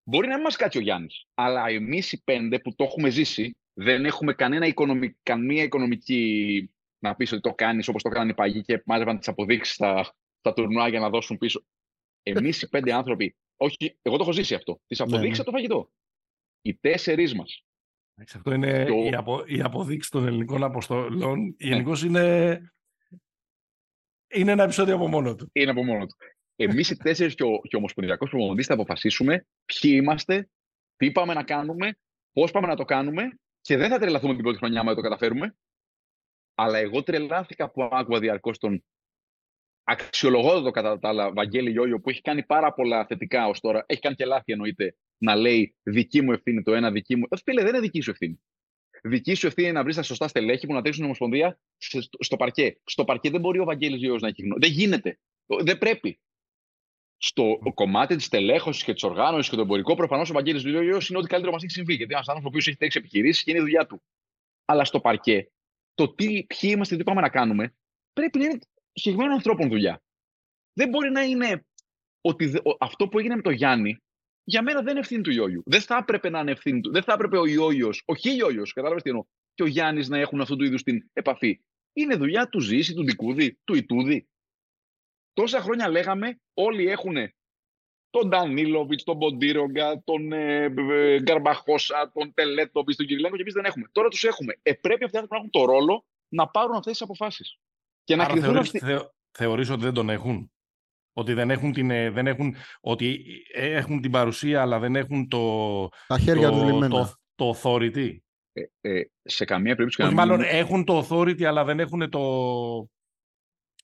Μπορεί 0.10 0.28
να 0.28 0.34
μην 0.34 0.44
μας 0.44 0.56
κάτσει 0.56 0.78
ο 0.78 0.82
Γιάννης, 0.82 1.26
αλλά 1.34 1.68
εμείς 1.68 2.12
οι 2.12 2.24
πέντε 2.24 2.60
που 2.60 2.76
το 2.76 2.84
έχουμε 2.84 3.10
ζήσει 3.10 3.58
δεν 3.74 4.06
έχουμε 4.06 4.34
κανένα 4.34 4.66
οικονομική, 4.66 5.18
καμία 5.24 5.64
οικονομική 5.64 6.72
να 7.00 7.16
πεις 7.16 7.32
ότι 7.32 7.42
το 7.42 7.54
κάνεις 7.54 7.88
όπως 7.88 8.04
το 8.04 8.10
κάνανε 8.10 8.32
οι 8.32 8.34
παγιοί 8.34 8.62
και 8.62 8.82
μάζευαν 8.86 9.18
τις 9.18 9.28
αποδείξεις 9.28 9.74
στα, 9.74 10.14
στα 10.40 10.54
τουρνουά 10.54 10.88
για 10.88 11.00
να 11.00 11.10
δώσουν 11.10 11.38
πίσω. 11.38 11.66
Εμείς 12.24 12.62
οι 12.62 12.70
πέντε 12.70 12.94
άνθρωποι, 12.94 13.36
όχι, 13.58 13.98
εγώ 14.02 14.18
το 14.18 14.24
έχω 14.24 14.32
ζήσει 14.32 14.56
αυτό. 14.56 14.82
Τις 14.88 15.00
αποδείξεις 15.00 15.24
ναι, 15.24 15.36
ναι. 15.36 15.42
από 15.42 15.52
το 15.52 15.52
φαγητό. 15.52 15.92
Οι 16.62 16.76
τέσσερις 16.76 17.36
μας. 17.36 17.66
Αυτό 18.34 18.54
είναι 18.54 18.86
το... 18.86 18.96
η, 18.96 19.14
απο, 19.14 19.44
η 19.46 19.62
αποδείξη 19.62 20.12
των 20.12 20.28
ελληνικών 20.28 20.64
αποστολών. 20.64 21.40
Ναι. 21.42 21.54
Γενικώς 21.58 22.04
είναι, 22.04 22.60
είναι 24.28 24.52
ένα 24.52 24.64
επεισόδιο 24.64 24.96
από 24.96 25.08
μόνο 25.08 25.36
του. 25.36 25.50
Είναι 25.54 25.72
από 25.72 25.84
μόνο 25.84 26.06
του. 26.06 26.16
Εμείς 26.60 26.90
οι 26.90 26.98
τέσσερις 26.98 27.36
και 27.36 27.44
ο, 27.44 27.60
και 27.62 27.76
ο 27.76 27.78
Ομοσπονδιακός 27.78 28.30
Προμονητή 28.30 28.64
θα 28.64 28.74
αποφασίσουμε 28.74 29.46
ποιοι 29.66 29.92
είμαστε, 30.02 30.50
τι 30.96 31.12
πάμε 31.12 31.34
να 31.34 31.44
κάνουμε, 31.44 31.98
πώς 32.34 32.52
πάμε 32.52 32.68
να 32.68 32.76
το 32.76 32.86
κάνουμε 32.86 33.40
και 33.62 33.78
δεν 33.78 33.90
θα 33.90 34.00
τρελαθούμε 34.00 34.34
την 34.34 34.44
πρώτη 34.44 34.58
χρονιά, 34.58 34.84
μα 34.84 34.96
το 34.96 35.02
καταφέρουμε. 35.02 35.56
Αλλά 36.56 36.78
εγώ 36.78 37.04
τρελάθηκα 37.04 37.70
που 37.72 37.84
άκουγα 37.84 38.20
διαρκώς 38.20 38.58
τον 38.58 38.84
αξιολογόδοτο 39.84 40.72
κατά 40.72 41.00
τα 41.00 41.08
άλλα 41.08 41.34
Βαγγέλη 41.34 41.72
Γιώργιο 41.72 42.00
που 42.00 42.10
έχει 42.10 42.22
κάνει 42.22 42.44
πάρα 42.44 42.74
πολλά 42.74 43.06
θετικά 43.06 43.48
ως 43.48 43.60
τώρα. 43.60 43.84
Έχει 43.88 44.02
κάνει 44.02 44.16
και 44.16 44.26
λάθη 44.26 44.52
εννοείται 44.52 44.96
να 45.18 45.36
λέει 45.36 45.76
δική 45.84 46.22
μου 46.22 46.32
ευθύνη 46.32 46.64
το 46.64 46.74
ένα, 46.74 46.92
δική 46.92 47.16
μου. 47.16 47.26
Ε, 47.30 47.38
φίλε, 47.44 47.62
δεν 47.62 47.70
είναι 47.70 47.80
δική 47.80 48.02
σου 48.02 48.10
ευθύνη. 48.10 48.40
Δική 49.04 49.34
σου 49.34 49.48
ευθύνη 49.48 49.68
είναι 49.68 49.78
να 49.78 49.84
βρεις 49.84 49.96
τα 49.96 50.04
σωστά 50.04 50.28
στελέχη 50.28 50.68
που 50.68 50.74
να 50.74 50.82
τρέξουν 50.82 50.96
την 50.96 51.06
Ομοσπονδία 51.06 51.60
στο 52.20 52.36
παρκέ. 52.36 52.80
Στο 52.84 53.06
παρκέ 53.06 53.30
δεν 53.30 53.40
μπορεί 53.40 53.60
ο 53.60 53.64
Βαγγέλης 53.66 54.00
Γιώργιο 54.00 54.20
να 54.22 54.28
έχει 54.28 54.42
γνώμη. 54.42 54.60
Δεν 54.60 54.72
γίνεται. 54.72 55.20
Δεν 55.46 55.78
πρέπει. 55.78 56.20
Στο 57.18 57.60
κομμάτι 57.74 58.16
της 58.16 58.28
τελέχωσης 58.28 58.84
και 58.84 58.94
της 58.94 59.04
οργάνωσης 59.04 59.50
και 59.50 59.56
το 59.56 59.62
εμπορικό, 59.62 59.96
προφανώς 59.96 60.30
ο 60.30 60.34
Βαγγέλης 60.34 60.62
Γιώργιο 60.62 61.00
είναι 61.10 61.18
ό,τι 61.18 61.28
καλύτερο 61.28 61.54
μας 61.54 61.64
έχει 61.64 61.72
συμβεί. 61.72 61.94
Γιατί 61.94 62.14
ένας 62.14 62.28
άνθρωπος 62.28 62.52
που 62.52 62.70
έχει 62.70 62.78
τρέξει 62.78 62.98
επιχειρήσει 62.98 63.44
και 63.44 63.52
είναι 63.52 63.60
η 63.60 63.64
δουλειά 63.64 63.86
του. 63.86 64.02
Αλλά 64.66 64.86
στο 64.86 65.00
παρκέ 65.00 65.52
το 65.94 66.14
τι, 66.14 66.44
ποιοι 66.44 66.72
είμαστε 66.74 66.96
και 66.96 67.00
τι 67.00 67.08
πάμε 67.08 67.22
να 67.22 67.30
κάνουμε, 67.30 67.76
πρέπει 68.14 68.40
να 68.40 68.46
είναι 68.46 68.60
συγκεκριμένων 68.92 69.36
ανθρώπων 69.36 69.70
δουλειά. 69.70 70.02
Δεν 70.74 70.90
μπορεί 70.90 71.10
να 71.12 71.22
είναι 71.22 71.66
ότι 72.22 72.62
αυτό 72.80 73.08
που 73.08 73.20
έγινε 73.20 73.36
με 73.36 73.42
τον 73.42 73.54
Γιάννη, 73.54 73.98
για 74.44 74.62
μένα 74.62 74.82
δεν 74.82 74.90
είναι 74.90 75.00
ευθύνη 75.00 75.22
του 75.22 75.32
Ιόγιου. 75.32 75.64
Δεν 75.66 75.82
θα 75.82 75.98
έπρεπε 75.98 76.30
να 76.30 76.40
είναι 76.40 76.52
ευθύνη 76.52 76.82
του. 76.82 76.92
Δεν 76.92 77.04
θα 77.04 77.14
έπρεπε 77.14 77.38
ο 77.38 77.46
Ιόγιο, 77.46 77.90
ο 78.06 78.14
Ιόγιο, 78.22 78.64
κατάλαβες 78.74 79.04
τι 79.04 79.10
εννοώ, 79.10 79.26
και 79.54 79.64
ο 79.64 79.66
Γιάννης 79.66 80.08
να 80.08 80.18
έχουν 80.18 80.42
αυτού 80.42 80.56
του 80.56 80.64
είδους 80.64 80.84
την 80.84 81.10
επαφή. 81.14 81.62
Είναι 81.94 82.16
δουλειά 82.16 82.50
του 82.50 82.60
Ζήση, 82.60 82.94
του 82.94 83.04
Δικούδη, 83.04 83.60
του 83.64 83.76
Ιτούδη. 83.76 84.28
Τόσα 85.38 85.62
χρόνια 85.62 85.90
λέγαμε, 85.90 86.40
όλοι 86.54 86.88
έχουν 86.88 87.16
τον 88.10 88.30
Ντανίλοβιτς, 88.30 89.04
τον 89.04 89.16
Μποντίρογκα, 89.16 90.02
τον 90.04 90.32
ε, 90.32 90.64
ε, 90.64 91.22
Γκαρμπαχώσα, 91.22 92.12
τον 92.14 92.34
Τελέτοβιτς, 92.34 92.98
τον 92.98 93.06
Κυριλέγκο 93.06 93.36
και 93.36 93.42
εμείς 93.42 93.54
δεν 93.54 93.66
έχουμε. 93.66 93.90
Τώρα 93.92 94.08
τους 94.08 94.24
έχουμε. 94.24 94.60
Ε, 94.62 94.74
πρέπει 94.74 95.04
αυτοί 95.04 95.18
να 95.18 95.28
έχουν 95.36 95.50
το 95.50 95.66
ρόλο 95.66 96.06
να 96.28 96.48
πάρουν 96.48 96.76
αυτές 96.76 96.92
τις 96.92 97.02
αποφάσεις. 97.02 97.60
Και 98.04 98.16
να 98.16 98.26
κρυθούν 98.26 98.52
θεωρείς, 98.52 98.60
αυτοί. 98.60 98.80
Θεω, 98.80 99.14
θεωρείς 99.32 99.70
ότι 99.70 99.84
δεν 99.84 99.94
τον 99.94 100.10
έχουν; 100.10 100.52
Ότι 101.14 101.34
δεν 101.34 101.50
έχουν 101.50 101.74
την, 101.74 101.92
ε, 101.92 102.10
δεν 102.10 102.28
έχουν, 102.28 102.56
ότι 102.80 103.26
έχουν 103.54 104.02
την 104.02 104.12
παρουσία 104.12 104.62
αλλά 104.62 104.80
δεν 104.80 104.96
έχουν 104.96 105.28
το, 105.28 105.88
Τα 106.08 106.20
χέρια 106.20 106.50
το, 106.50 106.60
του 106.60 106.88
το, 106.88 107.14
το, 107.36 107.60
authority; 107.62 108.18
Ε, 108.52 108.64
ε, 108.82 109.10
σε 109.22 109.46
καμία 109.46 109.76
περίπτωση. 109.76 110.08
Όχι, 110.08 110.16
μάλλον 110.16 110.42
έχουν 110.42 110.84
το 110.84 111.08
authority 111.10 111.44
αλλά 111.44 111.64
δεν 111.64 111.80
έχουν 111.80 112.10
το... 112.10 112.22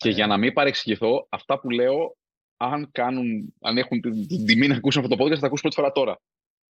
Και 0.04 0.10
για 0.10 0.28
να 0.28 0.38
μην 0.38 0.54
παρεξηγηθώ, 0.54 1.28
αυτά 1.30 1.60
που 1.60 1.70
λέω 1.70 2.18
αν, 2.58 2.90
κάνουν, 2.92 3.54
αν 3.62 3.78
έχουν 3.78 4.02
την 4.02 4.46
τιμή 4.46 4.68
να 4.68 4.76
ακούσουν 4.76 5.04
αυτό 5.04 5.16
το 5.16 5.24
podcast, 5.24 5.34
θα 5.34 5.40
τα 5.40 5.46
ακούσουν 5.46 5.62
πρώτη 5.62 5.76
φορά 5.76 5.92
τώρα. 5.92 6.20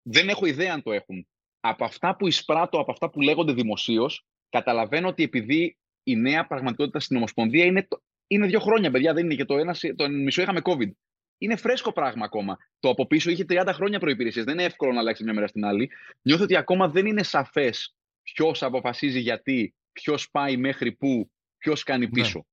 Δεν 0.03 0.29
έχω 0.29 0.47
ιδέα 0.47 0.73
αν 0.73 0.83
το 0.83 0.93
έχουν. 0.93 1.27
Από 1.61 1.85
αυτά 1.85 2.17
που 2.17 2.27
εισπράττω, 2.27 2.79
από 2.79 2.91
αυτά 2.91 3.11
που 3.11 3.21
λέγονται 3.21 3.53
δημοσίως, 3.53 4.25
καταλαβαίνω 4.49 5.09
ότι 5.09 5.23
επειδή 5.23 5.77
η 6.03 6.17
νέα 6.17 6.47
πραγματικότητα 6.47 7.01
στην 7.01 7.17
Ομοσπονδία 7.17 7.65
είναι, 7.65 7.89
είναι 8.27 8.47
δύο 8.47 8.61
χρόνια, 8.61 8.91
παιδιά, 8.91 9.13
δεν 9.13 9.25
είναι 9.25 9.35
και 9.35 9.45
το, 9.45 9.59
ένα, 9.59 9.77
το 9.97 10.09
μισό 10.09 10.43
είχαμε 10.43 10.61
COVID. 10.65 10.91
Είναι 11.39 11.57
φρέσκο 11.57 11.93
πράγμα 11.93 12.25
ακόμα. 12.25 12.59
Το 12.79 12.89
από 12.89 13.07
πίσω 13.07 13.31
είχε 13.31 13.45
30 13.49 13.71
χρόνια 13.73 13.99
προπηρεσίε. 13.99 14.43
Δεν 14.43 14.55
είναι 14.55 14.65
εύκολο 14.65 14.93
να 14.93 15.01
αλλάξει 15.01 15.25
μια 15.25 15.33
μέρα 15.33 15.47
στην 15.47 15.65
άλλη. 15.65 15.91
Νιώθω 16.23 16.45
ότι 16.45 16.57
ακόμα 16.57 16.89
δεν 16.89 17.07
είναι 17.07 17.23
σαφές 17.23 17.95
ποιος 18.23 18.63
αποφασίζει 18.63 19.21
γιατί, 19.21 19.75
ποιος 19.93 20.31
πάει 20.31 20.57
μέχρι 20.57 20.93
πού, 20.93 21.31
ποιος 21.59 21.83
κάνει 21.83 22.05
ναι. 22.05 22.11
πίσω. 22.11 22.39
Ναι. 22.39 22.45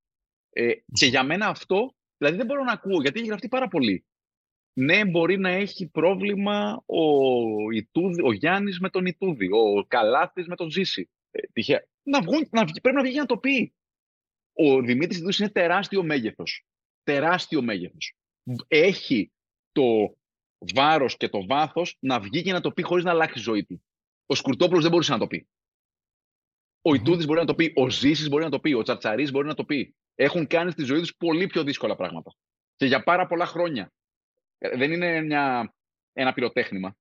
Ε, 0.52 0.72
και 0.94 1.06
για 1.06 1.24
μένα 1.24 1.48
αυτό 1.48 1.94
Δηλαδή 2.20 2.38
δεν 2.38 2.46
μπορώ 2.46 2.64
να 2.64 2.72
ακούω, 2.72 3.02
γιατί 3.02 3.20
έχει 3.20 3.28
γραφτεί 3.28 3.48
πάρα 3.48 3.68
πολύ. 3.68 4.06
Ναι, 4.74 5.06
μπορεί 5.06 5.38
να 5.38 5.50
έχει 5.50 5.88
πρόβλημα 5.88 6.84
ο, 6.86 7.02
Ιτούδη, 7.72 8.22
ο 8.22 8.32
Γιάννης 8.32 8.80
με 8.80 8.90
τον 8.90 9.06
Ιτούδη, 9.06 9.50
ο 9.52 9.86
Καλάθης 9.88 10.48
με 10.48 10.56
τον 10.56 10.70
Ζήση. 10.70 11.10
Ε, 11.32 11.78
Να 12.04 12.22
βγουν, 12.22 12.48
να, 12.52 12.66
πρέπει 12.66 12.96
να 12.96 13.02
βγει 13.02 13.12
για 13.12 13.22
να 13.22 13.28
το 13.28 13.38
πει. 13.38 13.74
Ο 14.54 14.82
Δημήτρης 14.82 15.18
Ιτούδης 15.18 15.40
είναι 15.40 15.50
τεράστιο 15.50 16.04
μέγεθος. 16.04 16.66
Τεράστιο 17.04 17.62
μέγεθος. 17.62 18.16
Έχει 18.68 19.32
το 19.72 20.18
βάρος 20.74 21.18
και 21.18 21.30
το 21.30 21.46
βάθος 21.46 21.98
να 22.00 22.20
βγει 22.20 22.42
και 22.42 22.52
να 22.52 22.62
το 22.62 22.72
πει 22.72 22.82
χωρίς 22.82 23.04
να 23.04 23.12
αλλάξει 23.12 23.40
η 23.40 23.42
ζωή 23.42 23.66
του. 23.66 23.84
Ο 24.26 24.36
Σκουρτόπουλος 24.36 24.82
δεν 24.82 24.92
μπορούσε 24.92 25.12
να 25.12 25.18
το 25.18 25.28
πει. 25.28 25.48
Ο 26.82 26.94
Ιτούδης 26.94 27.26
μπορεί 27.26 27.40
να 27.40 27.46
το 27.46 27.56
πει, 27.56 27.74
ο 27.76 27.90
Ζήσης 27.90 28.30
μπορεί 28.30 28.44
να 28.44 28.50
το 28.50 28.60
πει, 28.60 28.74
ο 28.74 28.82
Τσαρτσαρής 28.82 29.32
μπορεί 29.32 29.48
να 29.48 29.54
το 29.54 29.66
πει 29.66 29.96
έχουν 30.24 30.48
κάνει 30.48 30.72
στη 30.72 30.84
ζωή 30.84 31.00
τους 31.00 31.16
πολύ 31.16 31.48
πιο 31.48 31.64
δύσκολα 31.64 31.96
πράγματα. 31.96 32.36
Και 32.76 32.86
για 32.86 33.04
πάρα 33.04 33.28
πολλά 33.28 33.46
χρόνια. 33.46 33.94
Ε, 34.58 34.78
δεν 34.78 34.92
είναι 34.92 35.22
μια, 35.22 35.76
ένα 36.14 36.34
πυροτέχνημα. 36.34 36.98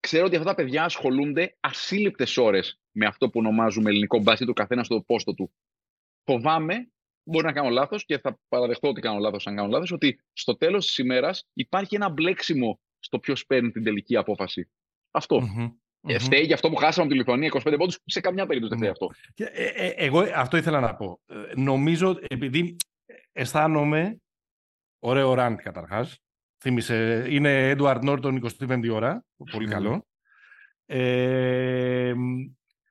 Ξέρω 0.00 0.26
ότι 0.26 0.36
αυτά 0.36 0.48
τα 0.48 0.54
παιδιά 0.54 0.84
ασχολούνται 0.84 1.56
ασύλληπτες 1.60 2.36
ώρες 2.36 2.80
με 2.90 3.06
αυτό 3.06 3.30
που 3.30 3.38
ονομάζουμε 3.38 3.90
ελληνικό 3.90 4.18
μπάσκετ, 4.18 4.46
το 4.46 4.52
καθένα 4.52 4.84
στο 4.84 5.02
πόστο 5.02 5.34
του. 5.34 5.52
Φοβάμαι 6.24 6.90
μπορεί 7.22 7.44
να 7.44 7.52
κάνω 7.52 7.68
λάθος 7.68 8.04
και 8.04 8.18
θα 8.18 8.40
παραδεχτώ 8.48 8.88
ότι 8.88 9.00
κάνω 9.00 9.18
λάθος 9.18 9.46
αν 9.46 9.56
κάνω 9.56 9.68
λάθος, 9.68 9.92
ότι 9.92 10.20
στο 10.32 10.56
τέλος 10.56 10.86
της 10.86 10.98
ημέρας 10.98 11.48
υπάρχει 11.52 11.94
ένα 11.94 12.08
μπλέξιμο 12.08 12.80
στο 12.98 13.18
ποιος 13.18 13.46
παίρνει 13.46 13.70
την 13.70 13.84
τελική 13.84 14.16
απόφαση. 14.16 14.70
Αυτό. 15.10 15.40
Mm-hmm. 15.42 15.72
Mm-hmm. 16.08 16.16
Φταίει 16.18 16.42
για 16.42 16.54
αυτό 16.54 16.70
που 16.70 16.76
χάσαμε 16.76 17.08
τη 17.08 17.14
Λιθουανία 17.14 17.50
25 17.52 17.74
πόντους. 17.78 17.98
Σε 18.04 18.20
καμιά 18.20 18.46
περίπτωση 18.46 18.74
δεν 18.74 18.78
φταίει 18.78 18.90
αυτό. 18.90 19.10
Ε, 19.34 19.86
ε, 19.86 19.88
εγώ 19.88 20.24
αυτό 20.34 20.56
ήθελα 20.56 20.80
να 20.80 20.94
πω. 20.94 21.20
Ε, 21.26 21.34
νομίζω, 21.60 22.18
επειδή 22.28 22.76
αισθάνομαι. 23.32 24.16
Ωραίο 24.98 25.34
ραντ 25.34 25.58
καταρχάς. 25.58 26.18
Θύμησε, 26.58 27.26
είναι 27.28 27.74
Edward 27.76 28.02
Norton 28.04 28.40
25η 28.40 28.90
ώρα. 28.90 29.24
Πολύ 29.50 29.68
καλό. 29.68 30.06
Ε, 30.86 32.14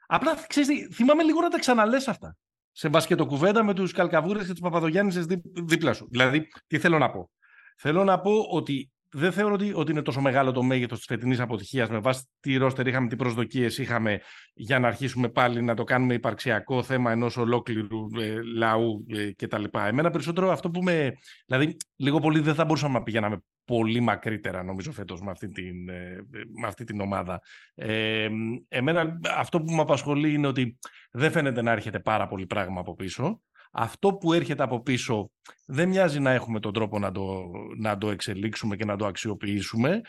απλά 0.07 0.45
ξέρεις, 0.47 0.87
θυμάμαι 0.91 1.23
λίγο 1.23 1.41
να 1.41 1.49
τα 1.49 1.59
ξαναλές 1.59 2.07
αυτά. 2.07 2.37
Σε 2.71 2.89
μπασκετοκουβέντα 2.89 3.63
με 3.63 3.73
τους 3.73 3.91
Καλκαβούρες 3.91 4.45
και 4.45 4.51
τους 4.51 4.61
Παπαδογιάννης 4.61 5.25
δί, 5.25 5.41
δίπλα 5.43 5.93
σου. 5.93 6.07
Δηλαδή, 6.11 6.47
τι 6.67 6.79
θέλω 6.79 6.97
να 6.97 7.11
πω. 7.11 7.31
Θέλω 7.77 8.03
να 8.03 8.19
πω 8.19 8.31
ότι 8.49 8.91
δεν 9.11 9.31
θεωρώ 9.31 9.53
ότι, 9.53 9.71
ότι 9.75 9.91
είναι 9.91 10.01
τόσο 10.01 10.21
μεγάλο 10.21 10.51
το 10.51 10.63
μέγεθος 10.63 10.97
της 10.97 11.07
φετινής 11.07 11.39
αποτυχίας 11.39 11.89
με 11.89 11.99
βάση 11.99 12.23
τι 12.39 12.57
ρόστερ 12.57 12.87
είχαμε, 12.87 13.07
τι 13.07 13.15
προσδοκίες 13.15 13.77
είχαμε 13.77 14.21
για 14.53 14.79
να 14.79 14.87
αρχίσουμε 14.87 15.29
πάλι 15.29 15.61
να 15.61 15.75
το 15.75 15.83
κάνουμε 15.83 16.13
υπαρξιακό 16.13 16.83
θέμα 16.83 17.11
ενός 17.11 17.37
ολόκληρου 17.37 18.07
ε, 18.19 18.41
λαού 18.55 19.05
ε, 19.09 19.31
κτλ. 19.33 19.63
Εμένα 19.87 20.09
περισσότερο 20.09 20.51
αυτό 20.51 20.69
που 20.69 20.81
με. 20.81 21.11
Δηλαδή, 21.45 21.77
λίγο 21.95 22.19
πολύ 22.19 22.39
δεν 22.39 22.55
θα 22.55 22.65
μπορούσαμε 22.65 22.93
να 22.93 23.03
πηγαίναμε 23.03 23.43
πολύ 23.65 23.99
μακρύτερα, 23.99 24.63
νομίζω, 24.63 24.91
φέτος 24.91 25.21
με, 25.21 25.31
αυτή 25.31 25.47
την, 25.47 25.89
ε, 25.89 26.25
με 26.61 26.67
αυτή 26.67 26.83
την 26.83 27.01
ομάδα. 27.01 27.41
Ε, 27.75 28.29
εμένα 28.67 29.19
αυτό 29.37 29.61
που 29.61 29.73
με 29.73 29.81
απασχολεί 29.81 30.33
είναι 30.33 30.47
ότι 30.47 30.77
δεν 31.11 31.31
φαίνεται 31.31 31.61
να 31.61 31.71
έρχεται 31.71 31.99
πάρα 31.99 32.27
πολύ 32.27 32.45
πράγμα 32.45 32.79
από 32.79 32.95
πίσω 32.95 33.41
αυτό 33.71 34.13
που 34.13 34.33
έρχεται 34.33 34.63
από 34.63 34.81
πίσω 34.81 35.31
δεν 35.65 35.89
μοιάζει 35.89 36.19
να 36.19 36.31
έχουμε 36.31 36.59
τον 36.59 36.73
τρόπο 36.73 36.99
να 36.99 37.11
το, 37.11 37.51
να 37.77 37.97
το 37.97 38.09
εξελίξουμε 38.09 38.75
και 38.75 38.85
να 38.85 38.95
το 38.95 39.05
αξιοποιήσουμε. 39.05 40.01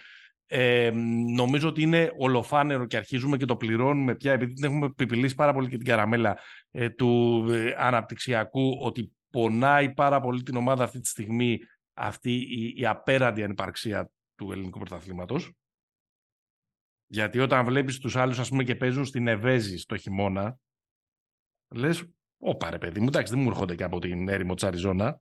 Ε, 0.46 0.90
νομίζω 1.34 1.68
ότι 1.68 1.82
είναι 1.82 2.12
ολοφάνερο 2.18 2.86
και 2.86 2.96
αρχίζουμε 2.96 3.36
και 3.36 3.44
το 3.44 3.56
πληρώνουμε 3.56 4.14
πια, 4.14 4.32
επειδή 4.32 4.52
την 4.52 4.64
έχουμε 4.64 4.86
επιπηλήσει 4.86 5.34
πάρα 5.34 5.52
πολύ 5.52 5.68
και 5.68 5.76
την 5.76 5.86
καραμέλα 5.86 6.38
ε, 6.70 6.88
του 6.88 7.44
ε, 7.50 7.74
αναπτυξιακού, 7.76 8.78
ότι 8.80 9.12
πονάει 9.30 9.92
πάρα 9.92 10.20
πολύ 10.20 10.42
την 10.42 10.56
ομάδα 10.56 10.84
αυτή 10.84 11.00
τη 11.00 11.08
στιγμή 11.08 11.58
αυτή 11.94 12.32
η, 12.32 12.74
η 12.76 12.86
απέραντη 12.86 13.42
ανυπαρξία 13.42 14.10
του 14.34 14.52
ελληνικού 14.52 14.78
πρωταθλήματος. 14.78 15.52
Γιατί 17.06 17.38
όταν 17.38 17.64
βλέπεις 17.64 17.98
τους 17.98 18.16
άλλους 18.16 18.38
ας 18.38 18.48
πούμε 18.48 18.64
και 18.64 18.76
παίζουν 18.76 19.04
στην 19.04 19.26
Ευέζη 19.26 19.86
το 19.86 19.96
χειμώνα, 19.96 20.58
λες 21.68 22.04
Ωπα 22.44 22.70
ρε 22.70 22.78
παιδί 22.78 23.00
μου, 23.00 23.06
εντάξει, 23.06 23.32
δεν 23.32 23.42
μου 23.42 23.48
έρχονται 23.50 23.74
και 23.74 23.84
από 23.84 23.98
την 23.98 24.28
έρημο 24.28 24.54
της 24.54 24.64
Αριζόνα. 24.64 25.20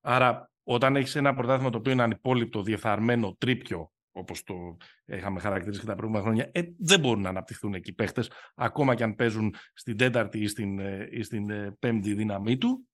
Άρα, 0.00 0.50
όταν 0.62 0.96
έχεις 0.96 1.16
ένα 1.16 1.34
πρωτάθλημα 1.34 1.70
το 1.70 1.78
οποίο 1.78 1.92
είναι 1.92 2.02
ανυπόλοιπτο, 2.02 2.62
διεφθαρμένο, 2.62 3.36
τρίπιο, 3.38 3.92
όπως 4.12 4.42
το 4.42 4.76
είχαμε 5.04 5.40
χαρακτηρίσει 5.40 5.80
και 5.80 5.86
τα 5.86 5.94
προηγούμενα 5.94 6.24
χρόνια, 6.24 6.50
ε, 6.52 6.62
δεν 6.78 7.00
μπορούν 7.00 7.22
να 7.22 7.28
αναπτυχθούν 7.28 7.74
εκεί 7.74 7.92
παίχτες, 7.92 8.30
ακόμα 8.54 8.94
και 8.94 9.02
αν 9.02 9.14
παίζουν 9.14 9.54
στην 9.72 9.96
τέταρτη 9.96 10.38
ή 10.38 10.46
στην, 10.46 10.78
ε, 10.78 11.08
ή 11.10 11.22
στην 11.22 11.50
ε, 11.50 11.76
πέμπτη 11.78 12.14
δύναμή 12.14 12.58
του. 12.58 12.88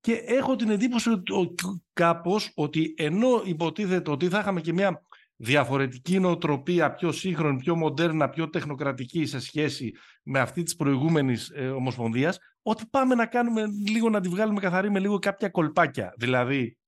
Και 0.00 0.12
έχω 0.12 0.56
την 0.56 0.70
εντύπωση 0.70 1.10
κάπως 1.92 2.52
ότι 2.54 2.94
ενώ 2.96 3.42
υποτίθεται 3.44 4.10
ότι 4.10 4.28
θα 4.28 4.38
είχαμε 4.38 4.60
και 4.60 4.72
μια 4.72 5.02
διαφορετική 5.40 6.18
νοοτροπία, 6.18 6.92
πιο 6.92 7.12
σύγχρονη, 7.12 7.58
πιο 7.58 7.76
μοντέρνα, 7.76 8.28
πιο 8.28 8.48
τεχνοκρατική 8.48 9.26
σε 9.26 9.40
σχέση 9.40 9.92
με 10.22 10.38
αυτή 10.38 10.62
της 10.62 10.76
προηγούμενης 10.76 11.50
ε, 11.50 11.68
Ομοσπονδίας, 11.68 12.38
ότι 12.62 12.86
πάμε 12.90 13.14
να 13.14 13.26
κάνουμε 13.26 13.64
λίγο 13.88 14.10
να 14.10 14.20
τη 14.20 14.28
βγάλουμε 14.28 14.60
καθαρή 14.60 14.90
με 14.90 14.98
λίγο 14.98 15.18
κάποια 15.18 15.48
κολπάκια. 15.48 16.14
Δηλαδή, 16.16 16.78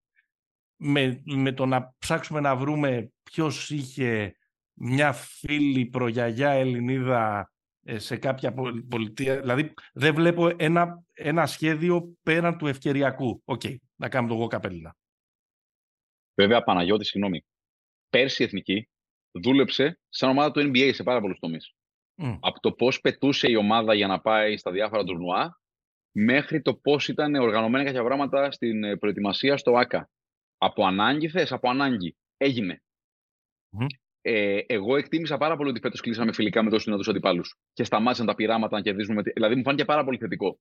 με, 0.77 1.23
με 1.25 1.53
το 1.53 1.67
να 1.67 1.95
ψάξουμε 1.99 2.41
να 2.41 2.57
βρούμε 2.57 3.13
ποιος 3.23 3.71
είχε 3.71 4.37
μια 4.73 5.13
φίλη 5.13 5.87
προγιαγιά 5.87 6.51
Ελληνίδα 6.51 7.53
ε, 7.83 7.99
σε 7.99 8.17
κάποια 8.17 8.55
πολιτεία. 8.89 9.41
Δηλαδή, 9.41 9.75
δεν 9.93 10.15
βλέπω 10.15 10.51
ένα, 10.57 11.03
ένα 11.13 11.47
σχέδιο 11.47 12.17
πέραν 12.23 12.59
του 12.59 12.67
ευκαιριακού. 12.67 13.43
OK, 13.45 13.61
okay, 13.65 13.75
να 13.97 14.09
κάνουμε 14.09 14.33
το 14.33 14.39
εγώ 14.39 14.49
καπέλινα. 14.49 14.97
Βέβαια, 16.35 16.63
Παναγιώτη, 16.63 17.05
συγγνώμη 17.05 17.45
πέρσι 18.11 18.43
η 18.43 18.45
Εθνική 18.45 18.89
δούλεψε 19.43 20.01
σαν 20.09 20.31
ομάδα 20.31 20.51
του 20.51 20.61
NBA 20.61 20.91
σε 20.95 21.03
πάρα 21.03 21.20
πολλούς 21.20 21.39
τομείς. 21.39 21.74
Από 22.41 22.61
το 22.61 22.73
πώς 22.73 23.01
πετούσε 23.01 23.51
η 23.51 23.55
ομάδα 23.55 23.95
για 23.95 24.07
να 24.07 24.20
πάει 24.20 24.57
στα 24.57 24.70
διάφορα 24.70 25.05
τουρνουά, 25.05 25.61
μέχρι 26.12 26.62
το 26.62 26.74
πώς 26.74 27.09
ήταν 27.09 27.35
οργανωμένα 27.35 27.85
κάποια 27.85 28.05
πράγματα 28.05 28.51
στην 28.51 28.85
ε, 28.85 28.97
προετοιμασία 28.97 29.57
στο 29.57 29.73
ΟΑΚΑ. 29.73 30.11
Από 30.59 30.87
ανάγκη 30.87 31.28
θες, 31.28 31.53
από 31.53 31.70
ανάγκη. 31.70 32.16
Έγινε. 32.37 32.82
Ε, 34.20 34.61
εγώ 34.66 34.97
εκτίμησα 34.97 35.37
πάρα 35.37 35.57
πολύ 35.57 35.70
ότι 35.70 35.81
φέτος 35.81 36.01
κλείσαμε 36.01 36.32
φιλικά 36.32 36.62
με 36.62 36.70
τόσους 36.70 36.85
δυνατούς 36.85 37.09
αντιπάλους 37.09 37.57
και 37.73 37.85
σταμάτησαν 37.85 38.27
τα 38.27 38.35
πειράματα 38.35 38.77
να 38.77 38.82
κερδίζουμε. 38.82 39.23
Δηλαδή, 39.23 39.55
μου 39.55 39.62
φάνηκε 39.62 39.85
πάρα 39.85 40.05
πολύ 40.05 40.19
θετικό. 40.19 40.59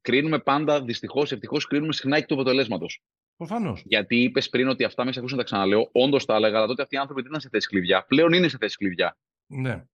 Κρίνουμε 0.00 0.38
πάντα, 0.38 0.82
δυστυχώς, 0.82 1.32
ευτυχώς, 1.32 1.66
κρίνουμε 1.66 1.92
συχνά 1.92 2.16
εκ 2.16 2.26
του 2.26 2.34
αποτελέσματος. 2.34 3.02
Προφανώς. 3.46 3.82
Γιατί 3.86 4.22
είπες 4.22 4.48
πριν 4.48 4.68
ότι 4.68 4.84
αυτά 4.84 5.04
μέσα 5.04 5.18
ακούσαν 5.18 5.38
τα 5.38 5.44
ξαναλέω. 5.44 5.88
Όντως 5.92 6.24
τα 6.24 6.34
έλεγα, 6.34 6.56
αλλά 6.56 6.66
τότε 6.66 6.82
αυτοί 6.82 6.94
οι 6.94 6.98
άνθρωποι 6.98 7.20
δεν 7.20 7.30
ήταν 7.30 7.42
σε 7.42 7.48
θέση 7.48 7.68
κλειδιά. 7.68 8.04
Πλέον 8.04 8.32
είναι 8.32 8.48
σε 8.48 8.56
θέση 8.60 8.76
κλειδιά. 8.76 9.16
Ναι. 9.46 9.84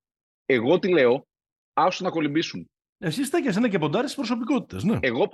Εγώ 0.47 0.79
τι 0.79 0.89
λέω, 0.89 1.27
άσου 1.73 2.05
να 2.05 2.11
κολυμπήσουν. 2.11 2.71
Εσύ 2.99 3.25
στέκεσαι 3.25 3.59
ένα 3.59 3.69
και 3.69 3.79
ποντάρεις 3.79 4.15
προσωπικότητε. 4.15 4.87
Ναι. 4.87 4.99
Εγώ 5.03 5.29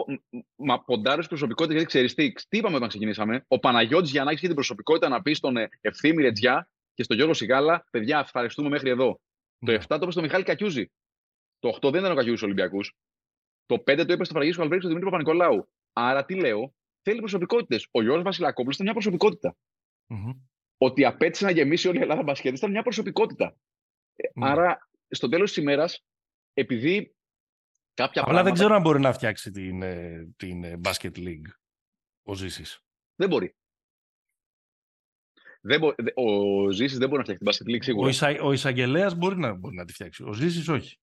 μα 0.56 0.84
ποντάρεις 0.84 1.26
προσωπικότητας 1.26 1.76
γιατί 1.76 1.88
ξέρεις 1.88 2.14
τι, 2.14 2.32
τι 2.32 2.58
είπαμε 2.58 2.76
όταν 2.76 2.88
ξεκινήσαμε. 2.88 3.44
Ο 3.48 3.58
Παναγιώτης 3.58 4.10
Γιαννάκης 4.10 4.38
είχε 4.38 4.46
την 4.46 4.56
προσωπικότητα 4.56 5.08
να 5.08 5.22
πει 5.22 5.32
στον 5.32 5.56
ε, 5.56 5.68
Ευθύμη 5.80 6.22
Ρετζιά 6.22 6.68
και 6.94 7.02
στον 7.02 7.16
Γιώργο 7.16 7.34
Σιγάλα, 7.34 7.86
παιδιά, 7.90 8.18
ευχαριστούμε 8.18 8.68
μέχρι 8.68 8.90
εδώ. 8.90 9.20
Ναι. 9.58 9.78
Το 9.78 9.82
7 9.82 9.86
το 9.86 9.94
είπες 9.94 10.12
στον 10.12 10.24
Μιχάλη 10.24 10.44
Κακιούζη. 10.44 10.90
Το 11.58 11.78
8 11.80 11.90
δεν 11.90 12.00
ήταν 12.00 12.12
ο 12.12 12.14
Κακιούζης 12.14 12.42
Ολυμπιακούς. 12.42 12.94
Το 13.66 13.74
5 13.74 14.04
το 14.06 14.12
είπες 14.12 14.26
στο 14.26 14.34
Φραγίσιο 14.34 14.62
Αλβέρη 14.62 14.80
στον 14.80 14.92
Δημήτρη 14.94 15.10
Παπα-Νικολάου. 15.10 15.68
Άρα 15.92 16.24
τι 16.24 16.34
λέω, 16.34 16.74
θέλει 17.04 17.18
προσωπικότητες. 17.18 17.88
Ο 17.90 18.02
Γιώργο 18.02 18.22
Βασιλακόπουλος 18.22 18.74
ήταν 18.74 18.86
μια 18.86 18.94
προσωπικοτητα 18.94 19.56
Ότι 20.76 21.04
απέτησε 21.04 21.44
να 21.44 21.50
γεμίσει 21.50 21.88
όλη 21.88 21.98
η 21.98 22.02
Ελλάδα 22.02 22.22
μπασκετ 22.22 22.56
ήταν 22.56 22.70
μια 22.70 22.82
προσωπικότητα. 22.82 23.56
Mm. 24.16 24.42
Άρα, 24.42 24.88
στο 25.08 25.28
τέλος 25.28 25.52
της 25.52 25.62
ημέρας, 25.62 26.04
επειδή 26.54 27.14
κάποια 27.94 28.22
Απλά 28.22 28.42
δεν 28.42 28.52
ξέρω 28.52 28.74
αν 28.74 28.82
μπορεί 28.82 29.00
να 29.00 29.12
φτιάξει 29.12 29.50
την, 29.50 29.82
ε, 29.82 30.28
την 30.36 30.64
ε, 30.64 30.80
Basket 30.84 31.16
League 31.16 31.50
ο 32.22 32.34
Ζήσης. 32.34 32.80
Δεν 33.14 33.28
μπορεί. 33.28 33.54
Δεν 35.60 35.80
μπο... 35.80 35.94
Ο 36.14 36.70
Ζήσης 36.70 36.98
δεν 36.98 37.08
μπορεί 37.08 37.22
να 37.26 37.34
φτιάξει 37.34 37.44
την 37.44 37.66
Basket 37.66 37.74
League 37.74 37.84
σίγουρα. 37.84 38.06
Ο, 38.06 38.08
Ισα... 38.08 38.42
ο 38.42 38.52
Εισαγγελέας 38.52 39.14
μπορεί 39.14 39.38
να, 39.38 39.54
μπορεί 39.54 39.76
να 39.76 39.84
τη 39.84 39.92
φτιάξει. 39.92 40.22
Ο 40.22 40.32
Ζήσης 40.32 40.68
όχι. 40.68 40.98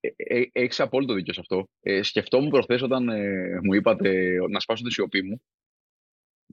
Ε, 0.00 0.08
ε, 0.16 0.48
έχεις 0.52 0.80
απόλυτο 0.80 1.14
δίκιο 1.14 1.32
σε 1.32 1.40
αυτό. 1.40 1.68
Ε, 1.80 2.02
σκεφτόμουν 2.02 2.50
προχθές 2.50 2.82
όταν 2.82 3.08
ε, 3.08 3.60
μου 3.62 3.74
είπατε 3.74 4.36
να 4.50 4.60
σπάσω 4.60 4.82
τη 4.82 4.92
σιωπή 4.92 5.22
μου 5.22 5.42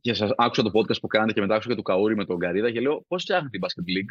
και 0.01 0.13
σας 0.13 0.31
άκουσα 0.35 0.63
το 0.63 0.71
podcast 0.73 0.99
που 1.01 1.07
κάνετε 1.07 1.33
και 1.33 1.41
μετά 1.41 1.53
άκουσα 1.53 1.69
και 1.69 1.75
του 1.75 1.81
Καούρη 1.81 2.15
με 2.15 2.25
τον 2.25 2.39
Καρίδα 2.39 2.71
και 2.71 2.79
λέω 2.79 3.05
πώς 3.07 3.21
φτιάχνετε 3.21 3.57
η 3.57 3.59
Basket 3.63 3.97
League; 3.97 4.09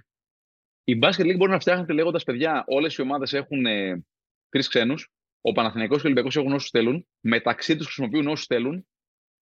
Η 0.84 0.98
Basket 1.02 1.32
League 1.32 1.36
μπορεί 1.36 1.50
να 1.50 1.60
φτιάχνετε 1.60 1.92
λέγοντας 1.92 2.24
παιδιά, 2.24 2.64
όλες 2.66 2.94
οι 2.96 3.02
ομάδες 3.02 3.32
έχουν 3.32 3.66
ε, 3.66 4.04
τρεις 4.48 4.68
ξένους. 4.68 5.08
Ο 5.40 5.52
Παναθηναϊκός 5.52 5.96
και 5.96 6.02
ο 6.02 6.06
Ολυμπιακός 6.06 6.36
έχουν 6.36 6.52
όσους 6.52 6.70
θέλουν. 6.70 7.06
Μεταξύ 7.20 7.76
τους 7.76 7.86
χρησιμοποιούν 7.86 8.26
όσους 8.26 8.46
θέλουν. 8.46 8.86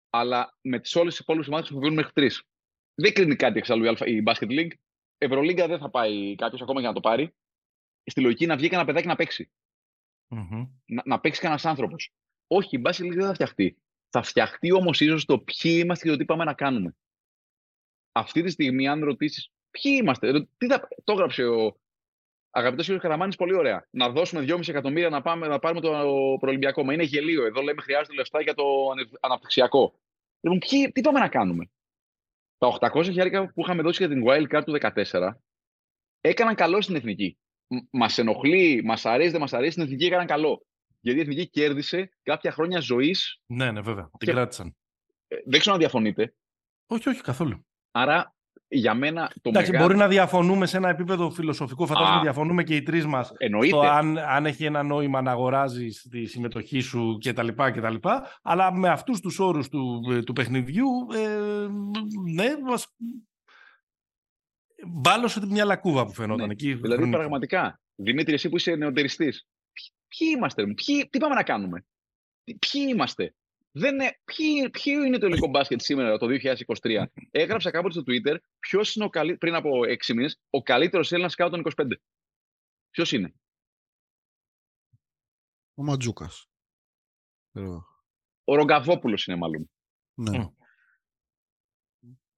Αλλά 0.09 0.57
με 0.61 0.79
τις 0.79 0.95
όλες 0.95 1.13
τις 1.13 1.21
υπόλοιπες 1.21 1.47
ομάδες 1.47 1.67
χρησιμοποιούν 1.67 1.97
μέχρι 1.97 2.13
τρεις. 2.13 2.43
Δεν 2.93 3.13
κρίνει 3.13 3.35
κάτι 3.35 3.57
εξάλλου 3.57 3.85
η 4.05 4.23
Basket 4.25 4.49
League. 4.49 4.71
Ευρωλίγκα 5.17 5.67
δεν 5.67 5.79
θα 5.79 5.89
πάει 5.89 6.35
κάποιος 6.35 6.61
ακόμα 6.61 6.79
για 6.79 6.89
να 6.89 6.95
το 6.95 6.99
πάρει. 6.99 7.33
Στη 8.03 8.21
λογική 8.21 8.45
να 8.45 8.55
βγει 8.55 8.69
και 8.69 8.75
ένα 8.75 8.85
παιδάκι 8.85 9.07
να 9.07 9.15
παίξει 9.15 9.51
mm-hmm. 10.31 10.67
να, 10.85 11.01
να 11.05 11.19
παίξει 11.19 11.41
κανένας 11.41 11.65
άνθρωπος. 11.65 12.13
Όχι, 12.47 12.75
η 12.75 12.79
μπάση 12.81 13.09
δεν 13.09 13.25
θα 13.25 13.33
φτιαχτεί. 13.33 13.77
Θα 14.09 14.21
φτιαχτεί 14.21 14.71
όμως 14.71 15.01
ίσως 15.01 15.25
το 15.25 15.39
ποιοι 15.39 15.81
είμαστε 15.83 16.05
και 16.05 16.11
το 16.11 16.17
τι 16.17 16.25
πάμε 16.25 16.43
να 16.43 16.53
κάνουμε. 16.53 16.95
Αυτή 18.11 18.41
τη 18.41 18.49
στιγμή, 18.49 18.87
αν 18.87 19.03
ρωτήσεις 19.03 19.51
ποιοι 19.71 19.97
είμαστε, 20.01 20.47
τι 20.57 20.67
θα, 20.67 20.87
το 21.03 21.13
έγραψε 21.13 21.43
ο 21.43 21.79
αγαπητός 22.49 22.87
κ. 22.87 22.91
Καραμάνης 22.97 23.35
πολύ 23.35 23.53
ωραία. 23.53 23.87
Να 23.91 24.09
δώσουμε 24.09 24.45
2,5 24.47 24.67
εκατομμύρια 24.67 25.09
να, 25.09 25.21
πάμε, 25.21 25.47
να 25.47 25.59
πάρουμε 25.59 25.81
το 25.81 25.91
προελμπιακό. 26.39 26.83
Μα 26.83 26.93
είναι 26.93 27.03
γελίο. 27.03 27.45
Εδώ 27.45 27.61
λέμε 27.61 27.81
χρειάζεται 27.81 28.13
λεφτά 28.13 28.41
για 28.41 28.53
το 28.53 28.63
αναπτυξιακό. 29.19 29.99
Λοιπόν, 30.39 30.59
ποιοι, 30.59 30.91
τι 30.91 31.01
πάμε 31.01 31.19
να 31.19 31.29
κάνουμε; 31.29 31.69
Τα 32.57 32.77
800 32.79 33.03
χιλιάρικα 33.03 33.51
που 33.53 33.61
είχαμε 33.61 33.81
δώσει 33.81 34.05
για 34.05 34.15
την 34.15 34.23
Wildcard 34.27 34.63
του 34.65 34.77
2014 35.11 35.31
έκαναν 36.21 36.55
καλό 36.55 36.81
στην 36.81 36.95
εθνική 36.95 37.37
μας 37.91 38.17
ενοχλεί, 38.17 38.81
μας 38.85 39.05
αρέσει, 39.05 39.29
δεν 39.29 39.39
μας 39.39 39.53
αρέσει, 39.53 39.73
την 39.73 39.83
εθνική 39.83 40.05
έκαναν 40.05 40.25
καλό. 40.27 40.65
Γιατί 40.99 41.19
η 41.19 41.21
εθνική 41.21 41.49
κέρδισε 41.49 42.11
κάποια 42.23 42.51
χρόνια 42.51 42.79
ζωής. 42.79 43.41
Ναι, 43.45 43.71
ναι, 43.71 43.81
βέβαια. 43.81 44.09
Την 44.17 44.27
κράτησαν. 44.27 44.75
Ε, 45.27 45.35
δεν 45.45 45.59
ξέρω 45.59 45.73
αν 45.73 45.81
διαφωνείτε. 45.81 46.33
Όχι, 46.87 47.09
όχι, 47.09 47.21
καθόλου. 47.21 47.65
Άρα 47.91 48.35
για 48.73 48.93
μένα 48.93 49.31
το 49.41 49.49
Εντάξει, 49.49 49.77
μπορεί 49.77 49.95
να 49.95 50.07
διαφωνούμε 50.07 50.65
σε 50.65 50.77
ένα 50.77 50.89
επίπεδο 50.89 51.29
φιλοσοφικό. 51.29 51.85
Φαντάζομαι 51.85 52.17
Α, 52.17 52.21
διαφωνούμε 52.21 52.63
και 52.63 52.75
οι 52.75 52.83
τρεις 52.83 53.05
μας. 53.05 53.33
Εννοείται. 53.37 53.87
αν, 53.87 54.17
αν 54.17 54.45
έχει 54.45 54.65
ένα 54.65 54.83
νόημα 54.83 55.21
να 55.21 55.31
αγοράζεις 55.31 56.07
τη 56.09 56.25
συμμετοχή 56.25 56.79
σου 56.79 57.17
κτλ. 57.25 57.47
κτλ 57.47 57.95
αλλά 58.41 58.73
με 58.73 58.89
αυτούς 58.89 59.19
τους 59.19 59.39
όρους 59.39 59.69
του, 59.69 60.01
του 60.25 60.33
παιχνιδιού, 60.33 60.87
ε, 61.13 61.67
ναι, 62.33 62.47
μας... 62.63 62.95
μπάλωσε 64.87 65.45
μια 65.45 65.65
λακκούβα 65.65 66.05
που 66.05 66.13
φαινόταν 66.13 66.47
ναι. 66.47 66.53
εκεί. 66.53 66.73
Δηλαδή, 66.73 67.09
πραγματικά, 67.09 67.79
Δημήτρη, 67.95 68.33
εσύ 68.33 68.49
που 68.49 68.55
είσαι 68.55 68.75
νεοτεριστής, 68.75 69.47
ποιοι 70.07 70.33
είμαστε, 70.35 70.73
ποιοι, 70.73 71.09
τι 71.09 71.19
πάμε 71.19 71.35
να 71.35 71.43
κάνουμε, 71.43 71.85
ποιοι 72.43 72.85
είμαστε; 72.89 73.35
Δεν 73.71 73.93
είναι, 73.93 74.69
ποιο 74.71 75.03
είναι 75.03 75.17
το 75.17 75.25
ελληνικό 75.25 75.47
μπάσκετ 75.47 75.81
σήμερα, 75.81 76.17
το 76.17 76.27
2023. 76.81 77.05
Έγραψα 77.31 77.71
κάποτε 77.71 77.93
στο 77.93 78.03
Twitter 78.07 78.37
ποιος 78.59 78.95
είναι 78.95 79.05
ο 79.05 79.09
καλύ... 79.09 79.37
πριν 79.37 79.55
από 79.55 79.69
6 80.07 80.13
μήνες 80.13 80.39
ο 80.49 80.61
καλύτερος 80.61 81.11
Έλληνας 81.11 81.31
σκάου 81.31 81.49
των 81.49 81.63
25. 81.75 81.91
Ποιος 82.89 83.11
είναι; 83.11 83.33
Ο 85.73 85.83
Ματζούκας. 85.83 86.49
Ο 88.43 88.55
Ρογκαβόπουλος 88.55 89.25
είναι 89.25 89.37
μάλλον. 89.37 89.69
Ναι. 90.13 90.49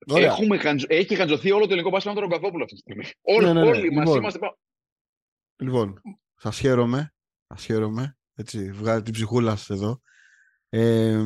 Έχουμε, 0.08 0.60
έχει 0.88 1.16
χαντζωθεί 1.16 1.52
όλο 1.52 1.66
το 1.66 1.72
ελληνικό 1.72 1.90
μπάσκετ 1.90 2.14
με 2.14 2.20
τον 2.20 2.30
Ρογκαβόπουλο 2.30 2.64
αυτή 2.64 2.76
τη 2.76 2.82
στιγμή. 2.82 3.06
Όλοι, 3.22 3.46
ναι, 3.46 3.54
ναι, 3.54 3.62
ναι. 3.62 3.68
όλοι 3.68 3.82
λοιπόν, 3.82 4.04
μας 4.04 4.16
είμαστε. 4.16 4.40
Λοιπόν, 5.56 6.02
σας 6.36 6.60
χαίρομαι. 6.60 7.14
Σας 7.48 7.66
χαίρομαι. 7.66 8.18
Έτσι, 8.36 8.72
βγάλει 8.72 9.02
την 9.02 9.14
ψυχούλα 9.14 9.56
σας 9.56 9.70
εδώ. 9.70 10.02
Ε, 10.70 11.24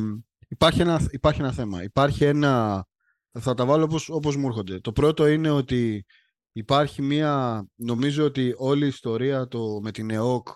υπάρχει, 0.48 0.80
ένα, 0.80 1.08
υπάρχει 1.10 1.40
ένα 1.40 1.52
θέμα. 1.52 1.82
Υπάρχει 1.82 2.24
ένα... 2.24 2.84
Θα 3.40 3.54
τα 3.54 3.66
βάλω 3.66 3.84
όπως, 3.84 4.08
όπως 4.08 4.36
μου 4.36 4.46
έρχονται. 4.46 4.80
Το 4.80 4.92
πρώτο 4.92 5.26
είναι 5.26 5.50
ότι 5.50 6.06
υπάρχει 6.52 7.02
μία... 7.02 7.64
Νομίζω 7.74 8.24
ότι 8.24 8.54
όλη 8.56 8.84
η 8.84 8.88
ιστορία 8.88 9.46
το, 9.46 9.80
με 9.82 9.90
την 9.90 10.10
ΕΟΚ, 10.10 10.48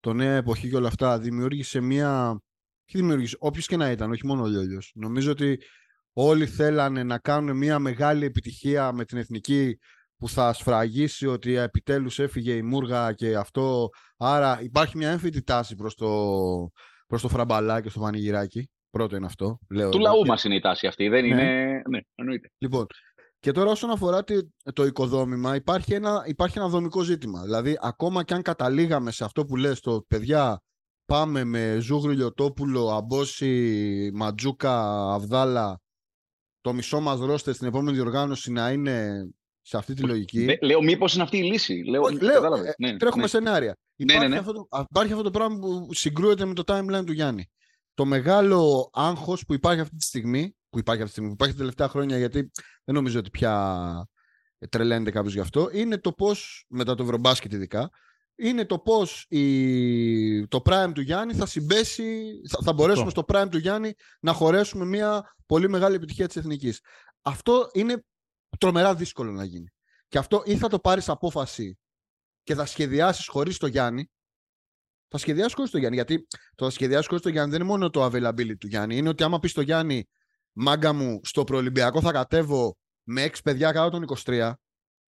το 0.00 0.12
νέα 0.12 0.36
εποχή 0.36 0.68
και 0.68 0.76
όλα 0.76 0.88
αυτά 0.88 1.18
δημιούργησε 1.18 1.80
μία... 1.80 2.40
Τι 2.84 2.98
δημιούργησε, 2.98 3.36
όποιος 3.38 3.66
και 3.66 3.76
να 3.76 3.90
ήταν, 3.90 4.10
όχι 4.10 4.26
μόνο 4.26 4.42
ο 4.42 4.46
Λιόλιος. 4.46 4.92
Νομίζω 4.94 5.30
ότι 5.30 5.58
όλοι 6.18 6.46
θέλανε 6.46 7.02
να 7.02 7.18
κάνουν 7.18 7.56
μία 7.56 7.78
μεγάλη 7.78 8.24
επιτυχία 8.24 8.92
με 8.92 9.04
την 9.04 9.18
εθνική 9.18 9.78
που 10.16 10.28
θα 10.28 10.52
σφραγίσει 10.52 11.26
ότι 11.26 11.56
επιτέλους 11.56 12.18
έφυγε 12.18 12.52
η 12.52 12.62
Μούργα 12.62 13.12
και 13.12 13.36
αυτό. 13.36 13.88
Άρα 14.16 14.58
υπάρχει 14.62 14.96
μια 14.96 15.10
έμφυτη 15.10 15.42
τάση 15.42 15.74
προς 15.74 15.94
το, 15.94 16.10
προς 17.06 17.22
το 17.22 17.28
φραμπαλά 17.28 17.80
και 17.80 17.88
στο 17.88 18.00
πανηγυράκι. 18.00 18.70
Πρώτο 18.90 19.16
είναι 19.16 19.26
αυτό. 19.26 19.58
Λέω 19.70 19.90
του 19.90 19.98
λαού 19.98 20.26
μας 20.26 20.44
είναι 20.44 20.54
η 20.54 20.60
τάση 20.60 20.86
αυτή, 20.86 21.08
δεν 21.08 21.22
ναι. 21.22 21.28
είναι... 21.28 21.82
Ναι, 21.88 21.98
εννοείται. 22.14 22.50
Λοιπόν, 22.58 22.86
και 23.38 23.50
τώρα 23.50 23.70
όσον 23.70 23.90
αφορά 23.90 24.24
το 24.72 24.84
οικοδόμημα 24.84 25.54
υπάρχει 25.54 25.94
ένα, 25.94 26.24
υπάρχει 26.26 26.58
ένα 26.58 26.68
δομικό 26.68 27.02
ζήτημα. 27.02 27.42
Δηλαδή 27.42 27.78
ακόμα 27.80 28.24
και 28.24 28.34
αν 28.34 28.42
καταλήγαμε 28.42 29.10
σε 29.10 29.24
αυτό 29.24 29.44
που 29.44 29.56
λες 29.56 29.80
το 29.80 30.04
παιδιά 30.08 30.60
πάμε 31.04 31.44
με 31.44 31.76
Ζούγρου 31.80 32.10
Λιωτόπουλο, 32.10 32.90
Αμπόση, 32.90 34.10
Ματζούκα, 34.14 35.12
Αβδάλα 35.12 35.80
το 36.66 36.72
μισό 36.72 37.00
μας 37.00 37.20
ρώστε 37.20 37.52
στην 37.52 37.66
επόμενη 37.66 37.96
διοργάνωση 37.96 38.52
να 38.52 38.70
είναι 38.70 39.26
σε 39.62 39.76
αυτή 39.76 39.94
τη 39.94 40.02
λογική. 40.02 40.58
Λέω, 40.62 40.82
μήπως 40.82 41.14
είναι 41.14 41.22
αυτή 41.22 41.36
η 41.36 41.42
λύση. 41.42 41.74
Λέω, 41.74 42.02
Όχι, 42.02 42.20
λέω 42.20 42.54
ε, 42.54 42.74
ναι, 42.78 42.96
τρέχουμε 42.96 43.22
ναι. 43.22 43.28
σενάρια. 43.28 43.76
Ναι, 43.96 44.12
υπάρχει, 44.12 44.28
ναι, 44.30 44.38
αυτό 44.38 44.52
το, 44.52 44.68
υπάρχει 44.88 45.12
αυτό 45.12 45.24
το 45.24 45.30
πράγμα 45.30 45.58
που 45.58 45.88
συγκρούεται 45.94 46.44
με 46.44 46.54
το 46.54 46.62
timeline 46.66 47.02
του 47.06 47.12
Γιάννη. 47.12 47.50
Το 47.94 48.04
μεγάλο 48.04 48.90
άγχος 48.92 49.44
που 49.44 49.54
υπάρχει 49.54 49.80
αυτή 49.80 49.96
τη 49.96 50.04
στιγμή, 50.04 50.56
που 50.70 50.78
υπάρχει 50.78 51.02
αυτή 51.02 51.14
τη 51.14 51.20
στιγμή, 51.20 51.28
που 51.28 51.34
υπάρχει 51.34 51.54
τα 51.54 51.60
τελευταία 51.60 51.88
χρόνια, 51.88 52.18
γιατί 52.18 52.50
δεν 52.84 52.94
νομίζω 52.94 53.18
ότι 53.18 53.30
πια 53.30 54.08
τρελαίνεται 54.68 55.10
κάποιος 55.10 55.34
γι' 55.34 55.40
αυτό, 55.40 55.68
είναι 55.72 55.98
το 55.98 56.12
πώς, 56.12 56.64
μετά 56.68 56.94
το 56.94 57.02
Ευρωμπάσκετ 57.02 57.52
ειδικά, 57.52 57.90
είναι 58.36 58.64
το 58.64 58.78
πώς 58.78 59.26
το 60.48 60.62
prime 60.64 60.90
του 60.94 61.00
Γιάννη 61.00 61.34
θα 61.34 61.46
συμπέσει, 61.46 62.40
θα, 62.48 62.58
θα 62.62 62.72
μπορέσουμε 62.72 63.10
στο 63.10 63.24
prime 63.28 63.48
του 63.50 63.58
Γιάννη 63.58 63.92
να 64.20 64.32
χωρέσουμε 64.32 64.84
μια 64.84 65.36
πολύ 65.46 65.68
μεγάλη 65.68 65.94
επιτυχία 65.94 66.26
της 66.26 66.36
εθνικής. 66.36 66.80
Αυτό 67.22 67.70
είναι 67.72 68.04
τρομερά 68.58 68.94
δύσκολο 68.94 69.32
να 69.32 69.44
γίνει. 69.44 69.70
Και 70.08 70.18
αυτό 70.18 70.42
ή 70.44 70.56
θα 70.56 70.68
το 70.68 70.78
πάρεις 70.78 71.08
απόφαση 71.08 71.78
και 72.42 72.54
θα 72.54 72.66
σχεδιάσεις 72.66 73.28
χωρίς 73.28 73.58
το 73.58 73.66
Γιάννη. 73.66 74.10
Θα 75.08 75.18
σχεδιάσεις 75.18 75.54
χωρίς 75.54 75.70
το 75.70 75.78
Γιάννη. 75.78 75.96
Γιατί 75.96 76.26
το 76.54 76.64
θα 76.64 76.70
σχεδιάσεις 76.70 77.06
χωρίς 77.06 77.22
το 77.22 77.28
Γιάννη 77.28 77.50
δεν 77.50 77.60
είναι 77.60 77.68
μόνο 77.68 77.90
το 77.90 78.04
availability 78.04 78.56
του 78.58 78.66
Γιάννη. 78.66 78.96
Είναι 78.96 79.08
ότι 79.08 79.22
άμα 79.22 79.38
πεις 79.38 79.52
το 79.52 79.60
Γιάννη, 79.60 80.08
μάγκα 80.52 80.92
μου, 80.92 81.20
στο 81.22 81.44
προολυμπιακό 81.44 82.00
θα 82.00 82.12
κατέβω 82.12 82.76
με 83.02 83.24
6 83.24 83.30
παιδιά 83.42 83.72
κάτω 83.72 83.90
των 83.90 84.04
23. 84.24 84.52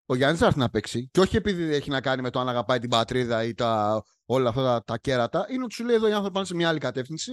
Ο 0.10 0.16
Γιάννης 0.16 0.40
θα 0.40 0.46
έρθει 0.46 0.60
να 0.60 0.70
παίξει. 0.70 1.10
Και 1.12 1.20
όχι 1.20 1.36
επειδή 1.36 1.64
έχει 1.64 1.90
να 1.90 2.02
κάνει 2.02 2.22
με 2.22 2.30
το 2.30 2.40
αν 2.40 2.50
αγαπάει 2.50 2.80
την 2.80 2.90
πατρίδα 2.90 3.44
ή 3.44 3.54
τα, 3.54 4.04
όλα 4.26 4.50
αυτά 4.50 4.64
τα, 4.64 4.84
τα 4.84 4.98
κέρατα. 4.98 5.46
Είναι 5.50 5.64
ότι 5.64 5.74
σου 5.74 5.86
λέει 5.86 5.96
εδώ 5.96 6.08
οι 6.08 6.12
άνθρωποι 6.12 6.34
πάνε 6.34 6.46
σε 6.46 6.56
μια 6.56 6.70
άλλη 6.70 6.80
κατεύθυνση. 6.80 7.32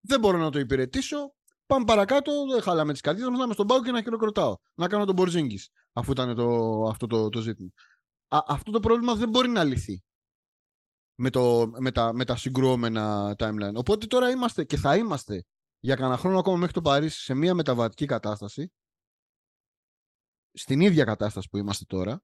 Δεν 0.00 0.20
μπορώ 0.20 0.38
να 0.38 0.50
το 0.50 0.58
υπηρετήσω. 0.58 1.34
Πάμε 1.66 1.84
παρακάτω, 1.84 2.32
δεν 2.50 2.62
χάλαμε 2.62 2.92
τις 2.92 3.00
καρδιέ 3.00 3.28
μας, 3.28 3.38
να 3.38 3.44
είμαι 3.44 3.52
στον 3.52 3.66
πάγκο 3.66 3.82
και 3.82 3.90
να 3.90 4.02
χειροκροτάω. 4.02 4.56
Να 4.74 4.88
κάνω 4.88 5.04
τον 5.04 5.14
Μπορζίνγκης, 5.14 5.68
αφού 5.92 6.10
ήταν 6.10 6.34
το, 6.34 6.82
αυτό 6.88 7.06
το, 7.06 7.28
το 7.28 7.40
ζήτημα. 7.40 7.70
Α, 8.28 8.38
αυτό 8.46 8.70
το 8.70 8.80
πρόβλημα 8.80 9.14
δεν 9.14 9.28
μπορεί 9.28 9.48
να 9.48 9.64
λυθεί 9.64 10.02
με, 11.14 11.30
το, 11.30 11.70
με, 11.78 11.90
τα, 11.90 12.12
με 12.12 12.24
τα 12.24 12.36
συγκρουόμενα 12.36 13.34
timeline. 13.38 13.74
Οπότε 13.74 14.06
τώρα 14.06 14.30
είμαστε 14.30 14.64
και 14.64 14.76
θα 14.76 14.96
είμαστε 14.96 15.44
για 15.78 15.94
κανένα 15.94 16.16
χρόνο 16.16 16.38
ακόμα 16.38 16.56
μέχρι 16.56 16.72
το 16.72 16.80
Παρίσι 16.80 17.20
σε 17.20 17.34
μια 17.34 17.54
μεταβατική 17.54 18.06
κατάσταση. 18.06 18.72
Στην 20.52 20.80
ίδια 20.80 21.04
κατάσταση 21.04 21.48
που 21.48 21.56
είμαστε 21.56 21.84
τώρα. 21.88 22.22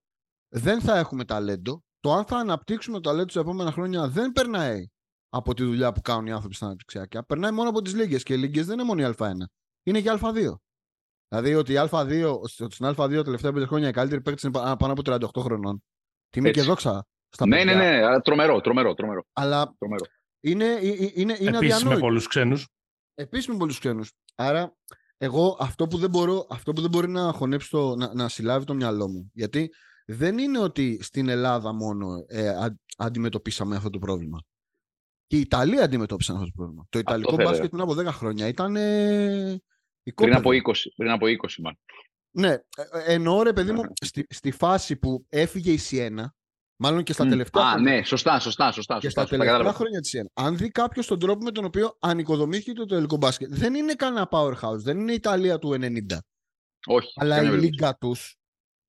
Δεν 0.49 0.81
θα 0.81 0.99
έχουμε 0.99 1.25
ταλέντο. 1.25 1.83
Το 2.01 2.13
αν 2.13 2.25
θα 2.25 2.37
αναπτύξουμε 2.37 3.01
το 3.01 3.09
ταλέντο 3.09 3.33
τα 3.33 3.41
επόμενα 3.41 3.73
χρόνια 3.73 4.09
δεν 4.09 4.33
περνάει 4.33 4.87
από 5.29 5.55
τη 5.55 5.65
δουλειά 5.65 5.93
που 5.93 6.01
κάνουν 6.01 6.27
οι 6.27 6.33
άνθρωποι 6.33 6.55
στα 6.55 6.67
αναπτυξιακά. 6.67 7.25
Περνάει 7.25 7.51
μόνο 7.51 7.69
από 7.69 7.83
τις 7.83 7.95
λίγες. 7.95 8.23
Και 8.23 8.35
οι 8.35 8.37
λίγες 8.37 8.67
δεν 8.67 8.79
είναι 8.79 8.87
μόνο 8.87 9.09
η 9.09 9.15
Α1. 9.19 9.33
Είναι 9.83 10.01
και 10.01 10.19
Α2. 10.21 10.55
Δηλαδή 11.29 11.55
ότι 11.55 11.73
η 11.73 11.77
Α2, 11.91 12.35
στην 12.47 12.87
Α2 12.87 12.95
τα 12.97 13.23
τελευταία 13.23 13.53
πέντε 13.53 13.67
χρόνια 13.67 13.89
οι 13.89 13.93
καλύτεροι 13.93 14.21
παίκτε 14.21 14.49
είναι 14.49 14.59
πάνω 14.77 14.93
από 14.93 15.03
38 15.05 15.43
χρονών. 15.43 15.83
Τιμή 16.29 16.51
και 16.51 16.63
δόξα 16.63 17.07
στα 17.29 17.47
ναι, 17.47 17.65
ναι, 17.65 17.75
ναι, 17.75 18.21
τρομερό, 18.21 18.61
τρομερό, 18.61 18.95
τρομερό. 18.95 19.25
Αλλά 19.33 19.75
τρομερό. 19.79 20.05
είναι, 20.41 20.65
είναι, 21.15 21.37
είναι 21.41 21.57
Επίσης 21.57 21.85
με 21.85 21.99
πολλούς 21.99 22.27
ξένους. 22.27 22.69
Επίσης 23.15 23.49
με 23.49 23.57
πολλούς 23.57 23.79
ξένους. 23.79 24.13
Άρα, 24.35 24.77
εγώ 25.19 25.57
αυτό 25.61 25.87
που 25.87 25.99
δεν, 25.99 26.11
μπορώ, 26.11 26.47
αυτό 26.51 26.73
που 26.73 26.81
δεν 26.81 26.91
μπορεί 26.91 27.09
να 27.09 27.33
χωνέψει, 27.33 27.71
το, 27.71 27.97
να, 27.97 28.15
να 28.15 28.29
συλλάβει 28.29 28.65
το 28.65 28.75
μυαλό 28.75 29.09
μου. 29.09 29.31
Γιατί 29.35 29.71
δεν 30.07 30.39
είναι 30.39 30.59
ότι 30.59 30.99
στην 31.03 31.29
Ελλάδα 31.29 31.73
μόνο 31.73 32.25
ε, 32.27 32.53
αντιμετωπίσαμε 32.97 33.77
αυτό 33.77 33.91
το 33.91 33.99
πρόβλημα. 33.99 34.43
Και 35.27 35.37
η 35.37 35.41
Ιταλία 35.41 35.85
αντιμετώπισαν 35.85 36.37
αυτό 36.37 36.47
το 36.47 36.53
πρόβλημα. 36.57 36.87
Το 36.89 36.99
Ιταλικό 36.99 37.35
μπάσκετ 37.35 37.69
πριν 37.69 37.81
από 37.81 37.93
10 37.93 38.05
χρόνια 38.05 38.47
ήταν. 38.47 38.77
Ε, 38.77 39.63
πριν 40.15 40.35
από 40.35 40.51
20, 40.51 40.59
πριν 40.97 41.11
από 41.11 41.27
20 41.27 41.55
μάλλον. 41.59 41.79
Ναι, 42.31 42.51
ε, 42.51 42.63
ε, 42.93 43.15
εννοώ 43.15 43.43
ρε 43.43 43.53
παιδί 43.53 43.73
μου, 43.73 43.83
στη, 44.01 44.27
στη 44.29 44.51
φάση 44.51 44.97
που 44.97 45.27
έφυγε 45.29 45.73
η 45.73 45.77
Σιένα, 45.77 46.35
μάλλον 46.79 47.03
και 47.03 47.13
στα 47.13 47.25
mm. 47.25 47.29
τελευταία 47.29 47.63
Α, 47.63 47.71
χρόνια. 47.71 47.93
ναι, 47.93 48.03
σωστά, 48.05 48.41
σωστά, 48.41 48.73
σωστά. 48.73 48.99
Και 48.99 49.09
στα 49.09 49.25
τελευταία 49.25 49.73
χρόνια 49.73 50.01
της 50.01 50.09
Σιένα. 50.11 50.29
Αν 50.35 50.57
δει 50.57 50.69
κάποιος 50.69 51.07
τον 51.07 51.19
τρόπο 51.19 51.45
με 51.45 51.51
τον 51.51 51.65
οποίο 51.65 51.97
ανοικοδομήθηκε 52.01 52.73
το 52.73 52.85
τελικό 52.85 53.17
μπάσκετ, 53.17 53.49
δεν 53.55 53.75
είναι 53.75 53.93
κανένα 53.93 54.29
powerhouse, 54.31 54.79
δεν 54.79 54.99
είναι 54.99 55.13
η 55.13 55.15
Ιταλία 55.15 55.59
του 55.59 55.77
90. 55.81 56.19
Όχι. 56.87 57.13
Αλλά 57.17 57.43
η 57.43 57.47
λίγα 57.47 57.97
τους. 57.97 58.37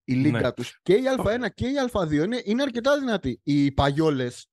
Η 0.04 0.14
λίγα 0.14 0.40
ναι. 0.40 0.52
τους, 0.52 0.80
και 0.82 0.94
η 0.94 1.02
Α1 1.18 1.46
και 1.54 1.68
η 1.68 1.74
Α2 1.92 2.12
είναι, 2.12 2.42
είναι 2.44 2.62
αρκετά 2.62 3.00
δυνατή. 3.00 3.40
Οι 3.44 3.72
παγιόλες 3.72 4.50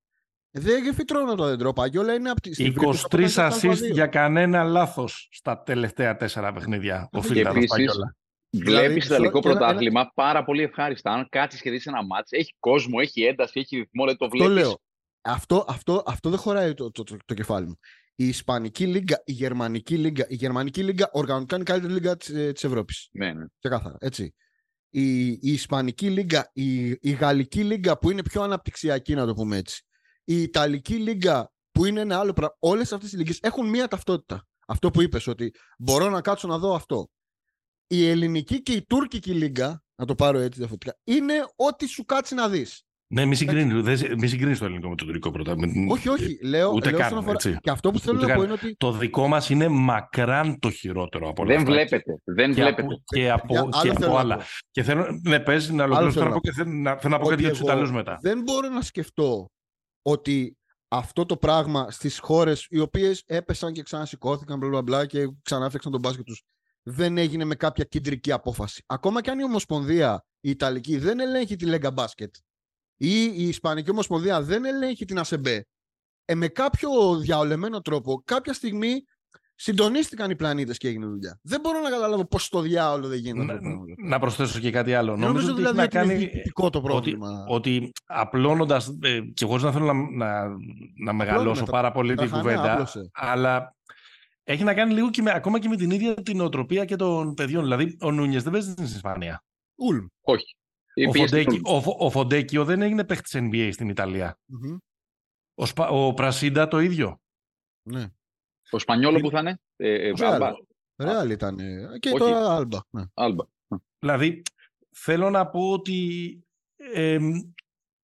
δεν 0.50 0.94
φυτρώνω 0.94 1.34
το 1.34 1.44
δέντρο. 1.44 1.72
Παγιόλα 1.72 2.14
είναι 2.14 2.30
από 2.30 2.40
τη 2.40 2.72
23 3.10 3.28
assist 3.34 3.90
για 3.92 4.06
κανένα 4.06 4.62
λάθος 4.62 5.28
στα 5.32 5.62
τελευταία 5.62 6.16
τέσσερα 6.16 6.52
παιχνίδια. 6.52 7.08
Ο 7.12 7.22
Φίλταρος 7.22 7.64
Παγιόλα. 7.66 8.16
Βλέπεις 8.64 9.06
το 9.06 9.14
Ιταλικό 9.14 9.40
πρωτάθλημα 9.40 10.12
πάρα 10.14 10.44
πολύ 10.44 10.62
ευχάριστα. 10.62 11.10
Αν 11.10 11.28
κάτσεις 11.28 11.60
και 11.60 11.70
δεις 11.70 11.86
ένα 11.86 12.04
μάτσο, 12.04 12.36
έχει 12.36 12.54
κόσμο, 12.58 12.98
έχει 13.00 13.22
ένταση, 13.22 13.60
έχει 13.60 13.76
ρυθμό, 13.76 14.04
δεν 14.04 14.16
το 14.16 14.28
βλέπεις. 14.28 14.54
λέω. 14.54 14.80
Αυτό, 15.20 15.64
αυτό, 15.68 16.02
αυτό 16.06 16.30
δεν 16.30 16.38
χωράει 16.38 16.74
το, 16.74 16.90
το, 16.90 17.02
το, 17.02 17.16
το, 17.24 17.34
κεφάλι 17.34 17.66
μου. 17.66 17.78
Η 18.14 18.28
Ισπανική 18.28 18.86
Λίγκα, 18.86 19.22
η 19.24 19.32
Γερμανική 19.32 19.96
Λίγκα, 19.96 20.26
η 20.28 20.34
Γερμανική 20.34 20.82
Λίγκα 20.82 21.08
οργανωτικά 21.12 21.54
είναι 21.54 21.64
η 21.64 21.66
καλύτερη 21.66 21.92
Λίγκα 21.92 22.16
της 22.16 22.28
ε, 22.28 22.52
Ευρώπης. 22.66 23.08
Ναι, 23.12 23.32
ναι. 23.32 23.44
Ξεκάθαρα. 23.58 23.96
Έτσι. 24.00 24.34
Η, 24.90 25.26
η 25.28 25.40
Ισπανική 25.40 26.10
Λίγκα, 26.10 26.50
η, 26.52 26.88
η 26.88 27.10
Γαλλική 27.10 27.64
Λίγκα 27.64 27.98
που 27.98 28.10
είναι 28.10 28.22
πιο 28.22 28.42
αναπτυξιακή, 28.42 29.14
να 29.14 29.26
το 29.26 29.34
πούμε 29.34 29.56
έτσι 29.56 29.86
η 30.28 30.42
Ιταλική 30.42 30.94
Λίγκα 30.94 31.52
που 31.72 31.84
είναι 31.84 32.00
ένα 32.00 32.18
άλλο 32.18 32.32
πράγμα. 32.32 32.56
Όλες 32.58 32.92
αυτές 32.92 33.12
οι 33.12 33.16
λίγε 33.16 33.32
έχουν 33.40 33.68
μία 33.68 33.88
ταυτότητα. 33.88 34.46
Αυτό 34.66 34.90
που 34.90 35.02
είπες, 35.02 35.26
ότι 35.26 35.54
μπορώ 35.78 36.10
να 36.10 36.20
κάτσω 36.20 36.48
να 36.48 36.58
δω 36.58 36.74
αυτό. 36.74 37.08
Η 37.86 38.08
ελληνική 38.08 38.62
και 38.62 38.72
η 38.72 38.84
τουρκική 38.86 39.32
λίγκα, 39.32 39.82
να 39.96 40.04
το 40.06 40.14
πάρω 40.14 40.38
έτσι 40.38 40.58
διαφορετικά, 40.58 40.96
είναι 41.04 41.34
ό,τι 41.56 41.86
σου 41.86 42.04
κάτσει 42.04 42.34
να 42.34 42.48
δεις. 42.48 42.80
Ναι, 43.08 43.24
μη 43.24 43.34
συγκρίνεις 43.34 44.58
το 44.58 44.64
ελληνικό 44.64 44.88
με 44.88 44.94
το 44.94 45.04
τουρκικό 45.04 45.30
πρώτα. 45.30 45.54
Όχι, 45.88 46.08
όχι. 46.08 46.38
Λέω, 46.42 46.70
ούτε 46.72 46.90
λέω 46.90 46.98
καν, 46.98 47.16
αφορά... 47.16 47.32
έτσι. 47.32 47.56
Και 47.60 47.70
αυτό 47.70 47.90
που 47.90 47.98
θέλω 47.98 48.16
Ούτε 48.18 48.26
να 48.26 48.32
πω 48.34 48.40
καν. 48.40 48.48
είναι 48.50 48.58
ότι. 48.62 48.76
Το 48.76 48.92
δικό 48.92 49.28
μας 49.28 49.50
είναι 49.50 49.68
μακράν 49.68 50.58
το 50.58 50.70
χειρότερο 50.70 51.28
από 51.28 51.42
όλα 51.42 51.50
Δεν 51.52 51.60
αυτά. 51.62 51.72
βλέπετε. 51.72 52.18
Δεν 52.24 52.54
Και 52.54 52.60
βλέπετε. 52.60 52.82
από, 52.82 53.02
και 53.04 53.30
από, 53.30 53.46
Για- 53.52 53.62
και 53.62 53.78
άλλο 53.78 53.90
από 53.90 54.00
θέλω 54.00 54.12
να 54.12 54.20
άλλα. 54.20 54.36
πω. 54.36 54.42
Και 54.70 54.82
θέλω, 54.82 55.20
ναι, 55.22 55.40
πες, 55.40 55.70
να 55.70 55.84
ολοκληρώσω 55.84 56.18
θέλω 56.18 56.24
να 56.24 56.30
να 56.30 56.36
πω 56.36 56.40
και 56.40 56.52
θέλω 56.52 56.70
να, 56.70 56.96
θέλω 56.96 57.12
να 57.14 57.18
πω 57.18 57.24
Ότι 57.26 57.30
κάτι 57.30 57.42
για 57.42 57.50
τους 57.50 57.60
εγώ 57.60 57.68
Ιταλούς 57.68 57.92
μετά. 57.92 58.18
Δεν 58.22 58.42
μπορώ 58.42 58.68
να 58.68 58.80
σκεφτώ 58.80 59.50
ότι 60.02 60.56
αυτό 60.88 61.26
το 61.26 61.36
πράγμα 61.36 61.90
στις 61.90 62.18
χώρες 62.18 62.66
οι 62.70 62.78
οποίες 62.78 63.22
έπεσαν 63.26 63.72
και 63.72 63.82
ξανασηκώθηκαν 63.82 64.58
μπλα, 64.58 64.68
μπλα, 64.68 64.82
μπλα, 64.82 65.06
και 65.06 65.28
ξανά 65.42 65.66
φτιάξαν 65.68 65.92
τον 65.92 66.00
μπάσκετ 66.00 66.24
τους 66.24 66.42
δεν 66.88 67.18
έγινε 67.18 67.44
με 67.44 67.54
κάποια 67.54 67.84
κεντρική 67.84 68.32
απόφαση. 68.32 68.82
Ακόμα 68.86 69.20
και 69.20 69.30
αν 69.30 69.38
η 69.38 69.44
Ομοσπονδία 69.44 70.24
η 70.40 70.50
Ιταλική 70.50 70.98
δεν 70.98 71.20
ελέγχει 71.20 71.56
τη 71.56 71.66
Λέγκα 71.66 71.90
Μπάσκετ 71.90 72.34
ή 72.96 73.22
η 73.24 73.48
Ισπανική 73.48 73.90
Ομοσπονδία 73.90 74.42
δεν 74.42 74.64
ελέγχει 74.64 75.04
την 75.04 75.18
ΑΣΕΜΠΕ 75.18 75.66
ε, 76.24 76.34
με 76.34 76.48
κάποιο 76.48 77.16
διαολεμένο 77.18 77.80
τρόπο 77.80 78.22
κάποια 78.24 78.52
στιγμή 78.52 79.02
συντονίστηκαν 79.54 80.30
οι 80.30 80.36
πλανήτες 80.36 80.78
και 80.78 80.88
έγινε 80.88 81.06
δουλειά. 81.06 81.38
Δεν 81.42 81.60
μπορώ 81.60 81.80
να 81.80 81.90
καταλάβω 81.90 82.24
πώς 82.26 82.44
στο 82.44 82.60
διάολο 82.60 83.08
δεν 83.08 83.18
γίνεται 83.18 83.44
Να, 83.46 83.52
αυτό 83.52 83.64
το 83.68 83.74
πράγμα. 83.84 84.08
να 84.08 84.18
προσθέσω 84.18 84.58
και 84.60 84.70
κάτι 84.70 84.94
άλλο. 84.94 85.10
Δεν 85.16 85.26
νομίζω 85.26 85.46
ότι 85.46 85.56
δηλαδή 85.56 85.78
έχει 85.78 85.86
ότι 85.86 85.96
να 85.96 86.02
είναι 86.02 86.12
κάνει 86.12 86.24
διοικητικό 86.24 86.70
το 86.70 86.78
ότι, 86.78 86.86
πρόβλημα. 86.88 87.44
ότι 87.48 87.92
απλώνοντας, 88.04 88.96
ε, 89.02 89.20
και 89.34 89.44
χωρίς 89.44 89.62
να 89.62 89.72
θέλω 89.72 89.84
να, 89.92 89.94
να, 89.94 90.48
να 91.04 91.12
μεγαλώσω 91.12 91.64
τα- 91.64 91.70
πάρα 91.70 91.92
πολύ 91.92 92.14
τα 92.14 92.22
την 92.22 92.30
χανέα 92.30 92.42
κουβέντα, 92.54 92.72
άπλωσε. 92.72 93.10
αλλά 93.12 93.75
έχει 94.48 94.64
να 94.64 94.74
κάνει 94.74 94.92
λίγο 94.94 95.10
και 95.10 95.22
με, 95.22 95.30
ακόμα 95.32 95.58
και 95.58 95.68
με 95.68 95.76
την 95.76 95.90
ίδια 95.90 96.14
την 96.14 96.40
οτροπία 96.40 96.84
και 96.84 96.96
των 96.96 97.34
παιδιών. 97.34 97.62
Δηλαδή, 97.62 97.96
ο 98.00 98.10
Νούνιες 98.12 98.42
δεν 98.42 98.52
παίζει 98.52 98.70
στην 98.70 98.84
Ισπανία. 98.84 99.44
Ουλμ. 99.74 100.06
Όχι. 100.20 100.56
Ο, 101.08 101.10
Πήγε 101.10 101.26
στην 101.26 101.42
Φοντέκι, 101.42 101.60
Ulm. 101.64 101.74
ο, 101.74 101.80
Φο- 101.80 101.96
ο 101.98 102.10
Φοντέκιο 102.10 102.64
δεν 102.64 102.82
έγινε 102.82 103.04
παίχτης 103.04 103.32
NBA 103.36 103.68
στην 103.72 103.88
Ιταλία. 103.88 104.38
Μμμ. 104.44 104.76
Ο, 105.54 105.66
Σπα, 105.66 105.88
ο 105.88 106.14
Πρασίντα 106.14 106.68
το 106.68 106.78
ίδιο. 106.80 107.20
Ναι. 107.88 108.06
Ο 108.70 108.78
Σπανιόλο 108.78 109.20
που 109.20 109.30
θα 109.30 109.38
είναι; 109.40 109.60
Ε, 109.76 110.08
ε, 110.08 110.12
Ρεάλ. 110.18 110.32
Άλμπα. 110.42 110.52
Ρεάλ 110.96 111.30
ήταν. 111.30 111.58
ε, 111.58 111.98
Και 111.98 112.08
Όχι. 112.08 112.18
τώρα 112.18 112.54
Άλμπα. 112.54 112.78
Ναι. 112.90 113.02
Άλμπα. 113.14 113.44
Δηλαδή, 113.98 114.42
θέλω 114.94 115.30
να 115.30 115.46
πω 115.48 115.70
ότι 115.70 116.40
ε, 116.76 117.18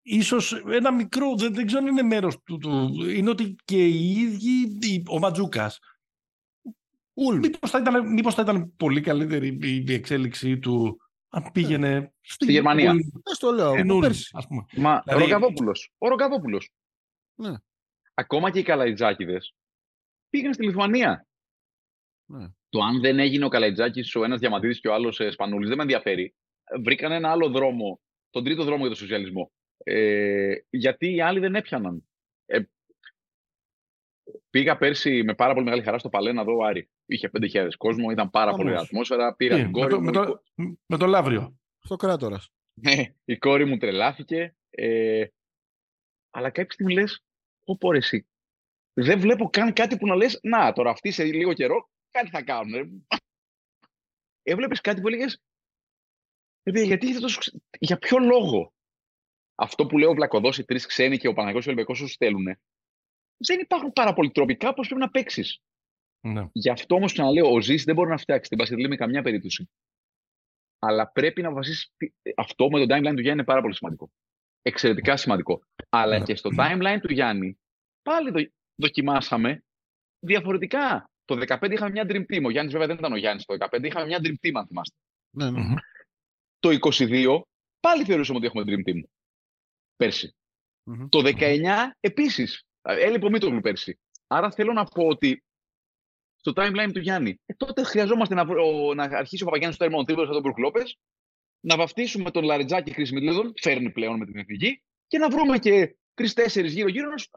ίσως 0.03 0.53
ένα 0.53 0.93
μικρό, 0.93 1.35
δεν, 1.37 1.55
δεν 1.55 1.67
ξέρω 1.67 1.83
αν 1.83 1.91
είναι 1.91 2.03
μέρος 2.03 2.43
του, 2.43 2.59
του, 2.59 2.71
είναι 3.11 3.31
ότι 3.31 3.57
και 3.65 3.87
οι 3.87 4.11
ίδιοι, 4.11 4.77
οι- 4.81 5.03
ο 5.09 5.19
Ματζούκας, 5.19 5.79
Ουλμ. 7.15 7.39
μήπως 7.39 7.71
θα, 7.71 7.79
ήταν, 7.79 8.13
μήπως 8.13 8.35
θα 8.35 8.43
ήταν 8.43 8.73
πολύ 8.77 9.01
καλύτερη 9.01 9.59
η, 9.63 9.85
η 9.89 9.93
εξέλιξή 9.93 10.59
του 10.59 10.97
αν 11.29 11.51
πήγαινε 11.53 12.13
στη, 12.21 12.53
Γερμανία. 12.53 12.91
πολύ 12.91 13.11
Δεν 13.25 13.35
στο 13.35 13.51
λέω. 13.51 13.67
από 13.69 13.77
καινούριο, 13.77 14.01
πέρσι. 14.09 14.31
ας 14.33 14.47
πούμε. 14.47 14.65
Μα 14.77 15.03
Δηλαδή- 15.05 15.23
ο 15.23 15.27
Ροκαβόπουλος. 15.27 15.93
Ο 15.99 16.09
Ροκαβόπουλος. 16.09 16.71
Ναι. 17.35 17.53
Ακόμα 18.15 18.51
και 18.51 18.59
οι 18.59 18.63
Καλαϊτζάκηδες 18.63 19.55
πήγαν 20.29 20.55
στη 20.55 20.65
Λιθουανία. 20.65 21.27
Ναι. 22.31 22.47
Το 22.69 22.81
αν 22.83 23.01
δεν 23.01 23.19
έγινε 23.19 23.45
ο 23.45 23.49
Καλαϊτζάκης, 23.49 24.15
ο 24.15 24.25
ένας 24.25 24.39
Διαμαντίδης 24.41 24.81
και 24.81 24.89
ο 24.89 24.95
άλλος 24.95 25.21
ε, 25.21 25.31
Σπανούλης, 25.31 25.69
δεν 25.69 25.77
με 25.77 25.83
ενδιαφέρει. 25.83 26.35
Βρήκαν 26.83 27.13
ένα 27.13 27.31
άλλο 27.31 27.49
δρόμο, 27.51 28.01
τον 28.31 28.45
τρίτο 28.45 28.63
δρόμο 28.65 28.79
για 28.79 28.89
τον 28.89 28.97
σοσιαλισμό. 28.97 29.53
Ε, 29.85 30.55
γιατί 30.71 31.15
οι 31.15 31.21
άλλοι 31.21 31.39
δεν 31.39 31.55
έπιαναν. 31.55 32.09
Ε, 32.47 32.61
πήγα 34.53 34.77
πέρσι 34.77 35.23
με 35.23 35.35
πάρα 35.35 35.53
πολύ 35.53 35.65
μεγάλη 35.65 35.83
χαρά 35.83 35.99
στο 35.99 36.09
Παλέ 36.09 36.33
να 36.33 36.45
δω 36.45 36.59
Άρη. 36.65 36.91
Είχε 37.07 37.31
5.000 37.41 37.69
κόσμο, 37.77 38.11
ήταν 38.11 38.31
πάρα 38.31 38.51
Χαμός. 38.51 38.65
πολύ 38.67 38.77
ατμόσφαιρα. 38.79 39.35
Πήρα 39.35 39.57
Τι, 39.57 39.61
την 39.63 39.71
με, 39.71 39.79
κόρη 39.81 39.91
το, 39.91 40.01
μου. 40.01 40.05
με, 40.05 40.11
η 40.11 40.13
το, 40.13 40.43
με 40.87 40.97
το 40.97 41.07
Λαύριο. 41.07 41.59
Στο 41.79 41.97
κράτορας. 41.97 42.51
ναι, 42.87 43.15
η 43.25 43.37
κόρη 43.39 43.65
μου 43.65 43.77
τρελάθηκε. 43.77 44.57
Ε, 44.71 45.27
αλλά 46.31 46.51
κάποια 46.51 46.71
στιγμή 46.73 46.93
λες, 46.95 47.25
πω 47.79 47.91
ρε 47.91 47.99
εσύ, 47.99 48.27
δεν 48.93 49.21
βλέπω 49.21 49.49
καν 49.51 49.73
κάτι 49.73 49.97
που 49.97 50.07
να 50.07 50.15
λες, 50.15 50.39
να 50.43 50.73
τώρα 50.73 50.91
αυτοί 50.91 51.11
σε 51.11 51.25
λίγο 51.25 51.53
καιρό 51.53 51.91
κάτι 52.11 52.29
θα 52.31 52.43
κάνουν. 52.43 52.75
ρε». 52.75 52.83
Έβλεπες 54.53 54.81
κάτι 54.81 55.01
που 55.01 55.09
έλεγες, 55.09 55.43
«Ρε 56.65 56.73
παιδιά, 56.73 56.87
γιατί 56.87 57.07
έχετε 57.07 57.21
τόσο... 57.21 57.39
ξε- 57.39 57.63
για 57.79 57.99
ποιο 57.99 58.19
λόγο 58.19 58.73
αυτό 59.55 59.87
που 59.87 59.99
λέω 59.99 60.11
ο 60.11 60.15
Βλακοδός, 60.15 60.59
οι 60.59 60.65
τρεις 60.65 60.87
ξένοι 60.87 61.19
και 61.19 61.29
ο 61.29 61.33
Παναγιώτης 61.33 61.67
ο 61.67 61.71
Ολυμπιακός 61.71 61.99
σου 61.99 62.09
στέλνουν, 62.09 62.59
δεν 63.47 63.61
υπάρχουν 63.61 63.93
πάρα 63.93 64.13
πολλοί 64.13 64.31
τρόποι, 64.31 64.57
κάπως 64.57 64.87
πρέπει 64.87 65.01
να 65.01 65.11
παίξεις. 65.11 65.61
Ναι. 66.21 66.49
Γι' 66.53 66.71
αυτό 66.71 66.95
όμως 66.95 67.13
ξαναλέω, 67.13 67.53
ο 67.53 67.61
Ζή 67.61 67.75
δεν 67.77 67.95
μπορεί 67.95 68.11
να 68.11 68.17
φτιάξει 68.17 68.49
την 68.49 68.59
Πασχετλή 68.59 68.89
με 68.89 68.97
καμιά 68.97 69.23
περίπτωση. 69.23 69.71
Αλλά 70.79 71.09
πρέπει 71.11 71.43
να 71.43 71.53
βασίσεις. 71.53 71.93
Αυτό 72.37 72.71
με 72.71 72.87
το 72.87 72.95
timeline 72.95 73.13
του 73.15 73.21
Γιάννη 73.21 73.31
είναι 73.31 73.45
πάρα 73.45 73.61
πολύ 73.61 73.75
σημαντικό. 73.75 74.11
Εξαιρετικά 74.63 75.17
σημαντικό. 75.17 75.63
Αλλά 75.89 76.19
Ναι. 76.19 76.25
και 76.25 76.35
στο 76.35 76.51
timeline 76.57 76.99
του 77.03 77.13
Γιάννη 77.13 77.59
πάλι 78.03 78.31
δο, 78.31 78.41
δοκιμάσαμε 78.75 79.65
διαφορετικά. 80.19 81.11
Το 81.25 81.35
2015 81.37 81.73
είχαμε 81.73 81.91
μια 81.91 82.05
dream 82.09 82.25
team. 82.33 82.43
Ο 82.45 82.51
Γιάννης 82.51 82.73
βέβαια 82.73 82.87
δεν 82.87 82.97
ήταν 82.97 83.13
ο 83.13 83.17
Γιάννης 83.17 83.45
το 83.45 83.55
2015, 83.55 83.85
είχαμε 83.85 84.07
μια 84.07 84.19
dream 84.23 84.47
team, 84.47 84.53
αν 84.55 84.67
θυμάστε. 84.67 84.97
Ναι, 85.37 85.51
ναι. 85.51 85.61
Μμμ. 85.61 85.75
Το 86.59 86.69
22 86.71 87.41
πάλι 87.81 88.05
θεωρούσαμε 88.05 88.39
ότι 88.39 88.47
έχουμε 88.47 88.65
dream 88.67 88.89
team. 88.89 89.03
Πέρσι. 89.97 90.35
Μμμ. 90.91 91.09
Το 91.09 91.23
19 91.23 91.97
επίσης. 92.01 92.63
Έλειπε 92.83 93.27
ο 93.27 93.31
Μίτογλου 93.31 93.61
πέρσι. 93.61 93.99
Άρα 94.27 94.51
θέλω 94.51 94.73
να 94.73 94.85
πω 94.85 95.07
ότι 95.07 95.45
στο 96.37 96.53
timeline 96.57 96.91
του 96.93 97.01
Γιάννη, 97.01 97.41
ε, 97.47 97.55
τότε 97.55 97.83
χρειαζόμαστε 97.83 98.35
να, 98.35 98.45
βρω- 98.45 98.87
ο- 98.89 98.95
να 98.95 99.03
αρχίσει 99.05 99.43
ο 99.43 99.45
Παπαγιάννης 99.47 99.77
στο 99.77 99.85
τέρμα 99.87 100.05
τρίπλο 100.05 100.25
σαν 100.25 100.33
τον 100.33 100.43
Μπρουκ 100.43 100.59
Λόπες, 100.59 100.99
να 101.61 101.77
βαφτίσουμε 101.77 102.31
τον 102.31 102.45
Λαριτζάκη 102.45 102.91
Χρυσ 102.93 103.11
Μιτλέδον, 103.11 103.53
φέρνει 103.61 103.91
πλέον 103.91 104.19
με 104.19 104.27
την 104.27 104.39
εθνική, 104.39 104.83
και 105.07 105.19
να 105.19 105.29
βρούμε 105.31 105.59
και 105.59 105.97
τρει-τέσσερι 106.15 106.69
γύρω-γύρω. 106.69 107.11
να 107.11 107.17
σου- 107.17 107.31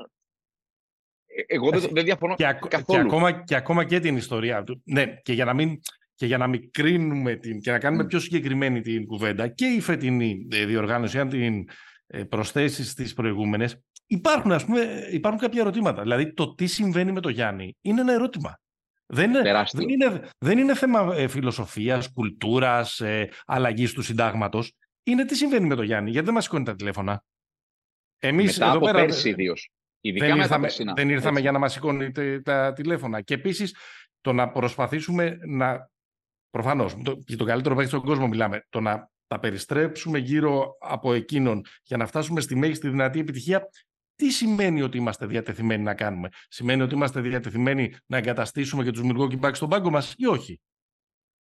Ε, 1.25 1.41
εγώ 1.55 1.69
δεν, 1.69 1.89
δεν 1.91 2.03
διαφωνώ 2.03 2.35
και, 2.35 2.47
ακ- 2.47 2.61
και, 2.61 2.67
καθόλου. 2.67 2.99
ακόμα, 3.07 3.43
και 3.43 3.55
ακόμα 3.55 3.85
και 3.85 3.99
την 3.99 4.15
ιστορία 4.17 4.63
του. 4.63 4.81
Ναι, 4.85 5.05
και 5.23 5.33
για 5.33 5.45
να 5.45 5.53
μην 5.53 5.79
και 6.15 6.25
για 6.25 6.37
να 6.37 6.47
μικρύνουμε 6.47 7.35
την, 7.35 7.59
και 7.59 7.71
να 7.71 7.79
κάνουμε 7.79 8.03
Μμ. 8.03 8.07
πιο 8.07 8.19
συγκεκριμένη 8.19 8.81
την 8.81 9.05
κουβέντα 9.05 9.47
και 9.47 9.65
η 9.65 9.81
φετινή 9.81 10.47
ε, 10.51 10.65
διοργάνωση, 10.65 11.19
αν 11.19 11.29
την 11.29 11.67
ε, 12.07 12.23
προσθέσει 12.23 12.83
στις 12.83 13.13
προηγούμενες, 13.13 13.81
υπάρχουν, 14.05 14.51
ας 14.51 14.65
πούμε, 14.65 15.07
υπάρχουν 15.11 15.41
κάποια 15.41 15.61
ερωτήματα. 15.61 16.01
Δηλαδή, 16.01 16.33
το 16.33 16.53
τι 16.55 16.67
συμβαίνει 16.67 17.11
με 17.11 17.19
το 17.21 17.29
Γιάννη 17.29 17.77
είναι 17.81 18.01
ένα 18.01 18.13
ερώτημα. 18.13 18.59
Δεν 19.05 19.29
είναι, 19.29 19.41
Τεράστιο. 19.41 19.79
δεν 19.79 19.89
είναι, 19.89 20.27
δεν 20.37 20.57
είναι 20.57 20.75
θέμα 20.75 21.15
ε, 21.15 21.27
φιλοσοφίας, 21.27 22.11
κουλτούρας, 22.13 22.99
ε, 22.99 23.29
αλλαγής 23.45 23.93
του 23.93 24.01
συντάγματος. 24.01 24.73
Είναι 25.03 25.25
τι 25.25 25.35
συμβαίνει 25.35 25.67
με 25.67 25.75
το 25.75 25.83
Γιάννη. 25.83 26.09
Γιατί 26.09 26.25
δεν 26.25 26.33
μας 26.35 26.43
σηκώνει 26.43 26.63
τα 26.65 26.75
τηλέφωνα. 26.75 27.23
Εμείς 28.19 28.51
Μετά 28.53 28.65
εδώ 28.65 28.75
από 28.75 28.85
πέρα, 28.85 28.99
πέρσι 28.99 29.29
ιδίως. 29.29 29.69
Ειδικά 30.01 30.25
δεν 30.25 30.33
μετά 30.33 30.43
ήρθαμε, 30.45 30.65
περσινά. 30.65 30.93
δεν 30.93 31.09
ήρθαμε 31.09 31.29
Έτσι. 31.29 31.41
για 31.41 31.51
να 31.51 31.59
μας 31.59 31.73
σηκώνει 31.73 32.11
τε- 32.11 32.43
τα 32.43 32.73
τηλέφωνα. 32.73 33.21
Και 33.21 33.33
επίσης 33.33 33.75
το 34.21 34.33
να 34.33 34.49
προσπαθήσουμε 34.49 35.37
να, 35.47 35.89
προφανώς, 36.49 36.95
το, 37.03 37.15
και 37.25 37.35
το 37.35 37.45
καλύτερο 37.45 37.75
παίκτη 37.75 37.89
στον 37.89 38.01
κόσμο 38.01 38.27
μιλάμε, 38.27 38.65
το 38.69 38.79
να 38.79 39.09
τα 39.27 39.39
περιστρέψουμε 39.39 40.17
γύρω 40.17 40.77
από 40.79 41.13
εκείνον 41.13 41.65
για 41.83 41.97
να 41.97 42.05
φτάσουμε 42.05 42.41
στη 42.41 42.55
μέγιστη 42.55 42.89
δυνατή 42.89 43.19
επιτυχία, 43.19 43.69
τι 44.15 44.29
σημαίνει 44.31 44.81
ότι 44.81 44.97
είμαστε 44.97 45.25
διατεθειμένοι 45.25 45.83
να 45.83 45.93
κάνουμε; 45.93 46.29
Σημαίνει 46.47 46.81
ότι 46.81 46.95
είμαστε 46.95 47.21
διατεθειμένοι 47.21 47.95
να 48.05 48.17
εγκαταστήσουμε 48.17 48.83
και 48.83 48.91
τους 48.91 49.01
Milwaukee 49.03 49.39
Bucks 49.39 49.55
στον 49.55 49.69
πάγκο 49.69 49.89
μας 49.89 50.13
ή 50.17 50.25
όχι; 50.25 50.59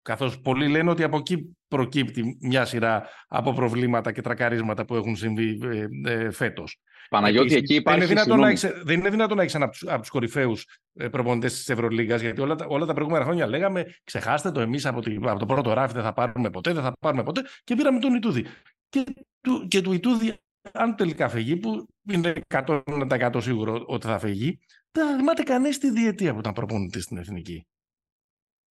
Καθώς 0.02 0.40
πολλοί 0.42 0.68
λένε 0.68 0.90
ότι 0.90 1.04
από 1.04 1.18
εκεί 1.18 1.58
προκύπτει 1.68 2.38
μια 2.42 2.66
σειρά 2.66 3.08
από 3.28 3.54
προβλήματα 3.54 4.12
και 4.12 4.22
τρακαρίσματα 4.22 4.86
που 4.86 4.96
έχουν 4.96 5.16
συμβεί 5.16 5.60
ε, 5.64 6.12
ε, 6.12 6.32
φέτος. 6.32 6.78
Παναγιώτη, 7.10 7.46
Επίσης, 7.54 7.62
εκεί 7.62 7.76
υπάρχει. 7.76 8.00
δεν, 8.00 8.10
είναι 8.12 8.22
δυνατόν 8.22 8.40
να 8.40 8.56
συγγνώμη. 8.56 8.74
έχεις, 8.76 8.86
δεν 8.88 9.00
είναι 9.00 9.10
δυνατόν 9.10 9.38
να 9.38 9.44
έχεις 9.44 9.56
ένα 9.56 9.64
από 9.66 9.74
τους 9.74 9.84
από 9.88 10.00
τους 10.02 10.10
κορυφαίους 10.10 10.66
προπονητές 11.12 11.54
της 11.54 11.70
Ευρωλίγας, 11.70 12.22
γιατί 12.22 12.42
όλα, 12.42 12.56
τα- 12.56 12.66
όλα 12.70 12.86
τα 12.86 12.94
προηγούμενα 12.94 13.24
χρόνια 13.26 13.48
λέγαμε 13.48 13.86
ξεχάστε 14.04 14.52
το, 14.52 14.60
εμείς 14.60 14.86
από, 14.86 15.02
τη- 15.02 15.18
από 15.24 15.40
το 15.40 15.46
πρώτο 15.46 15.74
ράφι 15.74 15.94
δεν 15.94 16.04
θα 16.04 16.14
πάρουμε 16.14 16.50
ποτέ, 16.50 16.74
δεν 16.74 16.84
θα 16.84 16.94
πάρουμε 17.00 17.24
ποτέ 17.24 17.42
και 17.64 17.76
πήραμε 17.76 18.00
τον 18.00 18.16
Ιτούδη. 18.16 18.46
Και 18.90 19.04
του, 19.42 19.68
και 19.68 19.82
του 19.82 19.94
Ιτούδη, 19.94 20.34
αν 20.72 20.96
τελικά 20.96 21.30
φύγει, 21.30 21.58
που 21.58 21.88
είναι 22.12 22.34
100% 22.48 23.38
σίγουρο 23.42 23.84
ότι 23.88 24.06
θα 24.08 24.20
φύγει, 24.20 24.60
δεν 24.92 25.08
θα 25.08 25.16
θυμάται 25.18 25.44
κανείς 25.44 25.78
τη 25.78 25.90
διετία 25.90 26.34
που 26.34 26.40
ήταν 26.40 26.54
προπονητής 26.54 27.04
στην 27.04 27.18
εθνική. 27.18 27.66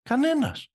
Κανένας. 0.01 0.67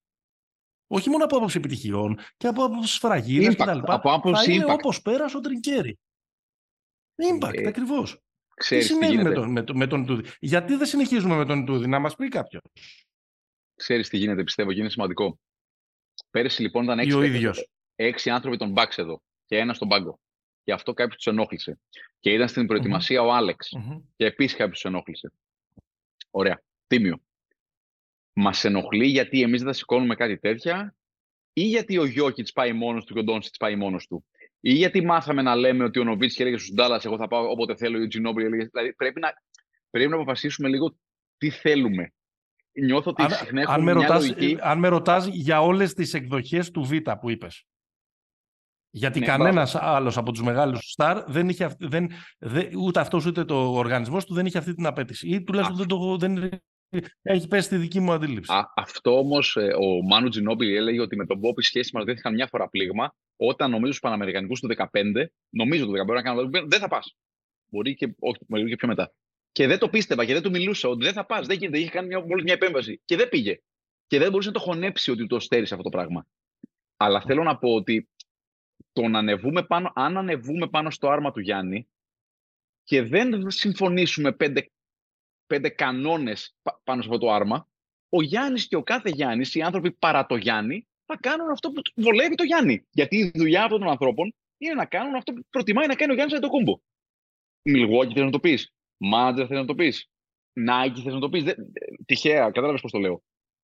Όχι 0.87 1.11
μόνο 1.11 1.25
από 1.25 1.37
άποψη 1.37 1.59
επιτυχιών 1.59 2.19
και 2.37 2.47
από 2.47 2.65
άποψη 2.65 2.93
σφραγίδα 2.95 3.51
Impact, 3.53 3.79
κτλ. 3.81 3.93
από 3.93 4.13
άποψη 4.13 4.45
Θα 4.45 4.53
είναι 4.53 4.65
impact. 4.67 4.75
όπως 4.75 5.03
πέρασε 5.03 5.37
ο 5.37 5.41
Τρινκέρι. 5.41 5.99
Impact, 7.33 7.55
Ε, 7.55 7.67
ακριβώς. 7.69 8.13
Τι 8.13 8.21
Ξέρεις 8.61 8.87
τι 8.87 8.93
σημαίνει 8.93 9.15
με 9.15 9.21
γίνεται. 9.23 9.35
τον, 9.41 9.51
με, 9.51 9.63
τον- 9.63 9.77
με 9.77 9.87
τον 9.87 10.03
Ιτούδη. 10.03 10.31
Γιατί 10.41 10.75
δεν 10.77 10.87
συνεχίζουμε 10.87 11.37
με 11.37 11.45
τον 11.47 11.61
Ιτούδη, 11.63 11.87
να 11.87 11.99
μας 11.99 12.15
πει 12.17 12.29
κάποιος; 12.29 12.63
Ξέρεις 13.75 14.09
τι 14.09 14.17
γίνεται, 14.17 14.45
πιστεύω 14.45 14.73
και 14.73 14.81
είναι 14.81 14.89
σημαντικό. 14.91 15.39
Πέρυσι 16.31 16.63
λοιπόν 16.63 16.85
ήταν 16.85 16.99
Ή 16.99 17.03
έξι, 17.03 17.17
ο 17.17 17.21
παίκτες- 17.21 17.37
ίδιο. 17.39 17.53
έξι 17.95 18.31
άνθρωποι 18.31 18.57
των 18.57 18.73
Bucks 18.77 18.97
εδώ 18.99 19.21
και 19.45 19.59
ένα 19.59 19.75
στον 19.75 19.89
πάγκο. 19.89 20.19
Γι' 20.65 20.73
αυτό 20.73 20.93
κάποιος 20.93 21.17
τους 21.17 21.27
ενόχλησε. 21.27 21.79
Και 22.21 22.33
ήταν 22.33 22.49
στην 22.49 22.67
προετοιμασία 22.67 23.23
ο 23.23 23.33
Άλεξ. 23.33 23.69
Και 24.17 24.25
επίσης 24.25 24.57
κάποιος 24.57 24.81
τους 24.81 24.91
ενόχλησε. 24.91 25.33
Ωραία. 26.31 26.63
Τίμιο. 26.87 27.23
Μας 28.33 28.65
ενοχλεί 28.65 29.07
γιατί 29.07 29.43
εμείς 29.43 29.59
δεν 29.59 29.69
θα 29.69 29.79
σηκώνουμε 29.79 30.15
κάτι 30.15 30.39
τέτοια 30.39 30.95
ή 31.53 31.63
γιατί 31.63 31.99
ο 31.99 32.05
Γιώκητς 32.05 32.53
πάει 32.53 32.73
μόνος 32.73 33.05
του 33.05 33.15
και 33.15 33.19
ο 33.19 33.23
Ντόνσιτς 33.23 33.57
πάει 33.57 33.77
μόνος 33.77 34.07
του; 34.07 34.25
ή 34.61 34.73
γιατί 34.73 35.05
μάθαμε 35.05 35.43
να 35.43 35.57
λέμε 35.57 35.85
ότι 35.85 35.99
ο 35.99 36.05
Νοβίτσκι 36.05 36.43
έλεγε 36.43 36.57
στους 36.57 36.73
Ντάλλας, 36.73 37.05
εγώ 37.05 37.17
θα 37.17 37.27
πάω 37.27 37.51
όποτε 37.51 37.77
θέλω, 37.77 37.99
ή 37.99 38.03
ο 38.03 38.07
Τζινόμπιλ 38.07 38.45
έλεγε. 38.45 38.65
Δηλαδή 38.65 38.95
πρέπει 38.95 39.21
να, 39.21 39.33
πρέπει 39.91 40.11
να 40.11 40.17
αποφασίσουμε 40.17 40.69
λίγο 40.69 40.97
τι 41.37 41.51
θέλουμε. 41.51 42.13
Νιώθω 42.73 43.11
ότι 43.11 43.23
αν, 43.23 43.31
συχνά 43.31 43.65
αν, 43.69 43.83
με 43.83 43.93
ρωτάς, 43.93 44.29
λογική... 44.29 44.59
αν 44.61 44.79
με 44.79 44.89
ρωτάς 44.89 45.27
για 45.27 45.61
όλες 45.61 45.95
τις 45.95 46.15
εκδοχές 46.15 46.71
του 46.71 46.83
Β 46.83 46.93
που 47.21 47.31
είπες. 47.31 47.67
Γιατί 48.97 49.21
ναι, 49.21 49.27
κανένας 49.27 49.75
άλλος 49.75 50.17
από 50.17 50.33
τους 50.33 50.43
μεγάλους 50.43 50.91
στάρ 50.91 51.25
δεν 51.27 51.49
είχε, 51.49 51.77
δεν, 51.79 52.11
δεν, 52.39 52.69
ούτε 52.77 53.01
αυτός 53.01 53.27
ούτε 53.27 53.45
το 53.45 53.73
οργανισμός 53.73 54.25
του 54.25 54.35
δεν 54.35 54.47
είχε 54.47 54.59
αυτή 54.59 54.75
την 54.75 54.87
απέτηση. 54.87 55.29
Ή 55.29 55.43
τουλάχιστον 55.43 55.77
δεν, 55.77 55.87
το, 55.87 56.17
δεν 56.17 56.61
έχει 57.23 57.49
πέσει 57.49 57.67
στη 57.67 57.77
δική 57.77 58.01
μου 58.01 58.13
αντίληψη. 58.13 58.53
Α, 58.53 58.73
αυτό 58.77 59.19
όμως 59.19 59.57
ε, 59.57 59.75
ο 59.75 60.03
Μάνου 60.03 60.29
Τζινόμπιλ 60.29 60.75
έλεγε 60.75 61.01
ότι 61.01 61.17
με 61.17 61.27
τον 61.27 61.39
Μπόπι 61.39 61.63
σχέση 61.63 61.91
μας 61.95 62.05
δεν 62.05 62.15
είχαν 62.15 62.35
μια 62.35 62.47
φορά 62.47 62.69
πλήγμα. 62.69 63.15
Όταν 63.37 63.71
νομίζω 63.71 63.93
στους 63.93 64.01
Παναμερικανικούς 64.01 64.61
του 64.61 64.69
2015, 64.77 64.87
νομίζω 65.51 65.87
το 65.87 65.93
2015 65.93 66.15
να 66.15 66.23
κάνω, 66.23 66.49
δεν 66.51 66.81
θα 66.81 66.89
πας. 66.89 67.17
Μπορεί 67.71 67.95
και, 67.95 68.15
όχι, 68.19 68.39
μπορεί 68.49 68.69
και 68.69 68.77
πιο 68.77 68.89
μετά. 68.89 69.13
Και 69.53 69.67
δεν 69.67 69.79
το 69.79 69.89
πίστευα 69.89 70.25
και 70.25 70.33
δεν 70.33 70.43
του 70.43 70.51
μιλούσα 70.51 70.89
ότι 70.89 71.05
δεν 71.05 71.13
θα 71.13 71.27
πας. 71.27 71.47
Δεν 71.47 71.57
γίνεται. 71.59 71.79
Είχε 71.79 71.91
κάνει 71.91 72.07
μια, 72.07 72.21
μόλις 72.21 72.45
μια 72.45 72.55
επέμβαση 72.55 73.01
και 73.05 73.17
δεν 73.17 73.29
πήγε. 73.29 73.59
Και 74.07 74.19
δεν 74.19 74.31
μπορούσε 74.31 74.49
να 74.49 74.55
το 74.55 74.61
χωνέψει 74.61 75.11
ότι 75.11 75.27
το 75.27 75.41
στέρισε 75.41 75.75
αυτό 75.75 75.91
το 75.91 75.97
πράγμα. 75.97 76.27
Αλλά 76.97 77.21
θέλω 77.21 77.43
να 77.43 77.59
πω 77.59 77.75
ότι 77.75 78.09
το 78.93 79.09
να 79.09 79.19
ανεβούμε 79.19 79.63
πάνω, 79.63 79.93
αν 79.95 80.17
ανεβούμε 80.17 80.69
πάνω 80.69 80.91
στο 80.91 81.09
άρμα 81.09 81.33
του 81.33 81.41
Γιάννη 81.41 81.89
και 82.85 83.03
δεν 83.03 83.51
συμφωνήσουμε 83.51 84.33
πέντε, 84.33 84.71
πέντε 85.47 85.69
κανόνες 85.69 86.57
πάνω 86.85 87.03
σε 87.03 87.09
αυτό 87.09 87.19
το 87.19 87.33
άρμα, 87.33 87.69
ο 88.09 88.23
Γιάννης 88.23 88.69
και 88.69 88.77
ο 88.77 88.83
κάθε 88.83 89.11
Γιάννης, 89.11 89.55
οι 89.55 89.63
άνθρωποι 89.63 89.93
παρά 89.93 90.27
το 90.27 90.37
Γιάννη, 90.37 90.87
θα 91.07 91.17
κάνουν 91.21 91.51
αυτό 91.51 91.71
που 91.71 91.83
βολεύει 91.95 92.35
το 92.35 92.43
Γιάννη. 92.43 92.87
Γιατί 92.91 93.17
η 93.17 93.33
δουλειά 93.35 93.63
αυτών 93.63 93.79
των 93.79 93.89
ανθρώπων 93.89 94.35
είναι 94.59 94.75
να 94.75 94.87
κάνουν 94.87 95.15
αυτό 95.15 95.33
που 95.33 95.47
προτιμάει 95.51 95.87
να 95.87 95.95
κάνει 95.95 96.13
ο 96.13 96.15
Γιάννης 96.15 96.41
το 96.41 96.49
κούμπο. 96.49 96.79
Μιλγόκι 97.63 98.13
θέλει 98.13 98.25
να 98.25 98.31
το 98.31 98.41
πεις. 98.41 98.73
Μάντζερ 98.97 99.47
θέλει 99.47 99.61
να 99.61 99.67
το 99.67 99.75
πεις. 99.75 100.09
Νάικη 100.53 101.01
θέλει 101.01 101.15
να 101.15 101.21
το 101.21 101.29
πεις. 101.29 101.55
Τυχαία, 102.07 102.45
κατάλαβες 102.45 102.81
πώς 102.81 102.91
το 102.91 102.99
λέω. 102.99 103.23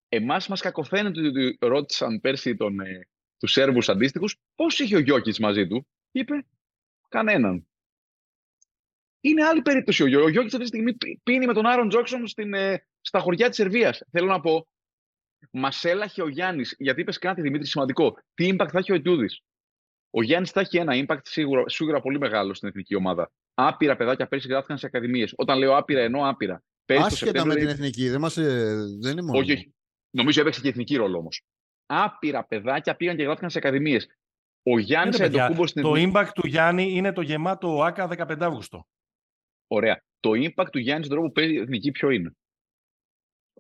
Εμάς 0.09 0.49
μας 0.49 0.61
κακοφαίνεται 0.61 1.27
ότι 1.27 1.57
ρώτησαν 1.61 2.20
πέρσι 2.20 2.57
τον, 2.57 2.81
ε, 2.81 3.09
τους 3.40 3.52
Σέρβους 3.52 3.88
αντίστοιχους, 3.88 4.36
πώς 4.54 4.78
είχε 4.78 4.96
ο 4.96 4.98
Γιώκη 4.98 5.40
μαζί 5.40 5.66
του, 5.66 5.86
είπε 6.10 6.46
κανέναν. 7.08 7.68
Είναι 9.20 9.44
άλλη 9.44 9.62
περίπτωση. 9.62 10.02
Ο 10.02 10.06
Γιώκη 10.06 10.38
αυτή 10.38 10.58
τη 10.58 10.66
στιγμή 10.66 10.96
πίνει 11.22 11.46
με 11.46 11.52
τον 11.52 11.66
Άρον 11.66 11.88
Τζόξον 11.88 12.26
στην, 12.26 12.54
ε, 12.54 12.86
στα 13.00 13.18
χωριά 13.18 13.48
της 13.48 13.56
Σερβίας. 13.56 14.02
Θέλω 14.10 14.26
να 14.26 14.40
πω, 14.40 14.68
μας 15.50 15.84
έλαχε 15.84 16.22
ο 16.22 16.28
Γιάννης, 16.28 16.74
γιατί 16.78 17.00
είπες 17.00 17.18
κάτι 17.18 17.40
Δημήτρη 17.40 17.66
σημαντικό. 17.66 18.18
Τι 18.34 18.50
impact 18.52 18.68
θα 18.70 18.78
έχει 18.78 18.92
ο 18.92 18.94
Ετούδη. 18.94 19.26
Ο 20.10 20.22
Γιάννης 20.22 20.50
θα 20.50 20.60
έχει 20.60 20.76
ένα 20.76 21.04
impact 21.06 21.20
σίγουρα, 21.22 21.68
σίγουρα 21.68 22.00
πολύ 22.00 22.18
μεγάλο 22.18 22.54
στην 22.54 22.68
εθνική 22.68 22.94
ομάδα. 22.94 23.32
Άπειρα 23.54 23.96
παιδάκια 23.96 24.26
πέρσι 24.26 24.48
γράφτηκαν 24.48 24.78
σε 24.78 24.86
ακαδημίες. 24.86 25.32
Όταν 25.36 25.58
λέω 25.58 25.76
άπειρα, 25.76 26.00
εννοώ 26.00 26.28
άπειρα. 26.28 26.62
Άσχετα 26.86 27.44
με 27.44 27.54
την 27.54 27.68
εθνική, 27.68 28.08
δεν, 28.08 28.20
μας, 28.20 28.36
ε, 28.36 28.74
δεν 29.00 29.12
είναι 29.12 29.22
μόνο. 29.22 29.38
Όχι, 29.38 29.52
όχι. 29.52 29.74
Νομίζω 30.10 30.40
έπαιξε 30.40 30.60
και 30.60 30.68
εθνική 30.68 30.96
ρόλο 30.96 31.18
όμως 31.18 31.44
άπειρα 31.92 32.44
παιδάκια 32.44 32.96
πήγαν 32.96 33.16
και 33.16 33.22
γράφτηκαν 33.22 33.50
σε 33.50 33.58
ακαδημίες. 33.58 34.08
Ο 34.62 34.78
Γιάννης 34.78 35.20
Αντοκούμπο 35.20 35.66
στην 35.66 35.82
Το 35.82 35.92
impact 35.96 36.30
του 36.34 36.46
Γιάννη 36.46 36.92
είναι 36.92 37.12
το 37.12 37.20
γεμάτο 37.20 37.82
ΆΚΑ 37.82 38.08
15 38.08 38.36
Αύγουστο. 38.40 38.86
Ωραία. 39.66 40.04
Το 40.20 40.30
impact 40.30 40.68
του 40.72 40.78
Γιάννη 40.78 41.04
στον 41.04 41.16
τρόπο 41.16 41.32
που 41.32 41.40
παίζει 41.40 41.54
η 41.54 41.58
εθνική 41.58 41.90
ποιο 41.90 42.10
είναι; 42.10 42.36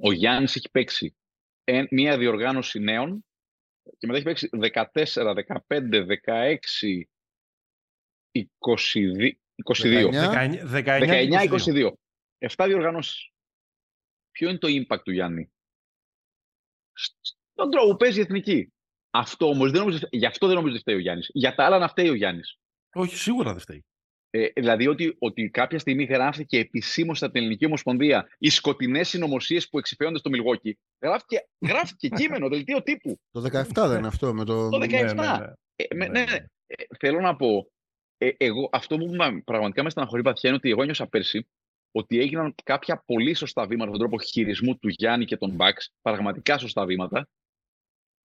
Ο 0.00 0.12
Γιάννης 0.12 0.56
έχει 0.56 0.70
παίξει 0.70 1.16
μία 1.90 2.18
διοργάνωση 2.18 2.78
νέων 2.78 3.24
και 3.98 4.06
μετά 4.06 4.16
έχει 4.16 4.24
παίξει 4.24 4.48
14, 4.92 5.34
15, 5.68 6.06
16, 6.24 7.02
22. 8.32 9.30
22. 9.64 10.10
19, 10.70 11.48
22. 11.48 11.92
7 12.38 12.64
διοργανώσεις. 12.66 13.30
Ποιο 14.30 14.48
είναι 14.48 14.58
το 14.58 14.68
impact 14.68 15.02
του 15.02 15.12
Γιάννη; 15.12 15.52
Τον 17.60 17.70
τρόπο 17.70 17.90
που 17.90 17.96
παίζει 17.96 18.18
η 18.18 18.22
εθνική. 18.22 18.72
Αυτό 19.10 19.46
όμως 19.46 19.70
δεν 19.70 19.80
νομίζω, 19.80 19.98
γι' 20.10 20.26
αυτό 20.26 20.46
δεν 20.46 20.56
νομίζω 20.56 20.74
ότι 20.74 20.82
φταίει 20.82 20.94
ο 20.94 20.98
Γιάννης. 20.98 21.30
Για 21.32 21.54
τα 21.54 21.64
άλλα 21.64 21.78
να 21.78 21.88
φταίει 21.88 22.08
ο 22.08 22.14
Γιάννης. 22.14 22.58
Όχι, 22.92 23.16
σίγουρα 23.16 23.50
δεν 23.50 23.60
φταίει. 23.60 23.84
Ε, 24.32 24.46
δηλαδή 24.54 24.86
ότι, 24.86 25.16
ότι 25.18 25.50
κάποια 25.50 25.78
στιγμή 25.78 26.04
γράφτηκε 26.04 26.58
επισήμως 26.58 27.16
στην 27.16 27.30
Ελληνική 27.32 27.66
Ομοσπονδία 27.66 28.28
οι 28.38 28.50
σκοτεινές 28.50 29.08
συνωμοσίες 29.08 29.68
που 29.68 29.78
εξηφαίονται 29.78 30.18
στο 30.18 30.30
Μιλγόκι. 30.30 30.78
Γράφτηκε, 31.02 31.48
γράφτηκε 31.66 32.08
κείμενο, 32.08 32.48
δελτίο 32.48 32.82
τύπου. 32.82 33.20
Το 33.30 33.40
17 33.40 33.88
δεν 33.88 33.98
είναι 33.98 34.06
αυτό. 34.06 34.34
Με 34.34 34.44
το... 34.44 34.68
το 34.68 34.78
17. 34.78 34.88
Ναι, 34.88 35.02
ναι, 35.02 35.12
ναι. 35.12 35.52
Ε, 35.76 35.94
ναι, 35.94 36.08
ναι. 36.08 36.24
Ε, 36.66 36.84
θέλω 36.98 37.20
να 37.20 37.36
πω, 37.36 37.70
ε, 38.18 38.30
εγώ, 38.36 38.68
αυτό 38.72 38.96
που 38.96 39.16
πραγματικά 39.44 39.82
με 39.82 39.90
στεναχωρεί 39.90 40.22
βαθιά 40.22 40.48
είναι 40.48 40.58
ότι 40.58 40.70
εγώ 40.70 40.84
νιώσα 40.84 41.06
πέρσι 41.06 41.46
ότι 41.92 42.18
έγιναν 42.18 42.54
κάποια 42.64 43.02
πολύ 43.06 43.34
σωστά 43.34 43.66
βήματα 43.66 43.88
στον 43.88 43.98
τρόπο 43.98 44.20
χειρισμού 44.20 44.78
του 44.78 44.88
Γιάννη 44.88 45.24
και 45.24 45.36
των 45.36 45.50
Μπαξ, 45.50 45.92
πραγματικά 46.02 46.58
σωστά 46.58 46.84
βήματα, 46.84 47.28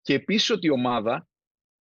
και 0.04 0.14
επίσης 0.14 0.50
ότι 0.50 0.66
η 0.66 0.70
ομάδα 0.70 1.28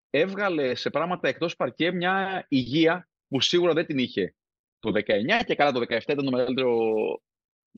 έβγαλε 0.09 0.75
σε 0.75 0.89
πράγματα 0.89 1.27
εκτός 1.27 1.55
παρκέ 1.55 1.91
μια 1.91 2.45
υγεία 2.49 3.09
που 3.27 3.41
σίγουρα 3.41 3.73
δεν 3.73 3.85
την 3.85 3.97
είχε 3.97 4.35
το 4.79 4.91
19 4.95 5.43
και 5.45 5.55
καλά 5.55 5.71
το 5.71 5.79
17 5.79 6.01
ήταν 6.01 6.25
το 6.25 6.31
μεγαλύτερο. 6.31 6.95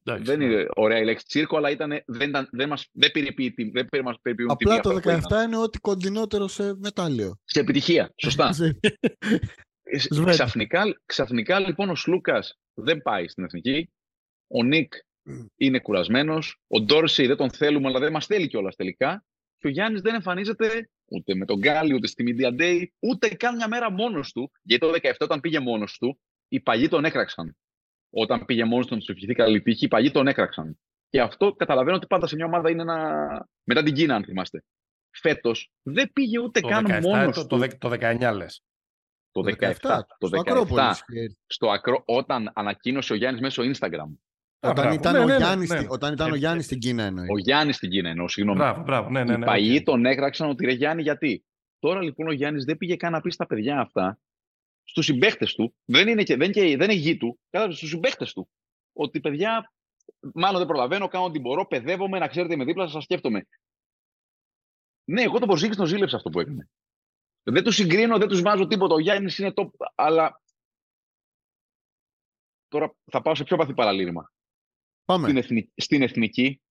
δεν 0.03 0.41
είναι 0.41 0.55
ναι. 0.55 0.65
ωραία 0.76 0.99
η 0.99 1.03
λέξη 1.03 1.26
τσίρκο, 1.26 1.57
αλλά 1.57 1.69
ήταν, 1.69 2.03
δεν, 2.05 2.30
ήταν, 2.30 2.49
δεν, 2.51 2.69
μας, 2.69 2.89
δεν 2.91 3.11
περιποιούν 3.11 3.72
δεν 3.72 4.03
μας 4.03 4.19
περιποιούν 4.22 4.51
Απλά 4.51 4.80
το 4.80 4.99
17 5.03 5.45
είναι 5.45 5.57
ό,τι 5.57 5.80
κοντινότερο 5.80 6.47
σε 6.47 6.76
μετάλλιο. 6.76 7.39
Σε 7.43 7.59
επιτυχία, 7.59 8.13
σωστά. 8.17 8.49
Ε, 9.88 10.26
ξαφνικά, 10.26 10.84
ξαφνικά 11.05 11.59
λοιπόν 11.59 11.89
ο 11.89 11.95
Σλούκας 11.95 12.59
δεν 12.73 13.01
πάει 13.01 13.27
στην 13.27 13.43
εθνική. 13.43 13.91
Ο 14.47 14.63
Νίκ 14.63 14.93
είναι 15.55 15.80
κουρασμένος. 15.80 16.59
Ο 16.67 16.81
Ντόρσι 16.81 17.27
δεν 17.27 17.38
τον 17.38 17.51
θέλουμε, 17.51 17.88
αλλά 17.88 17.99
δεν 17.99 18.11
μας 18.11 18.26
θέλει 18.26 18.47
κιόλας 18.47 18.76
τελικά 18.76 19.26
και 19.66 19.72
ο 19.72 19.74
Γιάννης 19.74 20.02
δεν 20.02 20.14
εμφανίζεται 20.14 20.90
ούτε 21.06 21.36
με 21.36 21.46
τον 21.46 21.58
Γκάλι, 21.58 21.94
ούτε 21.94 22.08
στη 22.08 22.24
Media 22.28 22.62
Day, 22.62 22.84
ούτε 23.00 23.28
καν 23.28 23.56
μια 23.56 23.68
μέρα 23.68 23.92
μόνος 23.92 24.32
του. 24.32 24.52
Γιατί 24.62 24.86
το 24.86 24.92
17 25.02 25.12
όταν 25.20 25.40
πήγε 25.40 25.60
μόνος 25.60 25.98
του, 25.98 26.20
οι 26.48 26.60
παλιοί 26.60 26.88
τον 26.88 27.06
έκραξαν. 27.06 27.58
Όταν 28.10 28.46
πήγε 28.46 28.64
μόνος 28.64 28.88
του 28.88 28.94
να 28.94 29.00
τους 29.00 29.10
ευχηθεί 29.10 29.34
καλή 29.34 29.62
τύχη, 29.62 29.86
οι 29.86 29.88
παλιοί 29.88 30.12
τον 30.12 30.28
έκραξαν. 30.28 30.80
Και 31.10 31.22
αυτό 31.22 31.54
καταλαβαίνω 31.54 31.96
ότι 31.96 32.08
πάντα 32.08 32.28
σε 32.28 32.36
μια 32.36 32.46
ομάδα 32.46 32.70
είναι 32.70 32.82
ένα. 32.82 33.50
μετά 33.64 33.84
την 33.84 33.94
Κίνα, 33.94 34.16
αν 34.16 34.24
θυμάστε. 34.24 34.64
Φέτος 35.12 35.72
δεν 35.82 36.12
πήγε 36.14 36.40
ούτε 36.40 36.60
το 36.60 36.68
καν 36.68 37.02
μόνος 37.02 37.38
του. 37.38 37.48
Το, 37.48 37.68
το 37.78 37.90
19 37.90 38.34
λες. 38.36 38.64
Το 39.32 39.42
17. 39.42 39.56
Το 40.18 40.30
17. 40.32 40.66
Το 40.66 40.66
17 40.70 40.94
στο 41.46 41.70
ακρό, 41.70 42.04
όταν 42.06 42.52
ανακοίνωσε 42.56 43.14
ο 43.14 43.16
Γιάννης 43.16 43.42
μέσω 43.42 43.64
Instagram 43.64 44.10
όταν 44.70 44.94
ήταν, 44.94 45.14
ναι, 45.14 45.20
ο, 45.20 45.26
ναι, 45.26 45.36
Γιάννης, 45.36 45.70
ναι, 45.70 45.86
όταν 45.88 46.14
ήταν 46.14 46.32
ο 46.32 46.36
Γιάννης 46.36 46.66
στην 46.66 46.80
Κίνα 46.80 47.04
εννοείς. 47.04 47.30
Ο 47.30 47.38
Γιάννης 47.38 47.76
στην 47.76 47.90
Κίνα 47.90 48.10
εννοώ, 48.10 48.28
συγγνώμη. 48.28 48.58
Μπράβο, 48.58 48.84
μπράβο, 48.84 49.10
ναι, 49.10 49.24
ναι, 49.24 49.34
Οι 49.34 49.40
παλιοί 49.40 49.84
τον 49.84 50.06
έκραξαν 50.06 50.50
ότι 50.50 50.66
ρε 50.66 50.72
Γιάννη 50.72 51.02
γιατί. 51.02 51.46
Τώρα 51.80 52.02
λοιπόν 52.02 52.28
ο 52.28 52.32
Γιάννης 52.32 52.64
δεν 52.66 52.78
πήγε 52.78 52.96
καν 52.96 53.12
να 53.12 53.22
πει 53.22 53.30
στα 53.30 53.46
παιδιά 53.46 53.80
αυτά, 53.80 54.20
στους 54.84 55.06
συμπαίχτες 55.06 55.54
του, 55.54 55.76
δεν 55.86 56.08
είναι, 56.08 56.24
και, 56.24 56.36
δεν, 56.36 56.52
και, 56.52 56.62
δεν 56.62 56.90
είναι 56.90 56.94
γη 56.94 57.18
του, 57.18 57.40
κατάλαβε 57.50 57.78
στους 57.78 57.90
συμπαίχτες 57.90 58.34
του, 58.34 58.50
ότι 58.94 59.20
παιδιά, 59.20 59.74
μάλλον 60.34 60.58
δεν 60.58 60.68
προλαβαίνω, 60.68 61.08
κάνω 61.08 61.26
ό,τι 61.26 61.40
μπορώ, 61.40 61.66
παιδεύομαι, 61.68 62.20
να 62.20 62.28
ξέρετε 62.28 62.56
με 62.56 62.64
δίπλα 62.64 62.88
σας 62.88 63.04
σκέφτομαι. 63.04 63.48
Ναι, 65.06 65.22
εγώ 65.22 65.40
τον 65.40 65.50
Ποrzingis 65.50 65.76
τον 65.76 65.86
ζήλεψα 65.86 66.16
αυτό 66.16 66.30
που 66.30 66.40
έκανε. 66.40 66.70
Δεν 67.44 67.64
τους 67.64 67.76
συγκρίνω, 67.76 68.18
δεν 68.18 68.28
τους 68.28 68.42
βάζω 68.42 68.68
τίποτα. 68.68 68.94
Ο 68.94 69.00
Γιάννης 69.00 69.38
είναι 69.38 69.54
το. 69.54 69.72
Αλλά. 69.96 70.42
Τώρα 72.68 72.96
θα 73.12 73.22
πάω 73.22 73.36
σε 73.36 73.44
πιο 73.44 73.58
βαθύ 73.58 73.74
παραλήρημα. 73.74 74.32
Πάμε. 75.06 75.27
Στην, 75.27 75.38
εθνική, 75.38 75.72
στην 75.76 76.02
εθνική 76.02 76.61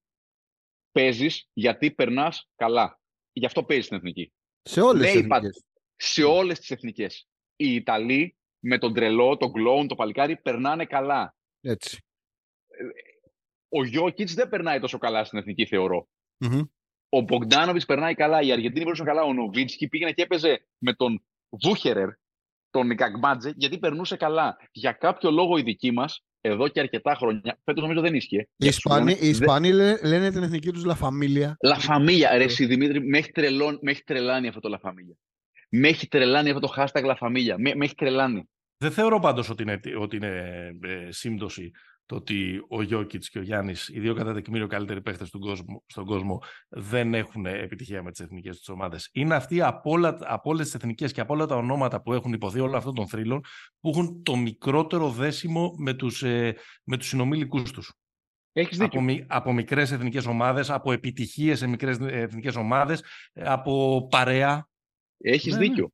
παίζεις 0.93 1.48
γιατί 1.52 1.90
περνάς 1.90 2.48
καλά. 2.56 3.01
Γι' 3.32 3.47
αυτό 3.47 3.65
παίζεις 3.65 3.85
στην 3.85 3.97
εθνική. 3.97 4.32
Σε 4.62 4.81
όλες 4.81 5.12
τις 5.12 5.20
εθνικές. 5.20 5.65
Σε 5.97 6.23
όλες 6.23 6.59
τις 6.59 6.70
εθνικές. 6.70 7.28
Οι 7.56 7.74
Ιταλοί 7.74 8.36
με 8.59 8.78
τον 8.78 8.94
τρελό, 8.94 9.36
τον 9.36 9.52
κλόουν, 9.52 9.89
το 9.89 9.94
παλικάρι 9.94 10.36
περνάνε 10.36 10.86
καλά. 10.86 11.36
Έτσι. 11.61 12.05
Ο 13.69 13.85
Γιώκητς 13.85 14.35
δεν 14.35 14.48
περνάει 14.48 14.81
τόσο 14.81 14.98
καλά 14.98 15.24
στην 15.24 15.39
εθνική, 15.39 15.77
Ο 17.09 17.20
Μπογκδάνοβιτς 17.20 17.85
περνάει 17.85 18.15
καλά. 18.15 18.40
Η 18.40 18.52
Αργεντίνη 18.52 18.85
περνούσε 18.85 19.05
καλά. 19.05 19.23
Ο 19.23 19.32
Νοβίτσκι 19.32 19.89
πήγαινε 19.89 20.12
και 20.12 20.23
έπαιζε 20.23 20.66
με 20.78 20.94
τον 20.94 21.24
Βούχερερ, 21.48 22.09
τον 22.70 22.93
Γκαγκμάτζε, 22.94 23.52
γιατί 23.56 23.78
περνούσε 23.78 24.16
καλά. 24.16 24.56
Για 24.73 24.93
κάποιο 24.93 25.31
λόγο 25.31 25.59
οι 25.59 25.62
δικοί 25.62 25.90
μας 25.90 26.24
εδώ 26.47 26.69
και 26.69 26.81
αρκετά 26.81 27.15
χρόνια. 27.15 27.59
Φέτος 27.65 27.83
νομίζω 27.83 28.01
δεν 28.01 28.15
ίσχυε. 28.15 28.49
Οι 28.57 28.66
Ισπανοί, 28.66 29.16
οι 29.21 29.29
Ισπανοί 29.29 29.73
λένε 30.03 30.31
την 30.31 30.43
εθνική 30.43 30.71
τους 30.71 30.85
Λαφαμίλια. 30.85 31.57
Λαφαμίλια. 31.62 32.37
Ρε, 32.37 32.45
εσύ 32.45 32.66
Δημήτρη, 32.66 33.01
με 33.01 33.19
έχει, 33.19 33.33
τρελών, 33.33 33.79
με 33.83 33.91
έχει 33.91 34.03
τρελάνει 34.05 34.49
αυτό 34.49 34.61
το 34.61 34.69
Λαφαμίλια. 34.69 35.15
Με 35.69 35.89
έχει 35.89 36.09
τρελάνει 36.09 36.51
αυτό 36.51 36.61
το 36.61 36.75
hashtag 36.77 37.05
Λαφαμίλια. 37.05 37.59
Με, 37.59 37.75
με 37.75 37.85
έχει 37.85 37.95
τρελάνει. 37.95 38.49
Δεν 38.77 38.91
θεωρώ 38.91 39.19
πάντως 39.19 39.51
ότι 39.51 39.62
είναι, 39.62 39.81
ότι 39.99 40.16
είναι 40.16 40.73
ε, 40.83 41.11
σύμπτωση 41.11 41.71
το 42.06 42.16
ότι 42.16 42.64
ο 42.68 42.82
Γιώκητς 42.82 43.28
και 43.31 43.39
ο 43.39 43.43
Γιάννης, 43.43 43.89
οι 43.89 44.01
δύο 44.01 44.14
κατά 44.14 44.35
τεκμήριο 44.35 44.66
καλύτεροι 44.66 45.02
παίχτες 45.02 45.28
στον 45.86 46.05
κόσμο, 46.05 46.43
δεν 46.68 47.14
έχουν 47.14 47.47
επιτυχία 47.47 48.02
με 48.02 48.10
τις 48.10 48.20
εθνικές 48.20 48.56
τους 48.56 48.68
ομάδες. 48.68 49.09
Είναι 49.12 49.35
αυτοί 49.35 49.62
από, 49.62 49.94
από 50.20 50.51
όλες 50.51 50.64
τις 50.64 50.74
εθνικές 50.74 51.12
και 51.12 51.20
από 51.20 51.35
όλα 51.35 51.47
τα 51.47 51.56
ονόματα 51.56 52.02
που 52.02 52.12
έχουν 52.12 52.32
υποθεί 52.32 52.60
όλων 52.60 52.74
αυτών 52.74 52.94
των 52.94 53.09
θρύλων 53.09 53.40
που 53.81 53.89
έχουν 53.89 54.22
το 54.22 54.36
μικρότερο 54.36 55.10
δέσιμο 55.10 55.74
με 55.78 55.94
τους 55.94 56.22
ε, 56.22 56.56
με 56.85 56.97
τους 56.97 57.09
συνομήλικου 57.09 57.62
τους. 57.62 57.93
Έχεις 58.52 58.78
δίκιο. 58.78 59.01
Από, 59.01 59.24
από 59.28 59.52
μικρές 59.52 59.93
εθνικές 59.93 60.26
ομάδες, 60.26 60.70
από 60.70 60.93
επιτυχίες 60.93 61.59
σε 61.59 61.66
μικρές 61.66 61.98
εθνικές 62.01 62.56
ομάδες, 62.56 63.05
από 63.32 64.06
παρέα. 64.10 64.68
Έχεις 65.18 65.52
ναι, 65.52 65.59
ναι. 65.59 65.66
δίκιο. 65.66 65.90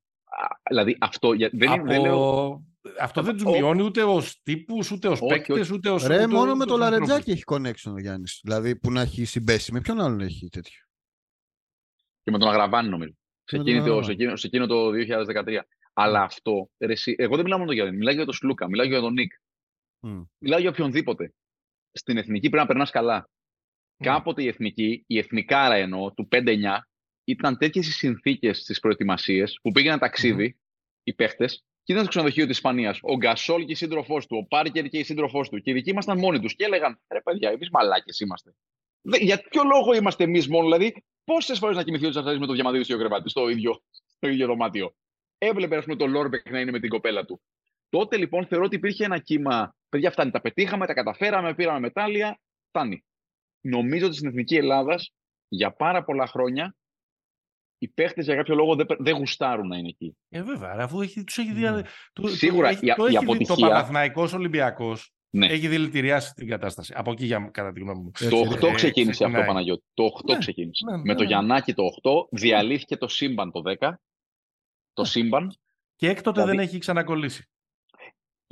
Δηλαδή 0.69 0.97
αυτό 1.01 1.31
δεν, 1.53 1.71
από... 1.71 1.85
δεν 1.87 2.01
λέω... 2.01 2.63
Αυτό 3.01 3.23
δεν 3.23 3.35
τους 3.35 3.45
μειώνει 3.45 3.83
ούτε 3.83 4.03
ως 4.03 4.41
τύπους, 4.43 4.91
ούτε 4.91 5.09
ως 5.09 5.21
παίκτες, 5.21 5.71
ούτε 5.71 5.91
ως. 5.91 6.07
Ρε, 6.07 6.27
μόνο 6.27 6.55
με 6.55 6.65
το 6.65 6.77
Λαρετζάκι 6.77 7.31
έχει 7.31 7.43
connection 7.47 7.93
ο 7.93 7.99
Γιάννης. 7.99 8.41
Δηλαδή 8.43 8.77
που 8.77 8.91
να 8.91 9.01
έχει 9.01 9.25
συμπέσει. 9.25 9.73
Με 9.73 9.81
ποιον 9.81 10.01
άλλον 10.01 10.21
έχει 10.21 10.49
τέτοιο. 10.49 10.81
Και 12.23 12.31
με 12.31 12.39
τον 12.39 12.49
Αγραβάνη, 12.49 12.89
νομίζω. 12.89 13.13
Σε 13.45 13.57
εκείνο, 13.57 13.85
το, 13.85 14.03
σε, 14.37 14.47
εκείνο, 14.47 14.67
το 14.67 14.91
2013. 14.91 15.61
Αλλά 15.93 16.23
αυτό. 16.23 16.71
Ρε, 16.79 16.95
εγώ 17.17 17.35
δεν 17.35 17.45
μιλάω 17.45 17.59
μόνο 17.59 17.73
για 17.73 17.83
τον 17.85 17.93
Γιάννη. 17.93 17.97
Μιλάω 17.97 18.15
για 18.15 18.25
τον 18.25 18.35
Σλούκα, 18.35 18.69
μιλάω 18.69 18.87
για 18.87 19.01
τον 19.01 19.13
Νικ. 19.13 19.33
Mm. 20.01 20.27
Μιλάω 20.39 20.61
για 20.61 20.71
οποιονδήποτε 20.71 21.35
στην 21.93 22.17
εθνική 22.17 22.49
πρέπει 22.49 22.63
να 22.63 22.67
περνάς 22.67 22.91
καλά. 22.91 23.29
Mm. 23.29 24.05
Κάποτε 24.05 24.43
η 24.43 24.47
εθνική, 24.47 25.05
η 25.07 25.19
εθνικάρα 25.19 25.75
εννοώ, 25.75 26.13
του 26.13 26.29
5-9, 26.31 26.79
ήταν 27.25 27.59
τέτοιες 27.59 27.87
οι 27.87 27.93
συνθήκες 27.93 28.59
στις 28.59 28.81
προετοιμασίες 28.81 29.59
που 29.63 29.71
πήγαιναν 29.71 29.99
ταξίδι 29.99 30.57
mm. 30.57 30.61
οι 31.03 31.15
παίχτες 31.15 31.65
και 31.83 31.93
ήταν 31.93 32.01
στο 32.01 32.09
ξενοδοχείο 32.11 32.47
της 32.47 32.57
Ισπανίας. 32.57 32.99
Ο 33.03 33.17
Γκασόλ 33.17 33.65
και 33.65 33.73
η 33.73 33.75
σύντροφός 33.75 34.27
του, 34.27 34.37
ο 34.43 34.47
Πάρκερ 34.47 34.89
και 34.89 34.99
η 34.99 35.03
σύντροφός 35.03 35.49
του. 35.49 35.61
Και 35.61 35.71
οι 35.71 35.75
δικοί 35.75 35.91
ήμασταν 35.91 36.19
μόνοι 36.19 36.41
τους 36.41 36.55
και 36.55 36.65
έλεγαν: 36.65 37.01
Ρε 37.13 37.21
παιδιά, 37.21 37.51
εμείς 37.51 37.71
μαλάκες 37.71 38.21
είμαστε. 38.21 38.55
Για 39.03 39.43
ποιο 39.51 39.63
λόγο 39.65 39.95
είμαστε 39.95 40.25
εμείς 40.25 40.49
μόνο, 40.49 40.65
δηλαδή, 40.65 41.05
πόσες 41.25 41.59
φορές 41.59 41.77
να 41.77 41.83
κοιμηθεί 41.83 42.07
ο 42.07 42.11
Τσαρτσαρή 42.11 42.39
με 42.39 42.47
το 42.47 42.53
Διαμαντίδη 42.53 42.85
στο 42.85 42.99
κρεβάτι, 42.99 43.29
στο 43.29 43.49
ίδιο, 43.49 43.83
στο 44.17 44.29
ίδιο 44.29 44.47
δωμάτιο. 44.47 44.95
Έβλεπε, 45.39 45.77
ας 45.77 45.85
πούμε, 45.85 45.97
τον 45.97 46.11
Λόρμπεκ 46.11 46.51
να 46.51 46.61
είναι 46.61 46.71
με 46.71 46.81
την 46.81 46.89
κοπέλα 46.89 47.25
του. 47.25 47.43
Τότε 47.89 48.17
λοιπόν 48.17 48.47
θεωρώ 48.47 48.65
ότι 48.65 48.77
υπήρχε 48.77 49.05
ένα 49.05 49.19
κύμα. 49.19 49.75
Παιδιά, 49.89 50.11
φτάνει. 50.11 50.31
Τα 50.31 50.41
πετύχαμε, 50.41 50.87
τα 50.87 50.95
καταφέραμε, 50.95 51.55
πήραμε 51.55 51.81
μετάλλια. 51.81 52.41
Φτάνει. 52.69 53.05
Νομίζω 53.61 54.07
ότι 54.07 54.15
στην 54.15 54.29
εθνική 54.29 54.57
Ελλάδας 54.57 55.13
για 55.49 55.73
πάρα 55.73 56.05
πολλά 56.05 56.27
χρόνια 56.27 56.77
οι 57.81 57.89
παίχτες 57.89 58.25
για 58.25 58.35
κάποιο 58.35 58.55
λόγο 58.55 58.75
δεν, 58.75 58.87
δεν 58.99 59.17
γουστάρουν 59.17 59.67
να 59.67 59.77
είναι 59.77 59.89
εκεί. 59.89 60.17
Ε, 60.29 60.43
βέβαια, 60.43 60.77
αφού 60.79 61.01
έχει, 61.01 61.25
τους 61.25 61.39
έχει 61.39 61.53
δια... 61.53 61.87
Mm. 62.21 62.29
Σίγουρα 62.29 62.71
το, 62.71 62.79
η, 62.83 62.95
το, 62.97 63.07
η, 63.07 63.17
αποτυχία... 63.17 63.55
Το 63.55 63.61
Παναθηναϊκός 63.61 64.33
Ολυμπιακός 64.33 65.13
ναι. 65.31 65.47
έχει 65.47 65.69
δηλητηριάσει 65.69 66.33
την 66.35 66.49
κατάσταση. 66.49 66.93
Από 66.97 67.11
εκεί, 67.11 67.25
για, 67.25 67.51
κατά 67.53 67.73
τη 67.73 67.81
γνώμη 67.81 68.01
μου. 68.03 68.11
Το 68.31 68.67
8 68.67 68.71
ε, 68.71 68.75
ξεκίνησε 68.75 69.25
αυτό, 69.25 69.39
ναι. 69.39 69.47
Παναγιώτη. 69.47 69.85
Το 69.95 70.05
8 70.05 70.33
ναι, 70.33 70.39
ξεκίνησε. 70.39 70.85
Ναι, 70.91 70.97
Με 70.97 71.15
το 71.15 71.23
ναι. 71.23 71.29
Γιαννάκη 71.29 71.75
το 71.75 71.83
8 72.03 72.11
διαλύθηκε 72.31 72.97
το 72.97 73.09
σύμπαν 73.09 73.51
το 73.53 73.63
10. 73.81 73.93
Το 74.93 75.05
σύμπαν. 75.05 75.55
Και 75.97 76.09
έκτοτε 76.09 76.41
δηλαδή... 76.41 76.57
δεν 76.57 76.67
έχει 76.67 76.79
ξανακολλήσει 76.79 77.45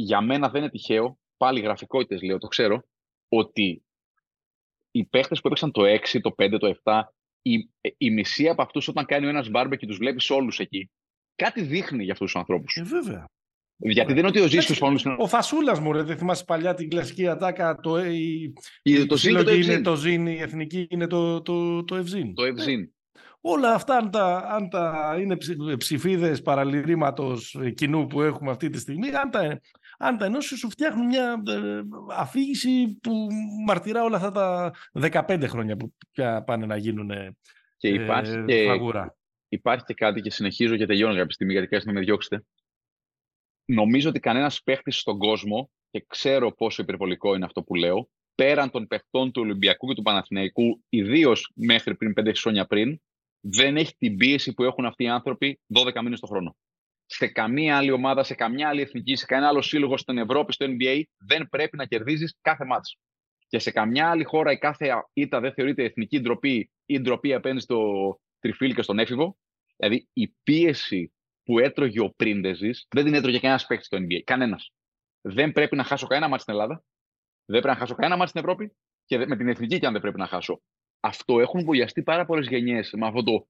για 0.01 0.21
μένα 0.21 0.49
δεν 0.49 0.63
είναι 0.63 0.71
τυχαίο, 0.71 1.19
πάλι 1.37 1.61
γραφικότητες 1.61 2.23
λέω, 2.23 2.39
το 2.39 2.47
ξέρω, 2.47 2.83
ότι 3.29 3.85
οι 4.91 5.05
παίχτες 5.05 5.41
που 5.41 5.47
έπαιξαν 5.47 5.71
το 5.71 5.83
6, 5.85 6.21
το 6.21 6.35
5, 6.39 6.57
το 6.59 6.75
7, 6.83 7.03
η, 7.53 7.71
η 7.97 8.11
μισή 8.11 8.49
από 8.49 8.63
αυτούς 8.63 8.89
όταν 8.89 9.05
κάνει 9.05 9.27
ο 9.27 9.29
ένας 9.29 9.49
μπάρμπε 9.49 9.77
και 9.77 9.87
τους 9.87 9.97
βλέπεις 9.97 10.31
όλους 10.31 10.59
εκεί, 10.59 10.91
κάτι 11.35 11.63
δείχνει 11.63 12.05
για 12.05 12.13
αυτούς 12.13 12.33
τους 12.33 12.41
ανθρώπους. 12.41 12.77
Ε, 12.77 12.83
βέβαια. 12.83 13.25
Γιατί 13.81 14.09
δεν 14.09 14.19
είναι 14.19 14.29
ότι 14.29 14.41
ο 14.41 14.47
Ζήσιος 14.47 14.79
πάνω 14.79 14.99
Ο 15.19 15.27
Φασούλας 15.27 15.81
μου, 15.81 15.93
ρε, 15.93 16.03
δεν 16.03 16.17
θυμάσαι 16.17 16.45
παλιά 16.45 16.75
την 16.75 16.89
κλασική 16.89 17.29
ατάκα. 17.29 17.81
Το, 17.81 18.05
η, 18.05 18.53
η, 18.83 19.07
το, 19.07 19.17
το, 19.33 19.45
το 19.45 19.55
είναι 19.55 19.81
το 19.81 19.97
Ζήν, 19.97 20.27
η 20.27 20.41
εθνική 20.41 20.87
είναι 20.91 21.07
το, 21.07 21.43
το, 21.43 21.85
το 21.85 21.97
Ευζήν. 21.97 22.35
Το 22.35 22.45
Ευζήν. 22.45 22.93
Όλα 23.41 23.75
αυτά, 23.75 23.97
αν 23.97 24.11
τα, 24.11 24.37
αν 24.51 24.69
τα 24.69 25.17
είναι 25.21 25.37
ψηφίδες 25.77 26.43
παραλυρήματος 26.43 27.57
κοινού 27.75 28.07
που 28.07 28.23
έχουμε 28.23 28.51
αυτή 28.51 28.71
τη 28.71 28.79
στιγμή, 28.79 29.09
αν 29.09 29.31
τα, 29.31 29.61
αν 30.01 30.19
τα 30.19 30.25
ενώσεις 30.25 30.59
σου 30.59 30.71
φτιάχνουν 30.71 31.07
μια 31.07 31.43
ε, 31.49 31.81
αφήγηση 32.17 32.99
που 33.03 33.27
μαρτυρά 33.67 34.03
όλα 34.03 34.17
αυτά 34.17 34.31
τα 34.31 34.73
15 35.27 35.45
χρόνια 35.49 35.77
που 35.77 35.95
πια 36.13 36.43
πάνε 36.43 36.67
να 36.67 36.77
γίνουν 36.77 37.11
και 37.77 37.89
υπάρχει 37.89 38.33
ε, 38.33 38.45
και, 38.45 38.67
φαγούρα. 38.67 39.17
Υπάρχει 39.49 39.85
και 39.85 39.95
κάτι 39.95 40.21
και 40.21 40.31
συνεχίζω 40.31 40.77
και 40.77 40.87
τελειώνω 40.87 41.17
κάποια 41.17 41.33
στιγμή 41.33 41.53
γιατί 41.53 41.87
να 41.87 41.93
με 41.93 42.01
διώξετε. 42.01 42.45
Νομίζω 43.65 44.09
ότι 44.09 44.21
κανένας 44.21 44.63
παίχτης 44.63 44.99
στον 44.99 45.19
κόσμο 45.19 45.71
και 45.91 46.05
ξέρω 46.07 46.53
πόσο 46.53 46.83
υπερβολικό 46.83 47.35
είναι 47.35 47.45
αυτό 47.45 47.63
που 47.63 47.75
λέω, 47.75 48.11
πέραν 48.35 48.71
των 48.71 48.87
παιχτών 48.87 49.33
του 49.33 49.43
Ολυμπιακού 49.43 49.89
και 49.89 49.95
του 49.95 50.03
Παναθηναϊκού, 50.03 50.85
ιδίως 50.89 51.53
μέχρι 51.55 51.97
πριν 51.97 52.13
5-6 52.17 52.33
χρόνια 52.35 52.67
πριν, 52.67 53.01
δεν 53.41 53.77
έχει 53.77 53.95
την 53.99 54.17
πίεση 54.17 54.55
που 54.55 54.65
έχουν 54.65 54.85
αυτοί 54.85 55.05
οι 55.05 55.09
άνθρωποι 55.09 55.61
12 55.75 56.03
μήνες 56.03 56.21
το 56.21 56.27
χρόνο 56.27 56.57
σε 57.11 57.27
καμία 57.27 57.77
άλλη 57.77 57.91
ομάδα, 57.91 58.23
σε 58.23 58.35
καμιά 58.35 58.69
άλλη 58.69 58.81
εθνική, 58.81 59.17
σε 59.17 59.27
κανένα 59.27 59.49
άλλο 59.49 59.63
σύλλογο 59.63 59.97
στην 59.97 60.19
Ευρώπη, 60.19 60.53
στο 60.53 60.67
NBA, 60.69 61.03
δεν 61.19 61.49
πρέπει 61.49 61.77
να 61.77 61.85
κερδίζεις 61.85 62.39
κάθε 62.41 62.65
μάτς. 62.65 62.99
Και 63.49 63.59
σε 63.59 63.71
καμιά 63.71 64.11
άλλη 64.11 64.25
χώρα 64.25 64.53
η 64.53 64.59
κάθε 64.59 64.91
ήττα 65.13 65.41
δεν 65.41 65.53
θεωρείται 65.53 65.85
εθνική 65.85 66.21
ντροπή 66.21 66.71
ή 66.87 67.01
ντροπή 67.01 67.35
απέναντι 67.35 67.61
στο 67.61 67.81
τριφύλι 68.39 68.75
και 68.75 68.83
στον 68.83 68.99
έφηβο. 68.99 69.39
Δηλαδή 69.77 70.09
η 70.13 70.29
πίεση 70.43 71.13
που 71.43 71.59
έτρωγε 71.59 72.01
ο 72.01 72.11
Πρίντεζης 72.17 72.87
δεν 72.91 73.05
την 73.05 73.15
έτρωγε 73.15 73.39
κανένας 73.39 73.67
παίκτης 73.67 73.87
στο 73.87 73.99
NBA. 74.01 74.21
Κανένας. 74.25 74.73
Δεν 75.21 75.53
πρέπει 75.53 75.77
να 75.77 75.85
χάσω 75.85 76.07
κανένα 76.07 76.29
μάτι 76.29 76.43
στην 76.43 76.55
Ελλάδα. 76.55 76.85
Δεν 77.45 77.61
πρέπει 77.61 77.67
να 77.67 77.75
χάσω 77.75 77.95
κανένα 77.95 78.17
μάτι 78.17 78.31
στην 78.31 78.41
Ευρώπη. 78.41 78.77
Και 79.05 79.19
με 79.19 79.37
την 79.37 79.49
εθνική 79.49 79.79
και 79.79 79.87
αν 79.87 79.93
δεν 79.93 80.01
πρέπει 80.01 80.19
να 80.19 80.27
χάσω. 80.27 80.63
Αυτό 81.01 81.41
έχουν 81.41 81.65
βοηθιαστεί 81.65 82.03
πάρα 82.03 82.27
πολλές 82.27 82.47
γενιές 82.47 82.93
με 82.97 83.07
αυτό 83.07 83.23
το, 83.23 83.49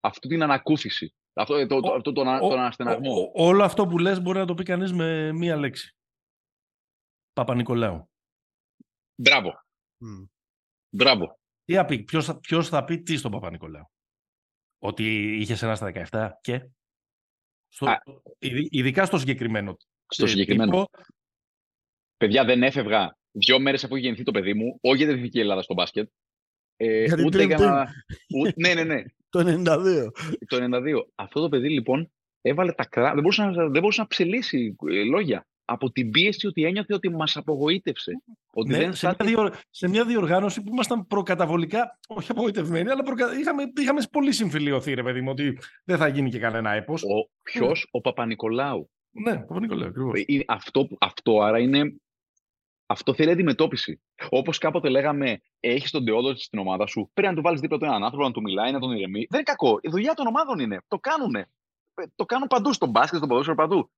αυτή 0.00 0.28
την 0.28 0.42
ανακούφιση. 0.42 1.14
Αυτό, 1.32 1.54
ε, 1.54 1.66
το, 1.66 1.80
το, 1.80 1.92
αυτό 1.92 2.12
τον, 2.12 2.38
τον 2.38 2.58
αναστεναγμό. 2.58 3.30
Όλο 3.34 3.64
αυτό 3.64 3.86
που 3.86 3.98
λες 3.98 4.22
μπορεί 4.22 4.38
να 4.38 4.46
το 4.46 4.54
πει 4.54 4.62
κανείς 4.62 4.92
με 4.92 5.32
μία 5.32 5.56
λέξη. 5.56 5.96
Παπα-Νικολάου. 7.32 8.10
Μπράβο. 9.14 9.48
Mm. 10.04 10.28
Μπράβο. 10.90 11.38
Τι 11.64 11.74
θα 11.74 11.84
πει, 11.84 12.02
ποιος, 12.02 12.38
ποιος 12.40 12.68
θα 12.68 12.84
πει 12.84 13.02
τι 13.02 13.16
στον 13.16 13.30
Παπα-Νικολάου; 13.30 13.90
Ότι 14.78 15.36
είχες 15.36 15.62
ένα 15.62 15.74
στα 15.74 15.92
17 16.10 16.30
και. 16.40 16.70
Στο, 17.68 17.86
Α, 17.86 18.02
ειδικά 18.70 19.04
στο 19.04 19.18
συγκεκριμένο. 19.18 19.76
Στο 20.06 20.26
συγκεκριμένο. 20.26 20.70
Τύπο, 20.70 20.88
Παιδιά, 22.16 22.44
δεν 22.44 22.62
έφευγα 22.62 23.16
δύο 23.30 23.60
μέρες 23.60 23.84
αφού 23.84 23.94
είχε 23.94 24.04
γεννηθεί 24.04 24.24
το 24.24 24.30
παιδί 24.30 24.54
μου, 24.54 24.78
όχι 24.80 24.96
για 24.96 25.06
την 25.06 25.16
Εθνική 25.16 25.40
Ελλάδα 25.40 25.62
στο 25.62 25.74
μπάσκετ. 25.74 26.10
Ε, 26.76 27.24
ούτε 27.24 27.44
για 27.44 27.58
να. 27.58 27.92
ναι, 28.56 28.74
ναι, 28.74 28.84
ναι. 28.84 29.02
Το 29.30 29.40
92. 29.40 30.08
Το 30.46 30.56
92. 30.56 31.02
Αυτό 31.14 31.40
το 31.40 31.48
παιδί 31.48 31.68
λοιπόν 31.68 32.10
έβαλε 32.40 32.72
τα 32.72 32.84
κράτη. 32.84 33.12
Δεν 33.12 33.22
μπορούσε 33.22 33.42
να, 33.42 33.52
δεν 33.52 33.80
μπορούσε 33.80 34.00
να 34.00 34.06
ψελίσει 34.06 34.76
ε, 34.88 35.02
λόγια 35.02 35.46
από 35.64 35.90
την 35.90 36.10
πίεση 36.10 36.46
ότι 36.46 36.64
ένιωθε 36.64 36.94
ότι 36.94 37.10
μας 37.10 37.36
απογοήτευσε. 37.36 38.22
Ότι 38.52 38.70
ναι, 38.70 38.78
δεν 38.78 38.94
σε, 38.94 39.06
μια 39.06 39.26
διορ... 39.26 39.52
σε 39.70 39.88
μια 39.88 40.04
διοργάνωση 40.04 40.62
που 40.62 40.72
ήμασταν 40.72 41.06
προκαταβολικά, 41.06 41.98
όχι 42.08 42.30
απογοητευμένοι, 42.30 42.90
αλλά 42.90 43.02
προκα... 43.02 43.38
είχαμε, 43.38 43.72
είχαμε 43.76 44.02
πολύ 44.10 44.32
συμφιλειωθεί, 44.32 44.94
ρε 44.94 45.02
παιδί 45.02 45.20
μου, 45.20 45.30
ότι 45.30 45.58
δεν 45.84 45.96
θα 45.96 46.08
γίνει 46.08 46.30
και 46.30 46.38
κανένα 46.38 46.72
έπος. 46.72 47.04
Ποιο, 47.42 47.66
ναι. 47.66 47.72
ο 47.90 48.00
Παπα-Νικολάου. 48.00 48.90
Ναι, 49.10 49.36
Παπα-Νικολάου, 49.36 49.88
ακριβώς. 49.88 50.24
Ε, 50.26 50.40
αυτό, 50.46 50.88
αυτό 51.00 51.40
άρα 51.40 51.58
είναι 51.58 51.94
αυτό 52.90 53.14
θέλει 53.14 53.30
αντιμετώπιση. 53.30 54.00
Όπως 54.28 54.58
κάποτε 54.58 54.88
λέγαμε, 54.88 55.40
έχεις 55.60 55.90
τον 55.90 56.04
Τεόδο 56.04 56.34
στην 56.34 56.58
ομάδα 56.58 56.86
σου, 56.86 57.10
πρέπει 57.12 57.28
να 57.28 57.34
του 57.34 57.42
βάλεις 57.42 57.60
δίπλα 57.60 57.78
του 57.78 57.84
έναν 57.84 58.04
άνθρωπο, 58.04 58.24
να 58.24 58.32
του 58.32 58.40
μιλάει, 58.40 58.72
να 58.72 58.78
τον 58.78 58.92
ηρεμεί. 58.92 59.26
Δεν 59.28 59.38
είναι 59.38 59.42
κακό. 59.42 59.78
Η 59.82 59.88
δουλειά 59.88 60.14
των 60.14 60.26
ομάδων 60.26 60.58
είναι. 60.58 60.82
Το 60.88 60.98
κάνουν. 60.98 61.34
Ε, 61.34 61.46
το 62.14 62.24
κάνουν 62.24 62.46
παντού, 62.46 62.72
στον 62.72 62.90
μπάσκετ, 62.90 63.16
στον 63.16 63.28
ποδόσφαιρο, 63.28 63.56
παντού. 63.56 63.90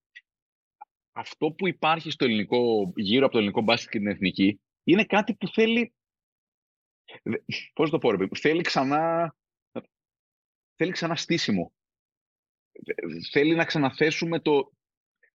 Αυτό 1.13 1.51
που 1.51 1.69
υπάρχει 1.69 2.11
στο 2.11 2.25
ελληνικό, 2.25 2.93
γύρω 2.97 3.25
από 3.25 3.33
το 3.33 3.39
ελληνικό 3.39 3.61
μπάσκετ 3.61 3.91
και 3.91 3.99
την 3.99 4.07
εθνική, 4.07 4.61
είναι 4.85 5.05
κάτι 5.05 5.35
που 5.35 5.49
θέλει. 5.49 5.93
Πώς 7.73 7.91
το 7.91 7.99
πω, 7.99 8.11
ρε, 8.11 8.27
θέλει 8.33 8.63
ξανά. 8.63 9.35
Θέλει 10.77 10.93
ξανά 10.93 11.17
στήσιμο. 11.17 11.73
Θέλει 13.31 13.55
να 13.55 13.65
ξαναθέσουμε 13.65 14.41
το 14.41 14.73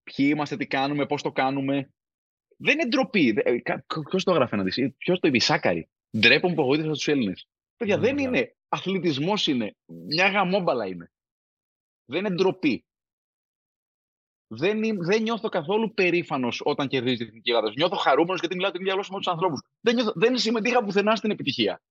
ποιοι 0.04 0.30
είμαστε, 0.32 0.58
τι 0.58 0.68
κάνουμε, 0.68 1.06
πώς 1.06 1.22
το 1.22 1.32
κάνουμε. 1.32 1.92
Δεν 2.58 2.80
είναι 2.80 2.88
ντροπή. 2.88 3.34
Ε, 3.38 3.58
Ποιος 4.10 4.24
το 4.24 4.32
έγραφε 4.32 4.56
να 4.56 4.64
δεις, 4.64 4.80
Ποιος 4.98 5.20
το 5.20 5.28
είπε, 5.28 5.40
Σάκαρη. 5.40 5.90
Ντρέπομαι 6.18 6.56
που 6.56 6.62
αγωγήθησα 6.62 6.92
του 6.92 7.12
Έλληνες. 7.12 7.48
Παιδιά, 7.78 7.98
δεν 7.98 8.18
είναι. 8.18 8.56
Αθλητισμός 8.70 9.48
είναι. 9.48 9.76
Μια 9.86 10.28
γαμόμπαλα 10.28 10.88
είναι. 10.88 11.12
Δεν 12.06 12.20
είναι 12.26 12.36
ντροπή. 12.36 12.86
Δεν, 14.48 14.80
δεν 15.04 15.22
νιώθω 15.22 15.50
καθόλου 15.50 15.94
περήφανος 15.94 16.62
όταν 16.64 16.88
κερδίζει 16.88 17.18
την 17.18 17.28
Εθνική 17.28 17.50
Ελλάδα. 17.50 17.72
Νιώθω 17.76 17.96
χαρούμενος 17.96 18.40
γιατί 18.40 18.56
μιλάω 18.56 18.72
την 18.72 18.82
ίδια 18.82 18.94
γλώσσα 18.94 19.12
με 19.14 19.18
τους 19.18 19.28
ανθρώπους. 19.28 19.62
Δεν, 19.80 20.12
δεν 20.16 20.38
συμμετείχα 20.38 20.84
πουθενά 20.84 21.16
στην 21.16 21.32
επιτυχία. 21.32 21.82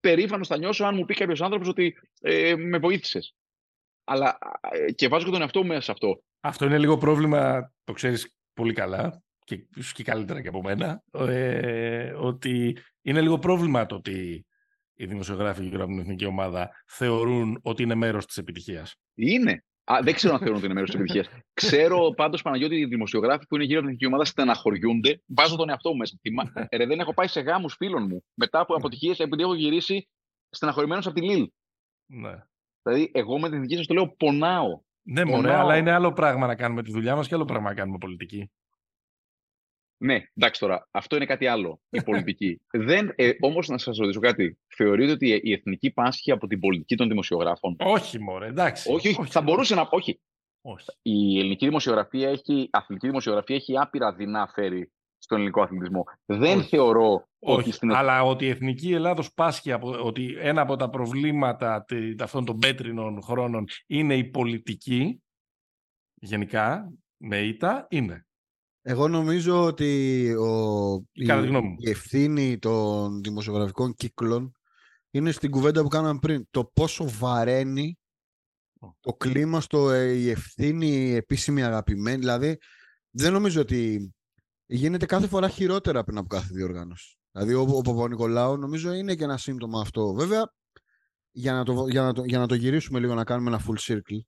Περήφανος 0.00 0.48
θα 0.48 0.58
νιώσω 0.58 0.84
αν 0.84 0.94
μου 0.94 1.04
πει 1.04 1.14
κάποιος 1.14 1.42
άνθρωπος 1.42 1.68
ότι 1.68 1.96
ε, 2.20 2.54
με 2.56 2.78
βοήθησες. 2.78 3.34
Αλλά 4.04 4.38
ε, 4.60 4.92
και 4.92 5.08
βάζω 5.08 5.24
και 5.24 5.30
τον 5.30 5.40
εαυτό 5.40 5.60
μου 5.60 5.66
μέσα 5.66 5.80
σε 5.80 5.90
αυτό. 5.90 6.22
Αυτό 6.40 6.64
είναι 6.64 6.78
λίγο 6.78 6.98
πρόβλημα, 6.98 7.72
το 7.84 7.92
ξέρεις 7.92 8.36
πολύ 8.52 8.72
καλά, 8.72 9.23
και, 9.44 9.66
και 9.94 10.02
καλύτερα 10.02 10.42
και 10.42 10.48
από 10.48 10.62
μένα, 10.62 11.02
ε, 11.12 12.12
ότι 12.12 12.76
είναι 13.02 13.20
λίγο 13.20 13.38
πρόβλημα 13.38 13.86
το 13.86 13.94
ότι 13.94 14.46
οι 14.94 15.06
δημοσιογράφοι 15.06 15.64
γύρω 15.64 15.82
από 15.82 15.92
την 15.92 16.00
εθνική 16.00 16.24
ομάδα 16.24 16.70
θεωρούν 16.86 17.58
ότι 17.62 17.82
είναι 17.82 17.94
μέρος 17.94 18.26
της 18.26 18.36
επιτυχίας. 18.36 18.94
Είναι. 19.14 19.64
Α, 19.84 19.98
δεν 20.02 20.14
ξέρω 20.14 20.32
αν 20.32 20.38
θεωρούν 20.38 20.56
ότι 20.56 20.64
είναι 20.64 20.74
μέρος 20.74 20.90
της 20.90 21.00
επιτυχίας. 21.00 21.28
ξέρω 21.52 22.10
πάντως, 22.16 22.42
Παναγιώτη, 22.42 22.76
οι 22.76 22.86
δημοσιογράφοι 22.86 23.46
που 23.46 23.54
είναι 23.54 23.64
γύρω 23.64 23.78
από 23.78 23.86
την 23.86 23.96
εθνική 23.96 24.06
ομάδα 24.06 24.24
στεναχωριούνται. 24.24 25.22
Βάζω 25.26 25.56
τον 25.56 25.68
εαυτό 25.68 25.90
μου 25.90 25.96
μέσα. 25.96 26.16
Ρε, 26.76 26.86
δεν 26.86 27.00
έχω 27.00 27.14
πάει 27.14 27.26
σε 27.26 27.40
γάμους 27.40 27.74
φίλων 27.74 28.06
μου 28.06 28.24
μετά 28.34 28.60
από 28.60 28.74
αποτυχίες 28.74 29.18
επειδή 29.18 29.42
έχω 29.42 29.54
γυρίσει 29.54 30.08
στεναχωρημένος 30.48 31.06
από 31.06 31.14
τη 31.14 31.26
Λίλ. 31.26 31.48
Ναι. 32.06 32.34
Δηλαδή, 32.82 33.10
εγώ 33.14 33.38
με 33.38 33.46
την 33.46 33.56
εθνική 33.56 33.76
σας 33.76 33.86
το 33.86 33.94
λέω, 33.94 34.14
πονάω. 34.16 34.80
Ναι, 35.02 35.24
μωρέ, 35.24 35.54
αλλά 35.54 35.76
είναι 35.76 35.90
άλλο 35.90 36.12
πράγμα 36.12 36.46
να 36.46 36.54
κάνουμε 36.54 36.82
τη 36.82 36.90
δουλειά 36.90 37.16
μας 37.16 37.28
και 37.28 37.34
άλλο 37.34 37.44
πράγμα 37.44 37.68
να 37.68 37.74
κάνουμε 37.74 37.98
πολιτική. 37.98 38.50
Ναι, 39.96 40.22
εντάξει 40.34 40.60
τώρα, 40.60 40.88
αυτό 40.90 41.16
είναι 41.16 41.26
κάτι 41.26 41.46
άλλο, 41.46 41.80
η 41.90 42.02
πολιτική. 42.02 42.60
Δεν, 42.88 43.12
ε, 43.16 43.30
όμως 43.40 43.68
να 43.68 43.78
σας 43.78 43.96
ρωτήσω 43.96 44.20
κάτι. 44.20 44.58
Θεωρείτε 44.66 45.12
ότι 45.12 45.40
η 45.42 45.52
εθνική 45.52 45.90
πάσχει 45.90 46.30
από 46.30 46.46
την 46.46 46.60
πολιτική 46.60 46.96
των 46.96 47.08
δημοσιογράφων. 47.08 47.76
Όχι, 47.78 48.20
μωρέ, 48.20 48.46
εντάξει. 48.46 48.92
Όχι, 48.92 49.08
όχι, 49.08 49.30
θα 49.30 49.40
μπορούσε 49.40 49.74
να... 49.74 49.88
Όχι. 49.90 50.20
όχι. 50.60 50.86
Η 51.02 51.38
ελληνική 51.38 51.66
δημοσιογραφία 51.66 52.28
έχει, 52.28 52.68
αθλητική 52.72 53.06
δημοσιογραφία 53.06 53.56
έχει 53.56 53.78
άπειρα 53.78 54.12
δεινά 54.12 54.50
φέρει 54.54 54.92
στον 55.18 55.38
ελληνικό 55.38 55.62
αθλητισμό. 55.62 56.04
Δεν 56.24 56.62
θεωρώ 56.62 57.28
όχι, 57.38 57.68
ότι 57.68 57.94
Αλλά 57.94 58.22
ότι 58.22 58.44
η 58.44 58.48
Εθνική 58.48 58.92
Ελλάδος 58.92 59.34
πάσχει 59.34 59.72
από 59.72 60.04
ότι 60.04 60.36
ένα 60.38 60.60
από 60.60 60.76
τα 60.76 60.90
προβλήματα 60.90 61.84
αυτών 62.20 62.44
των 62.44 62.58
πέτρινων 62.58 63.22
χρόνων 63.22 63.64
είναι 63.86 64.16
η 64.16 64.24
πολιτική, 64.24 65.22
γενικά, 66.14 66.92
με 67.16 67.38
ήττα, 67.38 67.86
είναι. 67.90 68.26
Εγώ 68.86 69.08
νομίζω 69.08 69.64
ότι 69.64 70.30
ο, 70.34 70.94
η, 71.12 71.26
η, 71.78 71.90
ευθύνη 71.90 72.58
των 72.58 73.22
δημοσιογραφικών 73.22 73.94
κύκλων 73.94 74.52
είναι 75.10 75.30
στην 75.30 75.50
κουβέντα 75.50 75.82
που 75.82 75.88
κάναμε 75.88 76.18
πριν. 76.18 76.46
Το 76.50 76.64
πόσο 76.64 77.08
βαραίνει 77.08 77.98
το 79.00 79.12
κλίμα 79.12 79.60
στο 79.60 79.90
ε, 79.90 80.12
η 80.12 80.30
ευθύνη 80.30 81.14
επίσημη 81.14 81.62
αγαπημένη. 81.62 82.18
Δηλαδή, 82.18 82.58
δεν 83.10 83.32
νομίζω 83.32 83.60
ότι 83.60 84.12
γίνεται 84.66 85.06
κάθε 85.06 85.26
φορά 85.26 85.48
χειρότερα 85.48 86.04
πριν 86.04 86.18
από 86.18 86.26
κάθε 86.26 86.48
διοργάνωση. 86.52 87.18
Δηλαδή, 87.30 87.54
ο, 87.54 87.60
ο 87.60 87.80
Παπα-Νικολάου 87.80 88.56
νομίζω 88.56 88.92
είναι 88.92 89.14
και 89.14 89.24
ένα 89.24 89.36
σύμπτωμα 89.36 89.80
αυτό. 89.80 90.12
Βέβαια, 90.12 90.52
για 91.30 91.52
να, 91.52 91.64
το, 91.64 91.88
για, 91.88 92.02
να 92.02 92.12
το, 92.12 92.24
για 92.24 92.38
να 92.38 92.46
το 92.46 92.54
γυρίσουμε 92.54 92.98
λίγο, 92.98 93.14
να 93.14 93.24
κάνουμε 93.24 93.50
ένα 93.50 93.64
full 93.66 93.92
circle, 93.92 94.20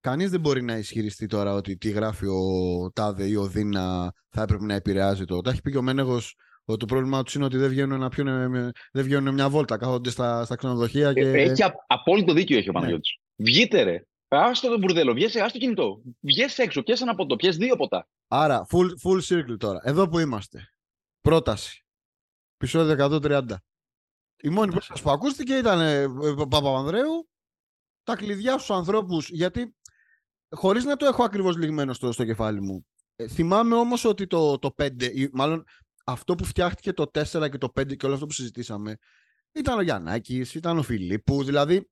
Κανείς 0.00 0.30
δεν 0.30 0.40
μπορεί 0.40 0.62
να 0.62 0.76
ισχυριστεί 0.76 1.26
τώρα 1.26 1.52
ότι 1.52 1.76
τι 1.76 1.90
γράφει 1.90 2.26
ο 2.26 2.90
Τάδε 2.94 3.26
ή 3.26 3.34
ο 3.34 3.46
Δίνα 3.46 4.12
θα 4.28 4.42
έπρεπε 4.42 4.64
να 4.64 4.74
επηρεάζει 4.74 5.24
το. 5.24 5.40
Τα 5.40 5.50
έχει 5.50 5.60
πει 5.60 5.70
και 5.70 5.78
ο 5.78 5.82
Μένεγος 5.82 6.36
ότι 6.64 6.78
το 6.78 6.86
πρόβλημά 6.86 7.22
τους 7.22 7.34
είναι 7.34 7.44
ότι 7.44 7.56
δεν 7.56 7.68
βγαίνουν, 7.68 7.98
να 7.98 8.08
πιούν, 8.08 8.50
δεν 8.92 9.04
βγαίνουν 9.04 9.34
μια 9.34 9.48
βόλτα, 9.48 9.76
κάθονται 9.76 10.10
στα, 10.10 10.44
στα 10.44 10.56
ξενοδοχεία. 10.56 11.12
Και... 11.12 11.20
Ε, 11.20 11.42
έχει 11.42 11.62
απόλυτο 11.86 12.32
δίκιο 12.32 12.58
έχει 12.58 12.68
ο 12.68 12.72
ναι. 12.72 12.78
Παναγιώτης. 12.78 13.18
Ναι. 13.36 13.50
Βγείτε 13.50 13.82
ρε. 13.82 14.02
Άστο 14.28 14.68
το 14.68 14.78
μπουρδέλο, 14.78 15.12
βγες, 15.12 15.32
το 15.32 15.58
κινητό. 15.58 16.02
Βγες 16.20 16.58
έξω, 16.58 16.82
πιες 16.82 17.00
ένα 17.00 17.14
ποτό, 17.14 17.36
πιες 17.36 17.56
δύο 17.56 17.76
ποτά. 17.76 18.08
Άρα, 18.28 18.66
full, 18.70 18.88
full 19.04 19.20
circle 19.20 19.56
τώρα. 19.58 19.80
Εδώ 19.82 20.08
που 20.08 20.18
είμαστε. 20.18 20.68
Πρόταση. 21.20 21.84
Επισόδιο 22.54 23.20
130. 23.22 23.42
Η 24.42 24.48
μόνη 24.48 24.70
πρόταση 24.70 25.02
που 25.02 25.10
ακούστηκε 25.10 25.54
ήταν 25.54 25.80
ε, 25.80 26.06
Παπαπανδρέου, 26.34 27.28
τα 28.02 28.16
κλειδιά 28.16 28.52
στους 28.52 28.70
ανθρώπους, 28.70 29.28
γιατί 29.28 29.76
χωρίς 30.50 30.84
να 30.84 30.96
το 30.96 31.06
έχω 31.06 31.22
ακριβώς 31.24 31.56
λιγμένο 31.56 31.92
στο, 31.92 32.12
στο 32.12 32.24
κεφάλι 32.24 32.60
μου. 32.60 32.86
Ε, 33.16 33.28
θυμάμαι 33.28 33.74
όμως 33.74 34.04
ότι 34.04 34.26
το, 34.26 34.58
το 34.58 34.74
5, 34.82 35.02
ή, 35.14 35.28
μάλλον 35.32 35.64
αυτό 36.04 36.34
που 36.34 36.44
φτιάχτηκε 36.44 36.92
το 36.92 37.10
4 37.14 37.50
και 37.50 37.58
το 37.58 37.72
5 37.80 37.96
και 37.96 38.06
όλο 38.06 38.14
αυτό 38.14 38.26
που 38.26 38.32
συζητήσαμε, 38.32 38.96
ήταν 39.52 39.78
ο 39.78 39.82
Γιαννάκης, 39.82 40.54
ήταν 40.54 40.78
ο 40.78 40.82
Φιλίππου, 40.82 41.44
δηλαδή 41.44 41.90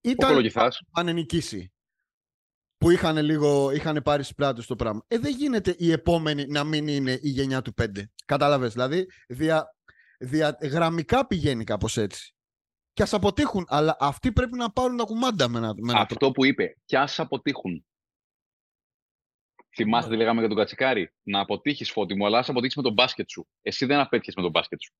ήταν 0.00 0.36
ο 0.96 1.02
νικήσει. 1.02 1.72
Που 2.78 2.90
είχαν 2.90 3.16
λίγο, 3.16 3.70
είχαν 3.70 4.02
πάρει 4.04 4.22
στις 4.22 4.34
πλάτες 4.34 4.66
το 4.66 4.76
πράγμα. 4.76 5.04
Ε, 5.08 5.18
δεν 5.18 5.34
γίνεται 5.34 5.74
η 5.78 5.90
επόμενη 5.90 6.46
να 6.46 6.64
μην 6.64 6.88
είναι 6.88 7.18
η 7.22 7.28
γενιά 7.28 7.62
του 7.62 7.74
5. 7.82 7.86
Κατάλαβες, 8.24 8.72
δηλαδή, 8.72 9.06
δια, 9.28 9.76
δια, 10.18 10.58
γραμμικά 10.62 11.26
πηγαίνει 11.26 11.64
κάπως 11.64 11.96
έτσι. 11.96 12.34
Και 12.92 13.02
ας 13.02 13.12
αποτύχουν, 13.12 13.64
αλλά 13.68 13.96
αυτοί 14.00 14.32
πρέπει 14.32 14.56
να 14.56 14.70
πάρουν 14.70 14.96
τα 14.96 15.04
κουμάντα 15.04 15.48
με 15.48 15.58
ένα, 15.58 15.74
με 15.76 15.92
Αυτό 15.96 16.30
που 16.30 16.44
είπε, 16.44 16.76
και 16.84 16.98
ας 16.98 17.18
αποτύχουν. 17.18 17.84
Θυμάστε 19.74 20.10
τι 20.10 20.16
λέγαμε 20.16 20.38
για 20.38 20.48
τον 20.48 20.58
Κατσικάρη; 20.58 21.12
Να 21.22 21.40
αποτύχεις 21.40 21.90
φώτη 21.90 22.14
μου, 22.14 22.26
αλλά 22.26 22.38
ας 22.38 22.48
αποτύχεις 22.48 22.76
με 22.76 22.82
τον 22.82 22.92
μπάσκετ 22.92 23.28
σου. 23.28 23.48
Εσύ 23.62 23.86
δεν 23.86 23.98
απέτυχες 23.98 24.34
με 24.34 24.42
τον 24.42 24.50
μπάσκετ 24.50 24.80
σου. 24.80 24.92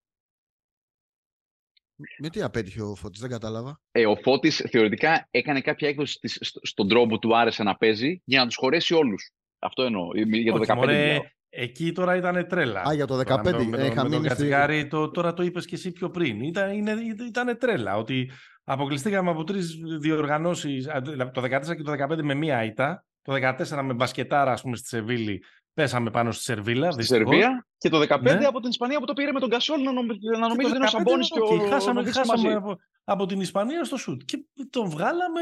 Με 2.19 2.29
τι 2.29 2.43
απέτυχε 2.43 2.83
ο 2.83 2.95
Φώτης, 2.95 3.21
δεν 3.21 3.31
κατάλαβα. 3.31 3.81
Ε, 3.91 4.07
ο 4.07 4.17
Φώτης 4.17 4.67
θεωρητικά 4.71 5.29
έκανε 5.31 5.61
κάποια 5.61 5.89
έκδοση 5.89 6.19
της, 6.19 6.39
στον 6.63 6.89
τρόπο 6.89 7.07
που 7.07 7.19
του 7.19 7.37
άρεσε 7.37 7.63
να 7.63 7.77
παίζει 7.77 8.23
για 8.25 8.41
να 8.41 8.47
τους 8.47 8.57
χωρέσει 8.57 8.95
όλους. 8.95 9.31
Αυτό 9.59 9.83
εννοώ. 9.83 10.09
Για 10.15 10.53
το 10.53 10.59
Όχι, 10.59 10.71
15 10.73 10.75
μωρέ, 10.75 11.21
Εκεί 11.55 11.93
τώρα 11.93 12.17
ήταν 12.17 12.47
τρέλα. 12.49 12.83
Α, 12.89 12.95
για 12.95 13.07
το 13.07 13.19
15 13.27 13.43
με, 13.43 13.65
με, 13.65 13.95
με 14.03 14.09
τον 14.09 14.23
Κατσικάρη, 14.23 14.87
το, 14.87 15.11
τώρα 15.11 15.33
το 15.33 15.43
είπες 15.43 15.67
και 15.67 15.75
εσύ 15.75 15.93
πιο 15.93 16.11
πριν. 16.11 16.41
Ήταν, 16.41 16.73
είναι, 16.73 16.95
ήταν 17.29 17.59
τρέλα, 17.59 17.97
ότι 17.97 18.31
αποκλειστήκαμε 18.65 19.31
από 19.31 19.45
τρεις 19.45 19.77
διοργανώσεις, 20.01 20.87
το 21.33 21.43
14 21.43 21.77
και 21.77 21.83
το 21.83 21.93
15 22.11 22.23
με 22.23 22.35
μία 22.35 22.65
ήττα, 22.65 23.05
το 23.23 23.33
14 23.33 23.83
με 23.83 23.93
μπασκετάρα, 23.95 24.53
ας 24.53 24.63
πούμε, 24.63 24.77
στη 24.77 24.89
Σεβίλη, 24.89 25.43
πέσαμε 25.75 26.11
πάνω 26.11 26.33
στη 26.33 26.43
Σερβίλα. 26.43 26.91
Στη 26.91 27.03
Σερβία 27.03 27.67
και 27.79 27.89
το 27.89 28.01
15 28.09 28.21
ναι. 28.23 28.47
από 28.47 28.61
την 28.61 28.71
Ισπανία 28.71 28.99
που 28.99 29.05
το 29.05 29.13
πήρε 29.13 29.33
με 29.33 29.41
τον 29.41 29.49
Κασόλ 29.49 29.83
να, 29.83 29.93
νομι... 29.93 30.19
να 30.39 30.49
νομίζει 30.49 30.69
ότι 30.69 30.77
είναι 30.77 30.85
ο 30.85 30.89
Σαμπόνι 30.89 31.27
και 31.27 31.41
ο 31.41 31.69
Χάσαμε, 31.69 32.11
χάσαμε 32.11 32.55
από, 32.55 32.77
από, 33.05 33.27
την 33.27 33.41
Ισπανία 33.41 33.85
στο 33.85 33.97
σουτ. 33.97 34.23
Και 34.25 34.45
τον 34.71 34.89
βγάλαμε. 34.89 35.41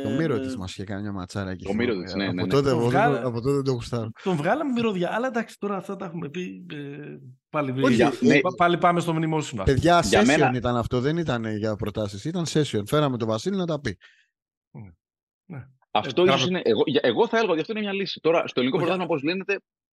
Ε, 0.00 0.02
το 0.02 0.10
μύρο 0.10 0.40
της 0.40 0.56
μας 0.56 0.70
είχε 0.72 0.84
κάνει 0.84 1.02
μια 1.02 1.12
ματσάρα 1.12 1.50
εκεί. 1.50 1.64
Το 1.64 1.74
μύρο 1.74 2.02
της, 2.02 2.14
ναι, 2.14 2.24
ναι, 2.24 2.32
ναι. 2.32 2.42
Από 2.42 2.50
τότε, 2.50 2.70
από, 2.70 2.80
βγάλα... 2.80 3.26
από 3.26 3.40
τότε 3.40 3.54
δεν 3.54 3.64
το 3.64 3.72
γουστάρω. 3.72 4.10
Τον 4.22 4.36
βγάλαμε 4.36 4.72
μυρωδιά. 4.72 5.10
Αλλά 5.12 5.26
εντάξει, 5.26 5.58
τώρα 5.58 5.76
αυτά 5.76 5.96
τα 5.96 6.04
έχουμε 6.04 6.28
πει. 6.28 6.66
Ε, 6.72 7.16
πάλι, 7.48 7.82
Όχι, 7.84 8.26
ναι. 8.26 8.40
πάλι 8.56 8.78
πάμε 8.78 9.00
στο 9.00 9.14
μνημόσυνο. 9.14 9.62
Παιδιά, 9.62 10.02
session 10.02 10.24
μένα... 10.26 10.52
ήταν 10.54 10.76
αυτό, 10.76 11.00
δεν 11.00 11.16
ήταν 11.16 11.56
για 11.56 11.76
προτάσεις. 11.76 12.24
Ήταν 12.24 12.44
session. 12.48 12.82
Φέραμε 12.86 13.16
τον 13.16 13.28
Βασίλη 13.28 13.56
να 13.56 13.66
τα 13.66 13.80
πει. 13.80 13.96
Ναι. 15.46 15.66
Αυτό 15.98 16.22
ε, 16.22 16.24
ίσως 16.24 16.46
είναι. 16.46 16.60
Εγώ, 16.64 16.82
εγώ 17.00 17.28
θα 17.28 17.36
έλεγα 17.36 17.52
ότι 17.52 17.60
αυτό 17.60 17.72
είναι 17.72 17.80
μια 17.80 17.92
λύση. 17.92 18.20
Τώρα, 18.20 18.46
στο 18.46 18.60
ελληνικό 18.60 18.78
πρωτάθλημα, 18.78 19.08
όπως 19.08 19.22
λένε, 19.22 19.44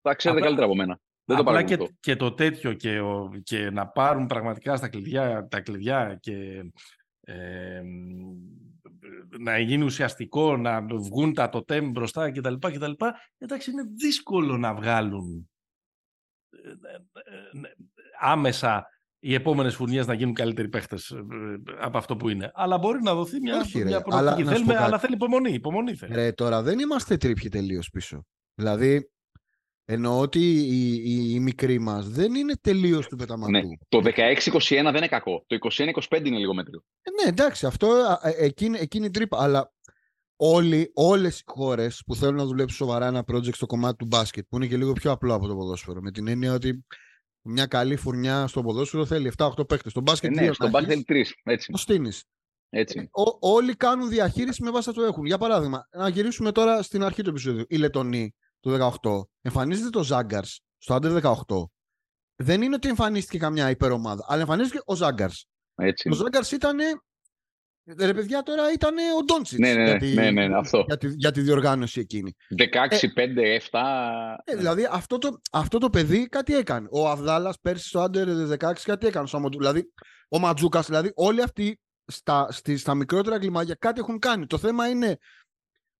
θα 0.01 0.13
ξέρετε 0.13 0.39
Απλά... 0.39 0.41
καλύτερα 0.41 0.65
από 0.65 0.75
μένα. 0.75 0.99
Δεν 1.25 1.37
Απλά 1.37 1.63
το 1.63 1.75
και, 1.75 1.93
και 1.99 2.15
το 2.15 2.31
τέτοιο 2.33 2.73
και, 2.73 2.99
ο, 2.99 3.31
και 3.43 3.69
να 3.69 3.87
πάρουν 3.87 4.25
πραγματικά 4.25 4.75
στα 4.75 4.87
κλειδιά, 4.87 5.47
τα 5.47 5.61
κλειδιά 5.61 6.17
και 6.21 6.63
ε, 7.21 7.81
να 9.39 9.59
γίνει 9.59 9.83
ουσιαστικό, 9.83 10.57
να 10.57 10.81
βγουν 10.81 11.33
τα 11.33 11.49
τοτέμ 11.49 11.91
μπροστά 11.91 12.31
κτλ. 12.31 12.53
κτλ. 12.59 12.91
Εντάξει, 13.37 13.71
είναι 13.71 13.83
δύσκολο 13.95 14.57
να 14.57 14.73
βγάλουν 14.73 15.49
ε, 16.49 16.69
ε, 16.69 17.69
άμεσα 18.19 18.87
οι 19.25 19.33
επόμενες 19.33 19.75
φουρνιέ 19.75 20.03
να 20.03 20.13
γίνουν 20.13 20.33
καλύτεροι 20.33 20.69
παίχτες 20.69 21.13
από 21.79 21.97
αυτό 21.97 22.15
που 22.15 22.29
είναι. 22.29 22.51
Αλλά 22.53 22.77
μπορεί 22.77 22.99
να 23.01 23.13
δοθεί 23.13 23.39
μια, 23.39 23.59
Όχι, 23.59 23.83
μια 23.83 24.03
αλλά, 24.09 24.35
Θέλουμε, 24.35 24.77
αλλά 24.77 24.99
θέλει 24.99 25.13
υπομονή. 25.13 25.53
υπομονή 25.53 25.95
θέλει. 25.95 26.13
Ρε, 26.13 26.31
τώρα 26.31 26.61
δεν 26.61 26.79
είμαστε 26.79 27.17
τρίπιοι 27.17 27.49
τελείως 27.49 27.89
πίσω. 27.89 28.25
Δηλαδή, 28.55 29.07
Εννοώ 29.85 30.19
ότι 30.19 30.39
οι, 30.39 30.93
οι, 30.93 31.33
οι 31.33 31.39
μικροί 31.39 31.79
μας 31.79 32.09
δεν 32.09 32.35
είναι 32.35 32.53
τελείως 32.61 33.07
του 33.07 33.15
πεταματού. 33.15 33.51
Ναι. 33.51 33.61
Το 33.89 34.01
16-21 34.03 34.59
δεν 34.69 34.95
είναι 34.95 35.07
κακό. 35.07 35.43
Το 35.47 35.57
21-25 36.09 36.25
είναι 36.25 36.37
λίγο 36.37 36.53
μέτριο. 36.53 36.83
Ε, 37.01 37.23
ναι, 37.23 37.29
εντάξει, 37.29 37.65
αυτό 37.65 37.87
ε, 38.21 38.45
εκείνη, 38.45 38.77
εκείνη 38.79 39.05
η 39.05 39.09
τρύπα. 39.09 39.41
Αλλά 39.41 39.73
όλοι, 40.35 40.91
όλες 40.93 41.39
οι 41.39 41.43
χώρες 41.45 42.03
που 42.05 42.15
θέλουν 42.15 42.35
να 42.35 42.45
δουλέψουν 42.45 42.87
σοβαρά 42.87 43.07
ένα 43.07 43.23
project 43.31 43.53
στο 43.53 43.65
κομμάτι 43.65 43.95
του 43.95 44.05
μπάσκετ, 44.05 44.45
που 44.49 44.55
είναι 44.55 44.67
και 44.67 44.77
λίγο 44.77 44.93
πιο 44.93 45.11
απλό 45.11 45.33
από 45.33 45.47
το 45.47 45.55
ποδόσφαιρο, 45.55 46.01
με 46.01 46.11
την 46.11 46.27
έννοια 46.27 46.53
ότι 46.53 46.85
μια 47.43 47.65
καλή 47.65 47.95
φουρνιά 47.95 48.47
στο 48.47 48.61
ποδόσφαιρο 48.61 49.05
θέλει 49.05 49.31
7-8 49.37 49.67
παίχτε. 49.67 49.89
Στο 49.89 50.01
μπάσκετ, 50.01 50.37
ε, 50.37 50.41
ναι, 50.41 50.53
στο 50.53 50.69
μπάσκετ 50.69 51.03
θέλει 51.05 51.25
3. 51.25 51.33
Έτσι. 51.43 51.71
Το 51.71 51.77
στείνεις; 51.77 52.23
Έτσι. 52.69 52.99
Ε, 52.99 53.03
όλοι 53.39 53.75
κάνουν 53.75 54.09
διαχείριση 54.09 54.63
με 54.63 54.71
βάση 54.71 54.89
αυτό 54.89 55.01
που 55.01 55.07
έχουν. 55.07 55.25
Για 55.25 55.37
παράδειγμα, 55.37 55.87
να 55.91 56.07
γυρίσουμε 56.07 56.51
τώρα 56.51 56.81
στην 56.81 57.03
αρχή 57.03 57.21
του 57.21 57.29
επεισόδου. 57.29 57.65
Οι 57.67 57.77
Λετωνοί 57.77 58.33
το 58.59 58.91
18, 59.01 59.27
εμφανίζεται 59.41 59.89
το 59.89 60.03
Ζάγκαρς 60.03 60.61
στο 60.77 60.93
Άντερ 60.93 61.11
18. 61.23 61.69
Δεν 62.35 62.61
είναι 62.61 62.75
ότι 62.75 62.87
εμφανίστηκε 62.87 63.37
καμιά 63.37 63.69
υπερομάδα, 63.69 64.25
αλλά 64.27 64.41
εμφανίστηκε 64.41 64.81
ο 64.85 64.95
Ζάγκαρς. 64.95 65.47
Ο 66.09 66.13
Ζάγκαρς 66.13 66.51
ήταν. 66.51 66.77
Ρε 67.85 68.13
παιδιά, 68.13 68.43
τώρα 68.43 68.71
ήταν 68.71 68.95
ο 69.17 69.23
Ντόντσιτς 69.23 69.59
ναι, 69.59 69.73
ναι, 69.73 69.83
για, 69.83 69.97
τη, 69.97 70.13
ναι, 70.13 70.31
ναι, 70.31 70.57
αυτό. 70.57 70.83
Για, 70.87 70.97
τη, 70.97 71.07
για 71.07 71.31
τη 71.31 71.41
διοργάνωση 71.41 71.99
εκείνη. 71.99 72.35
16, 72.57 72.61
5, 73.15 73.59
7. 73.71 73.79
Ε, 74.43 74.55
δηλαδή 74.55 74.87
αυτό 74.91 75.17
το, 75.17 75.41
αυτό 75.51 75.77
το 75.77 75.89
παιδί 75.89 76.27
κάτι 76.27 76.55
έκανε. 76.55 76.87
Ο 76.91 77.09
Αβδάλας 77.09 77.59
πέρσι 77.59 77.87
στο 77.87 77.99
Άντερ 77.99 78.27
16 78.27 78.73
κάτι 78.83 79.07
έκανε. 79.07 79.27
Δηλαδή 79.57 79.91
ο 80.29 80.39
Ματζούκας, 80.39 80.85
δηλαδή 80.85 81.11
όλοι 81.15 81.41
αυτοί 81.41 81.79
στα, 82.05 82.47
στη, 82.51 82.77
στα 82.77 82.93
μικρότερα 82.93 83.39
κλιμάκια 83.39 83.75
κάτι 83.75 83.99
έχουν 83.99 84.19
κάνει. 84.19 84.45
Το 84.45 84.57
θέμα 84.57 84.87
είναι 84.87 85.17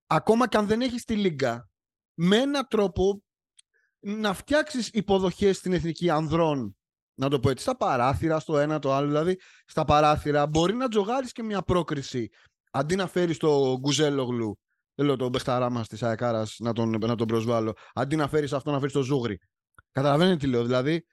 ακόμα 0.06 0.48
και 0.48 0.56
αν 0.56 0.66
δεν 0.66 0.80
έχεις 0.80 1.04
τη 1.04 1.14
λίγκα 1.16 1.68
με 2.14 2.36
έναν 2.36 2.66
τρόπο 2.68 3.22
να 4.00 4.34
φτιάξεις 4.34 4.88
υποδοχές 4.88 5.56
στην 5.56 5.72
εθνική 5.72 6.10
ανδρών. 6.10 6.76
Να 7.14 7.28
το 7.28 7.40
πω 7.40 7.50
έτσι, 7.50 7.62
στα 7.62 7.76
παράθυρα, 7.76 8.38
στο 8.38 8.58
ένα 8.58 8.78
το 8.78 8.92
άλλο. 8.92 9.06
Δηλαδή, 9.06 9.38
στα 9.64 9.84
παράθυρα 9.84 10.46
μπορεί 10.46 10.74
να 10.74 10.88
τζογάρεις 10.88 11.32
και 11.32 11.42
μια 11.42 11.62
πρόκριση. 11.62 12.28
Αντί 12.70 12.96
να 12.96 13.06
φέρεις 13.06 13.36
το 13.36 13.78
Γκουζέλογλου, 13.78 14.58
δεν 14.94 15.06
λέω 15.06 15.16
τον 15.16 15.28
Μπεχταρά 15.28 15.70
μας 15.70 15.88
της 15.88 16.02
Αεκάρα 16.02 16.46
να 16.58 16.72
τον, 16.72 16.90
να 16.90 17.14
τον 17.14 17.26
προσβάλλω, 17.26 17.72
αντί 17.92 18.16
να 18.16 18.28
φέρεις 18.28 18.52
αυτό 18.52 18.70
να 18.70 18.78
φέρεις 18.78 18.92
το 18.92 19.02
Ζούγρι. 19.02 19.38
Καταλαβαίνετε 19.90 20.36
τι 20.36 20.46
λέω. 20.46 20.62
Δηλαδή, 20.62 21.04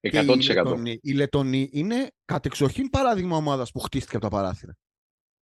100%. 0.00 0.96
Η 1.00 1.12
Λετωνή, 1.12 1.68
είναι 1.72 2.10
κατεξοχήν 2.24 2.90
παράδειγμα 2.90 3.36
ομάδας 3.36 3.70
που 3.70 3.78
χτίστηκε 3.78 4.16
από 4.16 4.24
τα 4.24 4.36
παράθυρα. 4.36 4.76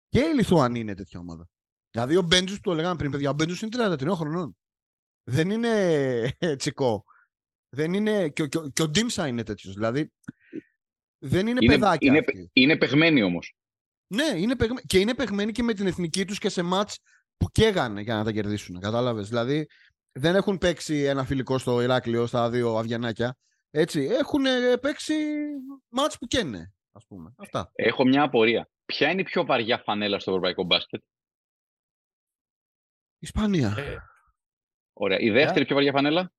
Και 0.08 0.20
η 0.20 0.34
Λιθουανή 0.34 0.78
είναι 0.78 0.94
τέτοια 0.94 1.20
ομάδα. 1.20 1.48
Δηλαδή 1.90 2.16
ο 2.16 2.22
Μπέντζους 2.22 2.56
που 2.56 2.68
το 2.68 2.74
λέγαμε 2.74 2.96
πριν, 2.96 3.10
παιδιά, 3.10 3.30
ο 3.30 3.32
Μπέντζους 3.32 3.62
είναι 3.62 3.96
33 4.00 4.14
χρονών. 4.14 4.56
Δεν 5.24 5.50
είναι 5.50 5.68
ε, 6.38 6.56
τσικό. 6.56 7.04
Δεν 7.74 7.92
είναι... 7.92 8.28
Και, 8.28 8.46
και, 8.46 8.58
και 8.72 8.82
ο 8.82 8.88
Ντίμσα 8.88 9.26
είναι 9.26 9.42
τέτοιος. 9.42 9.74
Δηλαδή 9.74 10.12
δεν 11.18 11.46
είναι, 11.46 11.58
είναι 11.62 11.74
παιδάκι. 11.74 12.06
Είναι, 12.06 12.24
είναι 12.52 12.76
παιγμένοι 12.76 13.22
όμως. 13.22 13.54
Ναι, 14.06 14.24
είναι 14.36 14.56
παιγμένοι. 14.56 14.82
Και 14.86 14.98
είναι 14.98 15.14
παιγμένοι 15.14 15.52
και 15.52 15.62
με 15.62 15.74
την 15.74 15.86
εθνική 15.86 16.24
τους 16.24 16.38
και 16.38 16.48
σε 16.48 16.62
μάτς 16.62 16.98
που 17.36 17.48
καίγανε 17.52 18.00
για 18.00 18.14
να 18.14 18.24
τα 18.24 18.32
κερδίσουν. 18.32 18.80
Κατάλαβες. 18.80 19.28
Δηλαδή 19.28 19.66
δεν 20.12 20.34
έχουν 20.34 20.58
παίξει 20.58 21.02
ένα 21.02 21.24
φιλικό 21.24 21.58
στο 21.58 21.80
Ηράκλειο 21.80 22.26
στα 22.26 22.50
δύο 22.50 22.76
Αβγιανάκια. 22.76 23.36
Έτσι, 23.70 24.00
έχουν 24.00 24.42
παίξει 24.80 25.14
μάτς 25.88 26.18
που 26.18 26.26
καίνε, 26.26 26.72
ας 26.92 27.06
πούμε. 27.06 27.34
Αυτά. 27.36 27.70
Έχω 27.74 28.04
μια 28.04 28.22
απορία. 28.22 28.68
Ποια 28.84 29.10
είναι 29.10 29.20
η 29.20 29.24
πιο 29.24 29.44
βαριά 29.44 29.78
φανέλα 29.78 30.18
στο 30.18 30.30
ευρωπαϊκό 30.30 30.62
μπάσκετ; 30.64 31.02
Ισπανία. 33.18 33.74
Ε, 33.78 33.96
ωραία. 34.92 35.18
Η 35.18 35.30
δεύτερη 35.30 35.64
πιο 35.64 35.74
βαριά 35.74 35.92
φανέλα; 35.92 36.32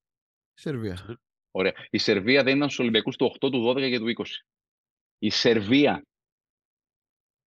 Η 0.56 0.62
Σερβία. 0.62 1.20
Ωραία. 1.52 1.74
Η 1.90 1.98
Σερβία 1.98 2.44
δεν 2.44 2.56
ήταν 2.56 2.68
στους 2.68 2.80
Ολυμπιακούς 2.80 3.16
του 3.16 3.26
8, 3.26 3.50
του 3.52 3.66
12 3.68 3.90
και 3.90 4.00
του 4.00 4.08
20. 4.08 4.26
Η 5.18 5.30
Σερβία. 5.30 6.06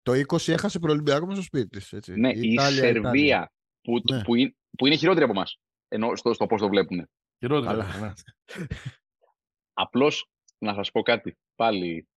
Το 0.01 0.11
20 0.11 0.47
έχασε 0.47 0.79
προολυμπιακό 0.79 1.25
με 1.25 1.33
στο 1.33 1.43
σπίτι 1.43 1.67
της. 1.67 1.93
Έτσι. 1.93 2.13
Ναι, 2.13 2.29
η, 2.29 2.53
η 2.53 2.59
Σερβία 2.59 3.51
που, 3.81 4.01
ναι. 4.11 4.23
που, 4.23 4.35
είναι, 4.35 4.55
που 4.77 4.85
είναι 4.85 4.95
χειρότερη 4.95 5.23
από 5.23 5.33
εμάς. 5.33 5.57
Ενώ 5.87 6.15
στο, 6.15 6.33
στο 6.33 6.45
πώς 6.45 6.61
το 6.61 6.67
βλέπουν. 6.67 7.09
Χειρότερη. 7.39 7.77
Ναι. 7.77 8.13
Απλώς 9.83 10.27
να 10.57 10.73
σας 10.73 10.91
πω 10.91 11.01
κάτι. 11.01 11.37
Πάλι 11.55 12.07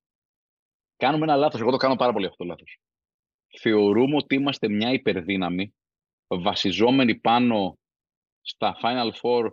κάνουμε 0.97 1.25
ένα 1.25 1.37
λάθος. 1.37 1.61
Εγώ 1.61 1.71
το 1.71 1.77
κάνω 1.77 1.97
πάρα 1.97 2.13
πολύ 2.13 2.27
αυτό 2.27 2.37
το 2.37 2.45
λάθος. 2.45 2.79
Θεωρούμε 3.59 4.17
ότι 4.17 4.35
είμαστε 4.35 4.69
μια 4.69 4.93
υπερδύναμη 4.93 5.75
βασιζόμενοι 6.27 7.19
πάνω 7.19 7.79
στα 8.41 8.77
Final 8.83 9.11
Four 9.23 9.53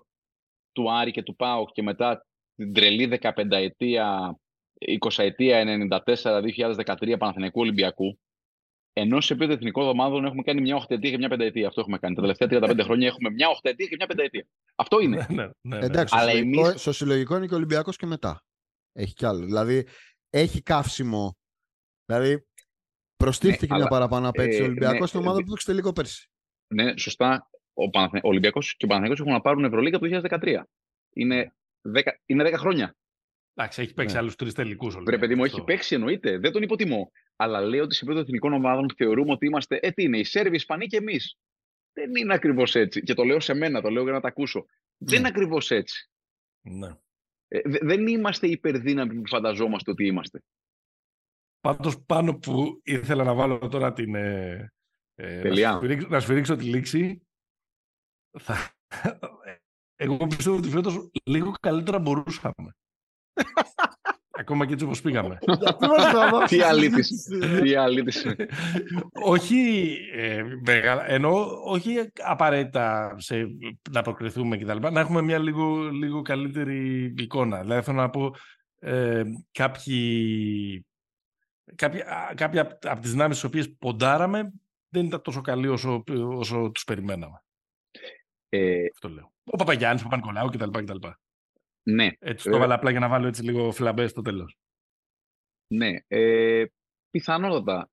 του 0.79 0.91
Άρη 0.91 1.11
και 1.11 1.23
του 1.23 1.35
ΠΑΟΚ 1.35 1.71
και 1.71 1.83
μετά 1.83 2.25
την 2.55 2.73
τρελή 2.73 3.19
15 3.21 3.51
ετία, 3.51 4.37
20 4.99 5.23
ετία, 5.23 5.87
94-2013 6.05 7.15
Παναθηναϊκού 7.19 7.59
Ολυμπιακού, 7.61 8.19
ενώ 8.93 9.21
σε 9.21 9.33
επίπεδο 9.33 9.53
εθνικών 9.53 9.87
ομάδων 9.87 10.25
έχουμε 10.25 10.41
κάνει 10.41 10.61
μια 10.61 10.75
οχτετία 10.75 11.09
και 11.09 11.17
μια 11.17 11.29
πενταετία. 11.29 11.67
Αυτό 11.67 11.81
έχουμε 11.81 11.97
κάνει. 11.97 12.15
Τα 12.15 12.21
τελευταία 12.21 12.47
35 12.51 12.79
χρόνια 12.83 13.07
έχουμε 13.07 13.29
μια 13.29 13.49
οχτετία 13.49 13.85
και 13.85 13.95
μια 13.95 14.07
πενταετία. 14.07 14.47
Αυτό 14.75 14.99
είναι. 14.99 15.27
ναι, 15.29 15.43
ναι, 15.43 15.77
ναι, 15.77 15.85
Εντάξει, 15.85 16.15
Αλλά 16.17 16.29
στο, 16.29 16.37
συλλογικό, 16.37 16.67
εμείς... 16.67 16.81
στο 16.81 16.91
συλλογικό 16.93 17.35
είναι 17.35 17.45
και 17.47 17.53
ο 17.53 17.57
Ολυμπιακός 17.57 17.97
και 17.97 18.05
μετά. 18.05 18.43
Έχει 18.91 19.13
κι 19.13 19.25
άλλο. 19.25 19.45
Δηλαδή 19.45 19.87
έχει 20.29 20.61
καύσιμο. 20.61 21.37
Δηλαδή 22.05 22.45
προστίθηκε 23.15 23.65
ναι, 23.65 23.75
μια 23.75 23.81
αλλά, 23.81 23.87
παραπάνω 23.87 24.29
απέτηση. 24.29 24.59
Ε, 24.59 24.61
ο 24.61 24.65
Ολυμπιακός 24.65 24.99
ναι, 24.99 25.07
στην 25.07 25.19
ομάδα 25.19 25.37
ε, 25.37 25.41
που 25.41 25.47
έπαιξε 25.47 25.65
τελικό 25.65 25.93
πέρσι. 25.93 26.29
Ναι, 26.73 26.97
σωστά. 26.97 27.49
Ο, 27.81 27.89
Παναθε... 27.89 28.17
ο 28.17 28.27
Ολυμπιακός 28.27 28.75
και 28.77 28.85
ο 28.85 28.87
Παναθηναϊκός 28.87 29.19
έχουν 29.19 29.31
να 29.31 29.41
πάρουν 29.41 29.63
Ευρωλίγα 29.63 29.99
το 29.99 30.21
2013. 30.41 30.61
Είναι 31.13 31.53
10, 31.95 32.01
είναι 32.25 32.49
10 32.49 32.53
χρόνια. 32.53 32.95
Εντάξει, 33.53 33.81
έχει 33.81 33.93
παίξει 33.93 34.13
ναι. 34.13 34.19
άλλους 34.19 34.35
τρεις 34.35 34.53
τελικούς. 34.53 34.97
Πρέπει, 35.03 35.21
παιδί 35.21 35.35
μου, 35.35 35.43
έχει 35.43 35.63
παίξει 35.63 35.95
εννοείται. 35.95 36.37
Δεν 36.37 36.51
τον 36.51 36.61
υποτιμώ. 36.61 37.11
Αλλά 37.35 37.61
λέω 37.61 37.83
ότι 37.83 37.95
σε 37.95 37.99
επίπεδο 38.03 38.23
εθνικών 38.25 38.53
ομάδων 38.53 38.85
θεωρούμε 38.95 39.31
ότι 39.31 39.45
είμαστε. 39.45 39.79
Ε, 39.81 39.91
τι 39.91 40.03
είναι, 40.03 40.17
οι 40.17 40.23
Σέρβοι, 40.23 40.51
οι 40.51 40.55
Ισπανοί 40.55 40.87
και 40.87 40.97
εμείς. 40.97 41.37
Δεν 41.93 42.15
είναι 42.15 42.33
ακριβώς 42.33 42.75
έτσι. 42.75 43.01
Και 43.01 43.13
το 43.13 43.23
λέω 43.23 43.39
σε 43.39 43.53
μένα, 43.53 43.81
το 43.81 43.89
λέω 43.89 44.03
για 44.03 44.11
να 44.11 44.19
τα 44.19 44.27
ακούσω. 44.27 44.65
Δεν 44.97 45.17
είναι 45.19 45.21
ναι. 45.21 45.27
ακριβώς 45.27 45.71
έτσι. 45.71 46.09
Ναι. 46.61 46.97
Ε, 47.47 47.59
δεν 47.63 48.07
είμαστε 48.07 48.47
υπερδύναμοι 48.47 49.13
που 49.13 49.27
φανταζόμαστε 49.27 49.91
ότι 49.91 50.05
είμαστε. 50.05 50.43
Πάντως 51.59 52.01
πάνω 52.05 52.37
που 52.37 52.81
ήθελα 52.83 53.23
να 53.23 53.33
βάλω 53.33 53.57
τώρα 53.57 53.93
την... 53.93 54.15
Ε, 54.15 54.71
ε 55.15 55.49
να, 55.49 55.75
σφυρίξω, 55.75 56.07
να 56.07 56.19
σφυρίξω 56.19 56.55
τη 56.55 56.63
λήξη. 56.63 57.21
Θα, 58.39 58.55
εγώ 59.95 60.27
πιστεύω 60.27 60.57
ότι 60.57 60.69
φέτος 60.69 61.09
λίγο 61.23 61.53
καλύτερα 61.59 61.99
μπορούσαμε. 61.99 62.75
Ακόμα 64.39 64.65
και 64.65 64.73
έτσι 64.73 64.85
όπως 64.85 65.01
πήγαμε. 65.01 65.37
Τι 66.47 66.61
αλήθεια. 66.61 67.05
Τι 67.61 67.75
αλήθεια. 67.75 68.35
όχι, 69.11 69.87
ε, 70.13 70.43
ενώ 71.07 71.61
όχι 71.65 72.11
απαραίτητα 72.23 73.15
σε, 73.17 73.47
να 73.91 74.01
προκριθούμε 74.01 74.57
και 74.57 74.65
τα 74.65 74.73
λοιπά, 74.73 74.91
να 74.91 74.99
έχουμε 74.99 75.21
μια 75.21 75.37
λίγο, 75.37 75.89
λίγο 75.89 76.21
καλύτερη 76.21 77.13
εικόνα. 77.17 77.61
Δηλαδή 77.61 77.81
θέλω 77.81 77.97
να 77.97 78.09
πω 78.09 78.35
ε, 78.79 79.23
κάποιοι, 79.51 80.85
κάποια, 81.75 82.33
κάποια 82.35 82.79
από 82.81 83.01
τις 83.01 83.11
δυνάμεις 83.11 83.35
τις 83.35 83.45
οποίες 83.45 83.75
ποντάραμε 83.79 84.53
δεν 84.89 85.05
ήταν 85.05 85.21
τόσο 85.21 85.41
καλοί 85.41 85.67
όσο, 85.67 86.03
όσο 86.37 86.71
τους 86.73 86.83
περιμέναμε. 86.83 87.43
Ε, 88.49 88.85
Αυτό 88.93 89.09
λέω. 89.09 89.31
Ο 89.43 89.57
Παπαγιάννης, 89.57 90.03
ο 90.03 90.07
Παπα-Νικολάου 90.07 90.49
κτλ. 90.49 91.07
Ναι. 91.83 92.09
Έτσι 92.19 92.49
το 92.49 92.55
ε, 92.55 92.57
έβαλα 92.57 92.73
απλά 92.73 92.91
για 92.91 92.99
να 92.99 93.07
βάλω 93.07 93.27
έτσι 93.27 93.43
λίγο 93.43 93.71
φλαμπές 93.71 94.09
στο 94.09 94.21
τέλος. 94.21 94.57
Ναι. 95.67 95.95
Ε, 96.07 96.65
πιθανότατα. 97.11 97.89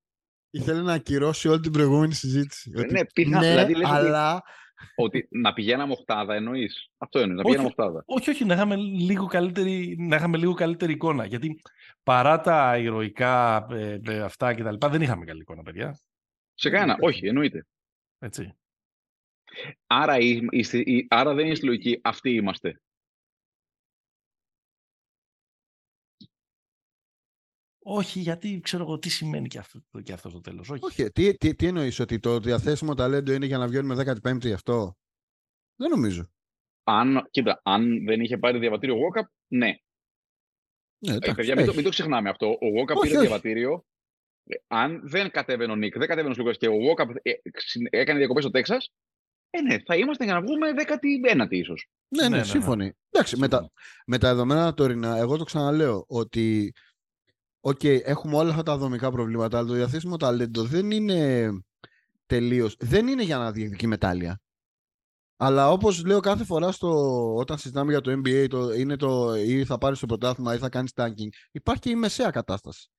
Ήθελε 0.49 0.81
να 0.81 0.93
ακυρώσει 0.93 1.47
όλη 1.47 1.59
την 1.59 1.71
προηγούμενη 1.71 2.13
συζήτηση. 2.13 2.71
Ε, 2.75 2.81
ναι, 2.81 3.05
πιθα... 3.05 3.39
ναι, 3.39 3.65
δηλαδή, 3.65 3.85
αλλά... 3.85 4.43
Ότι, 4.95 5.27
να 5.31 5.53
πηγαίναμε 5.53 5.91
οχτάδα 5.91 6.35
εννοείς. 6.35 6.89
Αυτό 6.97 7.19
εννοείς, 7.19 7.37
να 7.37 7.43
πηγαίναμε 7.43 7.67
οχτάδα. 7.67 8.03
Όχι, 8.05 8.29
όχι, 8.29 8.45
να 8.45 8.53
είχαμε, 8.53 8.75
λίγο 8.75 9.25
καλύτερη, 9.25 9.95
να 9.99 10.15
είχαμε 10.15 10.37
λίγο 10.37 10.53
καλύτερη 10.53 10.91
εικόνα. 10.91 11.25
Γιατί 11.25 11.61
παρά 12.03 12.41
τα 12.41 12.77
ηρωικά 12.77 13.67
ε, 13.71 13.99
ε, 14.05 14.21
αυτά 14.21 14.53
και 14.53 14.63
τα 14.63 14.71
λοιπά, 14.71 14.89
δεν 14.89 15.01
είχαμε 15.01 15.25
καλή 15.25 15.41
εικόνα, 15.41 15.63
παιδιά. 15.63 15.99
Σε 16.53 16.69
κανένα, 16.69 16.97
όχι, 16.99 17.27
εννοείται. 17.27 17.65
Έτσι. 18.19 18.57
Άρα, 19.87 20.17
άρα 21.07 21.33
δεν 21.33 21.45
είναι 21.45 21.55
στη 21.55 21.65
λογική 21.65 21.99
αυτοί 22.03 22.29
είμαστε. 22.29 22.81
Όχι, 27.89 28.19
γιατί 28.19 28.59
ξέρω 28.59 28.83
εγώ 28.83 28.99
τι 28.99 29.09
σημαίνει 29.09 29.47
και 29.47 29.57
αυτό, 29.57 29.81
και 30.03 30.13
αυτό 30.13 30.29
το 30.29 30.41
τέλος. 30.41 30.69
Όχι, 30.69 30.85
Όχι 30.85 31.11
τι, 31.11 31.37
τι, 31.37 31.55
τι 31.55 31.67
εννοείς, 31.67 31.99
ότι 31.99 32.19
το 32.19 32.39
διαθέσιμο 32.39 32.93
ταλέντο 32.93 33.31
είναι 33.33 33.45
για 33.45 33.57
να 33.57 33.67
βγαίνουμε 33.67 34.17
15η 34.23 34.51
αυτό; 34.51 34.97
Δεν 35.75 35.89
νομίζω. 35.89 36.29
Αν, 36.83 37.27
κοίτα, 37.31 37.61
αν 37.63 38.05
δεν 38.05 38.21
είχε 38.21 38.37
πάρει 38.37 38.59
διαβατήριο 38.59 38.95
ο 38.95 38.99
Walkup, 38.99 39.25
ναι. 39.47 39.75
Ναι, 40.97 41.15
ε, 41.21 41.33
παιδιά, 41.35 41.55
μην, 41.55 41.65
το, 41.65 41.73
μην 41.73 41.83
το 41.83 41.89
ξεχνάμε 41.89 42.29
αυτό. 42.29 42.47
Ο 42.47 42.67
Walkup 42.79 43.01
πήρε 43.01 43.15
όχι. 43.15 43.19
διαβατήριο. 43.19 43.85
Ε, 44.43 44.55
αν 44.67 45.01
δεν 45.03 45.31
κατέβαινε 45.31 45.71
ο 45.71 45.75
Νικ, 45.75 45.97
δεν 45.97 46.07
κατέβαινε 46.07 46.33
ο 46.33 46.43
Λούκα 46.43 46.51
και 46.51 46.67
ο 46.67 46.73
Walkup 46.73 47.15
ε, 47.21 47.31
έκανε 47.89 48.17
διακοπές 48.17 48.43
στο 48.43 48.51
Τέξας, 48.51 48.91
ε, 49.49 49.61
ναι, 49.61 49.77
θα 49.85 49.95
είμαστε 49.95 50.23
για 50.23 50.33
να 50.33 50.41
βγούμε 50.41 50.67
19η 50.77 51.51
ίσως. 51.51 51.87
Ναι, 52.07 52.21
ναι, 52.23 52.29
ναι, 52.29 52.37
ναι, 52.37 52.43
σύμφωνοι. 52.43 52.85
Ναι. 52.85 52.91
Εντάξει, 53.09 53.37
με 53.37 53.47
τα, 53.47 53.71
με 54.05 54.17
τα 54.17 54.29
δεδομένα 54.29 54.73
τωρινά, 54.73 55.17
εγώ 55.17 55.37
το 55.37 55.43
ξαναλέω 55.43 56.05
ότι 56.07 56.73
OK, 57.59 57.79
okay, 57.83 57.99
έχουμε 58.03 58.35
όλα 58.35 58.49
αυτά 58.49 58.63
τα 58.63 58.77
δομικά 58.77 59.11
προβλήματα, 59.11 59.57
αλλά 59.57 59.67
το 59.67 59.73
διαθέσιμο 59.73 60.17
ταλέντο 60.17 60.63
δεν 60.63 60.91
είναι 60.91 61.49
τελείως, 62.25 62.75
δεν 62.79 63.07
είναι 63.07 63.23
για 63.23 63.37
να 63.37 63.51
διεκδικεί 63.51 63.87
μετάλλια. 63.87 64.41
Αλλά 65.37 65.71
όπως 65.71 66.05
λέω 66.05 66.19
κάθε 66.19 66.43
φορά 66.43 66.71
στο, 66.71 66.89
όταν 67.35 67.57
συζητάμε 67.57 67.91
για 67.91 68.01
το 68.01 68.11
NBA, 68.11 68.47
το, 68.49 68.73
είναι 68.73 68.95
το 68.95 69.35
ή 69.35 69.65
θα 69.65 69.77
πάρεις 69.77 69.99
το 69.99 70.05
πρωτάθλημα 70.05 70.55
ή 70.55 70.57
θα 70.57 70.69
κάνεις 70.69 70.91
tanking, 70.95 71.27
υπάρχει 71.51 71.81
και 71.81 71.89
η 71.89 71.95
μεσαία 71.95 72.29
κατάσταση. 72.29 72.89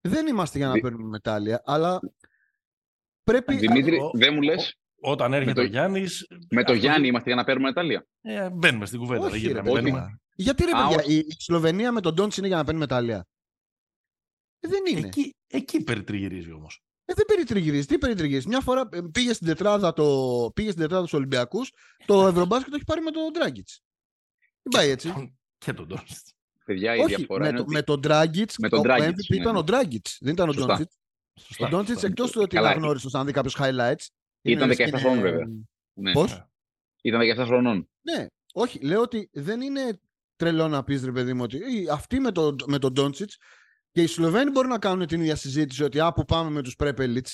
Δεν 0.00 0.26
είμαστε 0.26 0.58
για 0.58 0.66
να 0.66 0.72
Δη... 0.72 0.80
παίρνουμε 0.80 1.08
μετάλλια, 1.08 1.62
αλλά 1.64 2.00
πρέπει. 3.22 3.56
Δημήτρη, 3.56 4.00
δεν 4.12 4.34
μου 4.34 4.40
λες; 4.40 4.79
Όταν 5.00 5.32
έρχεται 5.32 5.52
το... 5.52 5.60
ο 5.60 5.64
Γιάννης. 5.64 6.26
Με 6.50 6.64
το 6.64 6.72
Γιάννη 6.72 7.06
είμαστε 7.06 7.28
για 7.28 7.38
να 7.38 7.44
παίρνουμε 7.44 7.68
μετάλλια. 7.68 8.06
Ε, 8.20 8.50
μπαίνουμε 8.50 8.86
στην 8.86 8.98
κουβέντα. 8.98 9.26
Όχι, 9.26 9.52
ρε, 9.52 9.62
Γιατί 10.34 10.64
ρε, 10.64 10.70
παιδιά, 10.70 11.04
η, 11.06 11.16
η 11.16 11.36
Σλοβενία 11.38 11.92
με 11.92 12.00
τον 12.00 12.14
Ντόντ 12.14 12.32
είναι 12.36 12.46
για 12.46 12.56
να 12.56 12.64
παίρνει 12.64 12.80
μετάλλια. 12.80 13.26
Ε, 14.60 14.68
δεν 14.68 14.82
είναι. 14.90 15.06
Εκεί, 15.06 15.34
εκεί 15.46 15.82
περιτριγυρίζει 15.82 16.52
όμως. 16.52 16.82
Ε, 17.04 17.14
δεν 17.14 17.24
περιτριγυρίζει. 17.26 17.86
Τι 17.86 17.98
περιτριγυρίζει; 17.98 18.48
Μια 18.48 18.60
φορά 18.60 18.88
ε, 18.92 19.00
πήγε 19.12 19.32
στην 19.32 19.46
τετράδα, 19.46 19.92
το... 19.92 20.50
πήγε 20.54 20.70
στην 20.70 20.82
τετράδα 20.82 21.04
του 21.04 21.12
Ολυμπιακούς, 21.12 21.72
το 22.06 22.26
Ευρωμπάσκετ 22.26 22.70
το 22.70 22.76
έχει 22.76 22.84
πάρει 22.84 23.00
με 23.00 23.10
τον 23.10 23.32
Ντράγκητς. 23.32 23.82
Δεν 24.62 24.80
πάει 24.80 24.90
έτσι. 24.90 25.38
Και 25.58 25.72
τον 25.72 25.86
Ντόντζιτ. 25.86 26.26
Παιδιά, 26.64 26.96
η 26.96 26.98
Όχι, 26.98 27.14
διαφορά 27.14 27.42
με, 27.42 27.48
είναι 27.48 27.56
το, 27.56 27.62
ότι... 27.62 27.72
με 27.72 27.82
τον 27.82 28.00
Ντράγκητς, 28.00 28.58
με 28.58 28.68
τον 28.68 28.82
Dragic, 28.84 29.12
ναι. 29.28 29.36
ήταν 29.36 29.56
ο 29.56 29.62
Ντράγκητς. 29.62 30.18
Δεν 30.20 30.32
ήταν 30.32 30.48
ο 30.48 30.52
Ντόντζιτ. 30.52 30.90
Ο 31.58 31.68
Ντόντζιτ 31.68 32.02
εκτός 32.02 32.30
του 32.30 32.40
ότι 32.42 32.56
ήταν 32.56 32.78
γνώριστο, 32.78 33.18
αν 33.18 33.26
δει 33.26 33.32
κάποιο 33.32 33.50
highlights. 33.54 34.06
Ήταν 34.42 34.70
17 34.70 34.92
χρόνων 34.94 35.20
βέβαια. 35.20 35.46
Ναι. 35.92 36.12
Πώς; 36.12 36.44
Ήταν 37.02 37.20
17 37.20 37.44
χρονών. 37.46 37.90
Ναι. 38.00 38.26
Όχι, 38.52 38.78
λέω 38.78 39.00
ότι 39.00 39.28
δεν 39.32 39.60
είναι 39.60 40.00
τρελό 40.36 40.68
να 40.68 40.84
πεις 40.84 41.04
ρε 41.04 41.12
παιδί 41.12 41.32
μου 41.32 41.42
ότι 41.42 41.60
αυτοί 41.90 42.20
με, 42.20 42.32
το, 42.32 42.54
με 42.66 42.78
τον 42.78 42.92
Ντόντσιτς 42.92 43.36
και 43.90 44.02
οι 44.02 44.06
Σλοβαίνοι 44.06 44.50
μπορούν 44.50 44.70
να 44.70 44.78
κάνουν 44.78 45.06
την 45.06 45.20
ίδια 45.20 45.36
συζήτηση 45.36 45.82
ότι 45.82 46.00
άπου 46.00 46.24
πάμε 46.24 46.50
με 46.50 46.62
τους 46.62 46.76
Πρέπελιτ. 46.76 47.26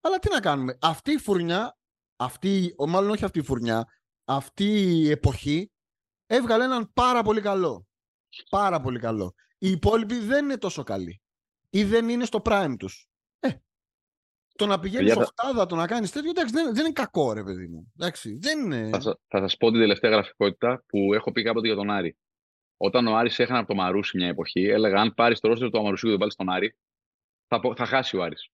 Αλλά 0.00 0.18
τι 0.18 0.30
να 0.30 0.40
κάνουμε. 0.40 0.78
Αυτή 0.80 1.12
η 1.12 1.18
φουρνιά, 1.18 1.78
αυτή, 2.16 2.74
μάλλον 2.78 3.10
όχι 3.10 3.24
αυτή 3.24 3.38
η 3.38 3.42
φουρνιά, 3.42 3.84
αυτή 4.24 4.64
η 4.64 5.10
εποχή 5.10 5.70
έβγαλε 6.26 6.64
έναν 6.64 6.92
πάρα 6.92 7.22
πολύ 7.22 7.40
καλό. 7.40 7.86
Πάρα 8.50 8.80
πολύ 8.80 8.98
καλό. 8.98 9.34
Οι 9.58 9.70
υπόλοιποι 9.70 10.18
δεν 10.18 10.44
είναι 10.44 10.56
τόσο 10.56 10.82
καλοί. 10.82 11.20
Ή 11.70 11.84
δεν 11.84 12.08
είναι 12.08 12.24
στο 12.24 12.42
prime 12.44 12.74
τους. 12.78 13.06
Ε, 14.60 14.64
το 14.64 14.66
να 14.66 14.80
πηγαίνεις 14.80 15.12
στο 15.12 15.20
οχτάδα, 15.20 15.66
το 15.66 15.76
να 15.76 15.86
κάνεις 15.86 16.12
τέτοιο, 16.12 16.30
εντάξει, 16.30 16.54
δεν, 16.54 16.74
δεν 16.74 16.84
είναι 16.84 16.92
κακό, 16.92 17.32
ρε 17.32 17.42
παιδί 17.42 17.66
μου. 17.66 17.92
Εντάξει, 17.98 18.38
δεν 18.40 18.64
είναι... 18.64 18.90
Θα, 18.92 19.18
θα 19.28 19.40
σας 19.40 19.56
πω 19.56 19.70
την 19.70 19.80
τελευταία 19.80 20.10
γραφικότητα 20.10 20.84
που 20.86 21.14
έχω 21.14 21.32
πει 21.32 21.42
κάποτε 21.42 21.66
για 21.66 21.76
τον 21.76 21.90
Άρη. 21.90 22.16
Όταν 22.76 23.06
ο 23.06 23.16
Άρης 23.16 23.38
έχανε 23.38 23.58
από 23.58 23.68
το 23.68 23.74
Μαρούσι 23.74 24.16
μια 24.16 24.28
εποχή, 24.28 24.64
έλεγα 24.64 25.00
αν 25.00 25.14
πάρεις 25.14 25.40
το 25.40 25.48
ρόστερ 25.48 25.70
του 25.70 25.78
Αμαρουσίου 25.78 26.06
και 26.06 26.10
τον 26.10 26.18
βάλεις 26.18 26.34
στον 26.34 26.48
Άρη, 26.48 26.76
θα, 27.46 27.60
θα 27.76 27.86
χάσει 27.86 28.16
ο 28.16 28.22
Άρης. 28.22 28.48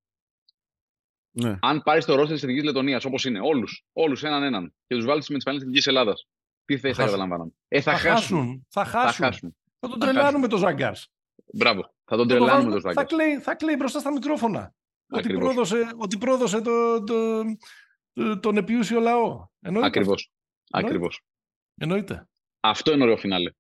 Ναι. 1.30 1.58
Αν 1.60 1.82
πάρεις 1.82 2.04
το 2.04 2.14
ρόστερ 2.14 2.34
της 2.34 2.42
Εθνικής 2.42 2.64
Λετωνίας 2.64 3.04
όπως 3.04 3.24
είναι, 3.24 3.40
όλους, 3.40 3.84
όλους 3.92 4.22
έναν 4.22 4.42
έναν, 4.42 4.74
και 4.86 4.94
τους 4.94 5.04
βάλεις 5.04 5.28
με 5.28 5.36
τι 5.36 5.42
φανέλε 5.42 5.62
της 5.62 5.68
Εθνικής 5.68 5.86
Ελλάδας, 5.86 6.28
τι 6.64 6.78
θέση 6.78 6.94
θα 6.94 7.04
καταλαμβάνουν. 7.04 7.54
Ε, 7.68 7.80
θα, 7.80 7.92
θα, 7.92 7.98
χάσουν. 7.98 8.66
Θα 8.68 8.84
χάσουν. 8.84 9.12
Θα, 9.12 9.24
χάσουν. 9.24 9.56
θα 9.78 9.88
τον 9.88 9.98
τρελάνουμε 9.98 10.48
το 10.48 10.56
Ζαγκάρς. 10.56 11.08
Μπράβο. 11.52 11.94
Θα 12.04 12.16
τον 12.16 12.28
τρελάνουμε 12.28 12.70
το 12.70 12.80
Ζαγκάρς. 12.80 12.94
Θα 12.94 13.04
κλαίει, 13.04 13.38
θα 13.38 13.54
κλαίει 13.54 13.74
μπροστά 13.78 13.98
στα 13.98 14.12
μικρόφωνα. 14.12 14.74
Ότι 15.18 15.34
πρόδωσε, 15.34 15.92
ότι 15.96 16.18
πρόδωσε 16.18 16.60
το, 16.60 17.04
το, 17.04 17.42
το, 18.12 18.38
τον 18.40 18.56
επιούσιο 18.56 19.00
λαό. 19.00 19.46
Ακριβώς. 19.82 20.30
Ακριβώς. 20.70 21.20
Εννοείται. 21.74 22.28
Αυτό 22.60 22.92
είναι 22.92 23.02
ωραίο 23.02 23.16
φινάλε. 23.16 23.50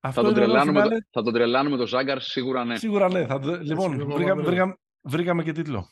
Αυτό 0.00 0.20
θα, 0.20 0.26
τον 0.26 0.34
τρελάνουμε, 0.34 0.80
φινάλε... 0.80 1.00
θα 1.10 1.22
τον 1.22 1.32
τρελάνουμε 1.32 1.76
το 1.76 1.86
Ζάγκαρ, 1.86 2.20
σίγουρα 2.20 2.64
ναι. 2.64 2.76
Σίγουρα 2.76 3.08
ναι. 3.10 3.26
Θα, 3.26 3.40
λοιπόν, 3.60 4.10
βρήκα, 4.10 4.36
βρήκα, 4.36 4.78
βρήκαμε 5.00 5.42
και 5.42 5.52
τίτλο. 5.52 5.90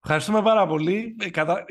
Ευχαριστούμε 0.00 0.42
πάρα 0.42 0.66
πολύ. 0.66 1.16
Ε, 1.18 1.30
κατα... 1.30 1.64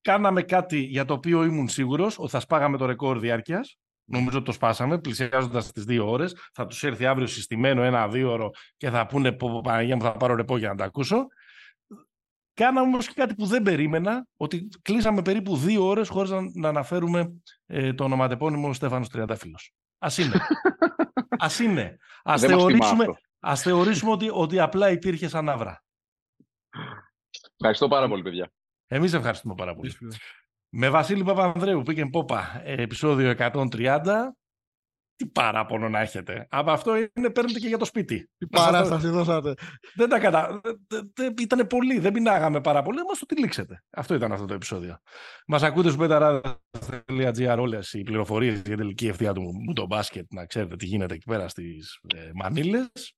Κάναμε 0.00 0.42
κάτι 0.42 0.78
για 0.78 1.04
το 1.04 1.14
οποίο 1.14 1.44
ήμουν 1.44 1.68
σίγουρος 1.68 2.18
ότι 2.18 2.30
θα 2.30 2.40
σπάγαμε 2.40 2.76
το 2.76 2.86
ρεκόρ 2.86 3.18
διάρκειας. 3.18 3.78
Νομίζω 4.04 4.36
ότι 4.36 4.46
το 4.46 4.52
σπάσαμε, 4.52 4.98
πλησιάζοντας 4.98 5.72
τις 5.72 5.84
δύο 5.84 6.10
ώρες. 6.10 6.36
Θα 6.52 6.66
τους 6.66 6.82
έρθει 6.82 7.06
αύριο 7.06 7.26
συστημένο 7.26 7.82
ένα-δύο 7.82 8.32
ώρο 8.32 8.50
και 8.76 8.90
θα 8.90 9.06
πούνε: 9.06 9.32
Παναγία 9.62 9.96
μου, 9.96 10.02
θα 10.02 10.12
πάρω 10.12 10.34
ρεπό 10.34 10.56
για 10.56 10.68
να 10.68 10.74
τα 10.74 10.84
ακούσω. 10.84 11.26
Κάναμε 12.56 12.80
όμως 12.80 13.06
και 13.06 13.12
κάτι 13.16 13.34
που 13.34 13.46
δεν 13.46 13.62
περίμενα, 13.62 14.26
ότι 14.36 14.68
κλείσαμε 14.82 15.22
περίπου 15.22 15.56
δύο 15.56 15.86
ώρες 15.86 16.08
χωρίς 16.08 16.30
να, 16.30 16.40
να 16.54 16.68
αναφέρουμε 16.68 17.40
ε, 17.66 17.92
το 17.92 18.04
ονοματεπώνυμο 18.04 18.72
Στέφανος 18.72 19.08
Τριανταφύλλος. 19.08 19.74
Α 19.98 20.08
είναι. 20.18 20.40
Α 21.44 21.48
είναι. 21.62 21.96
Α 22.22 22.38
θεωρήσουμε, 22.38 23.06
ας 23.38 23.62
θεωρήσουμε 23.62 24.10
ότι, 24.10 24.28
ότι 24.32 24.60
απλά 24.60 24.90
υπήρχε 24.90 25.28
σαν 25.28 25.48
άβρα. 25.48 25.84
Ευχαριστώ 27.56 27.88
πάρα 27.88 28.08
πολύ, 28.08 28.22
παιδιά. 28.22 28.52
Εμείς 28.86 29.12
ευχαριστούμε 29.12 29.54
πάρα 29.54 29.74
πολύ. 29.74 29.92
Με 30.68 30.88
Βασίλη 30.88 31.24
Παπανδρέου, 31.24 31.82
πήγαινε 31.82 32.10
πόπα, 32.10 32.62
επεισόδιο 32.64 33.34
130. 33.38 34.00
Τι 35.16 35.26
παράπονο 35.26 35.88
να 35.88 36.00
έχετε. 36.00 36.46
Από 36.50 36.70
αυτό 36.70 36.96
είναι, 36.96 37.30
παίρνετε 37.30 37.58
και 37.58 37.68
για 37.68 37.78
το 37.78 37.84
σπίτι. 37.84 38.30
Τι 38.38 38.46
παράσταση 38.46 39.08
δώσατε. 39.08 39.54
Δεν 39.94 40.08
τα 40.08 40.18
κατα... 40.18 40.60
Ήταν 41.40 41.66
πολύ, 41.66 41.98
δεν 41.98 42.12
πεινάγαμε 42.12 42.60
πάρα 42.60 42.82
πολύ, 42.82 42.98
μας 43.08 43.18
το 43.18 43.26
τυλίξετε. 43.26 43.84
Αυτό 43.90 44.14
ήταν 44.14 44.32
αυτό 44.32 44.44
το 44.46 44.54
επεισόδιο. 44.54 44.98
Μας 45.46 45.62
ακούτε 45.62 45.88
στο 45.88 45.98
πέταρα.gr 45.98 47.56
όλες 47.58 47.92
οι 47.92 48.02
πληροφορίες 48.02 48.54
για 48.54 48.62
την 48.62 48.76
τελική 48.76 49.06
ευθεία 49.06 49.32
του 49.32 49.42
μου 49.42 49.72
το 49.72 49.86
μπάσκετ, 49.86 50.32
να 50.32 50.46
ξέρετε 50.46 50.76
τι 50.76 50.86
γίνεται 50.86 51.14
εκεί 51.14 51.24
πέρα 51.24 51.48
στις 51.48 52.00
ε, 52.16 52.30
Μανίλες. 52.34 53.14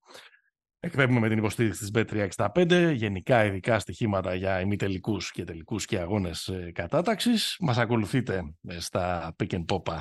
Εκπέμπουμε 0.80 1.20
με 1.20 1.28
την 1.28 1.38
υποστήριξη 1.38 1.90
της 1.90 1.90
Bet365, 1.94 2.92
γενικά 2.94 3.44
ειδικά 3.44 3.78
στοιχήματα 3.78 4.34
για 4.34 4.60
ημιτελικούς 4.60 5.30
και 5.30 5.44
τελικούς 5.44 5.84
και 5.84 5.98
αγώνες 5.98 6.48
ε, 6.48 6.70
κατάταξης. 6.74 7.56
Μας 7.60 7.78
ακολουθείτε 7.78 8.54
ε, 8.68 8.80
στα 8.80 9.34
Pick 9.38 9.50
and 9.50 9.64
Popa 9.64 9.98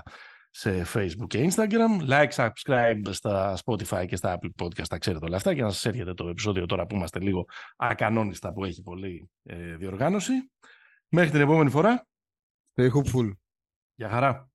σε 0.59 0.85
Facebook 0.93 1.27
και 1.27 1.49
Instagram. 1.51 2.09
Like, 2.09 2.29
subscribe 2.29 3.01
στα 3.09 3.57
Spotify 3.65 4.05
και 4.07 4.15
στα 4.15 4.39
Apple 4.39 4.65
Podcast, 4.65 4.87
τα 4.87 4.97
ξέρετε 4.97 5.25
όλα 5.25 5.35
αυτά 5.35 5.53
και 5.53 5.61
να 5.61 5.69
σας 5.69 5.85
έρχεται 5.85 6.13
το 6.13 6.27
επεισόδιο 6.27 6.65
τώρα 6.65 6.85
που 6.85 6.95
είμαστε 6.95 7.19
λίγο 7.19 7.45
ακανόνιστα 7.75 8.53
που 8.53 8.65
έχει 8.65 8.81
πολύ 8.81 9.29
ε, 9.43 9.75
διοργάνωση. 9.75 10.33
Μέχρι 11.09 11.29
την 11.29 11.41
επόμενη 11.41 11.69
φορά. 11.69 12.07
Stay 12.75 12.89
hopeful. 12.91 13.31
Γεια 13.95 14.09
χαρά. 14.09 14.49